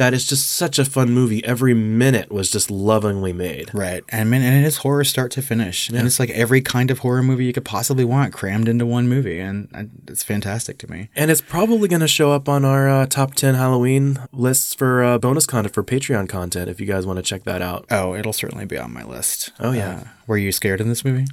That 0.00 0.14
is 0.14 0.24
just 0.24 0.48
such 0.48 0.78
a 0.78 0.86
fun 0.86 1.10
movie. 1.10 1.44
Every 1.44 1.74
minute 1.74 2.32
was 2.32 2.50
just 2.50 2.70
lovingly 2.70 3.34
made. 3.34 3.68
Right. 3.74 4.02
And 4.08 4.22
I 4.22 4.24
mean, 4.24 4.40
and 4.40 4.64
it 4.64 4.66
is 4.66 4.78
horror 4.78 5.04
start 5.04 5.30
to 5.32 5.42
finish. 5.42 5.90
And 5.90 6.06
it's 6.06 6.18
like 6.18 6.30
every 6.30 6.62
kind 6.62 6.90
of 6.90 7.00
horror 7.00 7.22
movie 7.22 7.44
you 7.44 7.52
could 7.52 7.66
possibly 7.66 8.06
want 8.06 8.32
crammed 8.32 8.66
into 8.66 8.86
one 8.86 9.10
movie. 9.10 9.38
And 9.38 9.68
it's 10.08 10.22
fantastic 10.22 10.78
to 10.78 10.90
me. 10.90 11.10
And 11.14 11.30
it's 11.30 11.42
probably 11.42 11.86
going 11.86 12.00
to 12.00 12.08
show 12.08 12.32
up 12.32 12.48
on 12.48 12.64
our 12.64 12.88
uh, 12.88 13.04
top 13.04 13.34
10 13.34 13.56
Halloween 13.56 14.18
lists 14.32 14.72
for 14.72 15.04
uh, 15.04 15.18
bonus 15.18 15.44
content 15.44 15.74
for 15.74 15.84
Patreon 15.84 16.30
content 16.30 16.70
if 16.70 16.80
you 16.80 16.86
guys 16.86 17.04
want 17.04 17.18
to 17.18 17.22
check 17.22 17.44
that 17.44 17.60
out. 17.60 17.84
Oh, 17.90 18.14
it'll 18.14 18.32
certainly 18.32 18.64
be 18.64 18.78
on 18.78 18.94
my 18.94 19.04
list. 19.04 19.50
Oh, 19.60 19.72
yeah. 19.72 19.90
Uh, 19.90 20.04
were 20.26 20.38
you 20.38 20.50
scared 20.50 20.80
in 20.80 20.88
this 20.88 21.04
movie? 21.04 21.26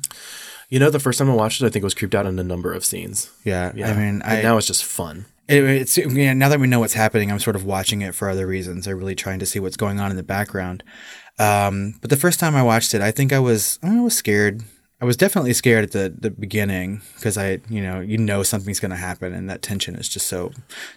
You 0.68 0.80
know, 0.80 0.90
the 0.90 1.00
first 1.00 1.20
time 1.20 1.30
I 1.30 1.36
watched 1.36 1.62
it, 1.62 1.66
I 1.66 1.70
think 1.70 1.84
I 1.84 1.86
was 1.86 1.94
creeped 1.94 2.16
out 2.16 2.26
in 2.26 2.38
a 2.38 2.44
number 2.44 2.74
of 2.74 2.84
scenes. 2.84 3.32
Yeah. 3.46 3.72
Yeah. 3.74 3.92
I 3.92 3.94
mean, 3.94 4.22
And 4.22 4.24
I, 4.24 4.42
now 4.42 4.58
it's 4.58 4.68
just 4.68 4.84
fun. 4.84 5.26
It, 5.48 5.64
it's 5.64 5.98
yeah, 5.98 6.34
now 6.34 6.50
that 6.50 6.60
we 6.60 6.68
know 6.68 6.80
what's 6.80 6.94
happening, 6.94 7.32
I'm 7.32 7.40
sort 7.40 7.56
of 7.56 7.64
watching 7.66 8.02
it 8.02 8.14
for 8.16 8.30
other 8.30 8.46
reasons. 8.48 8.88
I'm 8.88 8.98
really 8.98 9.16
trying 9.16 9.40
to 9.40 9.46
see 9.46 9.60
what's 9.60 9.78
going 9.78 10.00
on 10.00 10.12
in 10.12 10.18
the 10.18 10.24
background. 10.24 10.84
Um, 11.40 11.94
but 12.02 12.10
the 12.10 12.18
first 12.18 12.40
time 12.40 12.56
I 12.56 12.64
watched 12.64 12.94
it, 12.94 13.02
I 13.02 13.12
think 13.12 13.32
I 13.32 13.40
was 13.40 13.80
I 13.84 14.00
was 14.00 14.16
scared. 14.16 14.64
I 15.00 15.06
was 15.06 15.16
definitely 15.16 15.54
scared 15.54 15.84
at 15.84 15.92
the, 15.92 16.12
the 16.20 16.32
beginning 16.32 17.02
because 17.14 17.38
I, 17.38 17.60
you 17.70 17.82
know, 17.84 18.00
you 18.00 18.18
know 18.18 18.42
something's 18.42 18.80
going 18.80 18.90
to 18.90 18.98
happen, 18.98 19.32
and 19.32 19.48
that 19.48 19.62
tension 19.62 19.96
is 19.96 20.10
just 20.10 20.26
so 20.26 20.52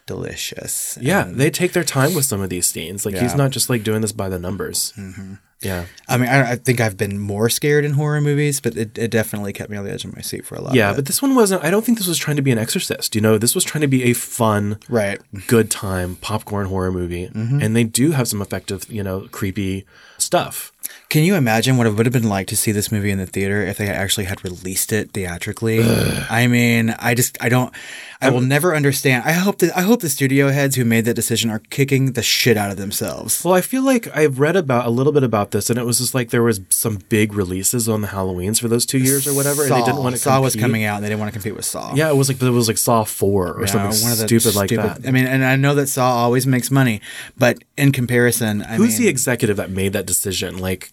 delicious. 0.07 0.97
Yeah, 1.01 1.27
And- 1.27 1.37
they 1.39 1.51
take 1.51 1.73
their 1.73 1.85
time 1.85 2.15
with 2.15 2.25
some 2.25 2.41
of 2.41 2.49
these 2.51 2.67
scenes. 2.67 3.05
Like, 3.05 3.15
he's 3.17 3.35
not 3.35 3.51
just 3.51 3.69
like 3.69 3.83
doing 3.83 4.01
this 4.01 4.13
by 4.13 4.29
the 4.31 4.39
numbers. 4.39 4.95
Mm-hmm. 4.97 5.35
Yeah. 5.63 5.87
I 6.09 6.17
mean, 6.17 6.29
I, 6.29 6.53
I 6.53 6.57
think 6.57 6.81
I've 6.81 6.97
been 6.97 7.19
more 7.19 7.51
scared 7.51 7.85
in 7.85 7.93
horror 7.93 8.21
movies, 8.21 8.61
but 8.61 8.77
it, 8.77 8.97
it 8.97 9.11
definitely 9.11 9.53
kept 9.53 9.71
me 9.71 9.77
on 9.77 9.85
the 9.85 9.93
edge 9.93 10.05
of 10.05 10.15
my 10.15 10.23
seat 10.23 10.47
for 10.47 10.55
a 10.55 10.61
lot. 10.61 10.75
Yeah, 10.75 10.95
but 10.95 11.07
this 11.07 11.21
one 11.21 11.35
wasn't. 11.35 11.63
I 11.63 11.71
don't 11.71 11.85
think 11.85 11.99
this 11.99 12.07
was 12.07 12.19
trying 12.19 12.37
to 12.37 12.43
be 12.43 12.51
an 12.51 12.59
exorcist. 12.59 13.15
You 13.15 13.21
know, 13.21 13.37
this 13.37 13.55
was 13.55 13.63
trying 13.63 13.83
to 13.83 13.89
be 13.89 14.05
a 14.05 14.15
fun, 14.15 14.79
right. 14.89 15.21
good 15.47 15.71
time 15.71 16.17
popcorn 16.17 16.67
horror 16.67 16.91
movie. 16.91 17.29
Mm-hmm. 17.29 17.61
And 17.61 17.77
they 17.77 17.85
do 17.85 18.13
have 18.13 18.27
some 18.27 18.41
effective, 18.41 18.91
you 18.91 19.03
know, 19.03 19.29
creepy 19.31 19.85
stuff. 20.17 20.73
Can 21.09 21.25
you 21.25 21.35
imagine 21.35 21.77
what 21.77 21.87
it 21.87 21.91
would 21.91 22.07
have 22.07 22.13
been 22.13 22.29
like 22.29 22.47
to 22.49 22.57
see 22.57 22.73
this 22.73 22.91
movie 22.91 23.11
in 23.11 23.19
the 23.19 23.27
theater 23.27 23.63
if 23.63 23.79
they 23.79 23.89
actually 23.89 24.25
had 24.25 24.43
released 24.45 24.93
it 24.93 25.13
theatrically? 25.13 25.83
I 26.31 26.47
mean, 26.47 26.95
I 26.99 27.15
just 27.15 27.37
I 27.43 27.49
don't 27.49 27.75
I 28.23 28.31
will 28.31 28.41
never 28.43 28.75
understand. 28.75 29.25
I 29.25 29.33
hope 29.33 29.59
that 29.59 29.77
I 29.77 29.83
hope 29.83 30.01
the 30.01 30.09
studio 30.11 30.51
heads 30.51 30.77
who 30.77 30.85
made 30.85 31.07
that 31.07 31.15
decision 31.15 31.49
are 31.49 31.61
kicking 31.71 32.13
the 32.13 32.23
shit 32.23 32.57
out 32.57 32.71
of 32.71 32.77
themselves. 32.77 33.43
Well, 33.45 33.55
I 33.55 33.63
feel 33.63 33.83
like 33.83 34.15
I've 34.15 34.39
read 34.39 34.57
about 34.57 34.87
a 34.87 34.91
little 34.91 35.13
bit 35.13 35.23
about 35.23 35.53
this, 35.53 35.71
and 35.71 35.79
it 35.79 35.85
was 35.85 35.99
just 35.99 36.15
like 36.15 36.31
there 36.31 36.43
was 36.43 36.61
some 36.69 36.99
big 37.09 37.33
releases 37.33 37.89
on 37.89 38.03
the 38.03 38.09
Halloweens 38.09 38.61
for 38.61 38.69
those 38.69 38.85
two 38.85 38.99
years 38.99 39.27
or 39.27 39.33
whatever, 39.33 39.63
and 39.63 39.73
they 39.73 39.83
didn't 39.83 40.03
want 40.03 40.15
to. 40.15 40.21
Saw 40.21 40.41
was 40.41 40.55
coming 40.55 40.85
out 40.85 40.97
and 40.97 41.05
they 41.05 41.09
didn't 41.09 41.21
want 41.21 41.33
to 41.33 41.39
compete 41.39 41.57
with 41.57 41.65
Saw. 41.65 41.95
Yeah, 41.95 42.11
it 42.11 42.17
was 42.17 42.29
like 42.29 42.43
it 42.43 42.51
was 42.51 42.69
like 42.69 42.79
Saw 42.79 43.05
Four 43.05 43.53
or 43.55 43.61
Yeah, 43.61 43.67
something 43.67 44.03
one 44.03 44.13
of 44.13 44.19
the 44.19 44.27
stupid 44.27 44.55
like 44.55 44.71
that. 44.71 45.07
I 45.07 45.11
mean, 45.11 45.27
and 45.27 45.45
I 45.45 45.57
know 45.57 45.75
that 45.77 45.87
Saw 45.89 46.17
always 46.17 46.47
makes 46.47 46.71
money, 46.71 47.01
but 47.39 47.59
in 47.77 47.91
comparison, 47.93 48.63
I 48.63 48.77
Who's 48.77 48.99
mean, 48.99 49.03
the 49.03 49.09
executive 49.09 49.57
that 49.57 49.71
made 49.71 49.95
that 49.95 50.07
decision? 50.07 50.59
Like, 50.59 50.93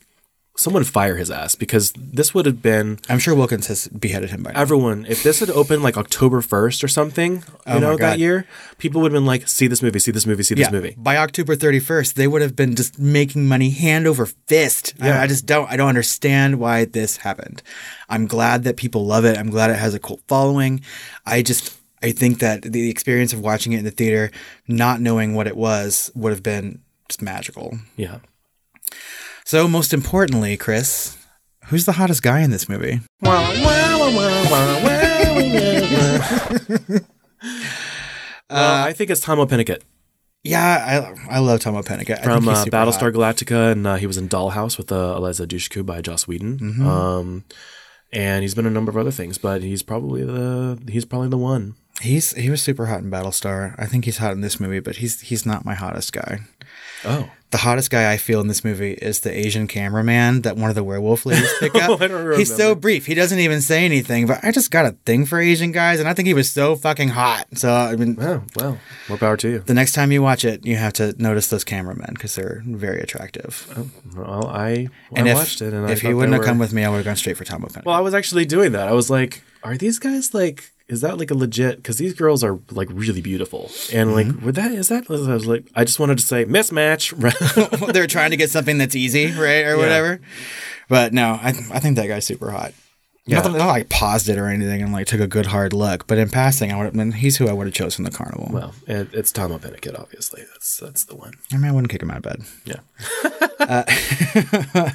someone 0.58 0.84
fire 0.84 1.16
his 1.16 1.30
ass 1.32 1.55
because 1.55 1.93
this 1.95 2.34
would 2.34 2.45
have 2.45 2.62
been 2.62 2.97
I'm 3.08 3.20
sure 3.20 3.34
Wilkins 3.36 3.68
has 3.68 3.88
beheaded 3.89 4.32
him 4.32 4.41
by 4.43 4.51
now. 4.51 4.60
everyone. 4.60 5.05
If 5.08 5.22
this 5.24 5.39
had 5.39 5.49
opened 5.51 5.84
like 5.84 5.95
October 5.97 6.41
first 6.41 6.84
or 6.84 6.88
something, 6.89 7.36
you 7.38 7.43
Oh 7.68 7.80
know, 7.80 7.95
that 7.97 8.18
year, 8.20 8.45
people 8.80 8.99
would 9.01 9.12
have 9.12 9.18
been 9.20 9.26
like, 9.26 9.47
"See 9.47 9.68
this 9.68 9.82
movie, 9.82 9.99
see 9.99 10.12
this 10.12 10.26
movie, 10.26 10.43
see 10.43 10.55
this 10.55 10.72
movie." 10.72 10.95
by 10.97 11.16
October 11.18 11.55
31st, 11.55 12.16
they 12.16 12.28
would 12.28 12.41
have 12.41 12.55
been 12.55 12.76
just 12.76 12.97
making 12.99 13.47
money 13.47 13.70
hand 13.70 14.08
over 14.08 14.26
fist. 14.26 14.93
I- 14.99 15.08
Yeah. 15.08 15.22
I, 15.22 15.28
just 15.28 15.45
don't, 15.45 15.70
I 15.72 15.78
don't 15.78 15.89
understand 15.89 16.60
why 16.60 16.86
this 16.86 17.18
happened. 17.18 17.62
I'm 18.10 18.26
glad 18.28 18.64
that 18.66 18.76
people 18.78 19.05
love 19.05 19.24
it. 19.26 19.38
I'm 19.38 19.49
glad 19.51 19.70
it 19.70 19.78
has 19.78 19.93
a 19.93 19.99
cult 19.99 20.22
following. 20.28 20.82
I 21.26 21.41
just, 21.43 21.74
I 22.01 22.12
think 22.12 22.39
that 22.39 22.64
the 22.64 22.89
experience 22.89 23.32
of 23.32 23.39
watching 23.41 23.74
it 23.74 23.80
in 23.80 23.86
the 23.86 23.91
theater, 23.91 24.32
not 24.68 25.01
knowing 25.01 25.36
what 25.36 25.45
it 25.47 25.55
was, 25.55 26.10
would 26.16 26.32
have 26.32 26.41
been 26.43 26.82
just 27.10 27.22
magical. 27.22 27.78
Yeah. 27.95 28.20
So, 29.47 29.65
most 29.65 29.93
importantly, 29.93 30.57
Chris, 30.57 31.15
who's 31.67 31.85
the 31.85 31.93
hottest 31.93 32.21
guy 32.21 32.41
in 32.41 32.51
this 32.51 32.67
movie? 32.67 32.99
Uh, 38.49 38.83
I 38.87 38.93
think 38.93 39.09
it's 39.09 39.25
Tahmoh 39.25 39.45
Penikett 39.47 39.83
Yeah, 40.43 41.13
I, 41.29 41.35
I 41.37 41.39
love 41.39 41.61
Tahmoh 41.61 41.85
Penikett. 41.85 42.19
I 42.19 42.23
from 42.23 42.43
think 42.43 42.57
he's 42.57 42.67
uh, 42.67 42.77
Battlestar 42.77 43.13
hot. 43.13 43.13
Galactica, 43.13 43.71
and 43.71 43.87
uh, 43.87 43.95
he 43.95 44.05
was 44.05 44.17
in 44.17 44.27
Dollhouse 44.27 44.77
with 44.77 44.91
uh, 44.91 45.15
Eliza 45.15 45.47
Dushku 45.47 45.85
by 45.85 46.01
Joss 46.01 46.27
Whedon. 46.27 46.59
Mm-hmm. 46.59 46.85
Um, 46.87 47.45
and 48.11 48.41
he's 48.41 48.53
been 48.55 48.65
a 48.65 48.69
number 48.69 48.89
of 48.89 48.97
other 48.97 49.11
things, 49.11 49.37
but 49.37 49.61
he's 49.61 49.81
probably 49.81 50.25
the 50.25 50.77
he's 50.89 51.05
probably 51.05 51.29
the 51.29 51.37
one. 51.37 51.75
He's 52.01 52.33
he 52.33 52.49
was 52.49 52.61
super 52.61 52.85
hot 52.87 52.99
in 53.01 53.09
Battlestar. 53.09 53.73
I 53.77 53.85
think 53.87 54.05
he's 54.05 54.17
hot 54.17 54.33
in 54.33 54.41
this 54.41 54.59
movie, 54.59 54.79
but 54.79 54.97
he's 54.97 55.21
he's 55.21 55.45
not 55.45 55.65
my 55.65 55.73
hottest 55.73 56.13
guy. 56.13 56.41
Oh, 57.05 57.29
The 57.51 57.59
hottest 57.59 57.89
guy 57.91 58.11
I 58.11 58.17
feel 58.17 58.41
in 58.41 58.47
this 58.47 58.63
movie 58.63 58.93
is 58.93 59.19
the 59.21 59.31
Asian 59.31 59.67
cameraman 59.67 60.41
that 60.41 60.57
one 60.57 60.69
of 60.69 60.75
the 60.75 60.83
werewolf 60.83 61.25
ladies 61.25 61.51
pick 61.59 61.75
up. 61.81 62.01
He's 62.37 62.53
so 62.53 62.75
brief. 62.75 63.05
He 63.05 63.13
doesn't 63.13 63.37
even 63.39 63.61
say 63.61 63.85
anything, 63.85 64.25
but 64.27 64.43
I 64.43 64.51
just 64.51 64.69
got 64.71 64.85
a 64.85 64.91
thing 65.05 65.25
for 65.25 65.39
Asian 65.39 65.71
guys, 65.71 65.99
and 65.99 66.09
I 66.09 66.13
think 66.13 66.27
he 66.27 66.33
was 66.33 66.49
so 66.49 66.75
fucking 66.75 67.09
hot. 67.09 67.45
So 67.53 67.71
I 67.71 67.95
mean, 67.95 68.17
oh, 68.19 68.43
well, 68.55 68.77
more 69.09 69.17
power 69.17 69.37
to 69.37 69.49
you. 69.49 69.59
the 69.59 69.73
next 69.73 69.93
time 69.93 70.11
you 70.11 70.21
watch 70.21 70.43
it, 70.43 70.65
you 70.65 70.75
have 70.75 70.93
to 70.93 71.15
notice 71.21 71.47
those 71.47 71.63
cameramen 71.63 72.13
because 72.13 72.35
they're 72.35 72.61
very 72.65 72.99
attractive. 73.01 73.71
Oh, 73.77 73.89
well, 74.15 74.47
I, 74.47 74.87
and 75.15 75.27
I 75.27 75.31
if, 75.31 75.37
watched 75.37 75.61
it, 75.61 75.73
and 75.73 75.87
I 75.87 75.91
if 75.91 76.01
he 76.01 76.13
wouldn't 76.13 76.33
have 76.35 76.45
come 76.45 76.59
with 76.59 76.73
me, 76.73 76.83
I 76.83 76.89
would 76.89 76.97
have 76.97 77.05
gone 77.05 77.15
straight 77.15 77.37
for 77.37 77.45
Tahmoh 77.45 77.71
Penikett. 77.71 77.85
Well, 77.85 77.95
I 77.95 78.01
was 78.01 78.13
actually 78.13 78.45
doing 78.45 78.73
that. 78.73 78.87
I 78.87 78.93
was 78.93 79.09
like, 79.09 79.41
are 79.63 79.77
these 79.77 79.97
guys 79.99 80.33
like? 80.33 80.73
Is 80.89 81.01
that 81.01 81.17
like 81.17 81.31
a 81.31 81.33
legit? 81.35 81.77
Because 81.77 81.97
these 81.97 82.13
girls 82.13 82.43
are 82.45 82.59
like 82.71 82.88
really 82.91 83.19
beautiful, 83.21 83.69
and 83.93 84.13
like, 84.13 84.27
Mm-hmm. 84.27 84.45
would 84.45 84.55
that 84.55 84.71
is 84.71 84.88
that? 84.88 85.09
I 85.09 85.13
was 85.13 85.45
like, 85.45 85.65
I 85.75 85.83
just 85.83 85.99
wanted 85.99 86.17
to 86.19 86.25
say 86.25 86.45
mismatch. 86.45 87.11
they're 87.93 88.07
trying 88.07 88.31
to 88.31 88.38
get 88.38 88.49
something 88.49 88.77
that's 88.77 88.95
easy, 88.95 89.27
right, 89.33 89.65
or 89.65 89.77
whatever. 89.77 90.21
But 90.88 91.11
no, 91.13 91.31
I 91.41 91.49
I 91.71 91.79
think 91.79 91.97
that 91.97 92.07
guy's 92.07 92.25
super 92.25 92.51
hot. 92.51 92.73
Yeah. 93.25 93.41
Not 93.41 93.51
that 93.51 93.59
I 93.61 93.65
like 93.65 93.89
paused 93.89 94.29
it 94.29 94.38
or 94.38 94.47
anything 94.47 94.81
and 94.81 94.93
like 94.93 95.05
took 95.07 95.19
a 95.19 95.27
good 95.27 95.47
hard 95.47 95.73
look, 95.73 96.07
but 96.07 96.17
in 96.17 96.29
passing, 96.29 96.71
I 96.71 96.77
would 96.77 96.85
have 96.85 96.93
been. 96.93 97.11
He's 97.11 97.35
who 97.35 97.49
I 97.49 97.51
would 97.51 97.67
have 97.67 97.73
chosen 97.73 98.05
from 98.05 98.11
the 98.11 98.17
carnival. 98.17 98.47
well, 98.53 98.73
it, 98.88 99.09
it's 99.13 99.33
Tahmoh 99.33 99.59
Penikett, 99.59 99.99
obviously. 99.99 100.43
That's 100.53 100.77
that's 100.77 101.03
the 101.03 101.15
one. 101.17 101.33
I 101.51 101.57
mean, 101.57 101.65
I 101.69 101.73
wouldn't 101.73 101.91
kick 101.91 102.01
him 102.01 102.11
out 102.11 102.17
of 102.17 102.23
bed. 102.23 102.43
Yeah. 102.63 102.79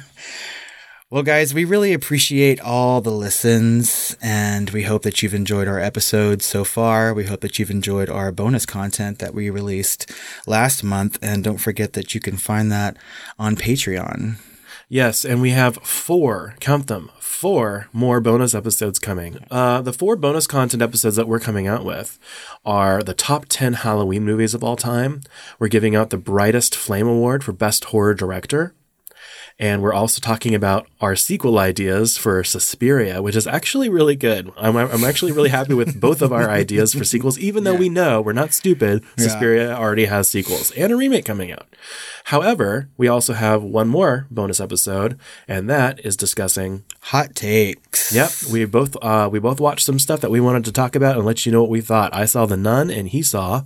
Well, 1.13 1.21
guys, 1.21 1.53
we 1.53 1.63
really 1.63 1.93
appreciate 1.93 2.59
all 2.59 2.99
the 2.99 3.11
listens, 3.11 4.17
and 4.19 4.71
we 4.71 4.81
hope 4.81 5.03
that 5.03 5.21
you've 5.21 5.35
enjoyed 5.35 5.67
our 5.67 5.77
episodes 5.77 6.43
so 6.43 6.63
far. 6.63 7.13
We 7.13 7.25
hope 7.25 7.41
that 7.41 7.59
you've 7.59 7.69
enjoyed 7.69 8.09
our 8.09 8.31
bonus 8.31 8.65
content 8.65 9.19
that 9.19 9.35
we 9.35 9.51
released 9.51 10.11
last 10.47 10.83
month, 10.83 11.19
and 11.21 11.43
don't 11.43 11.59
forget 11.59 11.93
that 11.93 12.15
you 12.15 12.19
can 12.19 12.35
find 12.37 12.71
that 12.71 12.97
on 13.37 13.55
Patreon. 13.55 14.37
Yes, 14.89 15.23
and 15.23 15.39
we 15.39 15.51
have 15.51 15.77
four, 15.83 16.55
count 16.59 16.87
them, 16.87 17.11
four 17.19 17.89
more 17.93 18.19
bonus 18.19 18.55
episodes 18.55 18.97
coming. 18.97 19.37
Uh, 19.51 19.83
the 19.83 19.93
four 19.93 20.15
bonus 20.15 20.47
content 20.47 20.81
episodes 20.81 21.15
that 21.15 21.27
we're 21.27 21.39
coming 21.39 21.67
out 21.67 21.85
with 21.85 22.17
are 22.65 23.03
the 23.03 23.13
top 23.13 23.45
10 23.49 23.73
Halloween 23.73 24.25
movies 24.25 24.55
of 24.55 24.63
all 24.63 24.75
time. 24.75 25.21
We're 25.59 25.67
giving 25.67 25.95
out 25.95 26.09
the 26.09 26.17
Brightest 26.17 26.73
Flame 26.73 27.07
Award 27.07 27.43
for 27.43 27.53
Best 27.53 27.83
Horror 27.85 28.15
Director. 28.15 28.73
And 29.59 29.81
we're 29.81 29.93
also 29.93 30.19
talking 30.19 30.55
about 30.55 30.87
our 30.99 31.15
sequel 31.15 31.59
ideas 31.59 32.17
for 32.17 32.43
Suspiria, 32.43 33.21
which 33.21 33.35
is 33.35 33.45
actually 33.45 33.87
really 33.87 34.15
good. 34.15 34.51
I'm, 34.57 34.75
I'm 34.75 35.03
actually 35.03 35.31
really 35.31 35.49
happy 35.49 35.73
with 35.73 35.99
both 36.01 36.21
of 36.21 36.33
our 36.33 36.49
ideas 36.49 36.93
for 36.93 37.03
sequels, 37.03 37.37
even 37.37 37.63
though 37.63 37.75
we 37.75 37.87
know 37.87 38.19
we're 38.21 38.33
not 38.33 38.53
stupid. 38.53 39.03
Yeah. 39.17 39.27
Suspiria 39.27 39.75
already 39.75 40.05
has 40.05 40.27
sequels 40.27 40.71
and 40.71 40.91
a 40.91 40.95
remake 40.95 41.25
coming 41.25 41.51
out. 41.51 41.67
However, 42.25 42.89
we 42.97 43.07
also 43.07 43.33
have 43.33 43.63
one 43.63 43.89
more 43.89 44.27
bonus 44.31 44.59
episode, 44.59 45.19
and 45.47 45.69
that 45.69 46.03
is 46.05 46.17
discussing 46.17 46.83
Hot 47.07 47.35
takes. 47.35 48.13
Yep, 48.13 48.31
we 48.51 48.65
both 48.65 48.95
uh, 49.01 49.29
we 49.31 49.39
both 49.39 49.59
watched 49.59 49.85
some 49.85 49.99
stuff 49.99 50.21
that 50.21 50.31
we 50.31 50.39
wanted 50.39 50.65
to 50.65 50.71
talk 50.71 50.95
about 50.95 51.17
and 51.17 51.25
let 51.25 51.45
you 51.45 51.51
know 51.51 51.61
what 51.61 51.69
we 51.69 51.81
thought. 51.81 52.15
I 52.15 52.25
saw 52.25 52.45
The 52.45 52.57
Nun, 52.57 52.89
and 52.89 53.09
he 53.09 53.21
saw 53.21 53.63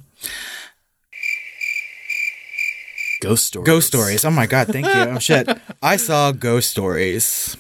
Ghost 3.22 3.48
Stories. 3.48 3.66
Ghost 3.66 3.88
Stories. 3.88 4.26
Oh 4.26 4.32
my 4.32 4.46
God, 4.46 4.68
thank 4.68 4.86
you. 4.86 4.94
Oh 4.94 5.20
shit. 5.20 5.50
I 5.82 5.98
saw 5.98 6.32
Ghost 6.32 6.72
Stories. 6.72 7.58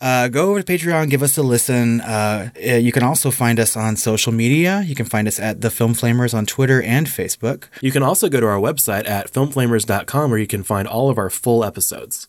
Uh, 0.00 0.28
go 0.28 0.50
over 0.50 0.62
to 0.62 0.72
Patreon, 0.72 1.10
give 1.10 1.22
us 1.22 1.36
a 1.36 1.42
listen. 1.42 2.00
Uh, 2.00 2.50
uh, 2.56 2.74
you 2.76 2.90
can 2.90 3.02
also 3.02 3.30
find 3.30 3.60
us 3.60 3.76
on 3.76 3.96
social 3.96 4.32
media. 4.32 4.82
You 4.86 4.94
can 4.94 5.04
find 5.04 5.28
us 5.28 5.38
at 5.38 5.60
The 5.60 5.70
Film 5.70 5.94
Flamers 5.94 6.32
on 6.32 6.46
Twitter 6.46 6.80
and 6.80 7.06
Facebook. 7.06 7.64
You 7.82 7.92
can 7.92 8.02
also 8.02 8.28
go 8.30 8.40
to 8.40 8.46
our 8.46 8.58
website 8.58 9.06
at 9.08 9.30
filmflamers.com 9.30 10.30
where 10.30 10.38
you 10.38 10.46
can 10.46 10.62
find 10.62 10.88
all 10.88 11.10
of 11.10 11.18
our 11.18 11.28
full 11.28 11.64
episodes. 11.64 12.26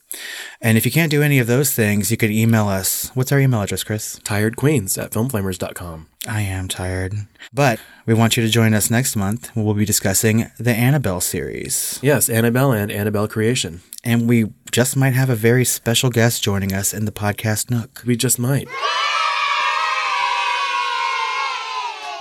And 0.61 0.77
if 0.77 0.85
you 0.85 0.91
can't 0.91 1.09
do 1.11 1.21
any 1.21 1.39
of 1.39 1.47
those 1.47 1.73
things, 1.73 2.11
you 2.11 2.17
can 2.17 2.31
email 2.31 2.67
us. 2.67 3.09
What's 3.13 3.31
our 3.31 3.39
email 3.39 3.61
address, 3.61 3.85
Chris? 3.85 4.19
Tiredqueens 4.19 5.01
at 5.01 5.11
filmflamers.com. 5.11 6.07
I 6.27 6.41
am 6.41 6.67
tired. 6.67 7.13
But 7.53 7.79
we 8.05 8.13
want 8.13 8.37
you 8.37 8.43
to 8.43 8.49
join 8.49 8.73
us 8.73 8.91
next 8.91 9.15
month. 9.15 9.49
We'll 9.55 9.73
be 9.73 9.85
discussing 9.85 10.51
the 10.59 10.71
Annabelle 10.71 11.21
series. 11.21 11.99
Yes, 12.01 12.29
Annabelle 12.29 12.73
and 12.73 12.91
Annabelle 12.91 13.27
Creation. 13.27 13.81
And 14.03 14.27
we 14.27 14.51
just 14.71 14.97
might 14.97 15.13
have 15.13 15.29
a 15.29 15.35
very 15.35 15.63
special 15.63 16.09
guest 16.09 16.43
joining 16.43 16.73
us 16.73 16.93
in 16.93 17.05
the 17.05 17.11
podcast 17.11 17.69
nook. 17.69 18.01
We 18.05 18.15
just 18.15 18.39
might. 18.39 18.67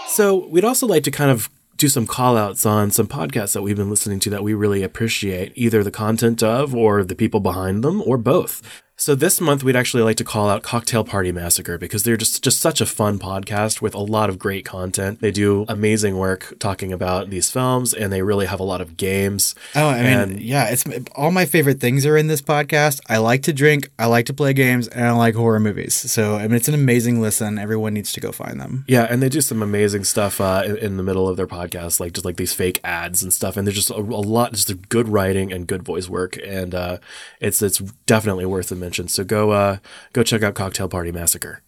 So, 0.09 0.47
we'd 0.49 0.64
also 0.64 0.87
like 0.87 1.05
to 1.05 1.11
kind 1.11 1.31
of 1.31 1.49
do 1.78 1.89
some 1.89 2.07
call 2.07 2.37
outs 2.37 2.66
on 2.66 2.91
some 2.91 3.07
podcasts 3.07 3.55
that 3.55 3.62
we've 3.62 3.76
been 3.76 3.89
listening 3.89 4.20
to 4.20 4.31
that 4.31 4.43
we 4.43 4.53
really 4.53 4.83
appreciate, 4.83 5.53
either 5.55 5.83
the 5.83 5.91
content 5.91 6.43
of 6.43 6.74
or 6.74 7.03
the 7.03 7.14
people 7.14 7.41
behind 7.41 7.83
them 7.83 8.03
or 8.05 8.18
both. 8.18 8.83
So 9.01 9.14
this 9.14 9.40
month 9.40 9.64
we'd 9.64 9.76
actually 9.76 10.03
like 10.03 10.18
to 10.18 10.24
call 10.24 10.51
out 10.51 10.62
Cocktail 10.62 11.05
Party 11.05 11.32
Massacre 11.32 11.78
because 11.78 12.03
they're 12.03 12.18
just 12.18 12.44
just 12.44 12.61
such 12.61 12.82
a 12.82 12.86
fun 12.86 13.18
podcast 13.18 13.80
with 13.80 13.94
a 13.94 13.98
lot 13.98 14.28
of 14.28 14.38
great 14.38 14.66
content. 14.66 15.22
They 15.22 15.30
do 15.30 15.64
amazing 15.68 16.18
work 16.18 16.53
talking 16.59 16.92
about 16.92 17.30
these 17.30 17.51
films 17.51 17.94
and 17.94 18.12
they 18.12 18.20
really 18.20 18.44
have 18.44 18.61
a 18.61 18.62
lot 18.62 18.82
of 18.82 18.98
games. 18.98 19.55
Oh, 19.74 19.88
I 19.88 20.03
mean, 20.03 20.36
yeah, 20.42 20.68
it's 20.68 20.84
all 21.14 21.30
my 21.30 21.46
favorite 21.46 21.80
things 21.80 22.05
are 22.05 22.14
in 22.14 22.26
this 22.26 22.42
podcast. 22.42 23.01
I 23.09 23.16
like 23.16 23.42
to 23.44 23.55
drink, 23.55 23.88
I 23.98 24.05
like 24.05 24.26
to 24.26 24.34
play 24.34 24.53
games, 24.53 24.86
and 24.86 25.07
I 25.07 25.12
like 25.12 25.34
horror 25.34 25.61
movies. 25.61 25.94
So, 25.94 26.36
I 26.36 26.42
mean, 26.42 26.57
it's 26.57 26.68
an 26.68 26.74
amazing 26.74 27.22
listen. 27.22 27.59
Everyone 27.59 27.94
needs 27.94 28.12
to 28.12 28.20
go 28.20 28.32
find 28.32 28.61
them. 28.61 28.84
Yeah, 28.86 29.07
and 29.09 29.22
they 29.22 29.30
do 29.30 29.40
some 29.40 29.62
amazing 29.62 30.05
stuff 30.05 30.42
uh, 30.42 30.64
in, 30.66 30.76
in 30.76 30.96
the 30.98 31.03
middle 31.03 31.26
of 31.26 31.38
their 31.38 31.46
podcast, 31.46 32.01
like 32.01 32.12
just 32.12 32.26
like 32.26 32.36
these 32.36 32.53
fake 32.53 32.80
ads 32.84 33.22
and 33.22 33.32
stuff. 33.32 33.57
And 33.57 33.66
they're 33.66 33.72
just 33.72 33.88
a, 33.88 33.96
a 33.96 33.96
lot, 33.96 34.53
just 34.53 34.90
good 34.90 35.09
writing 35.09 35.55
and 35.55 35.66
good 35.66 35.84
voice 35.84 36.07
work, 36.07 36.36
and 36.44 36.74
uh, 36.74 36.98
it's 37.40 37.62
it's 37.62 37.78
definitely 38.05 38.44
worth 38.44 38.70
a 38.70 38.89
mention. 38.91 39.07
So 39.07 39.22
go 39.22 39.53
uh, 39.53 39.76
go 40.12 40.24
check 40.24 40.43
out 40.43 40.55
Cocktail 40.55 40.88
Party 40.88 41.12
Massacre. 41.12 41.62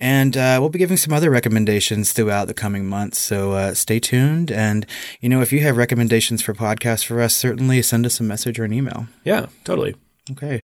And 0.00 0.36
uh, 0.36 0.56
we'll 0.58 0.70
be 0.70 0.78
giving 0.78 0.96
some 0.96 1.12
other 1.12 1.30
recommendations 1.30 2.12
throughout 2.12 2.48
the 2.48 2.54
coming 2.54 2.86
months. 2.86 3.18
So 3.18 3.52
uh, 3.52 3.74
stay 3.74 4.00
tuned. 4.00 4.50
And, 4.50 4.84
you 5.20 5.28
know, 5.28 5.40
if 5.40 5.52
you 5.52 5.60
have 5.60 5.76
recommendations 5.76 6.42
for 6.42 6.52
podcasts 6.52 7.04
for 7.04 7.20
us, 7.20 7.36
certainly 7.36 7.80
send 7.82 8.04
us 8.04 8.18
a 8.18 8.24
message 8.24 8.58
or 8.58 8.64
an 8.64 8.72
email. 8.72 9.06
Yeah, 9.22 9.46
totally. 9.62 9.94
Okay. 10.32 10.60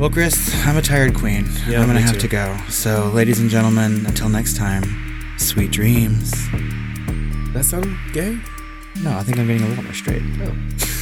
Well, 0.00 0.08
Chris, 0.08 0.54
I'm 0.64 0.78
a 0.78 0.82
tired 0.82 1.14
queen. 1.14 1.46
Yeah, 1.68 1.80
I'm 1.80 1.88
going 1.88 1.96
to 1.96 2.00
have 2.00 2.14
too. 2.14 2.20
to 2.20 2.28
go. 2.28 2.56
So, 2.70 3.10
ladies 3.10 3.38
and 3.38 3.50
gentlemen, 3.50 4.06
until 4.06 4.30
next 4.30 4.56
time, 4.56 4.84
sweet 5.36 5.72
dreams. 5.72 6.30
That 7.52 7.64
sound 7.66 7.98
gay? 8.14 8.38
No, 9.02 9.18
I 9.18 9.22
think 9.24 9.38
I'm 9.38 9.46
getting 9.46 9.64
a 9.64 9.68
little 9.68 9.84
more 9.84 9.92
straight. 9.92 10.22
Oh. 10.40 10.56